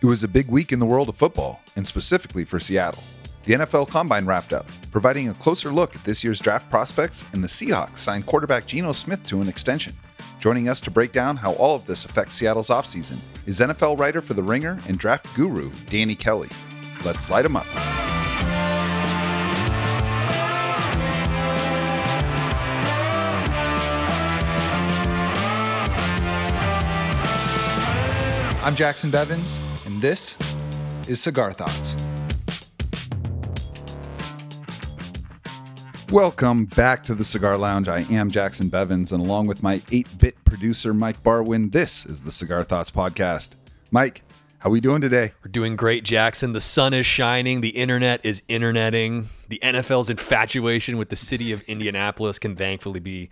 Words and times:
It 0.00 0.06
was 0.06 0.22
a 0.22 0.28
big 0.28 0.48
week 0.48 0.70
in 0.70 0.78
the 0.78 0.86
world 0.86 1.08
of 1.08 1.16
football, 1.16 1.60
and 1.74 1.84
specifically 1.84 2.44
for 2.44 2.60
Seattle. 2.60 3.02
The 3.46 3.54
NFL 3.54 3.88
Combine 3.88 4.26
wrapped 4.26 4.52
up, 4.52 4.68
providing 4.92 5.28
a 5.28 5.34
closer 5.34 5.72
look 5.72 5.96
at 5.96 6.04
this 6.04 6.22
year's 6.22 6.38
draft 6.38 6.70
prospects, 6.70 7.24
and 7.32 7.42
the 7.42 7.48
Seahawks 7.48 7.98
signed 7.98 8.24
quarterback 8.24 8.66
Geno 8.66 8.92
Smith 8.92 9.26
to 9.26 9.40
an 9.40 9.48
extension. 9.48 9.96
Joining 10.38 10.68
us 10.68 10.80
to 10.82 10.92
break 10.92 11.10
down 11.10 11.36
how 11.36 11.54
all 11.54 11.74
of 11.74 11.84
this 11.84 12.04
affects 12.04 12.36
Seattle's 12.36 12.68
offseason 12.68 13.16
is 13.46 13.58
NFL 13.58 13.98
writer 13.98 14.22
for 14.22 14.34
The 14.34 14.42
Ringer 14.42 14.78
and 14.86 14.98
draft 14.98 15.34
guru 15.34 15.72
Danny 15.86 16.14
Kelly. 16.14 16.50
Let's 17.04 17.28
light 17.28 17.44
him 17.44 17.56
up. 17.56 18.07
I'm 28.68 28.76
Jackson 28.76 29.10
Bevins, 29.10 29.58
and 29.86 29.98
this 30.02 30.36
is 31.08 31.22
Cigar 31.22 31.54
Thoughts. 31.54 31.96
Welcome 36.10 36.66
back 36.66 37.02
to 37.04 37.14
the 37.14 37.24
Cigar 37.24 37.56
Lounge. 37.56 37.88
I 37.88 38.00
am 38.10 38.30
Jackson 38.30 38.68
Bevins, 38.68 39.10
and 39.12 39.24
along 39.24 39.46
with 39.46 39.62
my 39.62 39.80
8 39.90 40.18
bit 40.18 40.44
producer, 40.44 40.92
Mike 40.92 41.22
Barwin, 41.22 41.72
this 41.72 42.04
is 42.04 42.20
the 42.20 42.30
Cigar 42.30 42.62
Thoughts 42.62 42.90
Podcast. 42.90 43.52
Mike, 43.90 44.20
how 44.58 44.68
are 44.68 44.72
we 44.72 44.82
doing 44.82 45.00
today? 45.00 45.32
We're 45.42 45.50
doing 45.50 45.74
great, 45.74 46.04
Jackson. 46.04 46.52
The 46.52 46.60
sun 46.60 46.92
is 46.92 47.06
shining. 47.06 47.62
The 47.62 47.70
internet 47.70 48.20
is 48.22 48.42
interneting. 48.48 49.30
The 49.48 49.60
NFL's 49.62 50.10
infatuation 50.10 50.98
with 50.98 51.08
the 51.08 51.16
city 51.16 51.52
of 51.52 51.62
Indianapolis 51.62 52.38
can 52.38 52.54
thankfully 52.54 53.00
be 53.00 53.30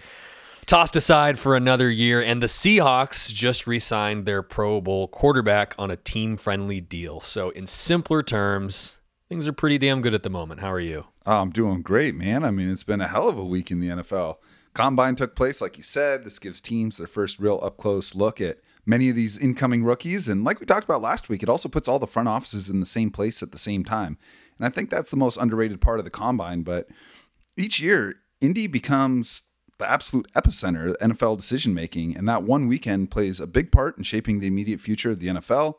tossed 0.66 0.96
aside 0.96 1.38
for 1.38 1.56
another 1.56 1.90
year. 1.90 2.20
And 2.20 2.42
the 2.42 2.48
Seahawks 2.48 3.32
just 3.32 3.66
re 3.66 3.78
signed 3.78 4.26
their 4.26 4.42
Pro 4.42 4.80
Bowl 4.80 5.08
quarterback 5.08 5.74
on 5.78 5.90
a 5.90 5.96
team 5.96 6.36
friendly 6.36 6.80
deal. 6.80 7.20
So, 7.20 7.50
in 7.50 7.66
simpler 7.66 8.22
terms, 8.22 8.98
things 9.28 9.48
are 9.48 9.52
pretty 9.52 9.78
damn 9.78 10.02
good 10.02 10.14
at 10.14 10.22
the 10.22 10.30
moment. 10.30 10.60
How 10.60 10.72
are 10.72 10.80
you? 10.80 11.06
Oh, 11.24 11.40
I'm 11.40 11.50
doing 11.50 11.82
great, 11.82 12.14
man. 12.14 12.44
I 12.44 12.50
mean, 12.50 12.70
it's 12.70 12.84
been 12.84 13.00
a 13.00 13.08
hell 13.08 13.28
of 13.28 13.38
a 13.38 13.44
week 13.44 13.70
in 13.70 13.80
the 13.80 13.88
NFL. 13.88 14.36
Combine 14.74 15.16
took 15.16 15.34
place, 15.34 15.62
like 15.62 15.78
you 15.78 15.82
said. 15.82 16.22
This 16.22 16.38
gives 16.38 16.60
teams 16.60 16.98
their 16.98 17.06
first 17.06 17.38
real 17.38 17.58
up 17.62 17.78
close 17.78 18.14
look 18.14 18.40
at 18.42 18.58
many 18.84 19.08
of 19.08 19.16
these 19.16 19.38
incoming 19.38 19.82
rookies. 19.82 20.28
And 20.28 20.44
like 20.44 20.60
we 20.60 20.66
talked 20.66 20.84
about 20.84 21.00
last 21.00 21.28
week, 21.28 21.42
it 21.42 21.48
also 21.48 21.68
puts 21.68 21.88
all 21.88 21.98
the 21.98 22.06
front 22.06 22.28
offices 22.28 22.68
in 22.68 22.80
the 22.80 22.86
same 22.86 23.10
place 23.10 23.42
at 23.42 23.52
the 23.52 23.58
same 23.58 23.84
time. 23.84 24.18
And 24.58 24.66
I 24.66 24.68
think 24.68 24.90
that's 24.90 25.10
the 25.10 25.16
most 25.16 25.38
underrated 25.38 25.80
part 25.80 25.98
of 25.98 26.04
the 26.04 26.10
combine. 26.10 26.62
But 26.62 26.88
each 27.56 27.80
year, 27.80 28.16
Indy 28.40 28.66
becomes 28.66 29.44
the 29.78 29.88
absolute 29.90 30.30
epicenter 30.34 30.90
of 30.90 30.98
NFL 30.98 31.36
decision 31.36 31.74
making. 31.74 32.16
And 32.16 32.28
that 32.28 32.42
one 32.42 32.66
weekend 32.66 33.10
plays 33.10 33.40
a 33.40 33.46
big 33.46 33.70
part 33.70 33.98
in 33.98 34.04
shaping 34.04 34.40
the 34.40 34.46
immediate 34.46 34.80
future 34.80 35.10
of 35.10 35.20
the 35.20 35.28
NFL. 35.28 35.74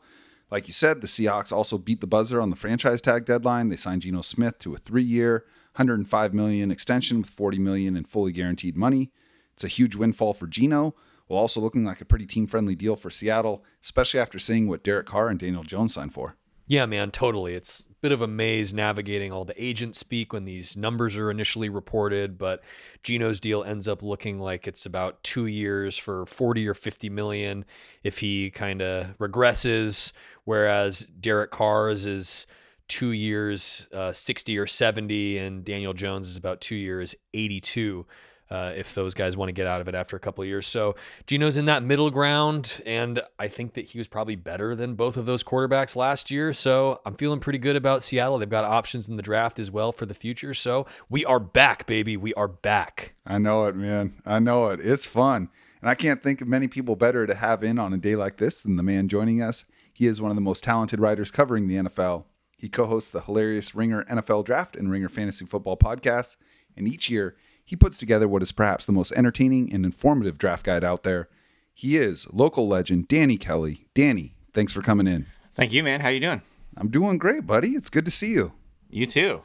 Like 0.50 0.66
you 0.66 0.72
said, 0.72 1.00
the 1.00 1.06
Seahawks 1.06 1.52
also 1.52 1.76
beat 1.76 2.00
the 2.00 2.06
buzzer 2.06 2.40
on 2.40 2.50
the 2.50 2.56
franchise 2.56 3.02
tag 3.02 3.24
deadline. 3.24 3.68
They 3.68 3.76
signed 3.76 4.02
Geno 4.02 4.22
Smith 4.22 4.58
to 4.60 4.74
a 4.74 4.78
three-year, 4.78 5.44
105 5.74 6.32
million 6.32 6.70
extension 6.70 7.18
with 7.18 7.28
40 7.28 7.58
million 7.58 7.96
in 7.96 8.04
fully 8.04 8.32
guaranteed 8.32 8.76
money. 8.76 9.10
It's 9.52 9.64
a 9.64 9.68
huge 9.68 9.96
windfall 9.96 10.32
for 10.32 10.46
Geno, 10.46 10.94
while 11.26 11.40
also 11.40 11.60
looking 11.60 11.84
like 11.84 12.00
a 12.00 12.06
pretty 12.06 12.24
team-friendly 12.24 12.76
deal 12.76 12.96
for 12.96 13.10
Seattle, 13.10 13.64
especially 13.82 14.20
after 14.20 14.38
seeing 14.38 14.68
what 14.68 14.84
Derek 14.84 15.06
Carr 15.06 15.28
and 15.28 15.38
Daniel 15.38 15.64
Jones 15.64 15.92
signed 15.92 16.14
for. 16.14 16.36
Yeah, 16.66 16.86
man, 16.86 17.10
totally. 17.10 17.54
It's 17.54 17.87
bit 18.00 18.12
of 18.12 18.22
a 18.22 18.26
maze 18.26 18.72
navigating 18.72 19.32
all 19.32 19.44
the 19.44 19.62
agent 19.62 19.96
speak 19.96 20.32
when 20.32 20.44
these 20.44 20.76
numbers 20.76 21.16
are 21.16 21.30
initially 21.30 21.68
reported, 21.68 22.38
but 22.38 22.62
Geno's 23.02 23.40
deal 23.40 23.64
ends 23.64 23.88
up 23.88 24.02
looking 24.02 24.38
like 24.38 24.68
it's 24.68 24.86
about 24.86 25.22
two 25.22 25.46
years 25.46 25.98
for 25.98 26.26
40 26.26 26.68
or 26.68 26.74
50 26.74 27.08
million 27.10 27.64
if 28.02 28.18
he 28.18 28.50
kind 28.50 28.82
of 28.82 29.16
regresses, 29.18 30.12
whereas 30.44 31.00
Derek 31.20 31.50
Carr's 31.50 32.06
is 32.06 32.46
two 32.88 33.12
years, 33.12 33.86
uh, 33.92 34.12
60 34.12 34.58
or 34.58 34.66
70, 34.66 35.38
and 35.38 35.64
Daniel 35.64 35.92
Jones 35.92 36.28
is 36.28 36.36
about 36.36 36.60
two 36.60 36.76
years, 36.76 37.14
82 37.34 38.06
uh, 38.50 38.72
if 38.76 38.94
those 38.94 39.14
guys 39.14 39.36
want 39.36 39.48
to 39.48 39.52
get 39.52 39.66
out 39.66 39.80
of 39.80 39.88
it 39.88 39.94
after 39.94 40.16
a 40.16 40.20
couple 40.20 40.42
of 40.42 40.48
years. 40.48 40.66
So 40.66 40.96
Geno's 41.26 41.56
in 41.56 41.66
that 41.66 41.82
middle 41.82 42.10
ground, 42.10 42.80
and 42.86 43.20
I 43.38 43.48
think 43.48 43.74
that 43.74 43.86
he 43.86 43.98
was 43.98 44.08
probably 44.08 44.36
better 44.36 44.74
than 44.74 44.94
both 44.94 45.16
of 45.16 45.26
those 45.26 45.42
quarterbacks 45.42 45.96
last 45.96 46.30
year. 46.30 46.52
So 46.52 47.00
I'm 47.04 47.14
feeling 47.14 47.40
pretty 47.40 47.58
good 47.58 47.76
about 47.76 48.02
Seattle. 48.02 48.38
They've 48.38 48.48
got 48.48 48.64
options 48.64 49.08
in 49.08 49.16
the 49.16 49.22
draft 49.22 49.58
as 49.58 49.70
well 49.70 49.92
for 49.92 50.06
the 50.06 50.14
future. 50.14 50.54
So 50.54 50.86
we 51.08 51.24
are 51.24 51.40
back, 51.40 51.86
baby. 51.86 52.16
We 52.16 52.34
are 52.34 52.48
back. 52.48 53.14
I 53.26 53.38
know 53.38 53.66
it, 53.66 53.76
man. 53.76 54.14
I 54.24 54.38
know 54.38 54.68
it. 54.68 54.80
It's 54.80 55.06
fun. 55.06 55.50
And 55.80 55.88
I 55.88 55.94
can't 55.94 56.22
think 56.22 56.40
of 56.40 56.48
many 56.48 56.66
people 56.66 56.96
better 56.96 57.26
to 57.26 57.34
have 57.34 57.62
in 57.62 57.78
on 57.78 57.92
a 57.92 57.98
day 57.98 58.16
like 58.16 58.38
this 58.38 58.60
than 58.60 58.76
the 58.76 58.82
man 58.82 59.08
joining 59.08 59.42
us. 59.42 59.64
He 59.92 60.06
is 60.06 60.20
one 60.20 60.30
of 60.30 60.36
the 60.36 60.40
most 60.40 60.64
talented 60.64 61.00
writers 61.00 61.30
covering 61.30 61.68
the 61.68 61.76
NFL. 61.76 62.24
He 62.56 62.68
co 62.68 62.86
hosts 62.86 63.10
the 63.10 63.20
hilarious 63.20 63.74
Ringer 63.74 64.04
NFL 64.04 64.44
Draft 64.44 64.74
and 64.74 64.90
Ringer 64.90 65.08
Fantasy 65.08 65.44
Football 65.44 65.76
podcasts. 65.76 66.36
And 66.76 66.88
each 66.88 67.08
year, 67.08 67.36
he 67.68 67.76
puts 67.76 67.98
together 67.98 68.26
what 68.26 68.40
is 68.42 68.50
perhaps 68.50 68.86
the 68.86 68.92
most 68.92 69.12
entertaining 69.12 69.70
and 69.74 69.84
informative 69.84 70.38
draft 70.38 70.64
guide 70.64 70.82
out 70.82 71.02
there. 71.02 71.28
He 71.74 71.98
is 71.98 72.26
local 72.32 72.66
legend 72.66 73.08
Danny 73.08 73.36
Kelly. 73.36 73.84
Danny, 73.92 74.34
thanks 74.54 74.72
for 74.72 74.80
coming 74.80 75.06
in. 75.06 75.26
Thank 75.54 75.74
you, 75.74 75.82
man. 75.82 76.00
How 76.00 76.08
you 76.08 76.18
doing? 76.18 76.40
I'm 76.78 76.88
doing 76.88 77.18
great, 77.18 77.46
buddy. 77.46 77.72
It's 77.72 77.90
good 77.90 78.06
to 78.06 78.10
see 78.10 78.30
you. 78.30 78.52
You 78.88 79.04
too. 79.04 79.42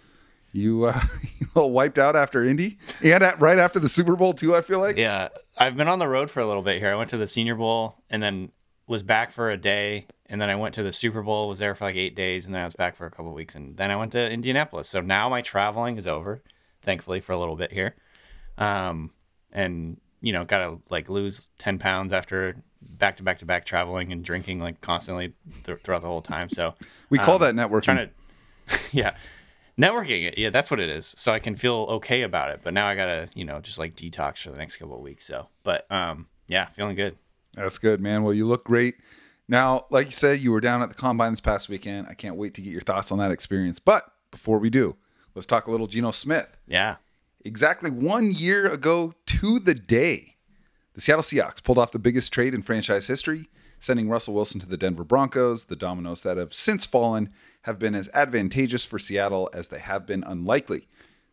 You 0.53 0.85
uh, 0.85 1.01
you 1.37 1.47
all 1.53 1.71
wiped 1.71 1.99
out 1.99 2.15
after 2.15 2.45
Indy 2.45 2.77
and 3.03 3.21
at, 3.21 3.41
right 3.41 3.59
after 3.59 3.77
the 3.77 3.89
Super 3.89 4.15
Bowl 4.15 4.31
too. 4.31 4.55
I 4.55 4.61
feel 4.61 4.79
like. 4.79 4.95
Yeah, 4.95 5.27
I've 5.57 5.75
been 5.75 5.89
on 5.89 5.99
the 5.99 6.07
road 6.07 6.31
for 6.31 6.39
a 6.39 6.45
little 6.45 6.63
bit 6.63 6.79
here. 6.79 6.93
I 6.93 6.95
went 6.95 7.09
to 7.09 7.17
the 7.17 7.27
Senior 7.27 7.55
Bowl 7.55 7.95
and 8.09 8.23
then 8.23 8.53
was 8.87 9.03
back 9.03 9.33
for 9.33 9.49
a 9.49 9.57
day, 9.57 10.07
and 10.27 10.39
then 10.39 10.49
I 10.49 10.55
went 10.55 10.75
to 10.75 10.83
the 10.83 10.93
Super 10.93 11.23
Bowl. 11.23 11.49
Was 11.49 11.59
there 11.59 11.75
for 11.75 11.83
like 11.83 11.97
eight 11.97 12.15
days, 12.15 12.45
and 12.45 12.55
then 12.55 12.61
I 12.61 12.65
was 12.65 12.75
back 12.77 12.95
for 12.95 13.05
a 13.05 13.11
couple 13.11 13.33
weeks, 13.33 13.53
and 13.53 13.75
then 13.75 13.91
I 13.91 13.97
went 13.97 14.13
to 14.13 14.31
Indianapolis. 14.31 14.87
So 14.87 15.01
now 15.01 15.27
my 15.27 15.41
traveling 15.41 15.97
is 15.97 16.07
over, 16.07 16.41
thankfully 16.81 17.19
for 17.19 17.33
a 17.33 17.37
little 17.37 17.57
bit 17.57 17.73
here 17.73 17.95
um, 18.57 19.11
and 19.51 19.97
you 20.21 20.31
know, 20.31 20.45
gotta 20.45 20.77
like 20.89 21.09
lose 21.09 21.49
ten 21.57 21.77
pounds 21.77 22.13
after 22.13 22.55
back 22.81 23.17
to 23.17 23.23
back 23.23 23.39
to 23.39 23.45
back 23.45 23.65
traveling 23.65 24.11
and 24.11 24.23
drinking 24.23 24.59
like 24.59 24.81
constantly 24.81 25.33
th- 25.63 25.79
throughout 25.79 26.01
the 26.01 26.07
whole 26.07 26.21
time. 26.21 26.49
So 26.49 26.75
we 27.09 27.17
call 27.17 27.35
um, 27.35 27.41
that 27.41 27.55
networking. 27.55 27.83
Trying 27.83 28.09
to, 28.67 28.79
yeah, 28.91 29.15
networking. 29.79 30.33
Yeah, 30.37 30.49
that's 30.49 30.71
what 30.71 30.79
it 30.79 30.89
is. 30.89 31.13
So 31.17 31.33
I 31.33 31.39
can 31.39 31.55
feel 31.55 31.85
okay 31.89 32.21
about 32.21 32.51
it. 32.51 32.61
But 32.63 32.73
now 32.73 32.87
I 32.87 32.95
gotta, 32.95 33.29
you 33.35 33.45
know, 33.45 33.59
just 33.59 33.77
like 33.77 33.95
detox 33.95 34.39
for 34.39 34.51
the 34.51 34.57
next 34.57 34.77
couple 34.77 34.95
of 34.95 35.01
weeks. 35.01 35.25
So, 35.25 35.49
but 35.63 35.89
um, 35.91 36.27
yeah, 36.47 36.65
feeling 36.67 36.95
good. 36.95 37.17
That's 37.55 37.77
good, 37.77 38.01
man. 38.01 38.23
Well, 38.23 38.33
you 38.33 38.45
look 38.45 38.63
great. 38.63 38.95
Now, 39.49 39.85
like 39.91 40.07
you 40.07 40.13
said, 40.13 40.39
you 40.39 40.51
were 40.51 40.61
down 40.61 40.81
at 40.81 40.89
the 40.89 40.95
combine 40.95 41.33
this 41.33 41.41
past 41.41 41.67
weekend. 41.67 42.07
I 42.09 42.13
can't 42.13 42.37
wait 42.37 42.53
to 42.55 42.61
get 42.61 42.71
your 42.71 42.81
thoughts 42.81 43.11
on 43.11 43.19
that 43.19 43.31
experience. 43.31 43.79
But 43.79 44.09
before 44.31 44.57
we 44.57 44.69
do, 44.69 44.95
let's 45.35 45.45
talk 45.45 45.67
a 45.67 45.71
little 45.71 45.85
Geno 45.85 46.11
Smith. 46.11 46.47
Yeah 46.65 46.95
exactly 47.43 47.89
one 47.89 48.31
year 48.31 48.67
ago 48.67 49.13
to 49.25 49.59
the 49.59 49.75
day, 49.75 50.35
the 50.93 51.01
Seattle 51.01 51.23
Seahawks 51.23 51.63
pulled 51.63 51.77
off 51.77 51.91
the 51.91 51.99
biggest 51.99 52.31
trade 52.31 52.53
in 52.53 52.61
franchise 52.61 53.07
history, 53.07 53.49
sending 53.79 54.09
Russell 54.09 54.33
Wilson 54.33 54.59
to 54.61 54.67
the 54.67 54.77
Denver 54.77 55.03
Broncos. 55.03 55.65
The 55.65 55.75
dominoes 55.75 56.23
that 56.23 56.37
have 56.37 56.53
since 56.53 56.85
fallen 56.85 57.33
have 57.63 57.79
been 57.79 57.95
as 57.95 58.09
advantageous 58.13 58.85
for 58.85 58.99
Seattle 58.99 59.49
as 59.53 59.67
they 59.67 59.79
have 59.79 60.05
been 60.05 60.23
unlikely. 60.23 60.87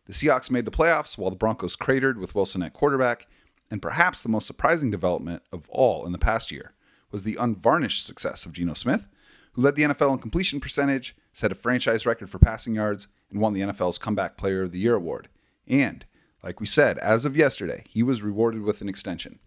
The 0.05 0.13
Seahawks 0.13 0.51
made 0.51 0.65
the 0.65 0.71
playoffs 0.71 1.17
while 1.17 1.29
the 1.29 1.35
Broncos 1.35 1.75
cratered 1.75 2.17
with 2.17 2.35
Wilson 2.35 2.63
at 2.63 2.73
quarterback, 2.73 3.27
and 3.69 3.81
perhaps 3.81 4.23
the 4.23 4.29
most 4.29 4.47
surprising 4.47 4.91
development 4.91 5.43
of 5.51 5.69
all 5.69 6.05
in 6.05 6.11
the 6.11 6.17
past 6.17 6.51
year 6.51 6.73
was 7.11 7.23
the 7.23 7.37
unvarnished 7.37 8.05
success 8.05 8.45
of 8.45 8.53
Geno 8.53 8.73
Smith, 8.73 9.07
who 9.53 9.61
led 9.61 9.75
the 9.75 9.83
NFL 9.83 10.13
in 10.13 10.19
completion 10.19 10.59
percentage, 10.59 11.15
set 11.33 11.51
a 11.51 11.55
franchise 11.55 12.05
record 12.05 12.29
for 12.29 12.39
passing 12.39 12.75
yards, 12.75 13.07
and 13.29 13.39
won 13.39 13.53
the 13.53 13.61
NFL's 13.61 13.97
Comeback 13.97 14.37
Player 14.37 14.63
of 14.63 14.71
the 14.71 14.79
Year 14.79 14.95
award. 14.95 15.27
And, 15.71 16.05
like 16.43 16.59
we 16.59 16.67
said, 16.67 16.99
as 16.99 17.25
of 17.25 17.35
yesterday, 17.35 17.83
he 17.89 18.03
was 18.03 18.21
rewarded 18.21 18.61
with 18.61 18.81
an 18.81 18.89
extension. 18.89 19.39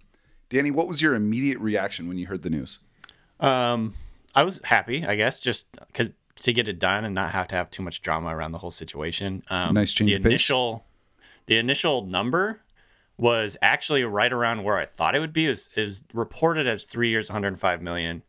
Danny, 0.48 0.72
what 0.72 0.88
was 0.88 1.00
your 1.00 1.14
immediate 1.14 1.58
reaction 1.58 2.08
when 2.08 2.18
you 2.18 2.26
heard 2.26 2.42
the 2.42 2.50
news? 2.50 2.80
Um, 3.38 3.94
I 4.34 4.42
was 4.42 4.60
happy, 4.64 5.04
I 5.04 5.14
guess, 5.14 5.38
just 5.38 5.66
because 5.86 6.12
to 6.36 6.52
get 6.52 6.66
it 6.66 6.78
done 6.78 7.04
and 7.04 7.14
not 7.14 7.30
have 7.30 7.46
to 7.48 7.54
have 7.54 7.70
too 7.70 7.82
much 7.82 8.02
drama 8.02 8.34
around 8.34 8.52
the 8.52 8.58
whole 8.58 8.70
situation. 8.70 9.44
Um, 9.48 9.74
nice 9.74 9.92
change. 9.92 10.10
The 10.10 10.16
initial, 10.16 10.84
the 11.46 11.58
initial 11.58 12.04
number 12.04 12.60
was 13.16 13.56
actually 13.62 14.02
right 14.02 14.32
around 14.32 14.64
where 14.64 14.76
I 14.76 14.86
thought 14.86 15.14
it 15.14 15.20
would 15.20 15.32
be. 15.32 15.46
It 15.46 15.50
was, 15.50 15.70
it 15.76 15.86
was 15.86 16.04
reported 16.12 16.66
as 16.66 16.84
three 16.84 17.10
years, 17.10 17.28
105 17.30 17.80
million. 17.80 18.22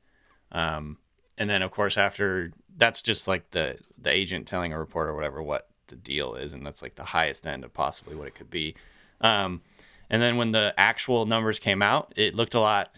Um, 0.52 0.98
and 1.38 1.50
then 1.50 1.62
of 1.62 1.72
course 1.72 1.98
after 1.98 2.52
that's 2.78 3.02
just 3.02 3.28
like 3.28 3.52
the 3.52 3.78
the 3.98 4.10
agent 4.10 4.48
telling 4.48 4.74
a 4.74 4.80
reporter 4.80 5.12
or 5.12 5.16
whatever 5.16 5.42
what 5.42 5.70
the 5.88 5.96
deal 5.96 6.36
is, 6.36 6.54
and 6.54 6.66
that's 6.66 6.82
like 6.82 6.96
the 6.96 7.04
highest 7.04 7.46
end 7.46 7.64
of 7.64 7.74
possibly 7.74 8.16
what 8.16 8.28
it 8.28 8.36
could 8.36 8.50
be. 8.50 8.76
Um, 9.22 9.62
and 10.10 10.22
then 10.22 10.38
when 10.38 10.52
the 10.52 10.74
actual 10.78 11.26
numbers 11.26 11.60
came 11.60 11.82
out, 11.82 12.14
it 12.16 12.36
looked 12.36 12.54
a 12.54 12.60
lot 12.60 12.96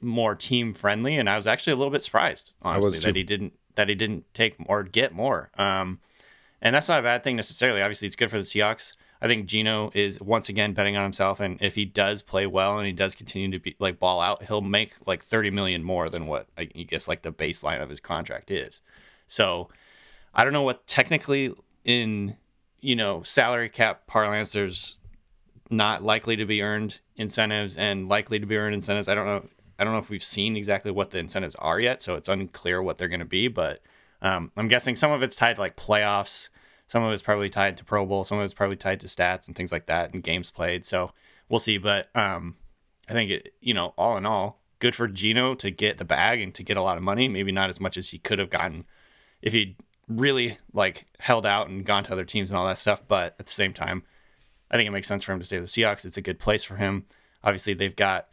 more 0.00 0.34
team 0.34 0.74
friendly, 0.74 1.16
and 1.16 1.28
I 1.28 1.36
was 1.36 1.46
actually 1.46 1.74
a 1.74 1.76
little 1.76 1.92
bit 1.92 2.02
surprised, 2.02 2.54
honestly, 2.62 2.98
that 2.98 3.16
he 3.16 3.22
didn't 3.22 3.52
that 3.74 3.88
he 3.88 3.94
didn't 3.94 4.24
take 4.34 4.56
or 4.66 4.82
get 4.82 5.12
more. 5.12 5.50
Um, 5.56 6.00
and 6.60 6.74
that's 6.74 6.88
not 6.88 7.00
a 7.00 7.02
bad 7.02 7.24
thing 7.24 7.36
necessarily. 7.36 7.80
Obviously, 7.80 8.06
it's 8.06 8.16
good 8.16 8.30
for 8.30 8.38
the 8.38 8.44
Seahawks. 8.44 8.94
I 9.20 9.28
think 9.28 9.46
Geno 9.46 9.92
is 9.94 10.20
once 10.20 10.48
again 10.48 10.74
betting 10.74 10.96
on 10.96 11.04
himself, 11.04 11.38
and 11.38 11.60
if 11.62 11.76
he 11.76 11.84
does 11.84 12.22
play 12.22 12.46
well 12.46 12.76
and 12.76 12.86
he 12.86 12.92
does 12.92 13.14
continue 13.14 13.50
to 13.52 13.60
be 13.60 13.76
like 13.78 14.00
ball 14.00 14.20
out, 14.20 14.42
he'll 14.44 14.60
make 14.60 14.94
like 15.06 15.22
thirty 15.22 15.50
million 15.50 15.84
more 15.84 16.10
than 16.10 16.26
what 16.26 16.48
I 16.58 16.64
guess 16.64 17.06
like 17.06 17.22
the 17.22 17.32
baseline 17.32 17.80
of 17.80 17.88
his 17.88 18.00
contract 18.00 18.50
is. 18.50 18.82
So 19.28 19.68
I 20.34 20.42
don't 20.42 20.52
know 20.52 20.62
what 20.62 20.86
technically 20.88 21.54
in 21.84 22.36
you 22.80 22.96
know 22.96 23.22
salary 23.22 23.68
cap 23.68 24.06
parlance 24.06 24.52
there's 24.52 24.98
not 25.72 26.02
likely 26.02 26.36
to 26.36 26.44
be 26.44 26.62
earned 26.62 27.00
incentives 27.16 27.76
and 27.76 28.08
likely 28.08 28.38
to 28.38 28.46
be 28.46 28.56
earned 28.56 28.74
incentives. 28.74 29.08
I 29.08 29.14
don't 29.14 29.26
know. 29.26 29.48
I 29.78 29.84
don't 29.84 29.94
know 29.94 29.98
if 29.98 30.10
we've 30.10 30.22
seen 30.22 30.56
exactly 30.56 30.92
what 30.92 31.10
the 31.10 31.18
incentives 31.18 31.56
are 31.56 31.80
yet, 31.80 32.00
so 32.02 32.14
it's 32.14 32.28
unclear 32.28 32.82
what 32.82 32.98
they're 32.98 33.08
going 33.08 33.20
to 33.20 33.26
be. 33.26 33.48
But 33.48 33.80
um, 34.20 34.52
I'm 34.56 34.68
guessing 34.68 34.94
some 34.94 35.10
of 35.10 35.22
it's 35.22 35.34
tied 35.34 35.56
to 35.56 35.60
like 35.60 35.76
playoffs, 35.76 36.50
some 36.86 37.02
of 37.02 37.12
it's 37.12 37.22
probably 37.22 37.48
tied 37.48 37.78
to 37.78 37.84
Pro 37.84 38.06
Bowl, 38.06 38.22
some 38.22 38.38
of 38.38 38.44
it's 38.44 38.54
probably 38.54 38.76
tied 38.76 39.00
to 39.00 39.06
stats 39.08 39.48
and 39.48 39.56
things 39.56 39.72
like 39.72 39.86
that 39.86 40.12
and 40.12 40.22
games 40.22 40.50
played. 40.50 40.84
So 40.84 41.12
we'll 41.48 41.58
see. 41.58 41.78
But 41.78 42.14
um, 42.14 42.56
I 43.08 43.12
think 43.12 43.30
it, 43.30 43.54
you 43.60 43.74
know, 43.74 43.94
all 43.96 44.16
in 44.16 44.26
all, 44.26 44.60
good 44.78 44.94
for 44.94 45.08
Geno 45.08 45.54
to 45.56 45.70
get 45.70 45.98
the 45.98 46.04
bag 46.04 46.40
and 46.40 46.54
to 46.54 46.62
get 46.62 46.76
a 46.76 46.82
lot 46.82 46.98
of 46.98 47.02
money. 47.02 47.26
Maybe 47.26 47.50
not 47.50 47.70
as 47.70 47.80
much 47.80 47.96
as 47.96 48.10
he 48.10 48.18
could 48.18 48.38
have 48.38 48.50
gotten 48.50 48.84
if 49.40 49.52
he 49.52 49.76
really 50.20 50.58
like 50.72 51.06
held 51.18 51.46
out 51.46 51.68
and 51.68 51.84
gone 51.84 52.04
to 52.04 52.12
other 52.12 52.24
teams 52.24 52.50
and 52.50 52.58
all 52.58 52.66
that 52.66 52.78
stuff. 52.78 53.06
But 53.06 53.36
at 53.38 53.46
the 53.46 53.52
same 53.52 53.72
time, 53.72 54.02
I 54.70 54.76
think 54.76 54.86
it 54.86 54.92
makes 54.92 55.06
sense 55.06 55.24
for 55.24 55.32
him 55.32 55.38
to 55.38 55.44
stay 55.44 55.60
with 55.60 55.72
the 55.72 55.82
Seahawks. 55.82 56.04
It's 56.04 56.16
a 56.16 56.22
good 56.22 56.38
place 56.38 56.64
for 56.64 56.76
him. 56.76 57.04
Obviously, 57.44 57.74
they've 57.74 57.96
got 57.96 58.28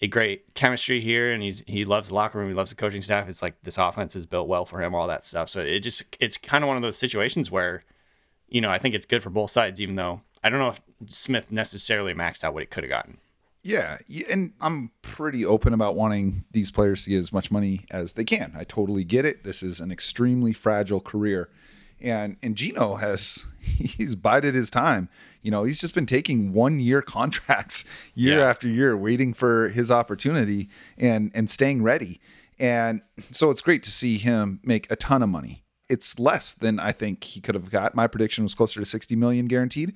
a 0.00 0.06
great 0.06 0.54
chemistry 0.54 1.00
here, 1.00 1.32
and 1.32 1.42
he's 1.42 1.62
he 1.66 1.84
loves 1.84 2.08
the 2.08 2.14
locker 2.14 2.38
room. 2.38 2.48
He 2.48 2.54
loves 2.54 2.70
the 2.70 2.76
coaching 2.76 3.02
staff. 3.02 3.28
It's 3.28 3.42
like 3.42 3.56
this 3.62 3.78
offense 3.78 4.16
is 4.16 4.26
built 4.26 4.48
well 4.48 4.64
for 4.64 4.82
him, 4.82 4.94
all 4.94 5.06
that 5.06 5.24
stuff. 5.24 5.48
So 5.48 5.60
it 5.60 5.80
just 5.80 6.02
it's 6.20 6.36
kind 6.36 6.64
of 6.64 6.68
one 6.68 6.76
of 6.76 6.82
those 6.82 6.98
situations 6.98 7.50
where, 7.50 7.84
you 8.48 8.60
know, 8.60 8.70
I 8.70 8.78
think 8.78 8.94
it's 8.94 9.06
good 9.06 9.22
for 9.22 9.30
both 9.30 9.50
sides. 9.50 9.80
Even 9.80 9.94
though 9.94 10.22
I 10.42 10.50
don't 10.50 10.58
know 10.58 10.68
if 10.68 10.80
Smith 11.06 11.50
necessarily 11.50 12.14
maxed 12.14 12.44
out 12.44 12.54
what 12.54 12.62
he 12.62 12.66
could 12.66 12.84
have 12.84 12.90
gotten. 12.90 13.18
Yeah, 13.66 13.98
and 14.30 14.52
I'm 14.60 14.92
pretty 15.02 15.44
open 15.44 15.74
about 15.74 15.96
wanting 15.96 16.44
these 16.52 16.70
players 16.70 17.02
to 17.02 17.10
get 17.10 17.18
as 17.18 17.32
much 17.32 17.50
money 17.50 17.84
as 17.90 18.12
they 18.12 18.22
can. 18.22 18.52
I 18.56 18.62
totally 18.62 19.02
get 19.02 19.24
it. 19.24 19.42
This 19.42 19.60
is 19.60 19.80
an 19.80 19.90
extremely 19.90 20.52
fragile 20.52 21.00
career. 21.00 21.50
And 22.00 22.36
and 22.44 22.54
Geno 22.54 22.94
has 22.94 23.44
he's 23.60 24.14
bided 24.14 24.54
his 24.54 24.70
time. 24.70 25.08
You 25.42 25.50
know, 25.50 25.64
he's 25.64 25.80
just 25.80 25.96
been 25.96 26.06
taking 26.06 26.52
one 26.52 26.78
year 26.78 27.02
contracts 27.16 27.84
year 28.14 28.38
yeah. 28.38 28.48
after 28.48 28.68
year, 28.68 28.96
waiting 28.96 29.34
for 29.34 29.68
his 29.70 29.90
opportunity 29.90 30.68
and 30.96 31.32
and 31.34 31.50
staying 31.50 31.82
ready. 31.82 32.20
And 32.60 33.02
so 33.32 33.50
it's 33.50 33.62
great 33.62 33.82
to 33.82 33.90
see 33.90 34.16
him 34.16 34.60
make 34.62 34.88
a 34.92 34.96
ton 34.96 35.24
of 35.24 35.28
money. 35.28 35.64
It's 35.88 36.20
less 36.20 36.52
than 36.52 36.78
I 36.78 36.92
think 36.92 37.24
he 37.24 37.40
could 37.40 37.56
have 37.56 37.72
got. 37.72 37.96
My 37.96 38.06
prediction 38.06 38.44
was 38.44 38.54
closer 38.54 38.78
to 38.78 38.86
60 38.86 39.16
million 39.16 39.46
guaranteed. 39.46 39.92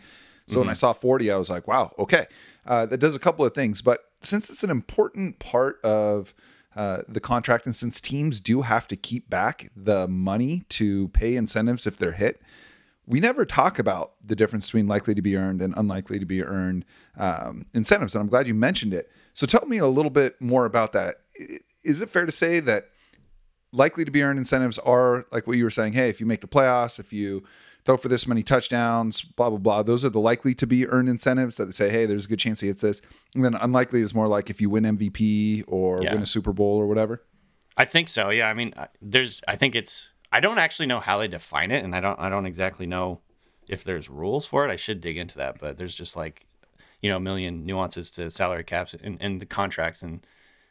So 0.50 0.56
mm-hmm. 0.56 0.66
when 0.66 0.70
I 0.70 0.74
saw 0.74 0.92
40, 0.92 1.30
I 1.30 1.36
was 1.36 1.50
like, 1.50 1.68
wow, 1.68 1.92
okay. 1.98 2.26
Uh, 2.66 2.86
that 2.86 2.98
does 2.98 3.16
a 3.16 3.18
couple 3.18 3.44
of 3.44 3.54
things. 3.54 3.82
But 3.82 4.00
since 4.22 4.50
it's 4.50 4.64
an 4.64 4.70
important 4.70 5.38
part 5.38 5.80
of 5.82 6.34
uh, 6.76 7.02
the 7.08 7.20
contract, 7.20 7.66
and 7.66 7.74
since 7.74 8.00
teams 8.00 8.40
do 8.40 8.62
have 8.62 8.86
to 8.88 8.96
keep 8.96 9.28
back 9.30 9.70
the 9.74 10.06
money 10.08 10.62
to 10.70 11.08
pay 11.08 11.36
incentives 11.36 11.86
if 11.86 11.96
they're 11.96 12.12
hit, 12.12 12.42
we 13.06 13.18
never 13.18 13.44
talk 13.44 13.78
about 13.78 14.12
the 14.24 14.36
difference 14.36 14.66
between 14.66 14.86
likely 14.86 15.14
to 15.14 15.22
be 15.22 15.36
earned 15.36 15.62
and 15.62 15.74
unlikely 15.76 16.18
to 16.20 16.26
be 16.26 16.44
earned 16.44 16.84
um, 17.16 17.66
incentives. 17.74 18.14
And 18.14 18.22
I'm 18.22 18.28
glad 18.28 18.46
you 18.46 18.54
mentioned 18.54 18.94
it. 18.94 19.10
So 19.34 19.46
tell 19.46 19.66
me 19.66 19.78
a 19.78 19.86
little 19.86 20.10
bit 20.10 20.40
more 20.40 20.64
about 20.64 20.92
that. 20.92 21.16
Is 21.82 22.02
it 22.02 22.08
fair 22.08 22.24
to 22.24 22.32
say 22.32 22.60
that 22.60 22.90
likely 23.72 24.04
to 24.04 24.10
be 24.10 24.22
earned 24.22 24.38
incentives 24.38 24.78
are 24.78 25.26
like 25.32 25.46
what 25.46 25.56
you 25.56 25.64
were 25.64 25.70
saying? 25.70 25.94
Hey, 25.94 26.08
if 26.08 26.20
you 26.20 26.26
make 26.26 26.40
the 26.40 26.48
playoffs, 26.48 27.00
if 27.00 27.12
you 27.12 27.42
throw 27.84 27.96
for 27.96 28.08
this 28.08 28.26
many 28.26 28.42
touchdowns, 28.42 29.22
blah, 29.22 29.48
blah, 29.48 29.58
blah. 29.58 29.82
Those 29.82 30.04
are 30.04 30.10
the 30.10 30.20
likely 30.20 30.54
to 30.56 30.66
be 30.66 30.86
earned 30.88 31.08
incentives 31.08 31.56
that 31.56 31.66
they 31.66 31.72
say, 31.72 31.90
hey, 31.90 32.06
there's 32.06 32.26
a 32.26 32.28
good 32.28 32.38
chance 32.38 32.60
he 32.60 32.68
gets 32.68 32.82
this. 32.82 33.02
And 33.34 33.44
then 33.44 33.54
unlikely 33.54 34.00
is 34.00 34.14
more 34.14 34.28
like 34.28 34.50
if 34.50 34.60
you 34.60 34.70
win 34.70 34.84
MVP 34.84 35.64
or 35.68 36.02
yeah. 36.02 36.12
win 36.12 36.22
a 36.22 36.26
Super 36.26 36.52
Bowl 36.52 36.76
or 36.76 36.86
whatever. 36.86 37.22
I 37.76 37.84
think 37.84 38.08
so. 38.08 38.30
Yeah. 38.30 38.48
I 38.48 38.54
mean, 38.54 38.74
uh, 38.76 38.86
there's, 39.00 39.40
I 39.48 39.56
think 39.56 39.74
it's, 39.74 40.12
I 40.32 40.40
don't 40.40 40.58
actually 40.58 40.86
know 40.86 41.00
how 41.00 41.18
they 41.18 41.28
define 41.28 41.70
it. 41.70 41.84
And 41.84 41.94
I 41.94 42.00
don't, 42.00 42.18
I 42.18 42.28
don't 42.28 42.46
exactly 42.46 42.86
know 42.86 43.20
if 43.68 43.84
there's 43.84 44.10
rules 44.10 44.46
for 44.46 44.68
it. 44.68 44.70
I 44.70 44.76
should 44.76 45.00
dig 45.00 45.16
into 45.16 45.36
that, 45.38 45.58
but 45.58 45.78
there's 45.78 45.94
just 45.94 46.16
like, 46.16 46.46
you 47.00 47.08
know, 47.08 47.16
a 47.16 47.20
million 47.20 47.64
nuances 47.64 48.10
to 48.12 48.30
salary 48.30 48.64
caps 48.64 48.94
and, 48.94 49.16
and 49.20 49.40
the 49.40 49.46
contracts 49.46 50.02
and 50.02 50.26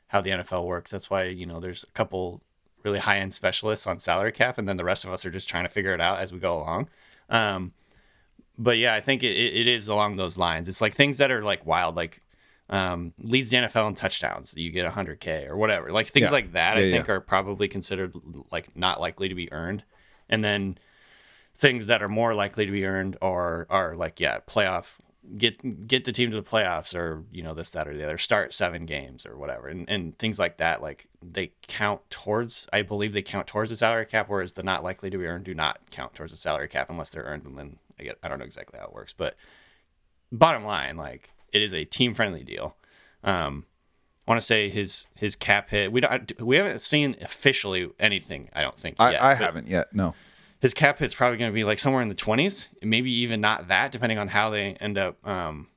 how 0.08 0.22
the 0.22 0.30
NFL 0.30 0.66
works. 0.66 0.92
That's 0.92 1.10
why, 1.10 1.24
you 1.24 1.46
know, 1.46 1.60
there's 1.60 1.84
a 1.84 1.92
couple 1.92 2.44
really 2.84 3.00
high 3.00 3.18
end 3.18 3.34
specialists 3.34 3.88
on 3.88 4.00
salary 4.00 4.32
cap, 4.32 4.58
and 4.58 4.68
then 4.68 4.78
the 4.78 4.84
rest 4.84 5.06
of 5.06 5.12
us 5.12 5.26
are 5.26 5.32
just 5.32 5.50
trying 5.50 5.64
to 5.64 5.70
figure 5.70 5.94
it 5.94 6.02
out 6.02 6.20
as 6.20 6.32
we 6.32 6.40
go 6.40 6.58
along. 6.58 6.90
Um, 7.30 7.74
but 8.58 8.78
yeah, 8.78 8.94
I 8.94 9.02
think 9.02 9.24
it, 9.24 9.36
it 9.36 9.68
is 9.68 9.88
along 9.88 10.18
those 10.18 10.38
lines. 10.38 10.68
It's 10.68 10.82
like 10.82 10.94
things 10.94 11.18
that 11.18 11.32
are 11.32 11.44
like 11.44 11.66
wild, 11.66 11.96
like 11.96 12.22
um, 12.70 13.14
leads 13.20 13.50
the 13.50 13.58
NFL 13.58 13.88
in 13.88 13.96
touchdowns. 13.96 14.56
You 14.56 14.72
get 14.72 14.92
100K 14.92 15.48
or 15.48 15.58
whatever. 15.58 15.92
Like 15.92 16.08
things 16.08 16.26
yeah. 16.26 16.32
like 16.32 16.52
that, 16.54 16.78
yeah, 16.78 16.84
I 16.84 16.92
think 16.92 17.10
are 17.10 17.22
probably 17.22 17.68
considered 17.68 18.14
like 18.52 18.76
not 18.76 19.00
likely 19.00 19.30
to 19.30 19.36
be 19.36 19.52
earned. 19.52 19.84
And 20.30 20.44
then 20.44 20.78
things 21.56 21.88
that 21.88 22.04
are 22.04 22.10
more 22.10 22.34
likely 22.34 22.66
to 22.66 22.72
be 22.72 22.86
earned 22.86 23.18
are 23.22 23.66
are 23.70 23.96
like 23.96 24.20
yeah, 24.20 24.40
playoff 24.48 25.00
get 25.38 25.88
get 25.88 26.06
the 26.06 26.12
team 26.12 26.32
to 26.32 26.36
the 26.36 26.50
playoffs 26.50 26.96
or 26.96 27.24
you 27.32 27.44
know 27.44 27.54
this 27.54 27.70
that 27.72 27.88
or 27.88 27.96
the 27.96 28.04
other 28.04 28.18
start 28.18 28.54
seven 28.54 28.86
games 28.86 29.26
or 29.26 29.38
whatever 29.38 29.68
and, 29.68 29.90
and 29.90 30.18
things 30.18 30.40
like 30.40 30.58
that 30.58 30.82
like 30.82 31.08
they 31.22 31.52
count 31.68 32.02
towards 32.10 32.68
i 32.74 32.82
believe 32.82 33.14
they 33.14 33.22
count 33.22 33.48
towards 33.48 33.70
the 33.70 33.76
salary 33.76 34.06
cap 34.06 34.28
whereas 34.30 34.54
the 34.54 34.64
not 34.64 34.84
likely 34.84 35.10
to 35.10 35.18
be 35.18 35.26
earned 35.26 35.44
do 35.44 35.54
not 35.54 35.80
count 35.92 36.14
towards 36.14 36.32
the 36.32 36.38
salary 36.38 36.68
cap 36.68 36.90
unless 36.90 37.10
they're 37.10 37.24
earned 37.24 37.46
and 37.46 37.58
then 37.58 37.78
i 38.00 38.04
get 38.04 38.18
i 38.24 38.28
don't 38.28 38.40
know 38.40 38.46
exactly 38.46 38.80
how 38.80 38.86
it 38.86 38.94
works 38.94 39.14
but 39.14 39.36
bottom 40.32 40.64
line 40.64 40.98
like 40.98 41.32
it 41.52 41.62
is 41.62 41.74
a 41.74 41.86
team 41.86 42.14
friendly 42.14 42.44
deal 42.44 42.76
um 43.24 43.66
I 44.28 44.32
want 44.32 44.42
to 44.42 44.46
say 44.46 44.70
his 44.70 45.08
his 45.16 45.36
cap 45.36 45.72
hit. 45.72 45.92
We 45.92 46.02
don't 46.02 46.40
we 46.40 46.58
haven't 46.58 46.82
seen 46.82 47.16
officially 47.20 47.90
anything. 48.00 48.50
I 48.54 48.62
don't 48.62 48.78
think. 48.78 48.98
Yet, 49.00 49.24
I, 49.24 49.32
I 49.32 49.34
haven't 49.34 49.68
yet. 49.68 49.92
No 49.92 50.14
his 50.60 50.74
cap 50.74 51.00
hit's 51.00 51.16
probably 51.16 51.38
going 51.38 51.52
to 51.52 51.56
be 51.56 51.64
like 51.64 51.80
somewhere 51.80 52.02
in 52.02 52.10
the 52.10 52.16
20s, 52.16 52.68
maybe 52.82 53.12
even 53.12 53.40
not 53.42 53.68
that, 53.70 53.92
depending 53.92 54.18
on 54.18 54.28
how 54.28 54.50
they 54.50 54.74
end 54.76 54.98
up, 54.98 55.26
um, 55.28 55.68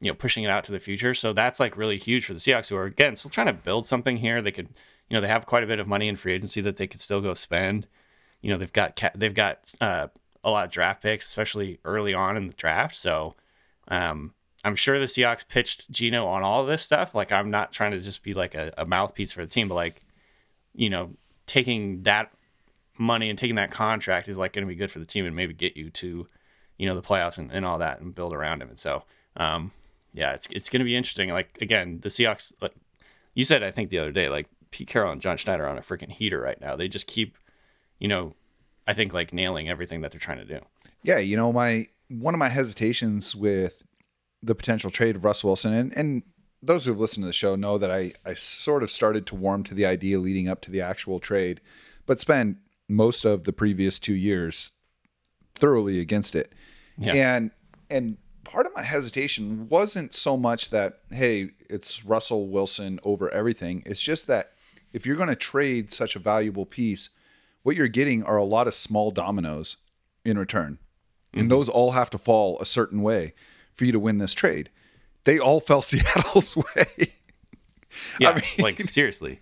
you 0.00 0.10
know, 0.10 0.14
pushing 0.14 0.44
it 0.44 0.50
out 0.50 0.64
to 0.64 0.72
the 0.72 0.80
future. 0.80 1.14
So 1.14 1.32
that's 1.32 1.60
like 1.60 1.76
really 1.76 1.98
huge 1.98 2.26
for 2.26 2.34
the 2.34 2.40
Seahawks, 2.40 2.68
who 2.68 2.76
are 2.76 2.84
again 2.84 3.16
still 3.16 3.30
trying 3.30 3.46
to 3.46 3.52
build 3.52 3.86
something 3.86 4.16
here. 4.16 4.42
They 4.42 4.50
could, 4.50 4.68
you 5.08 5.14
know, 5.14 5.20
they 5.20 5.28
have 5.28 5.46
quite 5.46 5.62
a 5.62 5.68
bit 5.68 5.78
of 5.78 5.86
money 5.86 6.08
in 6.08 6.16
free 6.16 6.34
agency 6.34 6.60
that 6.62 6.76
they 6.76 6.86
could 6.86 7.00
still 7.00 7.20
go 7.20 7.34
spend. 7.34 7.86
You 8.42 8.50
know, 8.50 8.58
they've 8.58 8.72
got 8.72 8.96
ca- 8.96 9.12
they've 9.14 9.32
got 9.32 9.72
uh, 9.80 10.08
a 10.42 10.50
lot 10.50 10.66
of 10.66 10.72
draft 10.72 11.02
picks, 11.02 11.28
especially 11.28 11.78
early 11.84 12.12
on 12.12 12.36
in 12.36 12.48
the 12.48 12.54
draft. 12.54 12.96
So 12.96 13.36
um, 13.88 14.34
I'm 14.64 14.76
sure 14.76 14.98
the 14.98 15.06
Seahawks 15.06 15.46
pitched 15.46 15.90
Geno 15.90 16.26
on 16.26 16.42
all 16.42 16.66
this 16.66 16.82
stuff. 16.82 17.14
Like 17.14 17.30
I'm 17.30 17.50
not 17.50 17.72
trying 17.72 17.92
to 17.92 18.00
just 18.00 18.22
be 18.22 18.34
like 18.34 18.54
a, 18.54 18.72
a 18.76 18.84
mouthpiece 18.84 19.32
for 19.32 19.42
the 19.42 19.46
team, 19.46 19.68
but 19.68 19.74
like, 19.74 20.02
you 20.74 20.90
know, 20.90 21.12
taking 21.46 22.02
that 22.02 22.32
money 22.98 23.28
and 23.28 23.38
taking 23.38 23.56
that 23.56 23.70
contract 23.70 24.28
is 24.28 24.38
like 24.38 24.52
going 24.52 24.66
to 24.66 24.68
be 24.68 24.76
good 24.76 24.90
for 24.90 24.98
the 24.98 25.06
team 25.06 25.26
and 25.26 25.34
maybe 25.34 25.52
get 25.52 25.76
you 25.76 25.90
to, 25.90 26.28
you 26.78 26.86
know, 26.86 26.94
the 26.94 27.02
playoffs 27.02 27.38
and, 27.38 27.50
and 27.50 27.64
all 27.64 27.78
that 27.78 28.00
and 28.00 28.14
build 28.14 28.32
around 28.32 28.62
him. 28.62 28.68
And 28.68 28.78
so, 28.78 29.04
um, 29.36 29.72
yeah, 30.12 30.32
it's 30.32 30.46
it's 30.50 30.68
going 30.68 30.80
to 30.80 30.84
be 30.84 30.96
interesting. 30.96 31.30
Like 31.30 31.58
again, 31.60 32.00
the 32.00 32.08
Seahawks, 32.08 32.54
like 32.60 32.74
you 33.34 33.44
said, 33.44 33.62
I 33.62 33.70
think 33.70 33.90
the 33.90 33.98
other 33.98 34.12
day, 34.12 34.28
like 34.28 34.48
Pete 34.70 34.88
Carroll 34.88 35.12
and 35.12 35.20
John 35.20 35.36
Schneider 35.36 35.66
on 35.66 35.78
a 35.78 35.82
freaking 35.82 36.10
heater 36.10 36.40
right 36.40 36.60
now. 36.60 36.76
They 36.76 36.88
just 36.88 37.06
keep, 37.06 37.36
you 37.98 38.08
know, 38.08 38.34
I 38.86 38.92
think 38.92 39.12
like 39.12 39.32
nailing 39.32 39.68
everything 39.68 40.00
that 40.02 40.12
they're 40.12 40.20
trying 40.20 40.38
to 40.38 40.44
do. 40.44 40.60
Yeah, 41.02 41.18
you 41.18 41.36
know, 41.36 41.52
my 41.52 41.88
one 42.08 42.34
of 42.34 42.38
my 42.38 42.48
hesitations 42.48 43.34
with 43.34 43.82
the 44.42 44.54
potential 44.54 44.90
trade 44.90 45.16
of 45.16 45.24
Russell 45.24 45.50
Wilson 45.50 45.72
and 45.72 45.96
and 45.96 46.22
those 46.62 46.84
who 46.84 46.92
have 46.92 47.00
listened 47.00 47.24
to 47.24 47.26
the 47.26 47.32
show 47.32 47.56
know 47.56 47.76
that 47.78 47.90
I 47.90 48.12
I 48.24 48.34
sort 48.34 48.82
of 48.82 48.90
started 48.90 49.26
to 49.26 49.34
warm 49.34 49.64
to 49.64 49.74
the 49.74 49.86
idea 49.86 50.18
leading 50.18 50.48
up 50.48 50.60
to 50.62 50.70
the 50.70 50.80
actual 50.80 51.18
trade, 51.18 51.60
but 52.06 52.20
spend 52.20 52.56
most 52.88 53.24
of 53.24 53.44
the 53.44 53.52
previous 53.52 53.98
two 53.98 54.14
years 54.14 54.72
thoroughly 55.54 56.00
against 56.00 56.34
it. 56.34 56.52
Yeah. 56.98 57.36
And 57.36 57.50
and 57.90 58.16
part 58.44 58.66
of 58.66 58.74
my 58.74 58.82
hesitation 58.82 59.68
wasn't 59.68 60.14
so 60.14 60.36
much 60.36 60.70
that 60.70 61.00
hey, 61.10 61.50
it's 61.68 62.04
Russell 62.04 62.48
Wilson 62.48 63.00
over 63.02 63.30
everything. 63.30 63.82
It's 63.86 64.02
just 64.02 64.26
that 64.26 64.52
if 64.92 65.06
you're 65.06 65.16
going 65.16 65.28
to 65.28 65.36
trade 65.36 65.90
such 65.92 66.14
a 66.14 66.20
valuable 66.20 66.66
piece, 66.66 67.10
what 67.62 67.76
you're 67.76 67.88
getting 67.88 68.22
are 68.22 68.36
a 68.36 68.44
lot 68.44 68.66
of 68.66 68.74
small 68.74 69.10
dominoes 69.10 69.78
in 70.24 70.38
return. 70.38 70.78
Mm-hmm. 71.32 71.40
And 71.40 71.50
those 71.50 71.68
all 71.68 71.92
have 71.92 72.10
to 72.10 72.18
fall 72.18 72.58
a 72.60 72.66
certain 72.66 73.02
way 73.02 73.34
for 73.72 73.84
you 73.84 73.92
to 73.92 73.98
win 73.98 74.18
this 74.18 74.34
trade. 74.34 74.70
They 75.24 75.38
all 75.38 75.60
fell 75.60 75.82
Seattle's 75.82 76.56
way. 76.56 77.13
Yeah, 78.20 78.30
I 78.30 78.34
mean, 78.34 78.44
like 78.58 78.80
seriously, 78.80 79.40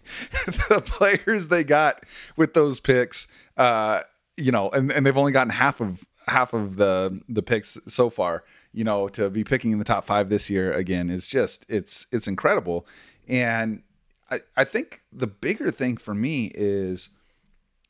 the 0.68 0.82
players 0.84 1.48
they 1.48 1.64
got 1.64 2.04
with 2.36 2.54
those 2.54 2.80
picks, 2.80 3.26
uh, 3.56 4.00
you 4.36 4.52
know, 4.52 4.70
and, 4.70 4.90
and 4.92 5.04
they've 5.04 5.16
only 5.16 5.32
gotten 5.32 5.50
half 5.50 5.80
of 5.80 6.04
half 6.26 6.54
of 6.54 6.76
the 6.76 7.20
the 7.28 7.42
picks 7.42 7.78
so 7.86 8.10
far. 8.10 8.44
You 8.72 8.84
know, 8.84 9.08
to 9.10 9.30
be 9.30 9.44
picking 9.44 9.72
in 9.72 9.78
the 9.78 9.84
top 9.84 10.04
five 10.04 10.28
this 10.28 10.48
year 10.48 10.72
again 10.72 11.10
is 11.10 11.28
just 11.28 11.66
it's 11.68 12.06
it's 12.12 12.26
incredible, 12.26 12.86
and 13.28 13.82
I 14.30 14.38
I 14.56 14.64
think 14.64 15.00
the 15.12 15.26
bigger 15.26 15.70
thing 15.70 15.96
for 15.96 16.14
me 16.14 16.50
is 16.54 17.10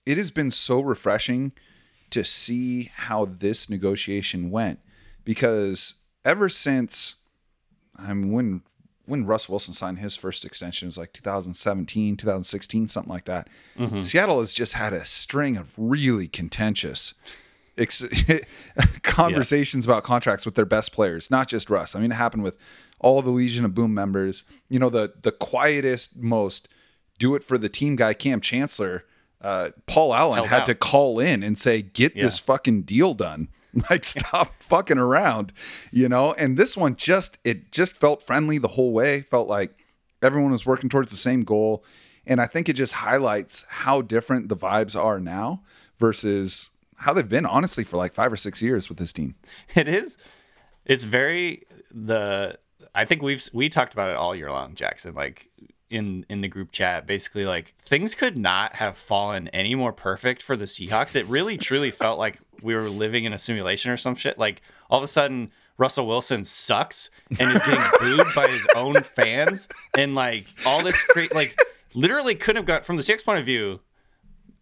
it 0.04 0.18
has 0.18 0.30
been 0.30 0.50
so 0.50 0.80
refreshing 0.80 1.52
to 2.10 2.24
see 2.24 2.90
how 2.94 3.24
this 3.24 3.70
negotiation 3.70 4.50
went 4.50 4.80
because 5.24 5.94
ever 6.24 6.48
since 6.48 7.14
I 7.96 8.12
mean 8.12 8.32
when 8.32 8.62
when 9.06 9.26
Russ 9.26 9.48
Wilson 9.48 9.74
signed 9.74 9.98
his 9.98 10.14
first 10.16 10.44
extension 10.44 10.86
it 10.86 10.90
was 10.90 10.98
like 10.98 11.12
2017, 11.12 12.16
2016, 12.16 12.88
something 12.88 13.12
like 13.12 13.24
that. 13.24 13.48
Seattle 14.02 14.40
has 14.40 14.54
just 14.54 14.74
had 14.74 14.92
a 14.92 15.04
string 15.04 15.56
of 15.56 15.74
really 15.76 16.28
contentious 16.28 17.14
ex- 17.76 18.04
conversations 19.02 19.84
about 19.84 20.04
contracts 20.04 20.44
with 20.44 20.54
their 20.54 20.64
best 20.64 20.92
players, 20.92 21.30
not 21.30 21.48
just 21.48 21.70
Russ. 21.70 21.94
I 21.96 22.00
mean, 22.00 22.12
it 22.12 22.16
happened 22.16 22.42
with 22.42 22.56
all 23.00 23.22
the 23.22 23.30
Legion 23.30 23.64
of 23.64 23.74
Boom 23.74 23.94
members. 23.94 24.44
You 24.68 24.78
know, 24.78 24.90
the 24.90 25.12
the 25.22 25.32
quietest, 25.32 26.16
most 26.16 26.68
do 27.18 27.34
it 27.34 27.44
for 27.44 27.58
the 27.58 27.68
team 27.68 27.96
guy, 27.96 28.14
Kam 28.14 28.40
Chancellor, 28.40 29.04
uh, 29.40 29.70
Paul 29.86 30.14
Allen 30.14 30.36
Held 30.36 30.48
had 30.48 30.60
out. 30.62 30.66
to 30.66 30.74
call 30.74 31.18
in 31.20 31.42
and 31.42 31.58
say, 31.58 31.82
"Get 31.82 32.14
Yeah. 32.16 32.24
this 32.24 32.38
fucking 32.38 32.82
deal 32.82 33.14
done." 33.14 33.48
Like, 33.90 34.04
stop 34.04 34.62
fucking 34.62 34.98
around, 34.98 35.52
you 35.90 36.08
know. 36.08 36.32
And 36.32 36.56
this 36.58 36.76
one 36.76 36.94
just 36.96 37.38
it 37.42 37.72
just 37.72 37.96
felt 37.96 38.22
friendly 38.22 38.58
the 38.58 38.68
whole 38.68 38.92
way. 38.92 39.22
Felt 39.22 39.48
like 39.48 39.86
everyone 40.22 40.52
was 40.52 40.66
working 40.66 40.90
towards 40.90 41.10
the 41.10 41.16
same 41.16 41.42
goal, 41.42 41.82
and 42.26 42.40
I 42.40 42.46
think 42.46 42.68
it 42.68 42.74
just 42.74 42.92
highlights 42.92 43.64
how 43.68 44.02
different 44.02 44.48
the 44.48 44.56
vibes 44.56 44.94
are 44.94 45.18
now 45.18 45.62
versus 45.98 46.70
how 46.98 47.12
they've 47.12 47.28
been 47.28 47.46
honestly 47.46 47.82
for 47.82 47.96
like 47.96 48.12
five 48.14 48.32
or 48.32 48.36
six 48.36 48.62
years 48.62 48.88
with 48.88 48.98
this 48.98 49.12
team. 49.12 49.34
It 49.74 49.88
is. 49.88 50.18
It's 50.84 51.04
very 51.04 51.62
the. 51.90 52.58
I 52.94 53.06
think 53.06 53.22
we've 53.22 53.42
we 53.54 53.68
talked 53.70 53.94
about 53.94 54.10
it 54.10 54.16
all 54.16 54.34
year 54.34 54.50
long, 54.50 54.74
Jackson. 54.74 55.14
Like 55.14 55.48
in 55.92 56.26
in 56.28 56.40
the 56.40 56.48
group 56.48 56.72
chat, 56.72 57.06
basically 57.06 57.46
like 57.46 57.74
things 57.78 58.14
could 58.14 58.36
not 58.36 58.76
have 58.76 58.96
fallen 58.96 59.48
any 59.48 59.74
more 59.74 59.92
perfect 59.92 60.42
for 60.42 60.56
the 60.56 60.64
Seahawks. 60.64 61.16
It 61.16 61.26
really 61.26 61.56
truly 61.56 61.90
felt 61.90 62.18
like 62.18 62.38
we 62.62 62.74
were 62.74 62.88
living 62.88 63.24
in 63.24 63.32
a 63.32 63.38
simulation 63.38 63.90
or 63.90 63.96
some 63.96 64.14
shit. 64.14 64.38
Like 64.38 64.62
all 64.90 64.98
of 64.98 65.04
a 65.04 65.08
sudden. 65.08 65.52
Russell 65.78 66.06
Wilson 66.06 66.44
sucks 66.44 67.10
and 67.40 67.50
is 67.50 67.60
getting 67.60 67.82
booed 67.98 68.26
by 68.36 68.46
his 68.46 68.64
own 68.76 68.94
fans, 68.96 69.66
and 69.96 70.14
like 70.14 70.46
all 70.66 70.84
this 70.84 71.02
great, 71.06 71.34
like 71.34 71.58
literally 71.94 72.34
couldn't 72.34 72.58
have 72.58 72.66
got 72.66 72.84
from 72.84 72.96
the 72.96 73.02
Seahawks 73.02 73.24
point 73.24 73.40
of 73.40 73.46
view 73.46 73.80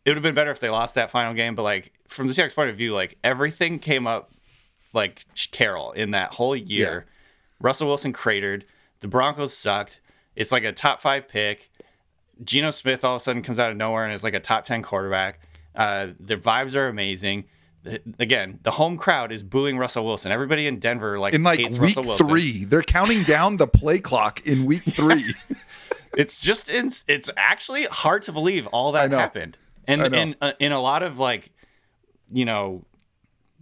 it 0.05 0.11
would 0.11 0.17
have 0.17 0.23
been 0.23 0.35
better 0.35 0.51
if 0.51 0.61
they 0.61 0.71
lost 0.71 0.95
that 0.95 1.11
final 1.11 1.35
game. 1.35 1.55
But 1.55 1.63
like 1.63 1.93
from 2.09 2.29
the 2.29 2.35
Seahawks 2.35 2.55
point 2.55 2.71
of 2.71 2.77
view, 2.77 2.95
like 2.95 3.19
everything 3.23 3.79
came 3.79 4.07
up 4.07 4.33
like 4.93 5.25
Carol 5.53 5.93
in 5.93 6.13
that 6.13 6.35
whole 6.35 6.57
year. 6.57 7.07
Russell 7.61 7.89
Wilson 7.89 8.13
cratered. 8.13 8.65
The 9.01 9.09
Broncos 9.09 9.57
sucked. 9.57 10.01
It's 10.37 10.53
like 10.53 10.65
a 10.65 10.73
top 10.73 11.01
five 11.01 11.29
pick. 11.29 11.71
Geno 12.43 12.71
Smith 12.71 13.05
all 13.05 13.17
of 13.17 13.21
a 13.21 13.23
sudden 13.23 13.43
comes 13.43 13.59
out 13.59 13.71
of 13.71 13.77
nowhere 13.77 14.05
and 14.05 14.15
is 14.15 14.25
like 14.25 14.35
a 14.35 14.41
top 14.41 14.65
ten 14.65 14.83
quarterback. 14.83 15.41
Uh, 15.75 16.09
their 16.19 16.39
vibes 16.39 16.75
are 16.75 16.89
amazing. 16.89 17.45
The- 17.83 18.01
Again, 18.19 18.59
the 18.63 18.71
home 18.73 18.97
crowd 18.97 19.33
is 19.33 19.43
booing 19.43 19.79
Russell 19.79 20.05
Wilson. 20.05 20.33
Everybody 20.33 20.67
in 20.67 20.79
Denver 20.79 21.19
like 21.19 21.35
In 21.35 21.43
like 21.43 21.59
hates 21.61 21.79
week 21.79 21.97
Russell 21.97 22.05
Wilson. 22.11 22.29
three, 22.29 22.65
they're 22.65 22.83
counting 22.83 23.23
down 23.25 23.57
the 23.59 23.67
play 23.67 23.99
clock 23.99 24.47
in 24.47 24.65
week 24.67 24.83
three. 24.89 25.35
it's 26.17 26.39
just 26.41 26.69
it's, 26.71 27.05
it's 27.09 27.31
actually 27.37 27.85
hard 27.85 28.23
to 28.23 28.33
believe 28.33 28.67
all 28.69 28.93
that 28.93 29.11
happened 29.13 29.57
and 29.87 30.03
I 30.03 30.09
know. 30.09 30.19
and 30.19 30.37
uh, 30.41 30.53
in 30.59 30.73
a 30.73 30.81
lot 30.81 31.03
of 31.03 31.19
like 31.19 31.53
you 32.33 32.45
know 32.45 32.85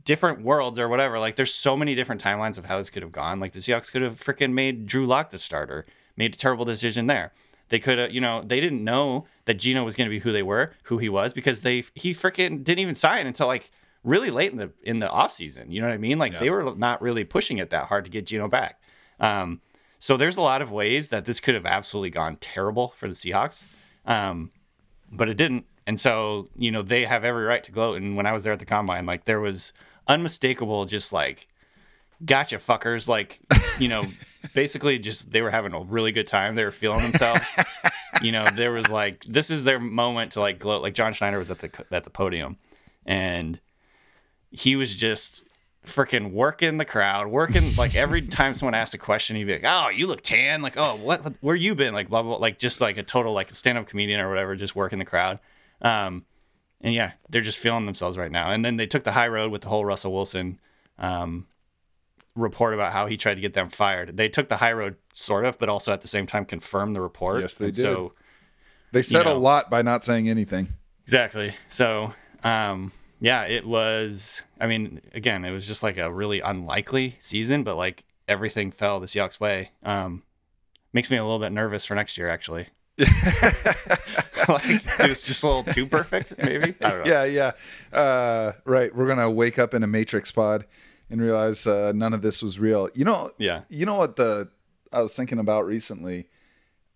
different 0.04 0.40
worlds 0.42 0.78
or 0.78 0.88
whatever 0.88 1.18
like 1.18 1.36
there's 1.36 1.52
so 1.52 1.76
many 1.76 1.94
different 1.94 2.22
timelines 2.22 2.56
of 2.56 2.64
how 2.64 2.78
this 2.78 2.88
could 2.90 3.02
have 3.02 3.12
gone 3.12 3.38
like 3.40 3.52
the 3.52 3.58
Seahawks 3.60 3.92
could 3.92 4.00
have 4.02 4.14
freaking 4.14 4.52
made 4.52 4.86
Drew 4.86 5.06
Lock 5.06 5.30
the 5.30 5.38
starter 5.38 5.84
made 6.18 6.34
a 6.34 6.38
terrible 6.38 6.66
decision 6.66 7.06
there 7.06 7.32
they 7.70 7.78
could 7.78 7.98
have 7.98 8.12
you 8.12 8.20
know 8.20 8.42
they 8.42 8.60
didn't 8.60 8.84
know 8.84 9.24
that 9.46 9.54
Geno 9.54 9.84
was 9.84 9.94
going 9.94 10.06
to 10.06 10.10
be 10.10 10.18
who 10.18 10.32
they 10.32 10.42
were 10.42 10.72
who 10.84 10.98
he 10.98 11.08
was 11.08 11.32
because 11.32 11.62
they 11.62 11.84
he 11.94 12.10
freaking 12.10 12.62
didn't 12.62 12.80
even 12.80 12.94
sign 12.94 13.26
until 13.26 13.46
like 13.46 13.70
really 14.04 14.30
late 14.30 14.52
in 14.52 14.58
the 14.58 14.70
in 14.82 14.98
the 14.98 15.08
offseason 15.08 15.72
you 15.72 15.80
know 15.80 15.86
what 15.86 15.94
I 15.94 15.98
mean 15.98 16.18
like 16.18 16.38
they 16.38 16.50
were 16.50 16.74
not 16.76 17.00
really 17.00 17.24
pushing 17.24 17.58
it 17.58 17.70
that 17.70 17.86
hard 17.86 18.04
to 18.04 18.10
get 18.10 18.26
Geno 18.26 18.48
back 18.48 18.80
um 19.18 19.60
so 19.98 20.16
there's 20.16 20.36
a 20.36 20.42
lot 20.42 20.62
of 20.62 20.70
ways 20.70 21.08
that 21.08 21.24
this 21.24 21.40
could 21.40 21.54
have 21.54 21.66
absolutely 21.66 22.10
gone 22.10 22.36
terrible 22.36 22.88
for 22.88 23.08
the 23.08 23.14
Seahawks, 23.14 23.66
um, 24.06 24.50
but 25.10 25.28
it 25.28 25.36
didn't. 25.36 25.66
And 25.86 25.98
so 25.98 26.48
you 26.56 26.70
know 26.70 26.82
they 26.82 27.04
have 27.04 27.24
every 27.24 27.44
right 27.44 27.64
to 27.64 27.72
gloat. 27.72 27.96
And 27.96 28.16
when 28.16 28.26
I 28.26 28.32
was 28.32 28.44
there 28.44 28.52
at 28.52 28.58
the 28.58 28.66
combine, 28.66 29.06
like 29.06 29.24
there 29.24 29.40
was 29.40 29.72
unmistakable, 30.06 30.84
just 30.84 31.12
like 31.12 31.48
gotcha 32.24 32.56
fuckers, 32.56 33.08
like 33.08 33.40
you 33.78 33.88
know, 33.88 34.04
basically 34.54 34.98
just 34.98 35.30
they 35.30 35.42
were 35.42 35.50
having 35.50 35.72
a 35.72 35.80
really 35.80 36.12
good 36.12 36.26
time. 36.26 36.54
They 36.54 36.64
were 36.64 36.70
feeling 36.70 37.02
themselves. 37.02 37.56
you 38.22 38.32
know, 38.32 38.48
there 38.50 38.72
was 38.72 38.88
like 38.88 39.24
this 39.24 39.50
is 39.50 39.64
their 39.64 39.78
moment 39.78 40.32
to 40.32 40.40
like 40.40 40.58
gloat. 40.58 40.82
Like 40.82 40.94
John 40.94 41.12
Schneider 41.12 41.38
was 41.38 41.50
at 41.50 41.58
the 41.60 41.84
at 41.90 42.04
the 42.04 42.10
podium, 42.10 42.56
and 43.06 43.60
he 44.50 44.76
was 44.76 44.94
just 44.94 45.44
freaking 45.84 46.32
working 46.32 46.76
the 46.76 46.84
crowd, 46.84 47.28
working 47.28 47.74
like 47.76 47.94
every 47.94 48.22
time 48.26 48.54
someone 48.54 48.74
asked 48.74 48.94
a 48.94 48.98
question, 48.98 49.36
he'd 49.36 49.44
be 49.44 49.52
like, 49.52 49.64
"Oh, 49.64 49.88
you 49.88 50.06
look 50.06 50.22
tan." 50.22 50.62
Like, 50.62 50.76
"Oh, 50.76 50.96
what? 50.96 51.34
Where 51.40 51.56
you 51.56 51.74
been?" 51.74 51.94
Like, 51.94 52.08
blah 52.08 52.22
blah. 52.22 52.32
blah. 52.32 52.40
Like, 52.40 52.58
just 52.58 52.80
like 52.80 52.96
a 52.98 53.02
total 53.02 53.32
like 53.32 53.50
stand 53.50 53.78
up 53.78 53.86
comedian 53.86 54.20
or 54.20 54.28
whatever, 54.28 54.54
just 54.56 54.76
working 54.76 54.98
the 54.98 55.04
crowd. 55.04 55.38
Um, 55.80 56.24
and 56.80 56.94
yeah, 56.94 57.12
they're 57.28 57.40
just 57.40 57.58
feeling 57.58 57.86
themselves 57.86 58.16
right 58.16 58.30
now. 58.30 58.50
And 58.50 58.64
then 58.64 58.76
they 58.76 58.86
took 58.86 59.04
the 59.04 59.12
high 59.12 59.28
road 59.28 59.50
with 59.50 59.62
the 59.62 59.68
whole 59.68 59.84
Russell 59.84 60.12
Wilson 60.12 60.60
um, 60.98 61.46
report 62.38 62.74
about 62.74 62.92
how 62.92 63.06
he 63.06 63.16
tried 63.16 63.34
to 63.34 63.40
get 63.40 63.54
them 63.54 63.68
fired. 63.68 64.16
They 64.16 64.28
took 64.28 64.48
the 64.48 64.56
high 64.58 64.72
road, 64.72 64.96
sort 65.12 65.44
of, 65.44 65.58
but 65.58 65.68
also 65.68 65.92
at 65.92 66.00
the 66.00 66.08
same 66.08 66.26
time 66.26 66.44
confirmed 66.44 66.94
the 66.96 67.00
report. 67.00 67.40
Yes, 67.40 67.56
they 67.56 67.66
And 67.66 67.74
did. 67.74 67.80
So 67.82 68.12
They 68.92 69.02
said 69.02 69.22
a 69.26 69.30
know. 69.30 69.38
lot 69.38 69.68
by 69.70 69.82
not 69.82 70.04
saying 70.04 70.28
anything. 70.28 70.68
Exactly. 71.04 71.54
So, 71.68 72.14
um, 72.44 72.92
yeah, 73.20 73.44
it 73.44 73.66
was. 73.66 74.42
I 74.60 74.66
mean, 74.66 75.00
again, 75.14 75.44
it 75.44 75.50
was 75.50 75.66
just 75.66 75.82
like 75.82 75.98
a 75.98 76.12
really 76.12 76.40
unlikely 76.40 77.16
season, 77.18 77.64
but 77.64 77.76
like 77.76 78.04
everything 78.28 78.70
fell 78.70 79.00
the 79.00 79.06
Seahawks 79.06 79.40
way. 79.40 79.70
Um, 79.82 80.22
makes 80.92 81.10
me 81.10 81.16
a 81.16 81.22
little 81.24 81.38
bit 81.38 81.50
nervous 81.52 81.84
for 81.84 81.94
next 81.94 82.16
year, 82.18 82.28
actually. 82.28 82.68
like 84.48 84.64
it 84.66 85.08
was 85.08 85.22
just 85.22 85.42
a 85.42 85.46
little 85.48 85.64
too 85.64 85.86
perfect, 85.86 86.34
maybe. 86.38 86.74
I 86.82 86.90
don't 86.90 87.04
know. 87.06 87.10
Yeah, 87.10 87.24
yeah. 87.24 87.96
Uh, 87.96 88.52
right. 88.64 88.94
We're 88.94 89.06
gonna 89.06 89.30
wake 89.30 89.58
up 89.58 89.74
in 89.74 89.82
a 89.82 89.86
Matrix 89.86 90.30
pod 90.32 90.64
and 91.10 91.20
realize 91.20 91.66
uh, 91.66 91.92
none 91.94 92.12
of 92.12 92.22
this 92.22 92.42
was 92.42 92.58
real. 92.58 92.88
You 92.94 93.04
know. 93.04 93.30
Yeah. 93.38 93.62
You 93.68 93.86
know 93.86 93.96
what 93.96 94.16
the 94.16 94.48
I 94.92 95.00
was 95.00 95.14
thinking 95.14 95.38
about 95.38 95.66
recently. 95.66 96.28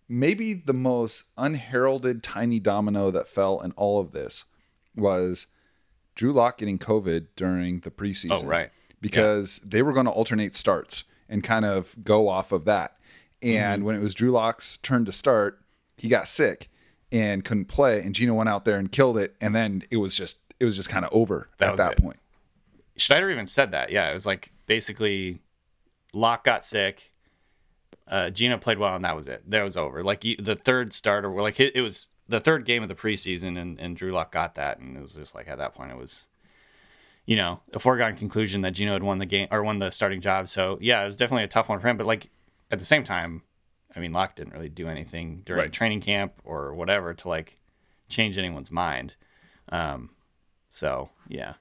Maybe 0.08 0.52
the 0.54 0.74
most 0.74 1.24
unheralded 1.38 2.22
tiny 2.22 2.60
domino 2.60 3.10
that 3.10 3.28
fell 3.28 3.60
in 3.60 3.72
all 3.72 4.00
of 4.00 4.12
this 4.12 4.44
was 4.94 5.46
Drew 6.14 6.32
Lock 6.32 6.58
getting 6.58 6.78
COVID 6.78 7.28
during 7.36 7.80
the 7.80 7.90
preseason. 7.90 8.42
Oh, 8.42 8.46
right. 8.46 8.70
Because 9.00 9.58
they 9.64 9.82
were 9.82 9.92
going 9.92 10.06
to 10.06 10.12
alternate 10.12 10.54
starts 10.54 11.04
and 11.28 11.42
kind 11.42 11.64
of 11.64 11.96
go 12.04 12.28
off 12.28 12.52
of 12.52 12.66
that. 12.66 12.98
Mm-hmm. 13.40 13.56
And 13.56 13.84
when 13.84 13.96
it 13.96 14.02
was 14.02 14.14
Drew 14.14 14.30
Lock's 14.30 14.76
turn 14.76 15.04
to 15.06 15.12
start, 15.12 15.60
he 15.96 16.08
got 16.08 16.28
sick 16.28 16.68
and 17.10 17.44
couldn't 17.44 17.66
play. 17.66 18.00
And 18.00 18.14
Geno 18.14 18.34
went 18.34 18.48
out 18.48 18.64
there 18.64 18.78
and 18.78 18.92
killed 18.92 19.16
it. 19.18 19.34
And 19.40 19.54
then 19.54 19.82
it 19.90 19.96
was 19.96 20.14
just 20.14 20.40
it 20.60 20.64
was 20.64 20.76
just 20.76 20.88
kind 20.88 21.04
of 21.04 21.12
over 21.12 21.48
That 21.58 21.70
at 21.70 21.76
that 21.78 21.92
it. 21.92 22.02
point. 22.02 22.18
Schneider 22.96 23.30
even 23.30 23.46
said 23.46 23.70
that. 23.72 23.90
Yeah, 23.90 24.10
it 24.10 24.14
was 24.14 24.26
like 24.26 24.52
basically 24.66 25.40
Lock 26.12 26.44
got 26.44 26.64
sick. 26.64 27.12
Uh, 28.06 28.30
Geno 28.30 28.58
played 28.58 28.78
well, 28.78 28.94
and 28.94 29.04
that 29.04 29.16
was 29.16 29.28
it. 29.28 29.48
That 29.50 29.62
was 29.64 29.76
over. 29.76 30.02
Like 30.02 30.24
you, 30.24 30.36
the 30.36 30.56
third 30.56 30.92
starter, 30.92 31.30
were 31.30 31.42
like 31.42 31.58
it, 31.60 31.74
it 31.76 31.80
was 31.82 32.08
the 32.28 32.40
third 32.40 32.64
game 32.64 32.82
of 32.82 32.88
the 32.88 32.94
preseason, 32.94 33.58
and, 33.58 33.80
and 33.80 33.96
Drew 33.96 34.12
Lock 34.12 34.32
got 34.32 34.54
that, 34.56 34.78
and 34.78 34.96
it 34.96 35.00
was 35.00 35.14
just 35.14 35.34
like 35.34 35.48
at 35.48 35.58
that 35.58 35.74
point, 35.74 35.92
it 35.92 35.96
was, 35.98 36.26
you 37.24 37.36
know, 37.36 37.60
a 37.72 37.78
foregone 37.78 38.16
conclusion 38.16 38.60
that 38.62 38.72
Geno 38.72 38.92
had 38.92 39.02
won 39.02 39.18
the 39.18 39.26
game 39.26 39.48
or 39.50 39.62
won 39.62 39.78
the 39.78 39.90
starting 39.90 40.20
job. 40.20 40.48
So 40.48 40.78
yeah, 40.80 41.02
it 41.02 41.06
was 41.06 41.16
definitely 41.16 41.44
a 41.44 41.48
tough 41.48 41.68
one 41.68 41.78
for 41.78 41.88
him. 41.88 41.96
But 41.96 42.06
like 42.06 42.26
at 42.70 42.78
the 42.78 42.84
same 42.84 43.04
time, 43.04 43.42
I 43.94 44.00
mean, 44.00 44.12
Lock 44.12 44.34
didn't 44.34 44.52
really 44.52 44.68
do 44.68 44.88
anything 44.88 45.42
during 45.44 45.62
Right. 45.62 45.72
training 45.72 46.00
camp 46.00 46.32
or 46.44 46.74
whatever 46.74 47.14
to 47.14 47.28
like 47.28 47.58
change 48.08 48.36
anyone's 48.36 48.70
mind. 48.70 49.16
Um, 49.70 50.10
so 50.68 51.10
yeah. 51.28 51.54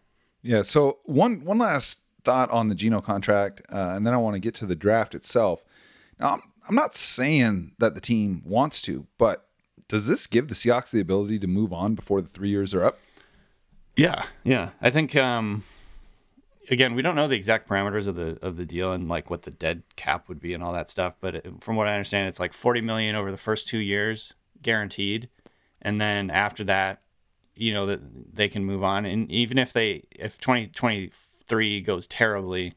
Yeah. 0.43 0.61
So 0.61 0.99
one 1.03 1.43
one 1.43 1.57
last 1.57 2.03
thought 2.23 2.49
on 2.51 2.69
the 2.69 2.75
Geno 2.75 3.01
contract, 3.01 3.61
uh, 3.71 3.93
and 3.95 4.05
then 4.05 4.13
I 4.13 4.17
want 4.17 4.35
to 4.35 4.39
get 4.39 4.55
to 4.55 4.65
the 4.65 4.75
draft 4.75 5.15
itself. 5.15 5.63
Now, 6.19 6.29
I'm, 6.29 6.41
I'm 6.69 6.75
not 6.75 6.93
saying 6.93 7.73
that 7.79 7.95
the 7.95 8.01
team 8.01 8.43
wants 8.45 8.81
to, 8.83 9.07
but 9.17 9.47
does 9.87 10.07
this 10.07 10.27
give 10.27 10.47
the 10.47 10.53
Seahawks 10.53 10.91
the 10.91 11.01
ability 11.01 11.39
to 11.39 11.47
move 11.47 11.73
on 11.73 11.95
before 11.95 12.21
the 12.21 12.27
three 12.27 12.49
years 12.49 12.73
are 12.73 12.83
up? 12.83 12.99
Yeah, 13.97 14.23
yeah. 14.43 14.69
I 14.81 14.89
think 14.89 15.15
um 15.15 15.63
again, 16.69 16.95
we 16.95 17.01
don't 17.01 17.15
know 17.15 17.27
the 17.27 17.35
exact 17.35 17.67
parameters 17.67 18.07
of 18.07 18.15
the 18.15 18.37
of 18.41 18.55
the 18.55 18.65
deal 18.65 18.93
and 18.93 19.09
like 19.09 19.29
what 19.29 19.43
the 19.43 19.51
dead 19.51 19.83
cap 19.95 20.29
would 20.29 20.39
be 20.39 20.53
and 20.53 20.63
all 20.63 20.73
that 20.73 20.89
stuff, 20.89 21.15
but 21.19 21.61
from 21.61 21.75
what 21.75 21.87
I 21.87 21.93
understand 21.93 22.29
it's 22.29 22.39
like 22.39 22.53
40 22.53 22.81
million 22.81 23.15
over 23.15 23.31
the 23.31 23.37
first 23.37 23.67
2 23.67 23.77
years 23.77 24.33
guaranteed. 24.61 25.29
And 25.81 25.99
then 25.99 26.29
after 26.29 26.63
that, 26.65 27.00
you 27.61 27.71
know 27.73 27.85
that 27.85 28.01
they 28.35 28.49
can 28.49 28.65
move 28.65 28.83
on 28.83 29.05
and 29.05 29.31
even 29.31 29.57
if 29.57 29.71
they 29.71 30.03
if 30.17 30.39
2023 30.39 31.81
goes 31.81 32.07
terribly, 32.07 32.73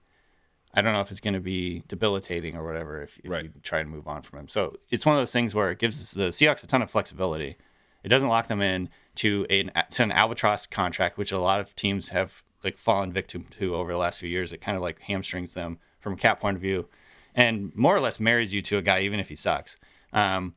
I 0.75 0.83
don't 0.83 0.93
know 0.93 1.00
if 1.00 1.11
it's 1.11 1.21
going 1.21 1.35
to 1.35 1.41
be 1.41 1.83
debilitating 1.88 2.57
or 2.57 2.64
whatever 2.64 3.00
if, 3.00 3.19
if 3.25 3.31
Right. 3.31 3.45
you 3.45 3.50
try 3.62 3.79
and 3.81 3.88
move 3.88 4.07
on 4.07 4.23
from 4.23 4.41
him. 4.41 4.49
So 4.49 4.76
it's 4.91 5.07
one 5.07 5.14
of 5.14 5.21
those 5.21 5.33
things 5.33 5.55
where 5.55 5.71
it 5.71 5.79
gives 5.79 6.12
the 6.12 6.29
Seahawks 6.29 6.64
a 6.64 6.67
ton 6.67 6.83
of 6.83 6.91
flexibility. 6.91 7.57
It 8.03 8.09
doesn't 8.09 8.29
lock 8.29 8.49
them 8.49 8.61
in 8.61 8.91
to 9.17 9.47
an 9.49 9.71
to 9.93 10.03
an 10.03 10.12
albatross 10.12 10.67
contract, 10.67 11.17
which 11.17 11.33
a 11.33 11.38
lot 11.38 11.61
of 11.61 11.75
teams 11.75 12.11
have 12.11 12.43
like 12.62 12.76
fallen 12.76 13.12
victim 13.12 13.47
to 13.59 13.75
over 13.75 13.93
the 13.93 13.99
last 13.99 14.21
few 14.21 14.29
years. 14.29 14.53
It 14.53 14.61
kind 14.61 14.76
of 14.76 14.83
like 14.83 15.00
hamstrings 15.00 15.55
them 15.55 15.79
from 16.00 16.12
a 16.12 16.17
cap 16.17 16.41
point 16.41 16.57
of 16.57 16.61
view, 16.61 16.88
and 17.35 17.75
more 17.75 17.97
or 17.97 18.00
less 18.00 18.21
marries 18.21 18.53
you 18.53 18.61
to 18.62 18.76
a 18.76 18.83
guy 18.83 19.00
even 19.00 19.19
if 19.21 19.31
he 19.31 19.37
sucks. 19.37 19.79
Um, 20.12 20.55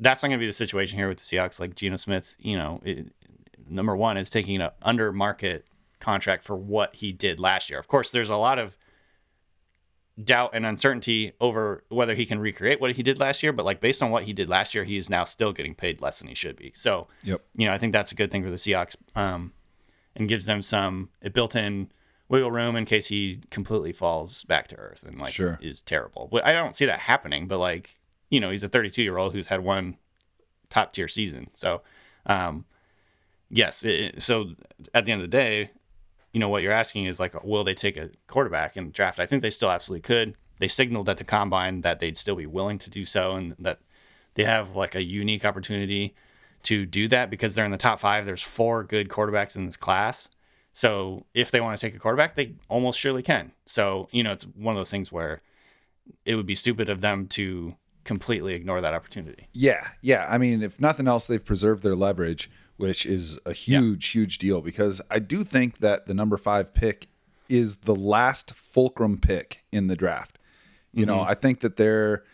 that's 0.00 0.22
not 0.22 0.28
going 0.28 0.38
to 0.38 0.42
be 0.42 0.46
the 0.46 0.52
situation 0.52 0.96
here 0.98 1.08
with 1.08 1.18
the 1.18 1.24
Seahawks. 1.24 1.60
Like 1.60 1.74
Geno 1.74 1.96
Smith, 1.96 2.36
you 2.40 2.56
know, 2.56 2.80
it, 2.84 3.12
number 3.70 3.96
one 3.96 4.16
is 4.16 4.30
taking 4.30 4.60
an 4.60 4.70
under 4.82 5.12
market 5.12 5.66
contract 6.00 6.44
for 6.44 6.56
what 6.56 6.96
he 6.96 7.12
did 7.12 7.40
last 7.40 7.70
year. 7.70 7.78
Of 7.78 7.88
course, 7.88 8.10
there's 8.10 8.30
a 8.30 8.36
lot 8.36 8.58
of 8.58 8.76
doubt 10.22 10.50
and 10.52 10.66
uncertainty 10.66 11.32
over 11.40 11.84
whether 11.90 12.14
he 12.14 12.26
can 12.26 12.40
recreate 12.40 12.80
what 12.80 12.94
he 12.96 13.02
did 13.02 13.20
last 13.20 13.42
year, 13.42 13.52
but 13.52 13.64
like 13.64 13.80
based 13.80 14.02
on 14.02 14.10
what 14.10 14.24
he 14.24 14.32
did 14.32 14.48
last 14.48 14.74
year, 14.74 14.82
he 14.84 14.96
is 14.96 15.08
now 15.08 15.22
still 15.24 15.52
getting 15.52 15.74
paid 15.74 16.00
less 16.00 16.18
than 16.18 16.26
he 16.28 16.34
should 16.34 16.56
be. 16.56 16.72
So, 16.74 17.06
Yep. 17.22 17.40
you 17.56 17.66
know, 17.66 17.72
I 17.72 17.78
think 17.78 17.92
that's 17.92 18.10
a 18.10 18.16
good 18.16 18.30
thing 18.30 18.42
for 18.42 18.50
the 18.50 18.56
Seahawks 18.56 18.96
um, 19.14 19.52
and 20.16 20.28
gives 20.28 20.44
them 20.46 20.60
some 20.60 21.10
built 21.32 21.54
in 21.54 21.92
wiggle 22.28 22.50
room 22.50 22.74
in 22.74 22.84
case 22.84 23.06
he 23.06 23.40
completely 23.50 23.92
falls 23.92 24.42
back 24.44 24.66
to 24.68 24.76
earth 24.76 25.04
and 25.06 25.20
like 25.20 25.32
Sure. 25.32 25.56
is 25.62 25.80
terrible. 25.80 26.28
But 26.30 26.44
I 26.44 26.52
don't 26.52 26.74
see 26.74 26.86
that 26.86 26.98
happening, 27.00 27.46
but 27.46 27.58
like, 27.58 27.96
you 28.28 28.40
know, 28.40 28.50
he's 28.50 28.64
a 28.64 28.68
32 28.68 29.02
year 29.02 29.18
old 29.18 29.32
who's 29.34 29.46
had 29.48 29.60
one 29.60 29.98
top 30.68 30.92
tier 30.92 31.06
season. 31.08 31.48
So, 31.54 31.82
um, 32.26 32.64
yes. 33.50 33.84
It, 33.84 34.22
so 34.22 34.50
at 34.94 35.04
the 35.04 35.12
end 35.12 35.22
of 35.22 35.30
the 35.30 35.36
day, 35.36 35.70
you 36.32 36.40
know, 36.40 36.48
what 36.48 36.62
you're 36.62 36.72
asking 36.72 37.06
is 37.06 37.18
like, 37.18 37.42
will 37.44 37.64
they 37.64 37.74
take 37.74 37.96
a 37.96 38.10
quarterback 38.26 38.76
in 38.76 38.86
the 38.86 38.92
draft? 38.92 39.18
I 39.18 39.26
think 39.26 39.42
they 39.42 39.50
still 39.50 39.70
absolutely 39.70 40.02
could. 40.02 40.36
They 40.58 40.68
signaled 40.68 41.08
at 41.08 41.18
the 41.18 41.24
combine 41.24 41.80
that 41.82 42.00
they'd 42.00 42.16
still 42.16 42.36
be 42.36 42.46
willing 42.46 42.78
to 42.78 42.90
do 42.90 43.04
so 43.04 43.32
and 43.36 43.54
that 43.58 43.80
they 44.34 44.44
have 44.44 44.76
like 44.76 44.94
a 44.94 45.02
unique 45.02 45.44
opportunity 45.44 46.14
to 46.64 46.84
do 46.84 47.08
that 47.08 47.30
because 47.30 47.54
they're 47.54 47.64
in 47.64 47.70
the 47.70 47.76
top 47.78 48.00
five. 48.00 48.26
There's 48.26 48.42
four 48.42 48.84
good 48.84 49.08
quarterbacks 49.08 49.56
in 49.56 49.66
this 49.66 49.76
class. 49.76 50.28
So 50.72 51.24
if 51.34 51.50
they 51.50 51.60
want 51.60 51.78
to 51.78 51.86
take 51.86 51.96
a 51.96 51.98
quarterback, 51.98 52.34
they 52.34 52.54
almost 52.68 52.98
surely 52.98 53.22
can. 53.22 53.52
So, 53.66 54.08
you 54.12 54.22
know, 54.22 54.32
it's 54.32 54.44
one 54.44 54.76
of 54.76 54.78
those 54.78 54.90
things 54.90 55.10
where 55.10 55.40
it 56.24 56.34
would 56.36 56.46
be 56.46 56.54
stupid 56.54 56.88
of 56.88 57.00
them 57.00 57.26
to 57.28 57.74
completely 58.08 58.54
ignore 58.54 58.80
that 58.80 58.94
opportunity. 58.94 59.48
Yeah, 59.52 59.86
yeah. 60.00 60.26
I 60.30 60.38
mean, 60.38 60.62
if 60.62 60.80
nothing 60.80 61.06
else, 61.06 61.26
they've 61.26 61.44
preserved 61.44 61.82
their 61.82 61.94
leverage, 61.94 62.50
which 62.78 63.04
is 63.04 63.38
a 63.44 63.52
huge, 63.52 64.08
huge 64.08 64.38
deal 64.38 64.62
because 64.62 65.02
I 65.10 65.18
do 65.18 65.44
think 65.44 65.78
that 65.78 66.06
the 66.06 66.14
number 66.14 66.38
five 66.38 66.72
pick 66.72 67.08
is 67.50 67.76
the 67.76 67.94
last 67.94 68.54
fulcrum 68.54 69.18
pick 69.18 69.62
in 69.72 69.88
the 69.88 69.94
draft. 69.94 70.38
You 70.94 71.04
know, 71.04 71.18
mm-hmm. 71.18 71.30
I 71.30 71.34
think 71.34 71.60
that 71.60 71.76
they're, 71.76 72.24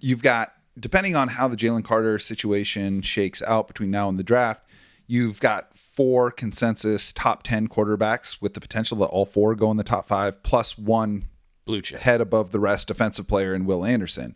you've 0.00 0.24
got, 0.24 0.52
depending 0.76 1.14
on 1.14 1.28
how 1.28 1.46
the 1.46 1.56
Jalen 1.56 1.84
Carter 1.84 2.18
situation 2.18 3.00
shakes 3.00 3.42
out 3.42 3.68
between 3.68 3.92
now 3.92 4.08
and 4.08 4.18
the 4.18 4.24
draft, 4.24 4.66
you've 5.06 5.38
got 5.38 5.76
four 5.78 6.32
consensus 6.32 7.12
top 7.12 7.44
10 7.44 7.68
quarterbacks 7.68 8.42
with 8.42 8.54
the 8.54 8.60
potential 8.60 8.98
that 8.98 9.06
all 9.06 9.24
four 9.24 9.54
go 9.54 9.70
in 9.70 9.76
the 9.76 9.84
top 9.84 10.08
five, 10.08 10.42
plus 10.42 10.76
one 10.76 11.28
Blue 11.64 11.80
chip. 11.80 12.00
head 12.00 12.20
above 12.20 12.50
the 12.50 12.58
rest 12.58 12.88
defensive 12.88 13.28
player 13.28 13.54
in 13.54 13.66
Will 13.66 13.84
Anderson. 13.84 14.34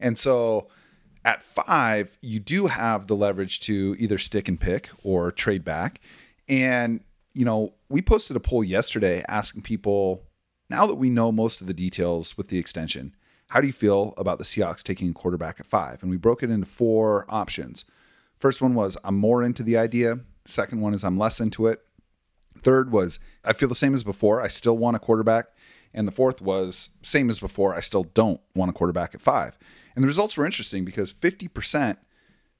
And 0.00 0.18
so 0.18 0.68
at 1.24 1.42
five, 1.42 2.18
you 2.22 2.40
do 2.40 2.66
have 2.66 3.06
the 3.06 3.14
leverage 3.14 3.60
to 3.60 3.94
either 3.98 4.18
stick 4.18 4.48
and 4.48 4.58
pick 4.58 4.88
or 5.02 5.30
trade 5.30 5.64
back. 5.64 6.00
And, 6.48 7.04
you 7.34 7.44
know, 7.44 7.74
we 7.88 8.02
posted 8.02 8.36
a 8.36 8.40
poll 8.40 8.64
yesterday 8.64 9.22
asking 9.28 9.62
people 9.62 10.24
now 10.70 10.86
that 10.86 10.94
we 10.94 11.10
know 11.10 11.30
most 11.32 11.60
of 11.60 11.66
the 11.66 11.74
details 11.74 12.38
with 12.38 12.48
the 12.48 12.58
extension, 12.58 13.14
how 13.48 13.60
do 13.60 13.66
you 13.66 13.72
feel 13.72 14.14
about 14.16 14.38
the 14.38 14.44
Seahawks 14.44 14.82
taking 14.82 15.10
a 15.10 15.12
quarterback 15.12 15.58
at 15.58 15.66
five? 15.66 16.02
And 16.02 16.10
we 16.10 16.16
broke 16.16 16.42
it 16.42 16.50
into 16.50 16.66
four 16.66 17.26
options. 17.28 17.84
First 18.38 18.62
one 18.62 18.74
was 18.74 18.96
I'm 19.04 19.16
more 19.16 19.42
into 19.42 19.64
the 19.64 19.76
idea. 19.76 20.20
Second 20.46 20.80
one 20.80 20.94
is 20.94 21.04
I'm 21.04 21.18
less 21.18 21.40
into 21.40 21.66
it. 21.66 21.80
Third 22.62 22.92
was 22.92 23.18
I 23.44 23.52
feel 23.52 23.68
the 23.68 23.74
same 23.74 23.94
as 23.94 24.04
before. 24.04 24.40
I 24.40 24.48
still 24.48 24.78
want 24.78 24.96
a 24.96 25.00
quarterback. 25.00 25.46
And 25.92 26.06
the 26.06 26.12
fourth 26.12 26.40
was 26.40 26.90
same 27.02 27.28
as 27.28 27.40
before. 27.40 27.74
I 27.74 27.80
still 27.80 28.04
don't 28.04 28.40
want 28.54 28.70
a 28.70 28.72
quarterback 28.72 29.14
at 29.14 29.20
five. 29.20 29.58
And 30.00 30.04
the 30.04 30.08
results 30.08 30.38
were 30.38 30.46
interesting 30.46 30.86
because 30.86 31.12
50% 31.12 31.98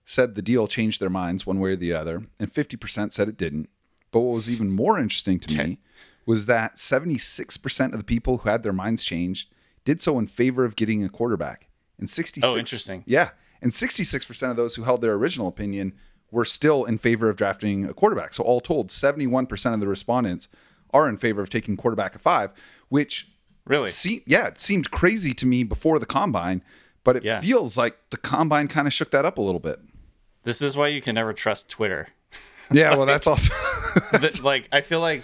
said 0.04 0.34
the 0.34 0.42
deal 0.42 0.66
changed 0.66 1.00
their 1.00 1.08
minds 1.08 1.46
one 1.46 1.58
way 1.58 1.70
or 1.70 1.76
the 1.76 1.94
other, 1.94 2.26
and 2.38 2.52
50% 2.52 3.14
said 3.14 3.28
it 3.30 3.38
didn't. 3.38 3.70
But 4.10 4.20
what 4.20 4.34
was 4.34 4.50
even 4.50 4.70
more 4.70 4.98
interesting 4.98 5.40
to 5.40 5.56
me 5.56 5.78
was 6.26 6.44
that 6.44 6.76
76% 6.76 7.92
of 7.92 7.98
the 7.98 8.04
people 8.04 8.36
who 8.36 8.50
had 8.50 8.62
their 8.62 8.74
minds 8.74 9.04
changed 9.04 9.54
did 9.86 10.02
so 10.02 10.18
in 10.18 10.26
favor 10.26 10.66
of 10.66 10.76
getting 10.76 11.02
a 11.02 11.08
quarterback. 11.08 11.70
And 11.98 12.10
66 12.10 12.46
Oh, 12.46 12.58
interesting. 12.58 13.04
Yeah. 13.06 13.30
And 13.62 13.72
66% 13.72 14.50
of 14.50 14.56
those 14.56 14.74
who 14.74 14.82
held 14.82 15.00
their 15.00 15.14
original 15.14 15.48
opinion 15.48 15.94
were 16.30 16.44
still 16.44 16.84
in 16.84 16.98
favor 16.98 17.30
of 17.30 17.36
drafting 17.36 17.86
a 17.86 17.94
quarterback. 17.94 18.34
So 18.34 18.44
all 18.44 18.60
told, 18.60 18.88
71% 18.90 19.72
of 19.72 19.80
the 19.80 19.88
respondents 19.88 20.46
are 20.90 21.08
in 21.08 21.16
favor 21.16 21.40
of 21.40 21.48
taking 21.48 21.78
quarterback 21.78 22.16
at 22.16 22.20
5, 22.20 22.50
which 22.90 23.28
Really? 23.66 23.88
Se- 23.88 24.24
yeah, 24.26 24.48
it 24.48 24.58
seemed 24.58 24.90
crazy 24.90 25.32
to 25.32 25.46
me 25.46 25.62
before 25.62 25.98
the 25.98 26.04
combine, 26.06 26.62
but 27.10 27.16
it 27.16 27.24
Yeah. 27.24 27.40
feels 27.40 27.76
like 27.76 27.96
the 28.10 28.16
combine 28.16 28.68
kind 28.68 28.86
of 28.86 28.92
shook 28.92 29.10
that 29.10 29.24
up 29.24 29.38
a 29.38 29.40
little 29.42 29.60
bit. 29.60 29.78
This 30.44 30.62
is 30.62 30.76
why 30.76 30.88
you 30.88 31.00
can 31.00 31.14
never 31.14 31.32
trust 31.32 31.68
Twitter. 31.68 32.08
Yeah, 32.72 32.94
well, 32.94 33.04
that's 33.12 33.26
also 33.26 33.52
That- 34.12 34.40
like 34.44 34.68
I 34.70 34.80
feel 34.80 35.00
like 35.00 35.22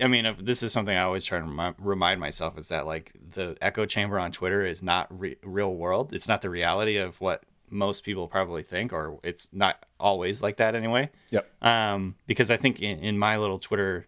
I 0.00 0.06
mean, 0.06 0.24
if 0.26 0.38
this 0.38 0.62
is 0.62 0.72
something 0.72 0.96
I 0.96 1.02
always 1.02 1.24
try 1.24 1.40
to 1.40 1.74
remind 1.78 2.20
myself 2.20 2.56
is 2.56 2.68
that 2.68 2.86
like 2.86 3.10
the 3.34 3.56
echo 3.60 3.84
chamber 3.86 4.20
on 4.20 4.30
Twitter 4.30 4.64
is 4.64 4.80
not 4.80 5.08
re- 5.10 5.36
real 5.42 5.74
world. 5.74 6.12
It's 6.12 6.28
not 6.28 6.40
the 6.42 6.50
reality 6.50 6.96
of 6.98 7.20
what 7.20 7.42
most 7.70 8.04
people 8.04 8.28
probably 8.28 8.62
think, 8.62 8.92
or 8.92 9.18
it's 9.24 9.48
not 9.52 9.84
always 9.98 10.40
like 10.40 10.58
that 10.58 10.76
anyway. 10.76 11.10
yep. 11.30 11.50
Um, 11.60 12.14
because 12.28 12.50
I 12.52 12.56
think 12.56 12.80
in, 12.80 13.00
in 13.00 13.18
my 13.18 13.36
little 13.36 13.58
Twitter, 13.58 14.06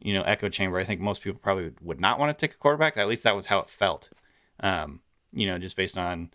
you 0.00 0.14
know, 0.14 0.22
echo 0.22 0.48
chamber, 0.48 0.78
I 0.78 0.84
think 0.84 1.00
most 1.00 1.20
people 1.22 1.40
probably 1.42 1.72
would 1.82 2.00
not 2.00 2.20
want 2.20 2.38
to 2.38 2.46
take 2.46 2.54
a 2.54 2.58
quarterback. 2.58 2.96
At 2.96 3.08
least 3.08 3.24
that 3.24 3.34
was 3.34 3.46
how 3.46 3.58
it 3.58 3.68
felt. 3.68 4.10
Um, 4.60 5.00
you 5.32 5.46
know, 5.46 5.58
just 5.58 5.76
based 5.76 5.98
on 5.98 6.30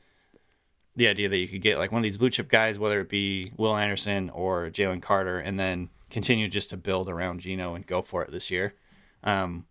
the 0.95 1.07
idea 1.07 1.27
that 1.27 1.37
you 1.37 1.47
could 1.47 1.61
get 1.61 1.77
like 1.77 1.91
one 1.91 1.99
of 1.99 2.03
these 2.03 2.17
blue 2.17 2.29
chip 2.29 2.47
guys, 2.47 2.79
whether 2.79 3.01
it 3.01 3.09
be 3.09 3.51
Will 3.57 3.75
Anderson 3.75 4.29
or 4.29 4.69
Jalen 4.69 5.01
Carter, 5.01 5.39
and 5.39 5.59
then 5.59 5.89
continue 6.09 6.47
just 6.47 6.69
to 6.69 6.77
build 6.77 7.09
around 7.09 7.41
Geno 7.41 7.75
and 7.75 7.85
go 7.85 8.01
for 8.01 8.23
it 8.23 8.31
this 8.31 8.49
year. 8.49 8.75
Um, 9.23 9.65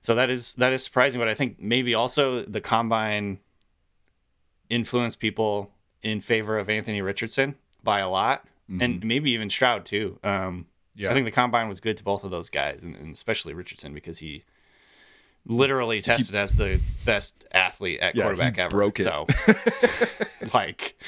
so 0.00 0.14
that 0.14 0.30
is 0.30 0.52
that 0.54 0.72
is 0.72 0.82
surprising, 0.84 1.20
but 1.20 1.28
I 1.28 1.34
think 1.34 1.60
maybe 1.60 1.94
also 1.94 2.42
the 2.44 2.60
combine 2.60 3.40
influenced 4.70 5.20
people 5.20 5.70
in 6.02 6.20
favor 6.20 6.58
of 6.58 6.68
Anthony 6.70 7.02
Richardson 7.02 7.56
by 7.82 8.00
a 8.00 8.08
lot, 8.08 8.46
and 8.80 9.04
maybe 9.04 9.30
even 9.32 9.50
Stroud 9.50 9.84
too. 9.84 10.18
Um, 10.22 10.66
Mm-hmm. 10.98 11.04
Yeah. 11.04 11.10
I 11.10 11.14
think 11.14 11.26
the 11.26 11.30
combine 11.30 11.68
was 11.68 11.78
good 11.78 11.96
to 11.98 12.02
both 12.04 12.24
of 12.24 12.32
those 12.32 12.50
guys, 12.50 12.82
and, 12.82 12.96
and 12.96 13.14
especially 13.14 13.54
Richardson 13.54 13.94
because 13.94 14.18
he 14.18 14.42
literally 15.48 16.00
tested 16.02 16.34
as 16.36 16.52
the 16.54 16.80
best 17.04 17.44
athlete 17.52 17.98
at 18.00 18.14
Yeah, 18.14 18.24
quarterback 18.24 18.54
he 18.56 18.62
ever. 18.62 18.70
broke 18.70 19.00
it. 19.00 19.04
So, 19.04 19.26
like, 20.54 21.00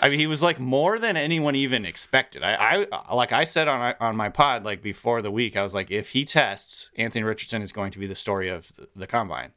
I 0.00 0.08
mean, 0.08 0.18
he 0.18 0.26
was 0.26 0.42
like 0.42 0.58
more 0.58 0.98
than 0.98 1.16
anyone 1.16 1.54
even 1.54 1.84
expected. 1.84 2.42
I, 2.42 2.86
I 2.90 3.14
like 3.14 3.32
I 3.32 3.44
said 3.44 3.68
on 3.68 3.94
on 4.00 4.16
my 4.16 4.28
pod 4.28 4.64
like 4.64 4.82
before 4.82 5.22
the 5.22 5.30
week, 5.30 5.56
I 5.56 5.62
was 5.62 5.74
like, 5.74 5.90
if 5.90 6.10
he 6.10 6.24
tests, 6.24 6.90
Anthony 6.96 7.22
Richardson 7.24 7.62
is 7.62 7.72
going 7.72 7.90
to 7.92 7.98
be 7.98 8.06
the 8.06 8.14
story 8.14 8.48
of 8.48 8.72
the, 8.96 9.06
combine. 9.06 9.52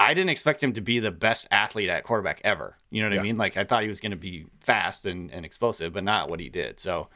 I 0.00 0.12
didn't 0.12 0.30
expect 0.30 0.62
him 0.62 0.72
to 0.74 0.80
be 0.80 0.98
the 0.98 1.10
best 1.12 1.46
athlete 1.50 1.88
at 1.88 2.02
quarterback 2.02 2.40
ever. 2.44 2.76
You 2.90 3.02
know 3.02 3.08
what 3.08 3.14
Yeah. 3.14 3.20
I 3.20 3.22
mean? 3.22 3.38
Like 3.38 3.56
I 3.56 3.64
thought 3.64 3.82
he 3.82 3.88
was 3.88 4.00
going 4.00 4.10
to 4.10 4.16
be 4.16 4.46
fast 4.60 5.06
and, 5.06 5.30
and 5.32 5.44
explosive, 5.44 5.92
but 5.92 6.04
not 6.04 6.28
what 6.28 6.40
he 6.40 6.48
did. 6.48 6.80
So 6.80 7.08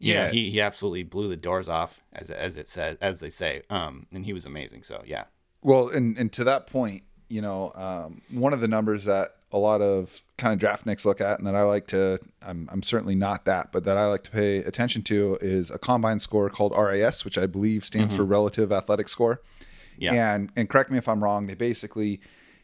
you 0.00 0.14
know, 0.14 0.24
Yeah. 0.24 0.30
he, 0.30 0.50
he 0.50 0.60
absolutely 0.60 1.02
blew 1.02 1.28
the 1.28 1.36
doors 1.36 1.68
off 1.68 2.00
as 2.12 2.30
as 2.30 2.56
it 2.56 2.68
said 2.68 2.98
as 3.00 3.20
they 3.20 3.30
say. 3.30 3.62
Um, 3.70 4.06
and 4.12 4.24
he 4.24 4.32
was 4.32 4.46
amazing. 4.46 4.82
So 4.82 5.02
yeah, 5.06 5.24
Well, 5.62 5.88
and 5.88 6.16
and 6.16 6.32
to 6.34 6.44
that 6.44 6.66
point, 6.66 7.02
you 7.28 7.42
know, 7.42 7.72
um, 7.74 8.22
one 8.30 8.52
of 8.52 8.60
the 8.60 8.68
numbers 8.68 9.04
that 9.04 9.34
a 9.50 9.58
lot 9.58 9.80
of 9.80 10.20
kind 10.36 10.62
of 10.62 10.68
draftniks 10.68 11.04
look 11.04 11.20
at, 11.20 11.38
and 11.38 11.46
that 11.46 11.54
I 11.54 11.62
like 11.62 11.86
to, 11.88 12.18
I'm, 12.42 12.68
I'm 12.70 12.82
certainly 12.82 13.14
not 13.14 13.46
that, 13.46 13.72
but 13.72 13.84
that 13.84 13.96
I 13.96 14.06
like 14.06 14.22
to 14.24 14.30
pay 14.30 14.58
attention 14.58 15.02
to 15.04 15.38
is 15.40 15.70
a 15.70 15.78
combine 15.78 16.18
score 16.18 16.50
called 16.50 16.72
RAS, 16.76 17.24
which 17.24 17.38
I 17.38 17.46
believe 17.46 17.84
stands 17.84 18.14
for 18.14 18.24
Relative 18.24 18.72
Athletic 18.72 19.08
Score. 19.08 19.40
Yeah. 19.96 20.34
And 20.34 20.50
and 20.54 20.68
correct 20.68 20.90
me 20.90 20.98
if 20.98 21.08
I'm 21.08 21.22
wrong. 21.24 21.46
They 21.46 21.54
basically 21.54 22.20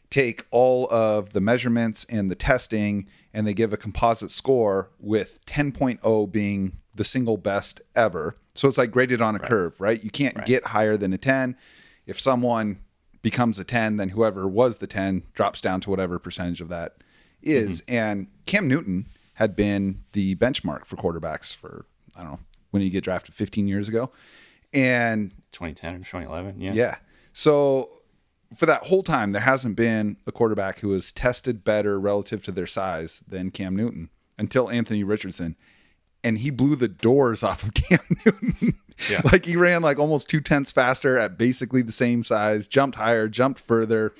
take 0.09 0.45
all 0.51 0.87
of 0.91 1.33
the 1.33 1.41
measurements 1.41 2.05
and 2.05 2.31
the 2.31 2.35
testing, 2.35 3.07
and 3.33 3.45
they 3.45 3.53
give 3.53 3.73
a 3.73 3.77
composite 3.77 4.31
score 4.31 4.89
with 4.99 5.43
10.0 5.45 6.31
being 6.31 6.77
the 6.93 7.03
single 7.03 7.35
best 7.35 7.81
ever. 7.95 8.37
So 8.53 8.69
it's 8.69 8.77
like 8.77 8.91
graded 8.91 9.21
on 9.21 9.35
a 9.35 9.39
curve, 9.39 9.81
right? 9.81 10.01
You 10.01 10.09
can't 10.09 10.45
get 10.45 10.67
higher 10.67 10.95
than 10.95 11.11
a 11.11 11.17
10. 11.17 11.57
If 12.05 12.19
someone 12.19 12.79
becomes 13.25 13.59
a 13.59 13.63
10, 13.63 13.97
then 13.97 14.09
whoever 14.09 14.47
was 14.47 14.77
the 14.77 14.85
10 14.85 15.23
drops 15.33 15.59
down 15.59 15.81
to 15.81 15.89
whatever 15.89 16.19
percentage 16.19 16.61
of 16.61 16.69
that 16.69 16.97
is. 17.41 17.81
Mm-hmm. 17.81 17.95
And 17.95 18.27
Cam 18.45 18.67
Newton 18.67 19.07
had 19.33 19.55
been 19.55 20.03
the 20.11 20.35
benchmark 20.35 20.85
for 20.85 20.95
quarterbacks 20.95 21.53
for, 21.55 21.87
I 22.15 22.21
don't 22.21 22.33
know, 22.33 22.39
when 22.69 22.83
you 22.83 22.91
get 22.91 23.03
drafted 23.03 23.33
15 23.33 23.67
years 23.67 23.89
ago. 23.89 24.11
And 24.75 25.31
2010 25.53 25.95
or 25.95 25.97
2011. 25.97 26.61
Yeah. 26.61 26.73
yeah. 26.73 26.95
So 27.33 27.89
for 28.55 28.67
that 28.67 28.83
whole 28.83 29.01
time, 29.01 29.31
there 29.31 29.41
hasn't 29.41 29.75
been 29.75 30.17
a 30.27 30.31
quarterback 30.31 30.81
who 30.81 30.91
has 30.91 31.11
tested 31.11 31.63
better 31.63 31.99
relative 31.99 32.43
to 32.43 32.51
their 32.51 32.67
size 32.67 33.23
than 33.27 33.49
Cam 33.49 33.75
Newton 33.75 34.11
until 34.37 34.69
Anthony 34.69 35.03
Richardson. 35.03 35.55
And 36.23 36.37
he 36.37 36.51
blew 36.51 36.75
the 36.75 36.87
doors 36.87 37.41
off 37.41 37.63
of 37.63 37.73
Cam 37.73 38.01
Newton. 38.23 38.79
Yeah. 39.09 39.21
like 39.31 39.45
he 39.45 39.55
ran 39.55 39.81
like 39.81 39.99
almost 39.99 40.29
two 40.29 40.41
tenths 40.41 40.71
faster 40.71 41.17
at 41.17 41.37
basically 41.37 41.81
the 41.81 41.91
same 41.91 42.23
size, 42.23 42.67
jumped 42.67 42.97
higher, 42.97 43.27
jumped 43.27 43.59
further. 43.59 44.13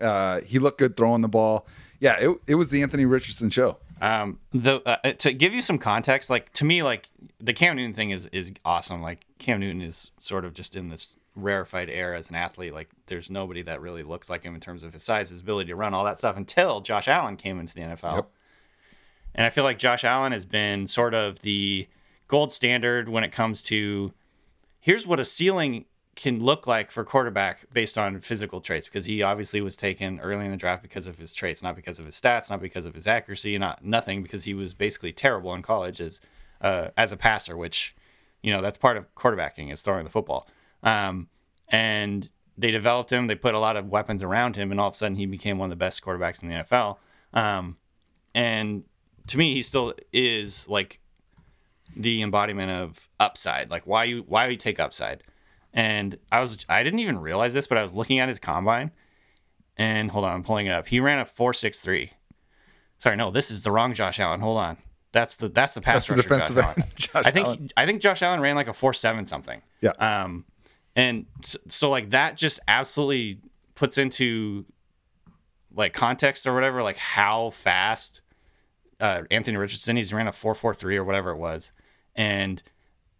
Uh, 0.00 0.40
he 0.40 0.58
looked 0.58 0.78
good 0.78 0.96
throwing 0.96 1.22
the 1.22 1.28
ball. 1.28 1.66
Yeah, 2.00 2.18
it, 2.18 2.36
it 2.46 2.54
was 2.56 2.70
the 2.70 2.82
Anthony 2.82 3.04
Richardson 3.06 3.50
show. 3.50 3.78
Um, 4.00 4.40
the 4.50 4.82
uh, 4.84 5.12
to 5.12 5.32
give 5.32 5.54
you 5.54 5.62
some 5.62 5.78
context, 5.78 6.28
like 6.28 6.52
to 6.54 6.64
me, 6.64 6.82
like 6.82 7.08
the 7.38 7.52
Cam 7.52 7.76
Newton 7.76 7.94
thing 7.94 8.10
is 8.10 8.26
is 8.26 8.52
awesome. 8.64 9.00
Like 9.00 9.24
Cam 9.38 9.60
Newton 9.60 9.80
is 9.80 10.10
sort 10.18 10.44
of 10.44 10.54
just 10.54 10.74
in 10.74 10.88
this 10.88 11.16
rarefied 11.36 11.88
air 11.88 12.12
as 12.12 12.28
an 12.28 12.34
athlete. 12.34 12.74
Like 12.74 12.90
there's 13.06 13.30
nobody 13.30 13.62
that 13.62 13.80
really 13.80 14.02
looks 14.02 14.28
like 14.28 14.42
him 14.42 14.56
in 14.56 14.60
terms 14.60 14.82
of 14.82 14.92
his 14.92 15.04
size, 15.04 15.30
his 15.30 15.40
ability 15.40 15.68
to 15.68 15.76
run, 15.76 15.94
all 15.94 16.04
that 16.04 16.18
stuff 16.18 16.36
until 16.36 16.80
Josh 16.80 17.06
Allen 17.06 17.36
came 17.36 17.60
into 17.60 17.74
the 17.74 17.82
NFL. 17.82 18.16
Yep. 18.16 18.30
And 19.34 19.46
I 19.46 19.50
feel 19.50 19.64
like 19.64 19.78
Josh 19.78 20.04
Allen 20.04 20.32
has 20.32 20.44
been 20.44 20.86
sort 20.86 21.14
of 21.14 21.40
the 21.40 21.88
gold 22.28 22.52
standard 22.52 23.08
when 23.08 23.24
it 23.24 23.30
comes 23.30 23.62
to 23.62 24.12
here's 24.82 25.06
what 25.06 25.18
a 25.18 25.24
ceiling 25.24 25.86
can 26.14 26.42
look 26.42 26.66
like 26.66 26.90
for 26.90 27.04
quarterback 27.04 27.64
based 27.72 27.96
on 27.96 28.20
physical 28.20 28.60
traits 28.60 28.86
because 28.86 29.06
he 29.06 29.22
obviously 29.22 29.62
was 29.62 29.76
taken 29.76 30.20
early 30.20 30.44
in 30.44 30.50
the 30.50 30.56
draft 30.58 30.82
because 30.82 31.06
of 31.06 31.16
his 31.16 31.32
traits, 31.32 31.62
not 31.62 31.74
because 31.74 31.98
of 31.98 32.04
his 32.04 32.20
stats, 32.20 32.50
not 32.50 32.60
because 32.60 32.84
of 32.84 32.94
his 32.94 33.06
accuracy, 33.06 33.56
not 33.56 33.82
nothing 33.82 34.22
because 34.22 34.44
he 34.44 34.52
was 34.52 34.74
basically 34.74 35.12
terrible 35.12 35.54
in 35.54 35.62
college 35.62 36.00
as 36.00 36.20
uh, 36.60 36.88
as 36.98 37.12
a 37.12 37.16
passer, 37.16 37.56
which 37.56 37.96
you 38.42 38.52
know 38.52 38.60
that's 38.60 38.76
part 38.76 38.98
of 38.98 39.12
quarterbacking 39.14 39.72
is 39.72 39.80
throwing 39.80 40.04
the 40.04 40.10
football. 40.10 40.46
Um, 40.82 41.28
and 41.68 42.30
they 42.58 42.70
developed 42.70 43.10
him, 43.10 43.28
they 43.28 43.34
put 43.34 43.54
a 43.54 43.58
lot 43.58 43.76
of 43.76 43.88
weapons 43.88 44.22
around 44.22 44.56
him, 44.56 44.70
and 44.70 44.78
all 44.78 44.88
of 44.88 44.94
a 44.94 44.96
sudden 44.96 45.16
he 45.16 45.24
became 45.24 45.56
one 45.56 45.66
of 45.66 45.70
the 45.70 45.76
best 45.76 46.02
quarterbacks 46.02 46.42
in 46.42 46.50
the 46.50 46.56
NFL. 46.56 46.98
Um, 47.32 47.78
and 48.34 48.84
to 49.28 49.38
me, 49.38 49.54
he 49.54 49.62
still 49.62 49.94
is 50.12 50.68
like 50.68 51.00
the 51.96 52.22
embodiment 52.22 52.70
of 52.70 53.08
upside. 53.20 53.70
Like 53.70 53.86
why 53.86 54.04
you 54.04 54.24
why 54.26 54.48
you 54.48 54.56
take 54.56 54.80
upside. 54.80 55.22
And 55.72 56.18
I 56.30 56.40
was 56.40 56.64
I 56.68 56.82
didn't 56.82 57.00
even 57.00 57.18
realize 57.18 57.54
this, 57.54 57.66
but 57.66 57.78
I 57.78 57.82
was 57.82 57.94
looking 57.94 58.18
at 58.18 58.28
his 58.28 58.38
combine. 58.38 58.90
And 59.76 60.10
hold 60.10 60.24
on, 60.24 60.34
I'm 60.34 60.42
pulling 60.42 60.66
it 60.66 60.72
up. 60.72 60.88
He 60.88 61.00
ran 61.00 61.18
a 61.18 61.24
four 61.24 61.54
six 61.54 61.80
three. 61.80 62.12
Sorry, 62.98 63.16
no, 63.16 63.30
this 63.30 63.50
is 63.50 63.62
the 63.62 63.70
wrong 63.70 63.92
Josh 63.94 64.20
Allen. 64.20 64.40
Hold 64.40 64.58
on. 64.58 64.76
That's 65.12 65.36
the 65.36 65.48
that's 65.48 65.74
the 65.74 65.80
pass 65.80 66.06
That's 66.06 66.08
the 66.08 66.14
rusher 66.14 66.22
defensive 66.22 66.56
Josh 66.56 66.64
Allen. 66.64 66.88
Josh 66.96 67.26
I 67.26 67.30
think 67.30 67.46
Allen. 67.46 67.68
I 67.76 67.86
think 67.86 68.00
Josh 68.00 68.22
Allen 68.22 68.40
ran 68.40 68.56
like 68.56 68.68
a 68.68 68.72
four 68.72 68.92
seven 68.92 69.26
something. 69.26 69.62
Yeah. 69.80 69.90
Um, 69.90 70.44
and 70.94 71.26
so, 71.42 71.58
so 71.68 71.90
like 71.90 72.10
that 72.10 72.36
just 72.36 72.60
absolutely 72.68 73.40
puts 73.74 73.98
into 73.98 74.66
like 75.74 75.92
context 75.92 76.46
or 76.46 76.54
whatever, 76.54 76.82
like 76.82 76.98
how 76.98 77.50
fast 77.50 78.22
uh, 79.00 79.22
Anthony 79.30 79.56
Richardson 79.56 79.96
he's 79.96 80.12
ran 80.12 80.28
a 80.28 80.32
four 80.32 80.54
four 80.54 80.72
three 80.72 80.96
or 80.96 81.04
whatever 81.04 81.30
it 81.30 81.38
was, 81.38 81.72
and 82.14 82.62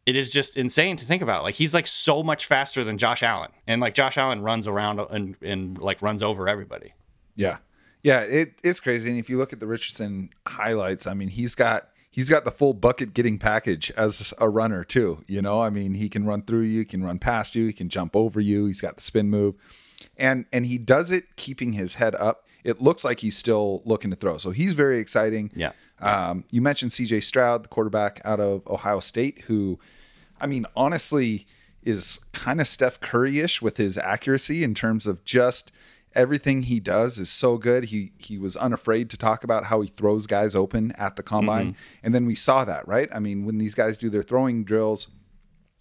it 0.05 0.17
is 0.17 0.31
just 0.31 0.57
insane 0.57 0.97
to 0.97 1.05
think 1.05 1.23
about. 1.23 1.43
Like 1.43 1.55
he's 1.55 1.75
like 1.75 1.87
so 1.87 2.23
much 2.23 2.47
faster 2.47 2.85
than 2.85 2.99
Josh 2.99 3.23
Allen, 3.23 3.51
and 3.67 3.81
like 3.81 3.95
Josh 3.95 4.19
Allen 4.19 4.43
runs 4.43 4.67
around 4.67 5.01
and 5.01 5.37
and 5.43 5.79
like 5.79 6.03
runs 6.03 6.23
over 6.23 6.49
everybody. 6.49 6.95
Yeah. 7.37 7.59
Yeah, 8.03 8.23
it, 8.23 8.49
it's 8.65 8.81
crazy. 8.81 9.11
And 9.11 9.19
if 9.19 9.31
you 9.31 9.39
look 9.39 9.53
at 9.53 9.61
the 9.61 9.67
Richardson 9.67 10.31
highlights, 10.47 11.07
I 11.07 11.15
mean, 11.15 11.29
he's 11.29 11.55
got 11.55 11.89
he's 12.11 12.29
got 12.29 12.45
the 12.45 12.51
full 12.51 12.75
bucket 12.75 13.15
getting 13.15 13.39
package 13.39 13.93
as 13.97 14.35
a 14.39 14.49
runner 14.49 14.85
too. 14.85 15.23
You 15.29 15.41
know, 15.41 15.61
I 15.61 15.71
mean, 15.71 15.95
he 15.95 16.09
can 16.09 16.25
run 16.25 16.43
through 16.43 16.63
you, 16.63 16.81
he 16.81 16.85
can 16.85 17.05
run 17.05 17.19
past 17.19 17.55
you, 17.55 17.67
he 17.67 17.73
can 17.73 17.89
jump 17.89 18.17
over 18.17 18.41
you. 18.41 18.67
He's 18.67 18.81
got 18.81 18.97
the 18.97 19.03
spin 19.03 19.31
move, 19.31 19.55
and 20.17 20.47
and 20.53 20.67
he 20.67 20.79
does 20.79 21.13
it 21.13 21.37
keeping 21.37 21.75
his 21.75 21.95
head 21.95 22.15
up. 22.17 22.47
It 22.65 22.81
looks 22.81 23.05
like 23.05 23.21
he's 23.21 23.37
still 23.37 23.83
looking 23.85 24.11
to 24.11 24.17
throw, 24.17 24.39
so 24.39 24.51
he's 24.51 24.75
very 24.75 24.99
exciting. 24.99 25.51
Yeah. 25.55 25.73
Um, 26.01 26.45
you 26.51 26.61
mentioned 26.61 26.93
C.J. 26.93 27.21
Stroud, 27.21 27.65
the 27.65 27.69
quarterback 27.69 28.21
out 28.25 28.41
of 28.41 28.67
Ohio 28.67 28.99
State, 29.01 29.43
who, 29.47 29.79
I 30.41 30.47
mean, 30.47 30.67
honestly, 30.75 31.47
is 31.83 32.21
kind 32.33 32.61
of 32.61 32.67
Steph 32.67 33.01
Curry-ish 33.01 33.63
with 33.63 33.77
his 33.77 33.97
accuracy 33.99 34.65
in 34.65 34.75
terms 34.75 35.07
of 35.07 35.25
just 35.25 35.71
everything 36.15 36.65
he 36.65 36.81
does 36.81 37.19
is 37.19 37.31
so 37.31 37.57
good. 37.57 37.85
He 37.85 38.13
he 38.19 38.39
was 38.39 38.57
unafraid 38.57 39.11
to 39.11 39.17
talk 39.17 39.45
about 39.45 39.65
how 39.65 39.81
he 39.81 39.89
throws 39.89 40.27
guys 40.27 40.55
open 40.55 40.93
at 40.99 41.17
the 41.17 41.23
combine, 41.23 41.77
and 42.03 42.15
then 42.15 42.27
we 42.27 42.35
saw 42.35 42.65
that, 42.65 42.87
right? 42.87 43.09
I 43.15 43.19
mean, 43.19 43.45
when 43.47 43.59
these 43.59 43.75
guys 43.75 43.99
do 43.99 44.11
their 44.11 44.23
throwing 44.23 44.65
drills, 44.65 45.09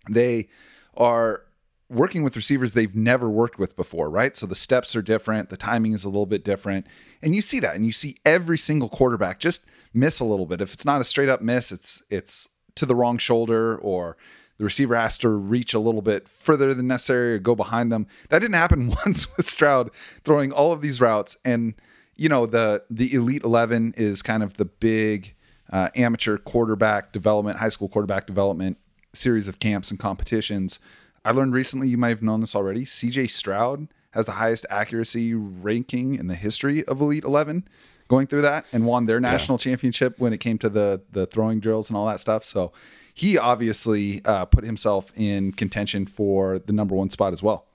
they 0.10 0.50
are 0.96 1.44
working 1.92 2.24
with 2.24 2.38
receivers 2.38 2.72
they've 2.72 2.96
never 2.96 3.30
worked 3.30 3.60
with 3.60 3.76
before, 3.76 4.10
right? 4.10 4.36
So 4.36 4.46
the 4.46 4.56
steps 4.56 4.96
are 4.96 5.02
different, 5.02 5.50
the 5.50 5.58
timing 5.58 5.92
is 5.94 6.06
a 6.06 6.10
little 6.10 6.26
bit 6.26 6.44
different. 6.44 6.88
And 7.22 7.36
you 7.36 7.42
see 7.42 7.60
that 7.60 7.76
and 7.76 7.86
you 7.86 7.92
see 7.92 8.18
every 8.26 8.58
single 8.58 8.88
quarterback 8.88 9.40
just 9.40 9.66
miss 9.94 10.20
a 10.20 10.26
little 10.26 10.46
bit. 10.46 10.62
If 10.62 10.74
it's 10.74 10.86
not 10.86 11.02
a 11.02 11.04
straight 11.04 11.30
up 11.30 11.42
miss, 11.42 11.72
it's 11.72 12.02
it's 12.10 12.48
to 12.76 12.86
the 12.86 12.96
wrong 12.96 13.18
shoulder 13.18 13.78
or 13.78 14.16
the 14.58 14.64
receiver 14.64 14.96
has 14.96 15.18
to 15.18 15.30
reach 15.30 15.74
a 15.74 15.80
little 15.80 16.02
bit 16.02 16.30
further 16.30 16.74
than 16.74 16.88
necessary 16.88 17.34
or 17.34 17.40
go 17.40 17.56
behind 17.56 17.92
them. 17.92 18.08
That 18.30 18.40
didn't 18.40 18.56
happen 18.56 18.88
once 19.06 19.36
with 19.36 19.46
Stroud 19.46 19.92
throwing 20.24 20.54
all 20.54 20.72
of 20.72 20.82
these 20.82 21.02
routes 21.02 21.36
and 21.44 21.74
you 22.16 22.30
know 22.30 22.46
the 22.46 22.84
the 22.90 23.14
elite 23.14 23.44
11 23.44 23.96
is 23.98 24.22
kind 24.22 24.44
of 24.44 24.54
the 24.54 24.66
big 24.66 25.36
uh, 25.72 25.90
amateur 25.96 26.38
quarterback 26.38 27.12
development, 27.12 27.58
high 27.60 27.70
school 27.70 27.90
quarterback 27.90 28.28
development 28.28 28.78
series 29.14 29.48
of 29.48 29.60
camps 29.60 29.92
and 29.92 30.00
competitions. 30.00 30.80
I 31.24 31.32
learned 31.32 31.54
recently, 31.54 31.88
you 31.88 31.98
might 31.98 32.10
have 32.10 32.24
known 32.24 32.42
this 32.42 32.56
already. 32.56 32.84
CJ 32.84 33.30
Stroud 33.30 33.88
has 34.12 34.26
the 34.26 34.34
highest 34.34 34.66
accuracy 34.70 35.34
ranking 35.34 36.16
in 36.16 36.28
the 36.28 36.36
history 36.36 36.84
of 36.86 37.00
Elite 37.00 37.24
11 37.24 37.68
going 38.08 38.28
through 38.28 38.42
that 38.42 38.66
and 38.74 38.86
won 38.86 39.06
their 39.06 39.22
national 39.22 39.58
championship 39.58 40.20
when 40.20 40.34
it 40.34 40.40
came 40.40 40.58
to 40.58 40.68
the 40.68 41.02
the 41.12 41.26
throwing 41.28 41.62
drills 41.62 41.90
and 41.90 41.96
all 41.96 42.06
that 42.06 42.20
stuff. 42.20 42.44
So 42.44 42.74
he 43.14 43.38
obviously 43.38 44.22
uh, 44.26 44.46
put 44.46 44.66
himself 44.66 45.14
in 45.16 45.54
contention 45.54 46.06
for 46.06 46.60
the 46.60 46.74
number 46.74 46.94
one 46.94 47.10
spot 47.10 47.32
as 47.32 47.42
well. 47.42 47.68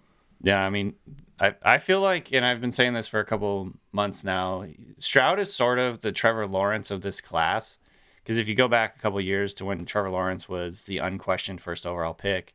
Yeah, 0.43 0.61
I 0.61 0.69
mean, 0.69 0.95
I, 1.41 1.55
I 1.63 1.79
feel 1.79 2.01
like, 2.01 2.33
and 2.35 2.45
I've 2.45 2.61
been 2.61 2.73
saying 2.73 2.93
this 2.93 3.09
for 3.09 3.21
a 3.21 3.25
couple 3.25 3.73
months 3.93 4.25
now, 4.25 4.67
Stroud 4.99 5.39
is 5.39 5.53
sort 5.53 5.79
of 5.79 6.03
the 6.03 6.13
Trevor 6.13 6.47
Lawrence 6.47 6.91
of 6.91 7.01
this 7.01 7.21
class. 7.21 7.79
Because 8.23 8.39
if 8.39 8.49
you 8.49 8.55
go 8.55 8.67
back 8.67 8.97
a 8.97 8.99
couple 8.99 9.21
years 9.21 9.55
to 9.55 9.65
when 9.65 9.85
Trevor 9.85 10.11
Lawrence 10.11 10.49
was 10.49 10.85
the 10.85 10.99
unquestioned 10.99 11.61
first 11.61 11.87
overall 11.87 12.13
pick 12.13 12.55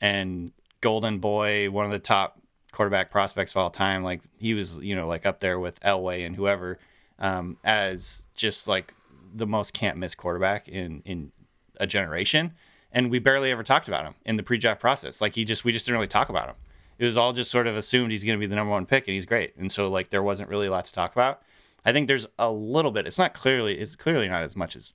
and 0.00 0.52
Golden 0.80 1.18
Boy, 1.18 1.70
one 1.70 1.84
of 1.84 1.92
the 1.92 1.98
top 1.98 2.40
quarterback 2.72 3.10
prospects 3.10 3.52
of 3.52 3.58
all 3.58 3.70
time, 3.70 4.02
like 4.02 4.22
he 4.38 4.54
was, 4.54 4.78
you 4.78 4.94
know, 4.94 5.06
like 5.06 5.26
up 5.26 5.40
there 5.40 5.58
with 5.58 5.80
Elway 5.80 6.24
and 6.24 6.36
whoever, 6.36 6.78
um, 7.18 7.56
as 7.64 8.26
just 8.34 8.68
like 8.68 8.94
the 9.34 9.46
most 9.46 9.72
can't 9.72 9.96
miss 9.96 10.14
quarterback 10.14 10.68
in 10.68 11.02
in 11.04 11.32
a 11.78 11.86
generation. 11.86 12.52
And 12.92 13.10
we 13.10 13.20
barely 13.20 13.52
ever 13.52 13.62
talked 13.62 13.86
about 13.88 14.04
him 14.04 14.14
in 14.24 14.36
the 14.36 14.42
pre-draft 14.42 14.80
process. 14.80 15.20
Like 15.20 15.36
he 15.36 15.44
just, 15.44 15.64
we 15.64 15.70
just 15.70 15.86
didn't 15.86 15.98
really 15.98 16.08
talk 16.08 16.28
about 16.28 16.48
him 16.48 16.56
it 17.00 17.06
was 17.06 17.16
all 17.16 17.32
just 17.32 17.50
sort 17.50 17.66
of 17.66 17.76
assumed 17.76 18.10
he's 18.12 18.24
going 18.24 18.38
to 18.38 18.40
be 18.40 18.46
the 18.46 18.54
number 18.54 18.70
one 18.70 18.84
pick 18.84 19.08
and 19.08 19.14
he's 19.14 19.24
great. 19.24 19.56
And 19.56 19.72
so 19.72 19.88
like 19.88 20.10
there 20.10 20.22
wasn't 20.22 20.50
really 20.50 20.66
a 20.66 20.70
lot 20.70 20.84
to 20.84 20.92
talk 20.92 21.12
about. 21.12 21.40
I 21.82 21.92
think 21.92 22.06
there's 22.06 22.26
a 22.38 22.52
little 22.52 22.90
bit. 22.90 23.06
It's 23.06 23.18
not 23.18 23.32
clearly. 23.32 23.78
It's 23.78 23.96
clearly 23.96 24.28
not 24.28 24.42
as 24.42 24.54
much 24.54 24.76
as 24.76 24.92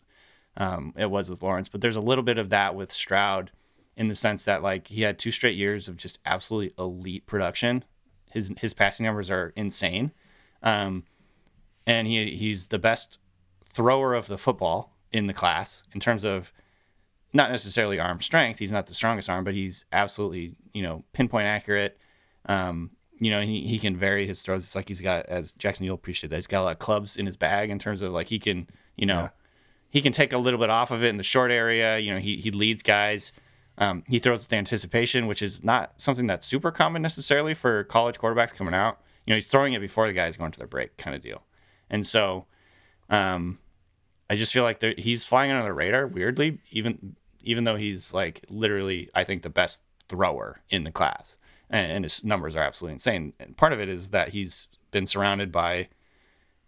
um, 0.56 0.94
it 0.96 1.10
was 1.10 1.32
with 1.32 1.42
Lawrence, 1.42 1.68
but 1.68 1.82
there's 1.82 1.96
a 1.96 2.02
little 2.02 2.24
bit 2.24 2.38
of 2.38 2.52
that 2.52 2.76
with 2.76 2.94
Stroud 2.94 3.50
in 3.98 4.08
the 4.08 4.16
sense 4.16 4.46
that 4.46 4.62
like 4.64 4.88
he 4.88 5.02
had 5.04 5.18
two 5.20 5.32
straight 5.32 5.56
years 5.58 5.88
of 5.88 5.98
just 5.98 6.20
absolutely 6.26 6.74
elite 6.78 7.26
production. 7.26 7.84
His 8.32 8.52
his 8.58 8.74
passing 8.74 9.06
numbers 9.06 9.32
are 9.32 9.54
insane, 9.56 10.12
um, 10.64 11.04
and 11.88 12.08
he 12.08 12.36
he's 12.36 12.68
the 12.68 12.80
best 12.80 13.20
thrower 13.70 14.14
of 14.14 14.28
the 14.28 14.38
football 14.38 14.94
in 15.12 15.28
the 15.28 15.34
class 15.34 15.84
in 15.94 16.00
terms 16.00 16.24
of 16.26 16.52
not 17.34 17.52
necessarily 17.52 18.00
arm 18.00 18.22
strength. 18.22 18.60
He's 18.60 18.72
not 18.72 18.88
the 18.88 18.94
strongest 18.94 19.30
arm, 19.30 19.44
but 19.44 19.54
he's 19.54 19.86
absolutely, 19.92 20.56
you 20.74 20.82
know, 20.82 21.04
pinpoint 21.14 21.48
accurate. 21.48 21.98
Um, 22.48 22.92
you 23.20 23.30
know, 23.32 23.42
he, 23.42 23.62
he 23.68 23.80
can 23.80 23.96
vary 23.98 24.26
his 24.28 24.42
throws. 24.42 24.64
It's 24.64 24.76
like 24.76 24.88
he's 24.88 25.02
got, 25.02 25.26
as 25.26 25.52
Jackson, 25.54 25.86
you'll 25.86 25.96
appreciate 25.96 26.30
that. 26.30 26.36
He's 26.38 26.48
got 26.48 26.62
a 26.62 26.64
lot 26.66 26.72
of 26.74 26.80
clubs 26.80 27.18
in 27.18 27.26
his 27.26 27.36
bag 27.38 27.70
in 27.70 27.80
terms 27.80 28.02
of 28.02 28.12
like 28.14 28.28
he 28.28 28.40
can, 28.40 28.68
you 28.96 29.06
know, 29.06 29.20
Yeah. 29.24 29.30
he 29.90 30.02
can 30.02 30.12
take 30.14 30.32
a 30.32 30.38
little 30.38 30.60
bit 30.60 30.70
off 30.70 30.92
of 30.92 31.04
it 31.04 31.08
in 31.10 31.18
the 31.18 31.24
short 31.24 31.52
area. 31.52 31.98
You 31.98 32.14
know, 32.14 32.20
he, 32.20 32.38
he 32.38 32.52
leads 32.52 32.84
guys. 32.84 33.34
Um, 33.78 34.04
he 34.10 34.20
throws 34.20 34.44
with 34.44 34.54
anticipation, 34.54 35.28
which 35.28 35.42
is 35.42 35.64
not 35.64 35.94
something 35.98 36.28
that's 36.28 36.46
super 36.46 36.72
common 36.72 37.02
necessarily 37.02 37.54
for 37.54 37.84
college 37.84 38.18
quarterbacks 38.18 38.54
coming 38.54 38.74
out. 38.74 39.00
You 39.26 39.32
know, 39.32 39.36
he's 39.36 39.48
throwing 39.48 39.74
it 39.74 39.82
before 39.82 40.08
the 40.08 40.14
guys 40.14 40.38
go 40.38 40.46
into 40.46 40.60
their 40.60 40.68
break 40.68 40.98
kind 40.98 41.16
of 41.16 41.22
deal. 41.22 41.44
And 41.90 42.06
so, 42.06 42.46
um, 43.10 43.60
I 44.30 44.36
just 44.36 44.54
feel 44.54 44.64
like 44.64 44.82
he's 44.98 45.26
flying 45.26 45.52
under 45.52 45.66
the 45.66 45.74
radar 45.74 46.08
weirdly, 46.08 46.60
even 46.72 47.16
even 47.42 47.64
though 47.64 47.76
he's 47.76 48.14
like 48.14 48.44
literally, 48.50 49.10
I 49.14 49.24
think 49.24 49.44
the 49.44 49.50
best 49.50 49.82
thrower 50.10 50.62
in 50.70 50.84
the 50.84 50.92
class, 50.92 51.38
and, 51.70 51.92
and 51.92 52.06
his 52.06 52.24
numbers 52.24 52.56
are 52.56 52.64
absolutely 52.64 52.94
insane. 52.94 53.34
And 53.40 53.56
part 53.56 53.74
of 53.74 53.80
it 53.80 53.88
is 53.90 54.10
that 54.10 54.30
he's 54.30 54.68
been 54.92 55.06
surrounded 55.06 55.52
by 55.52 55.90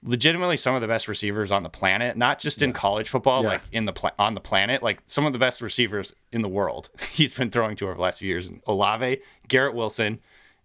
legitimately 0.03 0.57
some 0.57 0.75
of 0.75 0.81
the 0.81 0.87
best 0.87 1.07
receivers 1.07 1.51
on 1.51 1.63
the 1.63 1.69
planet, 1.69 2.15
not 2.17 2.39
just 2.39 2.61
in 2.61 2.71
college 2.73 3.09
football, 3.09 3.41
Yeah. 3.43 3.49
like 3.49 3.61
in 3.71 3.85
the 3.85 3.93
pla- 3.93 4.11
on 4.19 4.33
the 4.35 4.39
planet, 4.41 4.83
like 4.83 5.01
some 5.05 5.25
of 5.25 5.33
the 5.33 5.39
best 5.39 5.61
receivers 5.61 6.13
in 6.31 6.41
the 6.41 6.47
world. 6.49 6.89
He's 7.11 7.33
been 7.33 7.49
throwing 7.49 7.75
to 7.77 7.85
over 7.85 7.95
the 7.95 8.01
last 8.01 8.19
few 8.19 8.27
years. 8.27 8.47
And 8.47 8.61
Olave, 8.67 9.19
Garrett 9.47 9.73
Wilson, 9.75 10.19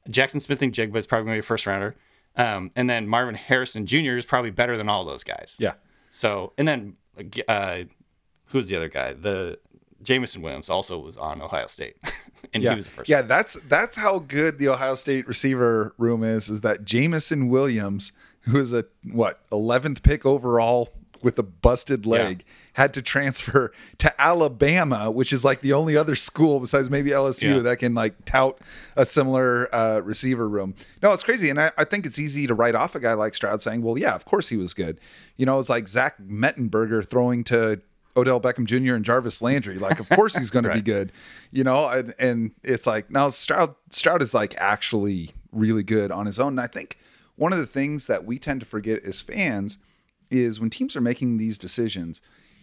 Jaxon 0.09 0.41
Smith-Njigba 0.41 0.97
is 0.97 1.07
probably 1.07 1.25
going 1.27 1.35
to 1.35 1.37
be 1.37 1.41
a 1.41 1.43
first 1.43 1.67
rounder. 1.67 1.97
Um, 2.37 2.71
and 2.77 2.89
then 2.89 3.07
Marvin 3.09 3.35
Harrison 3.35 3.87
Jr. 3.87 4.17
is 4.17 4.25
probably 4.25 4.51
better 4.51 4.77
than 4.77 4.89
all 4.89 5.05
those 5.05 5.25
guys. 5.25 5.57
Yeah. 5.59 5.75
So, 6.11 6.53
and 6.59 6.67
then 6.69 6.97
uh, 7.49 7.85
who's 8.47 8.69
the 8.69 8.77
other 8.77 8.89
guy? 8.89 9.13
The 9.13 9.59
Jameson 10.03 10.43
Williams 10.43 10.69
also 10.69 10.99
was 10.99 11.17
on 11.17 11.41
Ohio 11.41 11.67
State, 11.69 11.97
and 12.55 12.63
yeah, 12.63 12.71
he 12.71 12.77
was 12.77 12.87
the 12.87 12.93
first. 12.93 13.09
yeah. 13.09 13.23
That's 13.23 13.61
that's 13.63 13.97
how 13.97 14.19
good 14.19 14.59
the 14.59 14.69
Ohio 14.69 14.95
State 14.95 15.29
receiver 15.29 15.95
room 15.97 16.25
is. 16.25 16.51
Is 16.51 16.63
that 16.63 16.85
Jameson 16.85 17.49
Williams, 17.51 18.13
who 18.43 18.59
is 18.59 18.73
a 18.73 18.85
what 19.13 19.39
eleventh 19.51 20.03
pick 20.03 20.25
overall 20.27 20.89
with 21.23 21.39
a 21.39 21.43
busted 21.45 22.05
leg, 22.05 22.43
had 22.73 22.93
to 22.95 23.01
transfer 23.01 23.71
to 23.99 24.21
Alabama, 24.21 25.09
which 25.09 25.33
is 25.33 25.45
like 25.45 25.61
the 25.61 25.73
only 25.73 25.97
other 25.97 26.17
school 26.17 26.59
besides 26.59 26.91
maybe 26.91 27.11
LSU 27.11 27.43
Yeah. 27.57 27.59
that 27.61 27.77
can 27.79 27.95
like 27.95 28.25
tout 28.25 28.59
a 28.97 29.07
similar 29.07 29.73
uh, 29.73 30.01
receiver 30.01 30.49
room. 30.49 30.75
No, 31.01 31.13
it's 31.13 31.23
crazy, 31.23 31.49
and 31.49 31.61
I, 31.61 31.71
I 31.79 31.85
think 31.85 32.07
it's 32.07 32.19
easy 32.19 32.49
to 32.49 32.55
write 32.55 32.75
off 32.75 32.97
a 32.97 33.01
guy 33.01 33.13
like 33.13 33.35
Stroud 33.37 33.63
saying, 33.63 33.83
"Well, 33.83 33.97
yeah, 33.97 34.15
of 34.17 34.25
course 34.25 34.49
he 34.49 34.57
was 34.57 34.75
good." 34.75 34.99
You 35.37 35.47
know, 35.47 35.61
it's 35.61 35.69
like 35.69 35.87
Zach 35.87 36.19
Mettenberger 36.21 37.07
throwing 37.09 37.45
to 37.45 37.81
Odell 38.17 38.41
Beckham 38.41 38.65
Jr. 38.67 38.95
and 38.95 39.05
Jarvis 39.05 39.41
Landry. 39.43 39.79
Like, 39.79 40.01
of 40.01 40.09
course 40.09 40.37
he's 40.37 40.51
going 40.51 40.65
to 40.69 40.73
be 40.75 40.83
good, 40.83 41.13
you 41.53 41.63
know. 41.63 41.89
And, 41.89 42.15
and 42.19 42.51
it's 42.65 42.87
like 42.87 43.13
now 43.13 43.29
Stroud 43.31 43.77
Stroud 43.91 44.23
is 44.23 44.35
like 44.35 44.57
actually 44.59 45.31
really 45.53 45.85
good 45.85 46.11
on 46.11 46.27
his 46.27 46.41
own. 46.41 46.49
And 46.55 46.61
I 46.61 46.67
think 46.67 46.99
one 47.43 47.53
of 47.53 47.59
the 47.59 47.67
things 47.67 48.07
that 48.07 48.25
we 48.25 48.39
tend 48.39 48.61
to 48.61 48.67
forget 48.67 49.03
as 49.05 49.21
fans 49.21 49.79
is 50.31 50.61
when 50.61 50.71
teams 50.71 50.95
are 50.97 51.01
making 51.01 51.37
these 51.39 51.59
decisions, 51.59 52.23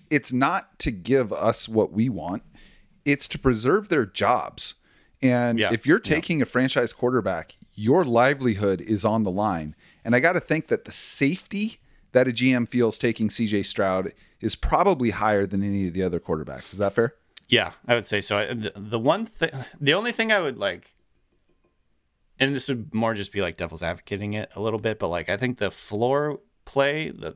it's 0.09 0.31
not 0.33 0.79
to 0.79 0.89
give 0.91 1.31
us 1.33 1.67
what 1.69 1.91
we 1.91 2.09
want; 2.09 2.43
it's 3.05 3.27
to 3.27 3.37
preserve 3.37 3.89
their 3.89 4.05
jobs. 4.05 4.75
And 5.21 5.59
Yeah. 5.59 5.73
if 5.73 5.85
you're 5.85 5.99
taking 5.99 6.41
a 6.41 6.45
franchise 6.45 6.93
quarterback, 6.93 7.53
your 7.75 8.03
livelihood 8.05 8.79
is 8.81 9.03
on 9.05 9.23
the 9.23 9.31
line. 9.31 9.75
And 10.05 10.15
I 10.15 10.19
got 10.21 10.33
to 10.33 10.39
think 10.39 10.67
that 10.67 10.85
the 10.85 10.91
safety 10.93 11.77
that 12.13 12.27
a 12.27 12.31
GM 12.31 12.65
feels 12.67 12.97
taking 12.97 13.27
CJ 13.29 13.63
Stroud 13.65 14.13
is 14.41 14.55
probably 14.55 15.09
higher 15.11 15.45
than 15.45 15.61
any 15.61 15.87
of 15.87 15.93
the 15.93 16.01
other 16.03 16.19
quarterbacks. 16.19 16.71
Is 16.73 16.79
that 16.79 16.93
fair? 16.95 17.13
Yeah, 17.49 17.73
I 17.87 17.93
would 17.95 18.05
say 18.07 18.21
so. 18.21 18.37
I- 18.37 18.53
The, 18.53 18.71
the 18.75 18.99
one 18.99 19.25
thing, 19.25 19.49
the 19.79 19.93
only 19.93 20.11
thing 20.13 20.31
I 20.31 20.39
would 20.39 20.57
like, 20.57 20.95
and 22.39 22.55
this 22.55 22.69
would 22.69 22.93
more 22.93 23.13
just 23.13 23.31
be 23.31 23.41
like 23.41 23.57
devil's 23.57 23.83
advocating 23.83 24.33
it 24.33 24.51
a 24.55 24.61
little 24.61 24.79
bit, 24.79 24.99
but 24.99 25.09
like 25.09 25.29
I 25.29 25.37
think 25.37 25.57
the 25.57 25.71
floor 25.71 26.39
play, 26.65 27.09
the 27.09 27.35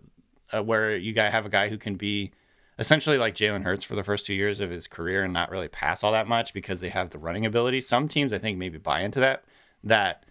uh, 0.54 0.64
where 0.64 0.96
you 0.96 1.14
guys 1.14 1.32
have 1.32 1.46
a 1.46 1.50
guy 1.50 1.70
who 1.70 1.78
can 1.78 1.96
be 1.96 2.32
essentially 2.80 3.18
like 3.18 3.36
Jalen 3.36 3.64
Hurts 3.64 3.84
for 3.84 3.96
the 3.96 4.04
first 4.04 4.26
two 4.26 4.34
years 4.34 4.60
of 4.60 4.70
his 4.70 4.88
career 4.88 5.24
and 5.24 5.34
not 5.34 5.52
really 5.52 5.68
pass 5.68 6.04
all 6.04 6.12
that 6.12 6.28
much 6.28 6.54
because 6.54 6.82
they 6.82 6.90
have 6.90 7.10
the 7.10 7.18
running 7.18 7.46
ability. 7.46 7.82
Some 7.82 8.08
teams 8.08 8.34
I 8.34 8.38
think 8.38 8.58
maybe 8.58 8.78
buy 8.78 9.02
into 9.02 9.20
that. 9.20 9.44
That 9.84 10.26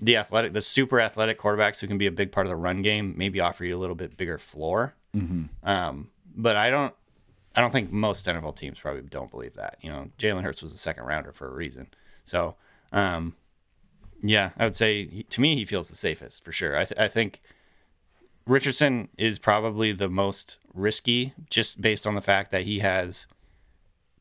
the 0.00 0.16
athletic, 0.16 0.52
the 0.52 0.62
super 0.62 1.00
athletic 1.00 1.38
quarterbacks 1.38 1.80
who 1.80 1.86
can 1.86 1.98
be 1.98 2.06
a 2.06 2.12
big 2.12 2.32
part 2.32 2.46
of 2.46 2.50
the 2.50 2.56
run 2.56 2.82
game 2.82 3.14
maybe 3.16 3.40
offer 3.40 3.64
you 3.64 3.76
a 3.76 3.80
little 3.80 3.96
bit 3.96 4.16
bigger 4.16 4.38
floor. 4.38 4.94
Um, 5.62 6.10
but 6.36 6.56
I 6.56 6.70
don't, 6.70 6.94
I 7.54 7.60
don't 7.60 7.72
think 7.72 7.90
most 7.90 8.26
NFL 8.26 8.56
teams 8.56 8.78
probably 8.78 9.02
don't 9.02 9.30
believe 9.30 9.54
that. 9.54 9.78
You 9.80 9.90
know, 9.90 10.10
Jalen 10.18 10.42
Hurts 10.42 10.62
was 10.62 10.72
a 10.72 10.78
second 10.78 11.04
rounder 11.04 11.32
for 11.32 11.48
a 11.48 11.52
reason. 11.52 11.88
So, 12.24 12.54
um, 12.92 13.34
yeah, 14.22 14.50
I 14.56 14.64
would 14.64 14.76
say 14.76 15.06
he- 15.06 15.22
to 15.24 15.40
me 15.40 15.54
he 15.54 15.64
feels 15.64 15.88
the 15.88 15.96
safest 15.96 16.44
for 16.44 16.52
sure. 16.52 16.76
I, 16.76 16.84
th- 16.84 16.98
I 16.98 17.08
think 17.08 17.40
Richardson 18.46 19.08
is 19.16 19.38
probably 19.38 19.92
the 19.92 20.08
most 20.08 20.58
risky, 20.74 21.34
just 21.48 21.80
based 21.80 22.06
on 22.06 22.14
the 22.14 22.20
fact 22.20 22.50
that 22.50 22.62
he 22.62 22.80
has 22.80 23.26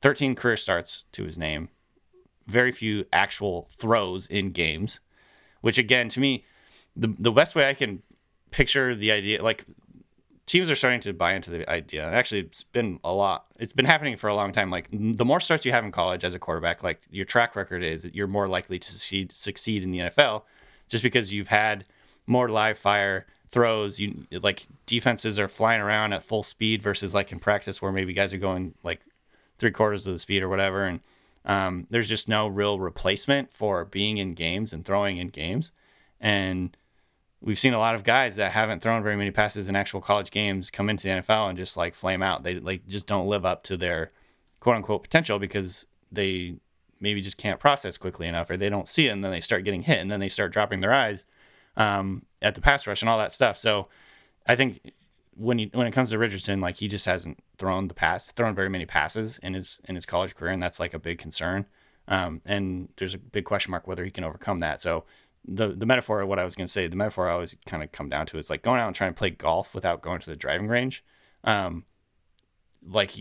13 0.01 0.35
career 0.35 0.57
starts 0.57 1.05
to 1.13 1.23
his 1.25 1.37
name, 1.37 1.69
very 2.47 2.71
few 2.71 3.05
actual 3.11 3.67
throws 3.71 4.27
in 4.27 4.51
games, 4.51 4.99
which 5.61 5.77
again 5.77 6.09
to 6.09 6.19
me, 6.19 6.45
the 6.95 7.13
the 7.19 7.31
best 7.31 7.55
way 7.55 7.69
I 7.69 7.73
can 7.73 8.01
picture 8.51 8.95
the 8.95 9.11
idea 9.11 9.43
like 9.43 9.65
teams 10.49 10.71
are 10.71 10.75
starting 10.75 10.99
to 10.99 11.13
buy 11.13 11.33
into 11.33 11.51
the 11.51 11.69
idea. 11.69 12.07
And 12.07 12.15
actually, 12.15 12.41
it's 12.41 12.63
been 12.63 12.99
a 13.03 13.13
lot. 13.13 13.45
It's 13.59 13.71
been 13.71 13.85
happening 13.85 14.17
for 14.17 14.27
a 14.29 14.33
long 14.33 14.51
time. 14.51 14.71
Like 14.71 14.89
the 14.91 15.23
more 15.23 15.39
starts 15.39 15.63
you 15.63 15.71
have 15.71 15.85
in 15.85 15.91
college 15.91 16.23
as 16.23 16.33
a 16.33 16.39
quarterback, 16.39 16.83
like 16.83 17.01
your 17.11 17.25
track 17.25 17.55
record 17.55 17.83
is, 17.83 18.09
you're 18.13 18.25
more 18.25 18.47
likely 18.47 18.79
to 18.79 18.91
succeed 18.91 19.31
succeed 19.31 19.83
in 19.83 19.91
the 19.91 19.99
NFL, 19.99 20.41
just 20.87 21.03
because 21.03 21.31
you've 21.31 21.49
had 21.49 21.85
more 22.25 22.49
live 22.49 22.79
fire 22.79 23.27
throws. 23.51 23.99
You 23.99 24.25
like 24.41 24.65
defenses 24.87 25.37
are 25.37 25.47
flying 25.47 25.81
around 25.81 26.13
at 26.13 26.23
full 26.23 26.41
speed 26.41 26.81
versus 26.81 27.13
like 27.13 27.31
in 27.31 27.37
practice 27.37 27.79
where 27.79 27.91
maybe 27.91 28.11
guys 28.11 28.33
are 28.33 28.39
going 28.39 28.73
like 28.83 29.01
three 29.59 29.71
quarters 29.71 30.07
of 30.07 30.13
the 30.13 30.19
speed 30.19 30.41
or 30.41 30.49
whatever, 30.49 30.83
and 30.83 30.99
um, 31.45 31.85
there's 31.91 32.09
just 32.09 32.27
no 32.27 32.47
real 32.47 32.79
replacement 32.79 33.51
for 33.51 33.85
being 33.85 34.17
in 34.17 34.33
games 34.33 34.73
and 34.73 34.83
throwing 34.83 35.17
in 35.17 35.27
games, 35.27 35.73
and 36.19 36.75
we've 37.41 37.57
seen 37.57 37.73
a 37.73 37.79
lot 37.79 37.95
of 37.95 38.03
guys 38.03 38.35
that 38.35 38.51
haven't 38.51 38.81
thrown 38.81 39.01
very 39.01 39.15
many 39.15 39.31
passes 39.31 39.69
in 39.69 39.75
actual 39.75 40.01
college 40.01 40.31
games 40.31 40.69
come 40.69 40.89
into 40.89 41.03
the 41.03 41.13
NFL 41.15 41.49
and 41.49 41.57
just 41.57 41.77
like 41.77 41.95
flame 41.95 42.21
out. 42.21 42.43
They 42.43 42.59
like 42.59 42.85
just 42.87 43.07
don't 43.07 43.27
live 43.27 43.45
up 43.45 43.63
to 43.63 43.77
their 43.77 44.11
quote 44.59 44.75
unquote 44.75 45.03
potential 45.03 45.39
because 45.39 45.85
they 46.11 46.57
maybe 46.99 47.21
just 47.21 47.37
can't 47.37 47.59
process 47.59 47.97
quickly 47.97 48.27
enough 48.27 48.49
or 48.49 48.57
they 48.57 48.69
don't 48.69 48.87
see 48.87 49.07
it 49.07 49.11
and 49.11 49.23
then 49.23 49.31
they 49.31 49.39
start 49.39 49.63
getting 49.63 49.83
hit 49.83 49.99
and 49.99 50.11
then 50.11 50.19
they 50.19 50.27
start 50.27 50.51
dropping 50.51 50.81
their 50.81 50.93
eyes 50.93 51.25
um, 51.77 52.25
at 52.41 52.55
the 52.55 52.61
pass 52.61 52.85
rush 52.85 53.01
and 53.01 53.09
all 53.09 53.17
that 53.17 53.31
stuff. 53.31 53.57
So 53.57 53.87
I 54.45 54.55
think 54.55 54.81
when 55.35 55.59
he, 55.59 55.71
when 55.73 55.87
it 55.87 55.91
comes 55.91 56.09
to 56.09 56.17
Richardson, 56.17 56.59
like 56.59 56.77
he 56.77 56.89
just 56.89 57.05
hasn't 57.05 57.39
thrown 57.57 57.87
the 57.87 57.93
pass, 57.93 58.31
thrown 58.33 58.53
very 58.53 58.69
many 58.69 58.85
passes 58.85 59.37
in 59.39 59.53
his 59.53 59.79
in 59.85 59.95
his 59.95 60.05
college 60.05 60.35
career, 60.35 60.51
and 60.51 60.61
that's 60.61 60.79
like 60.79 60.93
a 60.93 60.99
big 60.99 61.17
concern. 61.17 61.65
Um, 62.09 62.41
and 62.45 62.89
there's 62.97 63.13
a 63.13 63.19
big 63.19 63.45
question 63.45 63.71
mark 63.71 63.87
whether 63.87 64.03
he 64.03 64.11
can 64.11 64.23
overcome 64.23 64.59
that. 64.59 64.81
So 64.81 65.05
the 65.45 65.69
the 65.69 65.85
metaphor, 65.85 66.21
of 66.21 66.29
what 66.29 66.39
I 66.39 66.43
was 66.43 66.55
going 66.55 66.67
to 66.67 66.71
say, 66.71 66.87
the 66.87 66.95
metaphor 66.95 67.29
I 67.29 67.33
always 67.33 67.55
kind 67.65 67.83
of 67.83 67.91
come 67.91 68.09
down 68.09 68.25
to 68.27 68.37
is 68.37 68.49
like 68.49 68.61
going 68.61 68.79
out 68.79 68.87
and 68.87 68.95
trying 68.95 69.11
to 69.11 69.17
play 69.17 69.29
golf 69.29 69.73
without 69.73 70.01
going 70.01 70.19
to 70.19 70.29
the 70.29 70.35
driving 70.35 70.67
range. 70.67 71.03
Um, 71.43 71.85
like 72.85 73.13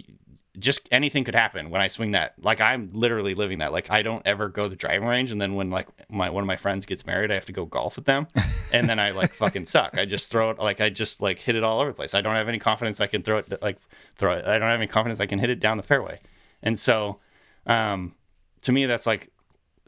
just 0.59 0.89
anything 0.91 1.25
could 1.25 1.35
happen 1.35 1.71
when 1.71 1.81
I 1.81 1.87
swing 1.87 2.13
that. 2.13 2.35
Like 2.41 2.61
I'm 2.61 2.89
literally 2.93 3.35
living 3.35 3.59
that. 3.59 3.73
Like 3.73 3.91
I 3.91 4.03
don't 4.03 4.27
ever 4.27 4.49
go 4.49 4.65
to 4.65 4.69
the 4.71 4.77
driving 4.77 5.07
range, 5.07 5.31
and 5.31 5.41
then 5.41 5.55
when 5.55 5.71
like 5.71 5.89
my 6.11 6.31
one 6.31 6.43
of 6.43 6.47
my 6.47 6.57
friends 6.57 6.87
gets 6.87 7.07
married, 7.07 7.31
I 7.31 7.35
have 7.35 7.45
to 7.47 7.53
go 7.53 7.65
golf 7.65 7.97
with 7.97 8.07
them, 8.07 8.27
and 8.73 8.89
then 8.89 8.99
I 8.99 9.13
like 9.13 9.33
fucking 9.33 9.67
suck. 9.67 9.97
I 9.97 10.05
just 10.05 10.31
throw 10.31 10.51
it 10.51 10.59
like 10.59 10.81
I 10.81 10.91
just 10.91 11.21
like 11.21 11.39
hit 11.39 11.55
it 11.55 11.65
all 11.65 11.81
over 11.81 11.91
the 11.91 11.95
place. 11.95 12.15
I 12.15 12.21
don't 12.21 12.35
have 12.35 12.49
any 12.49 12.59
confidence 12.59 13.01
I 13.01 13.07
can 13.07 13.23
throw 13.23 13.39
it 13.39 13.63
like 13.63 13.79
throw 14.17 14.33
it. 14.33 14.45
I 14.45 14.59
don't 14.59 14.69
have 14.69 14.81
any 14.81 14.89
confidence 14.89 15.21
I 15.21 15.27
can 15.27 15.39
hit 15.39 15.51
it 15.51 15.61
down 15.61 15.77
the 15.77 15.83
fairway, 15.83 16.21
and 16.63 16.79
so 16.79 17.21
um, 17.67 18.15
to 18.63 18.73
me 18.73 18.87
that's 18.87 19.07
like 19.07 19.31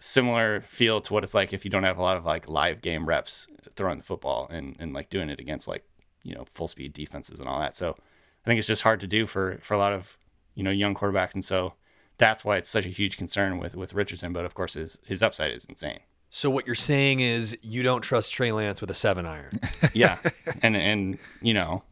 similar 0.00 0.60
feel 0.60 1.00
to 1.02 1.12
what 1.12 1.22
it's 1.22 1.34
like 1.34 1.52
if 1.52 1.64
you 1.64 1.70
don't 1.70 1.84
have 1.84 1.98
a 1.98 2.02
lot 2.02 2.16
of 2.16 2.24
like 2.24 2.48
live 2.48 2.80
game 2.80 3.06
reps 3.06 3.46
throwing 3.74 3.98
the 3.98 4.04
football 4.04 4.48
and 4.50 4.76
and 4.78 4.92
like 4.92 5.10
doing 5.10 5.28
it 5.28 5.38
against 5.38 5.68
like 5.68 5.84
you 6.24 6.34
know 6.34 6.44
full 6.44 6.68
speed 6.68 6.92
defenses 6.92 7.38
and 7.38 7.48
all 7.48 7.60
that. 7.60 7.74
So 7.74 7.96
I 8.44 8.48
think 8.48 8.58
it's 8.58 8.66
just 8.66 8.82
hard 8.82 9.00
to 9.00 9.06
do 9.06 9.26
for 9.26 9.58
for 9.62 9.74
a 9.74 9.78
lot 9.78 9.92
of 9.92 10.18
you 10.54 10.62
know 10.62 10.70
young 10.70 10.94
quarterbacks, 10.94 11.34
and 11.34 11.44
so 11.44 11.74
that's 12.18 12.44
why 12.44 12.56
it's 12.56 12.68
such 12.68 12.86
a 12.86 12.90
huge 12.90 13.16
concern 13.16 13.58
with 13.58 13.76
with 13.76 13.94
Richardson. 13.94 14.32
But 14.32 14.44
of 14.44 14.54
course, 14.54 14.74
his 14.74 14.98
his 15.04 15.22
upside 15.22 15.52
is 15.52 15.64
insane. 15.64 16.00
So 16.30 16.48
what 16.48 16.64
you're 16.64 16.76
saying 16.76 17.20
is 17.20 17.56
you 17.60 17.82
don't 17.82 18.02
trust 18.02 18.32
Trey 18.32 18.52
Lance 18.52 18.80
with 18.80 18.90
a 18.90 18.94
seven 18.94 19.26
iron. 19.26 19.50
Yeah, 19.92 20.18
and 20.62 20.76
and 20.76 21.18
you 21.42 21.52
know, 21.52 21.82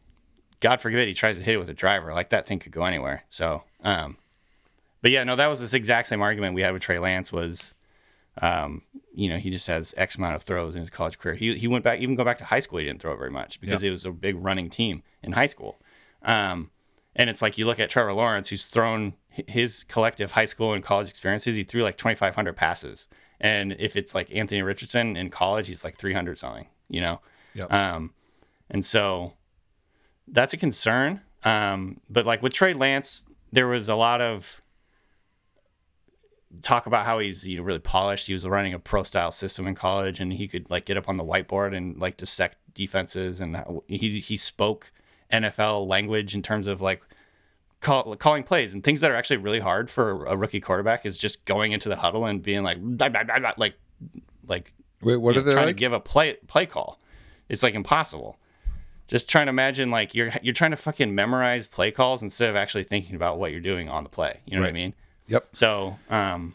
God 0.61 0.79
forbid 0.79 1.07
he 1.09 1.13
tries 1.13 1.35
to 1.37 1.43
hit 1.43 1.55
it 1.55 1.57
with 1.57 1.67
a 1.67 1.73
driver 1.73 2.13
like 2.13 2.29
that 2.29 2.47
thing 2.47 2.59
could 2.59 2.71
go 2.71 2.85
anywhere. 2.85 3.23
So, 3.27 3.63
um, 3.83 4.15
but 5.01 5.11
yeah, 5.11 5.25
no, 5.25 5.35
that 5.35 5.47
was 5.47 5.59
this 5.59 5.73
exact 5.73 6.07
same 6.07 6.21
argument 6.21 6.55
we 6.55 6.61
had 6.61 6.71
with 6.71 6.81
Trey 6.81 6.97
Lance 6.99 7.31
was. 7.33 7.73
Um, 8.41 8.83
you 9.13 9.29
know, 9.29 9.37
he 9.37 9.49
just 9.49 9.67
has 9.67 9.93
X 9.97 10.15
amount 10.15 10.35
of 10.35 10.43
throws 10.43 10.75
in 10.75 10.81
his 10.81 10.89
college 10.89 11.17
career. 11.19 11.35
He, 11.35 11.55
he 11.55 11.67
went 11.67 11.83
back, 11.83 11.99
even 11.99 12.15
go 12.15 12.23
back 12.23 12.37
to 12.37 12.45
high 12.45 12.59
school, 12.59 12.79
he 12.79 12.85
didn't 12.85 13.01
throw 13.01 13.15
very 13.15 13.31
much 13.31 13.59
because 13.59 13.83
it 13.83 13.91
was 13.91 14.05
a 14.05 14.11
big 14.11 14.35
running 14.37 14.69
team 14.69 15.03
in 15.21 15.33
high 15.33 15.45
school. 15.45 15.81
Um, 16.23 16.71
and 17.15 17.29
it's 17.29 17.41
like 17.41 17.57
you 17.57 17.65
look 17.65 17.79
at 17.79 17.89
Trevor 17.89 18.13
Lawrence, 18.13 18.49
who's 18.49 18.65
thrown 18.65 19.13
his 19.29 19.83
collective 19.83 20.31
high 20.31 20.45
school 20.45 20.73
and 20.73 20.83
college 20.83 21.09
experiences, 21.09 21.55
he 21.55 21.63
threw 21.63 21.83
like 21.83 21.97
2,500 21.97 22.55
passes. 22.55 23.07
And 23.39 23.75
if 23.79 23.95
it's 23.95 24.13
like 24.15 24.33
Anthony 24.33 24.61
Richardson 24.61 25.15
in 25.15 25.29
college, 25.29 25.67
he's 25.67 25.83
like 25.83 25.97
300 25.97 26.37
something, 26.37 26.67
you 26.87 27.01
know? 27.01 27.21
Yep. 27.55 27.73
Um, 27.73 28.13
and 28.69 28.83
so 28.85 29.33
that's 30.27 30.53
a 30.53 30.57
concern. 30.57 31.21
Um, 31.43 32.01
but 32.09 32.25
like 32.25 32.41
with 32.41 32.53
Trey 32.53 32.73
Lance, 32.73 33.25
there 33.51 33.67
was 33.67 33.89
a 33.89 33.95
lot 33.95 34.21
of 34.21 34.61
talk 36.61 36.85
about 36.87 37.05
how 37.05 37.19
he's 37.19 37.45
you 37.45 37.57
know 37.57 37.63
really 37.63 37.79
polished. 37.79 38.27
He 38.27 38.33
was 38.33 38.47
running 38.47 38.73
a 38.73 38.79
pro 38.79 39.03
style 39.03 39.31
system 39.31 39.67
in 39.67 39.75
college, 39.75 40.19
and 40.19 40.33
he 40.33 40.47
could 40.47 40.69
like 40.69 40.85
get 40.85 40.97
up 40.97 41.07
on 41.09 41.17
the 41.17 41.23
whiteboard 41.23 41.75
and 41.75 41.99
like 41.99 42.17
dissect 42.17 42.57
defenses. 42.73 43.39
And 43.39 43.63
he 43.87 44.19
he 44.19 44.37
spoke 44.37 44.91
NFL 45.31 45.87
language 45.87 46.33
in 46.35 46.41
terms 46.41 46.67
of 46.67 46.81
like 46.81 47.01
call, 47.81 48.15
calling 48.15 48.43
plays 48.43 48.73
and 48.73 48.83
things 48.83 49.01
that 49.01 49.11
are 49.11 49.15
actually 49.15 49.37
really 49.37 49.59
hard 49.59 49.89
for 49.89 50.25
a 50.25 50.35
rookie 50.35 50.59
quarterback 50.59 51.05
is 51.05 51.17
just 51.17 51.45
going 51.45 51.71
into 51.71 51.87
the 51.89 51.95
huddle 51.97 52.25
and 52.25 52.41
being 52.41 52.63
like 52.63 52.79
"Blah, 52.81 53.09
blah, 53.09 53.23
blah, 53.23 53.39
blah," 53.39 53.53
like 53.57 53.75
like 54.47 54.73
Wait, 55.01 55.17
what 55.17 55.35
are 55.35 55.39
know, 55.39 55.45
they 55.45 55.51
trying 55.53 55.65
like? 55.67 55.75
to 55.75 55.79
give 55.79 55.93
a 55.93 55.99
play 55.99 56.33
play 56.47 56.65
call. 56.65 56.99
It's 57.47 57.63
like 57.63 57.73
impossible. 57.75 58.37
Just 59.07 59.27
trying 59.29 59.47
to 59.47 59.49
imagine 59.51 59.89
like 59.91 60.13
you're 60.13 60.31
you're 60.41 60.53
trying 60.53 60.71
to 60.71 60.77
fucking 60.77 61.13
memorize 61.15 61.67
play 61.67 61.89
calls 61.91 62.21
instead 62.21 62.49
of 62.49 62.55
actually 62.55 62.83
thinking 62.83 63.15
about 63.15 63.39
what 63.39 63.51
you're 63.51 63.61
doing 63.61 63.89
on 63.89 64.03
the 64.03 64.09
play. 64.09 64.41
You 64.45 64.55
know 64.55 64.61
what 64.61 64.69
I 64.69 64.73
mean? 64.73 64.93
Yep. 65.29 65.49
So, 65.53 65.97
um, 66.09 66.53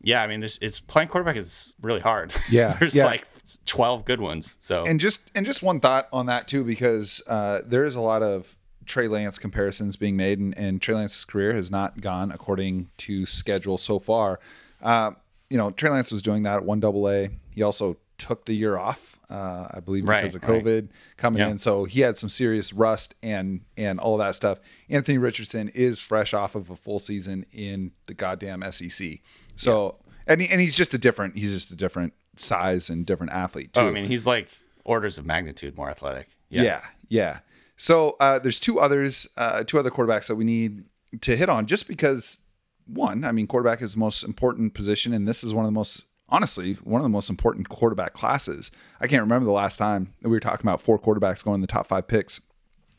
yeah, 0.00 0.22
I 0.22 0.26
mean, 0.26 0.40
this 0.40 0.58
it's 0.60 0.80
playing 0.80 1.08
quarterback 1.08 1.36
is 1.36 1.74
really 1.80 2.00
hard. 2.00 2.32
Yeah, 2.50 2.74
there's 2.74 2.94
yeah. 2.94 3.06
like 3.06 3.26
twelve 3.64 4.04
good 4.04 4.20
ones. 4.20 4.56
So 4.60 4.84
and 4.84 5.00
just 5.00 5.30
and 5.34 5.44
just 5.46 5.62
one 5.62 5.80
thought 5.80 6.08
on 6.12 6.26
that 6.26 6.46
too 6.46 6.62
because 6.62 7.22
uh, 7.26 7.60
there 7.66 7.84
is 7.84 7.94
a 7.96 8.00
lot 8.00 8.22
of 8.22 8.56
Trey 8.84 9.08
Lance 9.08 9.38
comparisons 9.38 9.96
being 9.96 10.16
made, 10.16 10.38
and, 10.38 10.56
and 10.58 10.80
Trey 10.80 10.94
Lance's 10.94 11.24
career 11.24 11.54
has 11.54 11.70
not 11.70 12.00
gone 12.00 12.30
according 12.30 12.90
to 12.98 13.24
schedule 13.26 13.78
so 13.78 13.98
far. 13.98 14.40
Uh, 14.82 15.12
you 15.48 15.56
know, 15.56 15.70
Trey 15.70 15.90
Lance 15.90 16.12
was 16.12 16.22
doing 16.22 16.42
that 16.42 16.56
at 16.56 16.64
one 16.64 16.80
double 16.80 17.08
A. 17.08 17.30
He 17.50 17.62
also 17.62 17.96
took 18.24 18.44
the 18.46 18.54
year 18.54 18.76
off, 18.78 19.18
uh, 19.28 19.68
I 19.74 19.80
believe, 19.80 20.08
Right, 20.08 20.20
because 20.22 20.34
of 20.34 20.44
right. 20.44 20.64
COVID 20.64 20.88
coming 21.16 21.40
Yeah. 21.40 21.50
in. 21.50 21.58
So 21.58 21.84
he 21.84 22.00
had 22.00 22.16
some 22.16 22.30
serious 22.30 22.72
rust 22.72 23.14
and 23.22 23.60
and 23.76 24.00
all 24.00 24.16
that 24.18 24.34
stuff. 24.34 24.58
Anthony 24.88 25.18
Richardson 25.18 25.68
is 25.74 26.00
fresh 26.00 26.32
off 26.32 26.54
of 26.54 26.70
a 26.70 26.76
full 26.76 26.98
season 26.98 27.44
in 27.52 27.92
the 28.06 28.14
goddamn 28.14 28.62
SEC. 28.72 29.18
So 29.56 29.98
and 30.26 30.40
he, 30.40 30.48
and 30.50 30.60
he's 30.60 30.76
just 30.76 30.94
a 30.94 30.98
different 30.98 31.36
he's 31.36 31.52
just 31.52 31.70
a 31.70 31.76
different 31.76 32.14
size 32.36 32.88
and 32.88 33.04
different 33.04 33.32
athlete 33.32 33.72
too. 33.74 33.82
Oh, 33.82 33.88
I 33.88 33.90
mean, 33.90 34.06
he's 34.06 34.26
like 34.26 34.48
orders 34.84 35.18
of 35.18 35.26
magnitude 35.26 35.76
more 35.76 35.90
athletic. 35.90 36.28
Yeah, 36.48 36.80
yeah. 37.08 37.40
So 37.76 38.16
uh, 38.20 38.38
there's 38.38 38.60
two 38.60 38.78
others, 38.80 39.28
uh, 39.36 39.64
two 39.64 39.78
other 39.78 39.90
quarterbacks 39.90 40.28
that 40.28 40.36
we 40.36 40.44
need 40.44 40.84
to 41.22 41.36
hit 41.36 41.48
on, 41.48 41.66
just 41.66 41.88
because 41.88 42.38
one, 42.86 43.24
I 43.24 43.32
mean, 43.32 43.46
quarterback 43.48 43.82
is 43.82 43.94
the 43.94 43.98
most 43.98 44.22
important 44.22 44.72
position, 44.74 45.12
and 45.12 45.26
this 45.26 45.42
is 45.42 45.52
one 45.52 45.64
of 45.64 45.68
the 45.68 45.72
most, 45.74 46.04
honestly, 46.34 46.74
one 46.84 47.00
of 47.00 47.04
the 47.04 47.08
most 47.08 47.30
important 47.30 47.68
quarterback 47.68 48.12
classes. 48.12 48.70
I 49.00 49.06
can't 49.06 49.22
remember 49.22 49.44
the 49.46 49.52
last 49.52 49.76
time 49.76 50.12
that 50.22 50.28
we 50.28 50.36
were 50.36 50.40
talking 50.40 50.66
about 50.66 50.80
four 50.80 50.98
quarterbacks 50.98 51.44
going 51.44 51.56
in 51.56 51.60
the 51.60 51.66
top 51.66 51.86
five 51.86 52.08
picks 52.08 52.40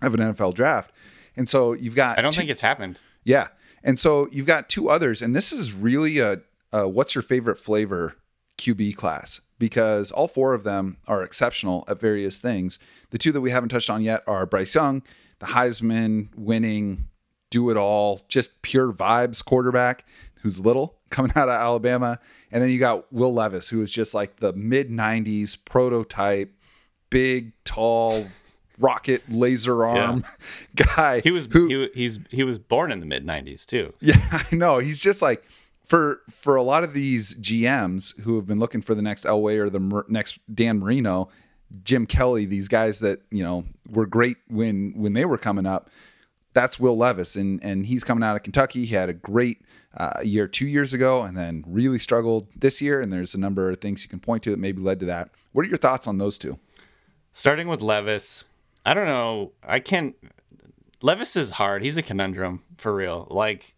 of 0.01 0.13
an 0.13 0.19
NFL 0.21 0.53
draft, 0.53 0.91
and 1.35 1.47
so 1.49 1.73
you've 1.73 1.95
got. 1.95 2.17
I 2.17 2.21
don't 2.21 2.31
two- 2.31 2.39
think 2.39 2.49
it's 2.49 2.61
happened. 2.61 2.99
yeah. 3.23 3.47
And 3.83 3.99
so 3.99 4.27
you've 4.31 4.47
got 4.47 4.67
two 4.67 4.89
others, 4.89 5.21
and 5.21 5.35
this 5.35 5.51
is 5.51 5.71
really 5.71 6.17
a, 6.17 6.41
a 6.73 6.89
what's 6.89 7.13
your 7.13 7.21
favorite 7.21 7.57
flavor 7.57 8.15
QB 8.57 8.95
class 8.95 9.41
because 9.59 10.11
all 10.11 10.27
four 10.27 10.55
of 10.55 10.63
them 10.63 10.97
are 11.07 11.21
exceptional 11.21 11.85
at 11.87 11.99
various 11.99 12.39
things. 12.39 12.79
The 13.11 13.19
two 13.19 13.31
that 13.31 13.41
we 13.41 13.51
haven't 13.51 13.69
touched 13.69 13.91
on 13.91 14.01
yet 14.01 14.23
are 14.25 14.47
Bryce 14.47 14.73
Young, 14.73 15.03
the 15.37 15.45
Heisman 15.45 16.29
winning, 16.35 17.09
do 17.51 17.69
it 17.69 17.77
all, 17.77 18.21
just 18.27 18.59
pure 18.63 18.91
vibes 18.91 19.45
quarterback 19.45 20.03
who's 20.45 20.59
little 20.59 20.95
coming 21.09 21.31
out 21.35 21.49
of 21.49 21.55
Alabama. 21.55 22.19
And 22.51 22.61
then 22.61 22.69
you 22.69 22.77
got 22.77 23.11
Will 23.11 23.33
Levis, 23.33 23.67
who 23.67 23.81
is 23.81 23.91
just 23.91 24.13
like 24.13 24.37
the 24.37 24.53
mid 24.53 24.91
90s 24.91 25.57
prototype, 25.65 26.53
big, 27.09 27.51
tall, 27.63 28.27
rocket 28.77 29.23
laser 29.27 29.85
arm 29.85 30.23
guy. 30.75 31.21
He 31.21 31.31
was 31.31 31.47
who, 31.51 31.67
he, 31.67 31.89
he's 31.95 32.19
he 32.29 32.43
was 32.43 32.59
born 32.59 32.91
in 32.91 32.99
the 32.99 33.07
mid 33.07 33.25
'90s 33.25 33.65
too. 33.65 33.93
yeah, 33.99 34.19
I 34.31 34.55
know. 34.55 34.77
He's 34.77 34.99
just 34.99 35.23
like 35.23 35.43
for 35.83 36.21
for 36.29 36.55
a 36.55 36.61
lot 36.61 36.83
of 36.83 36.93
these 36.93 37.33
GMs 37.35 38.19
who 38.21 38.35
have 38.35 38.45
been 38.45 38.59
looking 38.59 38.81
for 38.81 38.93
the 38.93 39.01
next 39.01 39.25
Elway 39.25 39.57
or 39.57 39.69
the 39.69 40.03
next 40.07 40.39
Dan 40.53 40.79
Marino, 40.79 41.29
Jim 41.83 42.05
Kelly, 42.05 42.45
these 42.45 42.67
guys 42.67 42.99
that 42.99 43.21
you 43.31 43.43
know 43.43 43.63
were 43.89 44.05
great 44.05 44.37
when 44.47 44.93
when 44.95 45.13
they 45.13 45.25
were 45.25 45.39
coming 45.39 45.65
up. 45.65 45.89
That's 46.53 46.79
Will 46.79 46.97
Levis, 46.97 47.35
and 47.35 47.63
and 47.63 47.85
he's 47.85 48.03
coming 48.03 48.23
out 48.23 48.35
of 48.35 48.43
Kentucky. 48.43 48.85
He 48.85 48.93
had 48.93 49.09
a 49.09 49.13
great 49.13 49.61
uh, 49.97 50.21
year 50.23 50.47
two 50.47 50.67
years 50.67 50.93
ago, 50.93 51.23
and 51.23 51.37
then 51.37 51.63
really 51.67 51.99
struggled 51.99 52.47
this 52.55 52.81
year. 52.81 53.01
And 53.01 53.11
there's 53.11 53.33
a 53.35 53.39
number 53.39 53.69
of 53.69 53.77
things 53.77 54.03
you 54.03 54.09
can 54.09 54.19
point 54.19 54.43
to 54.43 54.51
that 54.51 54.59
maybe 54.59 54.81
led 54.81 54.99
to 54.99 55.05
that. 55.05 55.29
What 55.53 55.65
are 55.65 55.69
your 55.69 55.77
thoughts 55.77 56.07
on 56.07 56.17
those 56.17 56.37
two? 56.37 56.59
Starting 57.33 57.67
with 57.67 57.81
Levis, 57.81 58.45
I 58.85 58.93
don't 58.93 59.05
know. 59.05 59.51
I 59.63 59.79
can't. 59.79 60.15
Levis 61.01 61.35
is 61.35 61.51
hard. 61.51 61.83
He's 61.83 61.97
a 61.97 62.01
conundrum 62.01 62.63
for 62.77 62.95
real. 62.95 63.27
Like 63.29 63.73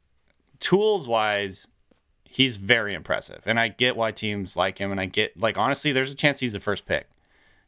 tools 0.59 1.07
wise, 1.07 1.67
he's 2.23 2.57
very 2.57 2.93
impressive, 2.93 3.41
and 3.45 3.59
I 3.59 3.69
get 3.69 3.95
why 3.95 4.11
teams 4.11 4.55
like 4.55 4.77
him. 4.77 4.91
And 4.91 4.99
I 4.99 5.05
get 5.05 5.39
like 5.39 5.57
honestly, 5.57 5.91
there's 5.91 6.11
a 6.11 6.15
chance 6.15 6.39
he's 6.39 6.53
the 6.53 6.59
first 6.59 6.85
pick. 6.85 7.07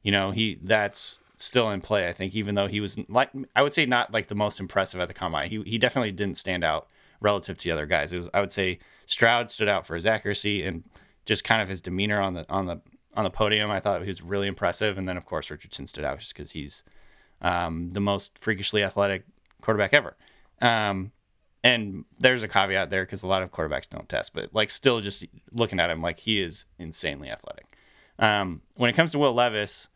You 0.04 0.12
know, 0.12 0.32
he 0.32 0.60
that's 0.62 1.20
still 1.38 1.70
in 1.70 1.82
play. 1.82 2.08
I 2.08 2.14
think 2.14 2.36
even 2.36 2.56
though 2.56 2.68
he 2.68 2.80
was 2.80 2.98
like 3.08 3.30
I 3.56 3.64
would 3.64 3.74
say 3.74 3.86
not 3.86 4.14
like 4.14 4.28
the 4.28 4.36
most 4.36 4.60
impressive 4.60 5.00
at 5.00 5.08
the 5.08 5.14
combine. 5.14 5.50
He 5.50 5.62
he 5.64 5.78
definitely 5.78 6.12
didn't 6.12 6.38
stand 6.38 6.64
out 6.64 6.88
relative 7.22 7.58
to 7.58 7.64
the 7.64 7.72
other 7.72 7.86
guys. 7.86 8.14
It 8.14 8.18
was 8.18 8.30
I 8.34 8.42
would 8.42 8.52
say 8.52 8.80
Stroud 9.06 9.52
stood 9.52 9.68
out 9.68 9.86
for 9.86 9.96
his 9.96 10.06
accuracy 10.06 10.64
and 10.64 10.84
just 11.26 11.44
kind 11.44 11.62
of 11.62 11.68
his 11.68 11.82
demeanor 11.82 12.20
on 12.20 12.34
the 12.34 12.46
on 12.50 12.66
the 12.66 12.82
on 13.16 13.24
the 13.24 13.30
podium. 13.30 13.72
I 13.72 13.80
thought 13.80 14.02
he 14.02 14.08
was 14.08 14.22
really 14.22 14.48
impressive, 14.48 14.98
and 14.98 15.08
then 15.08 15.18
of 15.18 15.26
course 15.26 15.50
Richardson 15.50 15.88
stood 15.88 16.06
out 16.06 16.20
just 16.20 16.34
because 16.34 16.52
he's 16.52 16.84
um, 17.42 17.92
the 17.92 18.00
most 18.00 18.38
freakishly 18.40 18.84
athletic 18.84 19.24
quarterback 19.62 19.94
ever. 19.94 20.16
Um, 20.62 21.12
and 21.64 22.06
there's 22.20 22.44
a 22.44 22.48
caveat 22.48 22.90
there 22.90 23.04
because 23.04 23.24
a 23.24 23.28
lot 23.28 23.44
of 23.44 23.52
quarterbacks 23.52 23.90
don't 23.90 24.08
test, 24.08 24.34
but 24.34 24.50
like 24.54 24.72
still 24.72 25.02
just 25.02 25.26
looking 25.52 25.80
at 25.80 25.90
him, 25.90 26.02
like 26.02 26.20
he 26.20 26.42
is 26.42 26.66
insanely 26.78 27.30
athletic. 27.30 27.66
Um, 28.18 28.62
when 28.76 28.90
it 28.90 28.96
comes 28.96 29.12
to 29.12 29.20
Will 29.20 29.34
Levis, 29.34 29.90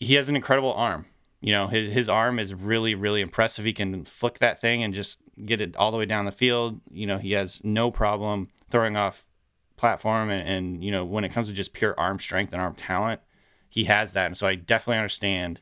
he 0.00 0.14
has 0.14 0.28
an 0.28 0.36
incredible 0.36 0.72
arm. 0.72 1.06
You 1.40 1.52
know, 1.52 1.66
his 1.66 1.92
his 1.92 2.08
arm 2.08 2.38
is 2.38 2.54
really 2.54 2.94
really 2.94 3.20
impressive. 3.20 3.64
He 3.66 3.74
can 3.74 4.04
flick 4.04 4.38
that 4.38 4.58
thing 4.60 4.82
and 4.82 4.94
just 4.94 5.20
get 5.44 5.60
it 5.60 5.76
all 5.76 5.90
the 5.90 5.96
way 5.96 6.06
down 6.06 6.24
the 6.24 6.32
field. 6.32 6.80
You 6.90 7.06
know, 7.06 7.18
he 7.18 7.32
has 7.32 7.60
no 7.64 7.90
problem 7.90 8.48
throwing 8.70 8.96
off 8.96 9.28
platform 9.76 10.30
and, 10.30 10.48
and 10.48 10.84
you 10.84 10.90
know 10.92 11.04
when 11.04 11.24
it 11.24 11.30
comes 11.30 11.48
to 11.48 11.54
just 11.54 11.72
pure 11.72 11.94
arm 11.98 12.20
strength 12.20 12.52
and 12.52 12.62
arm 12.62 12.74
talent, 12.74 13.20
he 13.68 13.84
has 13.84 14.12
that. 14.12 14.26
And 14.26 14.36
so 14.36 14.46
I 14.46 14.54
definitely 14.54 14.98
understand 14.98 15.60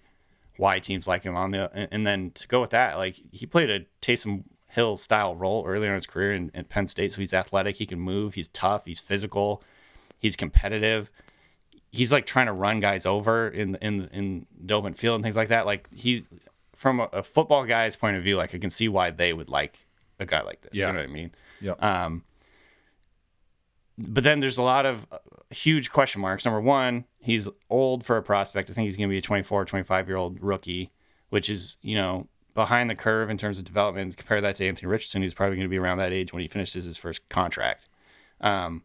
why 0.57 0.79
teams 0.79 1.09
like 1.09 1.23
him 1.25 1.35
on 1.35 1.51
the 1.51 1.71
and, 1.75 1.89
and 1.91 2.07
then 2.07 2.31
to 2.33 2.47
go 2.49 2.61
with 2.61 2.71
that, 2.71 2.97
like 2.99 3.21
he 3.31 3.47
played 3.47 3.71
a 3.71 3.87
Taysom 4.01 4.45
Hill 4.69 4.97
style 4.97 5.35
role 5.35 5.65
earlier 5.67 5.91
in 5.91 5.97
his 5.97 6.07
career 6.07 6.33
in, 6.33 6.51
in 6.55 6.65
Penn 6.65 6.87
State. 6.87 7.13
So 7.13 7.21
he's 7.21 7.35
athletic, 7.35 7.77
he 7.77 7.87
can 7.87 8.01
move, 8.01 8.35
he's 8.35 8.49
tough, 8.49 8.87
he's 8.87 9.01
physical, 9.01 9.63
he's 10.21 10.37
competitive. 10.37 11.11
He's 11.91 12.11
like 12.11 12.25
trying 12.25 12.47
to 12.47 12.55
run 12.55 12.81
guys 12.81 13.05
over 13.05 13.49
in 13.49 13.75
in 13.77 14.09
in 14.09 14.47
the 14.59 14.75
open 14.75 14.95
field 14.95 15.17
and 15.17 15.23
things 15.23 15.37
like 15.37 15.49
that. 15.49 15.67
Like 15.67 15.89
he, 15.93 16.25
from 16.75 17.01
a, 17.01 17.05
a 17.13 17.23
football 17.23 17.65
guy's 17.65 17.97
point 17.97 18.17
of 18.17 18.23
view, 18.23 18.37
like 18.37 18.55
I 18.55 18.59
can 18.59 18.71
see 18.71 18.89
why 18.89 19.11
they 19.11 19.33
would 19.33 19.49
like 19.49 19.87
a 20.19 20.27
guy 20.27 20.43
like 20.43 20.63
this. 20.63 20.73
Yeah. 20.75 20.89
You 20.89 20.93
know 20.93 20.99
what 21.01 21.09
I 21.09 21.13
mean? 21.13 21.31
Yeah. 21.61 21.73
Um, 21.73 22.25
but 23.99 24.25
then 24.25 24.41
there's 24.41 24.59
a 24.59 24.63
lot 24.63 24.87
of 24.87 25.07
uh, 25.13 25.19
huge 25.51 25.91
question 25.91 26.21
marks. 26.21 26.45
Number 26.45 26.61
one, 26.61 27.05
he's 27.19 27.49
old 27.69 28.05
for 28.05 28.17
a 28.17 28.23
prospect. 28.23 28.71
I 28.71 28.73
think 28.73 28.87
he's 28.87 28.97
going 28.97 29.09
to 29.09 29.13
be 29.13 29.19
a 29.19 29.23
24, 29.23 29.65
25 29.65 30.09
year 30.09 30.17
old 30.17 30.43
rookie, 30.43 30.91
which 31.29 31.51
is, 31.51 31.77
you 31.83 31.95
know, 31.95 32.27
behind 32.55 32.91
the 32.91 32.95
curve 32.95 33.31
in 33.31 33.37
terms 33.37 33.59
of 33.59 33.65
development. 33.65 34.17
Compare 34.17 34.41
that 34.41 34.57
to 34.57 34.67
Anthony 34.67 34.89
Richardson, 34.89 35.23
who's 35.23 35.35
probably 35.35 35.57
going 35.57 35.69
to 35.69 35.71
be 35.71 35.79
around 35.79 35.99
that 35.99 36.13
age 36.13 36.33
when 36.33 36.43
he 36.43 36.49
finishes 36.49 36.85
his 36.85 36.97
first 36.97 37.29
contract. 37.29 37.89
Um, 38.41 38.83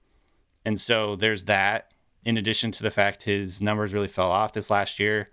and 0.65 0.79
so 0.79 1.15
there's 1.15 1.45
that. 1.45 1.91
In 2.25 2.35
addition 2.35 2.71
to 2.73 2.83
the 2.83 2.91
fact 2.91 3.23
his 3.23 3.61
numbers 3.61 3.93
really 3.93 4.09
fell 4.09 4.31
off 4.31 4.51
this 4.51 4.69
last 4.69 4.99
year. 4.99 5.29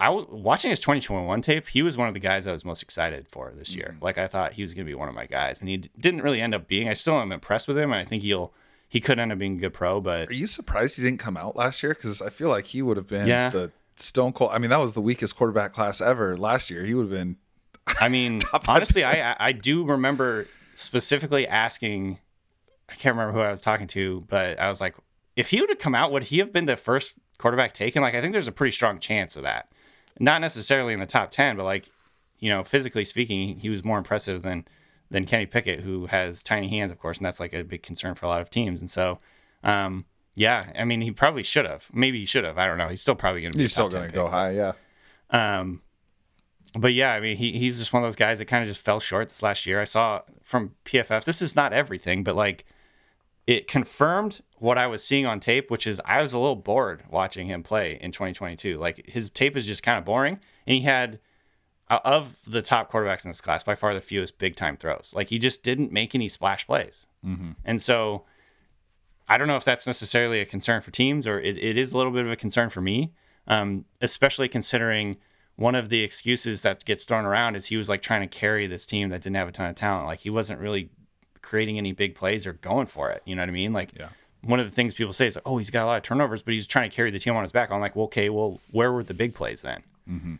I 0.00 0.08
was 0.10 0.26
watching 0.30 0.70
his 0.70 0.80
2021 0.80 1.40
tape. 1.42 1.68
He 1.68 1.82
was 1.82 1.96
one 1.96 2.08
of 2.08 2.14
the 2.14 2.20
guys 2.20 2.46
I 2.46 2.52
was 2.52 2.64
most 2.64 2.82
excited 2.82 3.28
for 3.28 3.52
this 3.56 3.74
year. 3.74 3.92
Mm-hmm. 3.94 4.04
Like 4.04 4.18
I 4.18 4.26
thought 4.28 4.52
he 4.54 4.62
was 4.62 4.74
going 4.74 4.86
to 4.86 4.90
be 4.90 4.94
one 4.94 5.08
of 5.08 5.14
my 5.14 5.26
guys, 5.26 5.60
and 5.60 5.68
he 5.68 5.78
d- 5.78 5.90
didn't 5.98 6.22
really 6.22 6.40
end 6.40 6.54
up 6.54 6.66
being. 6.68 6.88
I 6.88 6.92
still 6.94 7.18
am 7.20 7.32
impressed 7.32 7.68
with 7.68 7.78
him, 7.78 7.92
and 7.92 8.00
I 8.00 8.04
think 8.04 8.22
he'll 8.22 8.52
he 8.88 9.00
could 9.00 9.18
end 9.18 9.32
up 9.32 9.38
being 9.38 9.56
a 9.56 9.60
good 9.60 9.74
pro. 9.74 10.00
But 10.00 10.28
Are 10.28 10.32
you 10.32 10.46
surprised 10.46 10.96
he 10.96 11.02
didn't 11.02 11.18
come 11.20 11.36
out 11.36 11.56
last 11.56 11.82
year? 11.82 11.94
Because 11.94 12.22
I 12.22 12.30
feel 12.30 12.48
like 12.48 12.66
he 12.66 12.80
would 12.82 12.96
have 12.96 13.06
been 13.06 13.26
Yeah. 13.26 13.50
the 13.50 13.70
stone 13.96 14.32
cold. 14.32 14.50
I 14.52 14.58
mean, 14.58 14.70
that 14.70 14.78
was 14.80 14.94
the 14.94 15.00
weakest 15.00 15.36
quarterback 15.36 15.72
class 15.74 16.00
ever 16.00 16.36
last 16.36 16.70
year. 16.70 16.84
He 16.84 16.94
would 16.94 17.02
have 17.02 17.10
been 17.10 17.36
I 18.00 18.08
mean, 18.08 18.40
honestly, 18.68 19.04
I- 19.04 19.36
I 19.38 19.52
do 19.52 19.84
remember 19.86 20.46
specifically 20.74 21.46
asking. 21.46 22.18
I 22.90 22.94
can't 22.94 23.14
remember 23.16 23.32
who 23.38 23.44
I 23.44 23.50
was 23.50 23.60
talking 23.60 23.86
to, 23.88 24.24
but 24.28 24.58
I 24.58 24.68
was 24.70 24.80
like, 24.80 24.96
if 25.36 25.50
he 25.50 25.60
would 25.60 25.68
have 25.68 25.78
come 25.78 25.94
out, 25.94 26.10
would 26.10 26.24
he 26.24 26.38
have 26.38 26.52
been 26.54 26.64
the 26.64 26.76
first 26.76 27.14
quarterback 27.36 27.74
taken? 27.74 28.00
Like, 28.00 28.14
I 28.14 28.20
think 28.22 28.32
there's 28.32 28.48
a 28.48 28.52
pretty 28.52 28.70
strong 28.72 28.98
chance 28.98 29.36
of 29.36 29.42
that. 29.42 29.70
Not 30.18 30.40
necessarily 30.40 30.92
in 30.92 31.00
the 31.00 31.06
top 31.06 31.30
ten, 31.30 31.56
but 31.56 31.64
like, 31.64 31.90
you 32.38 32.50
know, 32.50 32.62
physically 32.62 33.04
speaking, 33.04 33.58
he 33.58 33.68
was 33.68 33.84
more 33.84 33.98
impressive 33.98 34.42
than 34.42 34.66
than 35.10 35.24
Kenny 35.24 35.46
Pickett, 35.46 35.80
who 35.80 36.06
has 36.06 36.42
tiny 36.42 36.68
hands, 36.68 36.92
of 36.92 36.98
course, 36.98 37.18
and 37.18 37.26
that's 37.26 37.40
like 37.40 37.54
a 37.54 37.62
big 37.64 37.82
concern 37.82 38.14
for 38.14 38.26
a 38.26 38.28
lot 38.28 38.42
of 38.42 38.50
teams. 38.50 38.80
And 38.80 38.90
so, 38.90 39.18
um, 39.64 40.04
yeah, 40.34 40.70
I 40.78 40.84
mean, 40.84 41.00
he 41.00 41.10
probably 41.10 41.42
should 41.42 41.64
have. 41.64 41.88
Maybe 41.92 42.20
he 42.20 42.26
should 42.26 42.44
have. 42.44 42.58
I 42.58 42.66
don't 42.66 42.78
know. 42.78 42.88
He's 42.88 43.00
still 43.00 43.14
probably 43.14 43.40
going 43.40 43.52
to 43.52 43.58
be. 43.58 43.64
he's 43.64 43.72
still 43.72 43.88
going 43.88 44.06
to 44.06 44.12
go 44.12 44.24
pick. 44.24 44.32
high. 44.32 44.50
Yeah. 44.50 44.72
Um, 45.30 45.82
but 46.78 46.92
yeah, 46.92 47.14
I 47.14 47.20
mean, 47.20 47.36
he, 47.36 47.52
he's 47.52 47.78
just 47.78 47.92
one 47.92 48.02
of 48.02 48.06
those 48.06 48.16
guys 48.16 48.38
that 48.38 48.44
kind 48.44 48.62
of 48.62 48.68
just 48.68 48.80
fell 48.80 49.00
short 49.00 49.28
this 49.28 49.42
last 49.42 49.66
year. 49.66 49.80
I 49.80 49.84
saw 49.84 50.20
from 50.42 50.74
PFF, 50.84 51.24
this 51.24 51.40
is 51.40 51.56
not 51.56 51.72
everything, 51.72 52.22
but 52.22 52.36
like 52.36 52.64
it 53.46 53.66
confirmed 53.66 54.42
what 54.60 54.78
I 54.78 54.86
was 54.86 55.04
seeing 55.04 55.26
on 55.26 55.40
tape, 55.40 55.70
which 55.70 55.86
is 55.86 56.00
I 56.04 56.22
was 56.22 56.32
a 56.32 56.38
little 56.38 56.56
bored 56.56 57.04
watching 57.10 57.46
him 57.46 57.62
play 57.62 57.98
in 58.00 58.12
2022. 58.12 58.78
Like 58.78 59.08
his 59.08 59.30
tape 59.30 59.56
is 59.56 59.66
just 59.66 59.82
kind 59.82 59.98
of 59.98 60.04
boring. 60.04 60.40
And 60.66 60.74
he 60.76 60.80
had, 60.82 61.20
uh, 61.90 62.00
of 62.04 62.40
the 62.46 62.62
top 62.62 62.90
quarterbacks 62.90 63.24
in 63.24 63.30
this 63.30 63.40
class, 63.40 63.62
by 63.62 63.74
far 63.74 63.94
the 63.94 64.00
fewest 64.00 64.38
big 64.38 64.56
time 64.56 64.76
throws. 64.76 65.12
Like 65.14 65.28
he 65.30 65.38
just 65.38 65.62
didn't 65.62 65.92
make 65.92 66.14
any 66.14 66.28
splash 66.28 66.66
plays. 66.66 67.06
And 67.64 67.80
so 67.80 68.24
I 69.28 69.38
don't 69.38 69.48
know 69.48 69.56
if 69.56 69.64
that's 69.64 69.86
necessarily 69.86 70.40
a 70.40 70.44
concern 70.44 70.80
for 70.80 70.90
teams 70.90 71.26
or 71.26 71.38
it, 71.40 71.56
it 71.58 71.76
is 71.76 71.92
a 71.92 71.96
little 71.96 72.12
bit 72.12 72.24
of 72.24 72.32
a 72.32 72.36
concern 72.36 72.70
for 72.70 72.80
me, 72.80 73.12
um, 73.46 73.84
especially 74.00 74.48
considering 74.48 75.16
one 75.56 75.74
of 75.74 75.88
the 75.88 76.02
excuses 76.02 76.62
that 76.62 76.84
gets 76.84 77.04
thrown 77.04 77.24
around 77.24 77.56
is 77.56 77.66
he 77.66 77.76
was 77.76 77.88
like 77.88 78.00
trying 78.00 78.20
to 78.20 78.28
carry 78.28 78.66
this 78.66 78.86
team 78.86 79.08
that 79.08 79.22
didn't 79.22 79.36
have 79.36 79.48
a 79.48 79.52
ton 79.52 79.68
of 79.68 79.74
talent. 79.74 80.06
Like 80.06 80.20
he 80.20 80.30
wasn't 80.30 80.60
really 80.60 80.90
creating 81.42 81.78
any 81.78 81.92
big 81.92 82.14
plays 82.14 82.46
or 82.46 82.52
going 82.52 82.86
for 82.86 83.10
it. 83.10 83.22
You 83.24 83.34
know 83.34 83.42
what 83.42 83.48
I 83.48 83.52
mean? 83.52 83.72
Like 83.72 83.90
Yeah. 83.98 84.08
One 84.42 84.60
of 84.60 84.66
the 84.66 84.72
things 84.72 84.94
people 84.94 85.12
say 85.12 85.26
is, 85.26 85.36
like, 85.36 85.46
oh, 85.46 85.58
he's 85.58 85.70
got 85.70 85.84
a 85.84 85.86
lot 85.86 85.96
of 85.96 86.02
turnovers, 86.02 86.42
but 86.42 86.54
he's 86.54 86.66
trying 86.66 86.88
to 86.88 86.94
carry 86.94 87.10
the 87.10 87.18
team 87.18 87.34
on 87.34 87.42
his 87.42 87.52
back. 87.52 87.70
I'm 87.70 87.80
like, 87.80 87.96
well, 87.96 88.06
okay, 88.06 88.28
well, 88.30 88.60
where 88.70 88.92
were 88.92 89.02
the 89.02 89.14
big 89.14 89.34
plays 89.34 89.62
then? 89.62 89.82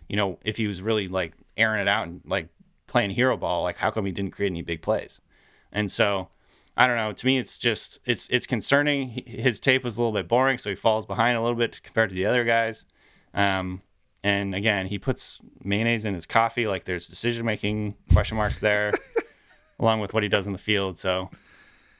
You 0.08 0.16
know, 0.16 0.38
if 0.44 0.56
he 0.56 0.66
was 0.66 0.80
really 0.80 1.08
like 1.08 1.34
airing 1.56 1.82
it 1.82 1.88
out 1.88 2.06
and 2.06 2.22
like 2.24 2.48
playing 2.88 3.10
hero 3.10 3.36
ball. 3.36 3.62
Like, 3.62 3.76
how 3.76 3.90
come 3.90 4.06
he 4.06 4.12
didn't 4.12 4.32
create 4.32 4.50
any 4.50 4.62
big 4.62 4.82
plays? 4.82 5.20
And 5.70 5.92
so, 5.92 6.28
I 6.76 6.86
don't 6.86 6.96
know. 6.96 7.12
To 7.12 7.26
me, 7.26 7.38
it's 7.38 7.58
just 7.58 8.00
it's 8.04 8.28
it's 8.30 8.46
concerning. 8.46 9.22
His 9.26 9.60
tape 9.60 9.84
was 9.84 9.96
a 9.96 10.00
little 10.00 10.12
bit 10.12 10.26
boring, 10.26 10.58
so 10.58 10.70
he 10.70 10.76
falls 10.76 11.06
behind 11.06 11.36
a 11.36 11.42
little 11.42 11.58
bit 11.58 11.80
compared 11.82 12.08
to 12.10 12.14
the 12.14 12.26
other 12.26 12.44
guys. 12.44 12.86
Um, 13.34 13.82
and 14.24 14.54
again, 14.54 14.86
he 14.86 14.98
puts 14.98 15.40
mayonnaise 15.62 16.04
in 16.04 16.14
his 16.14 16.26
coffee. 16.26 16.66
Like 16.66 16.84
there's 16.84 17.06
decision 17.06 17.44
making 17.44 17.96
question 18.12 18.36
marks 18.36 18.60
there, 18.60 18.92
along 19.78 20.00
with 20.00 20.14
what 20.14 20.22
he 20.22 20.28
does 20.28 20.46
in 20.46 20.52
the 20.52 20.58
field. 20.58 20.96
So, 20.96 21.30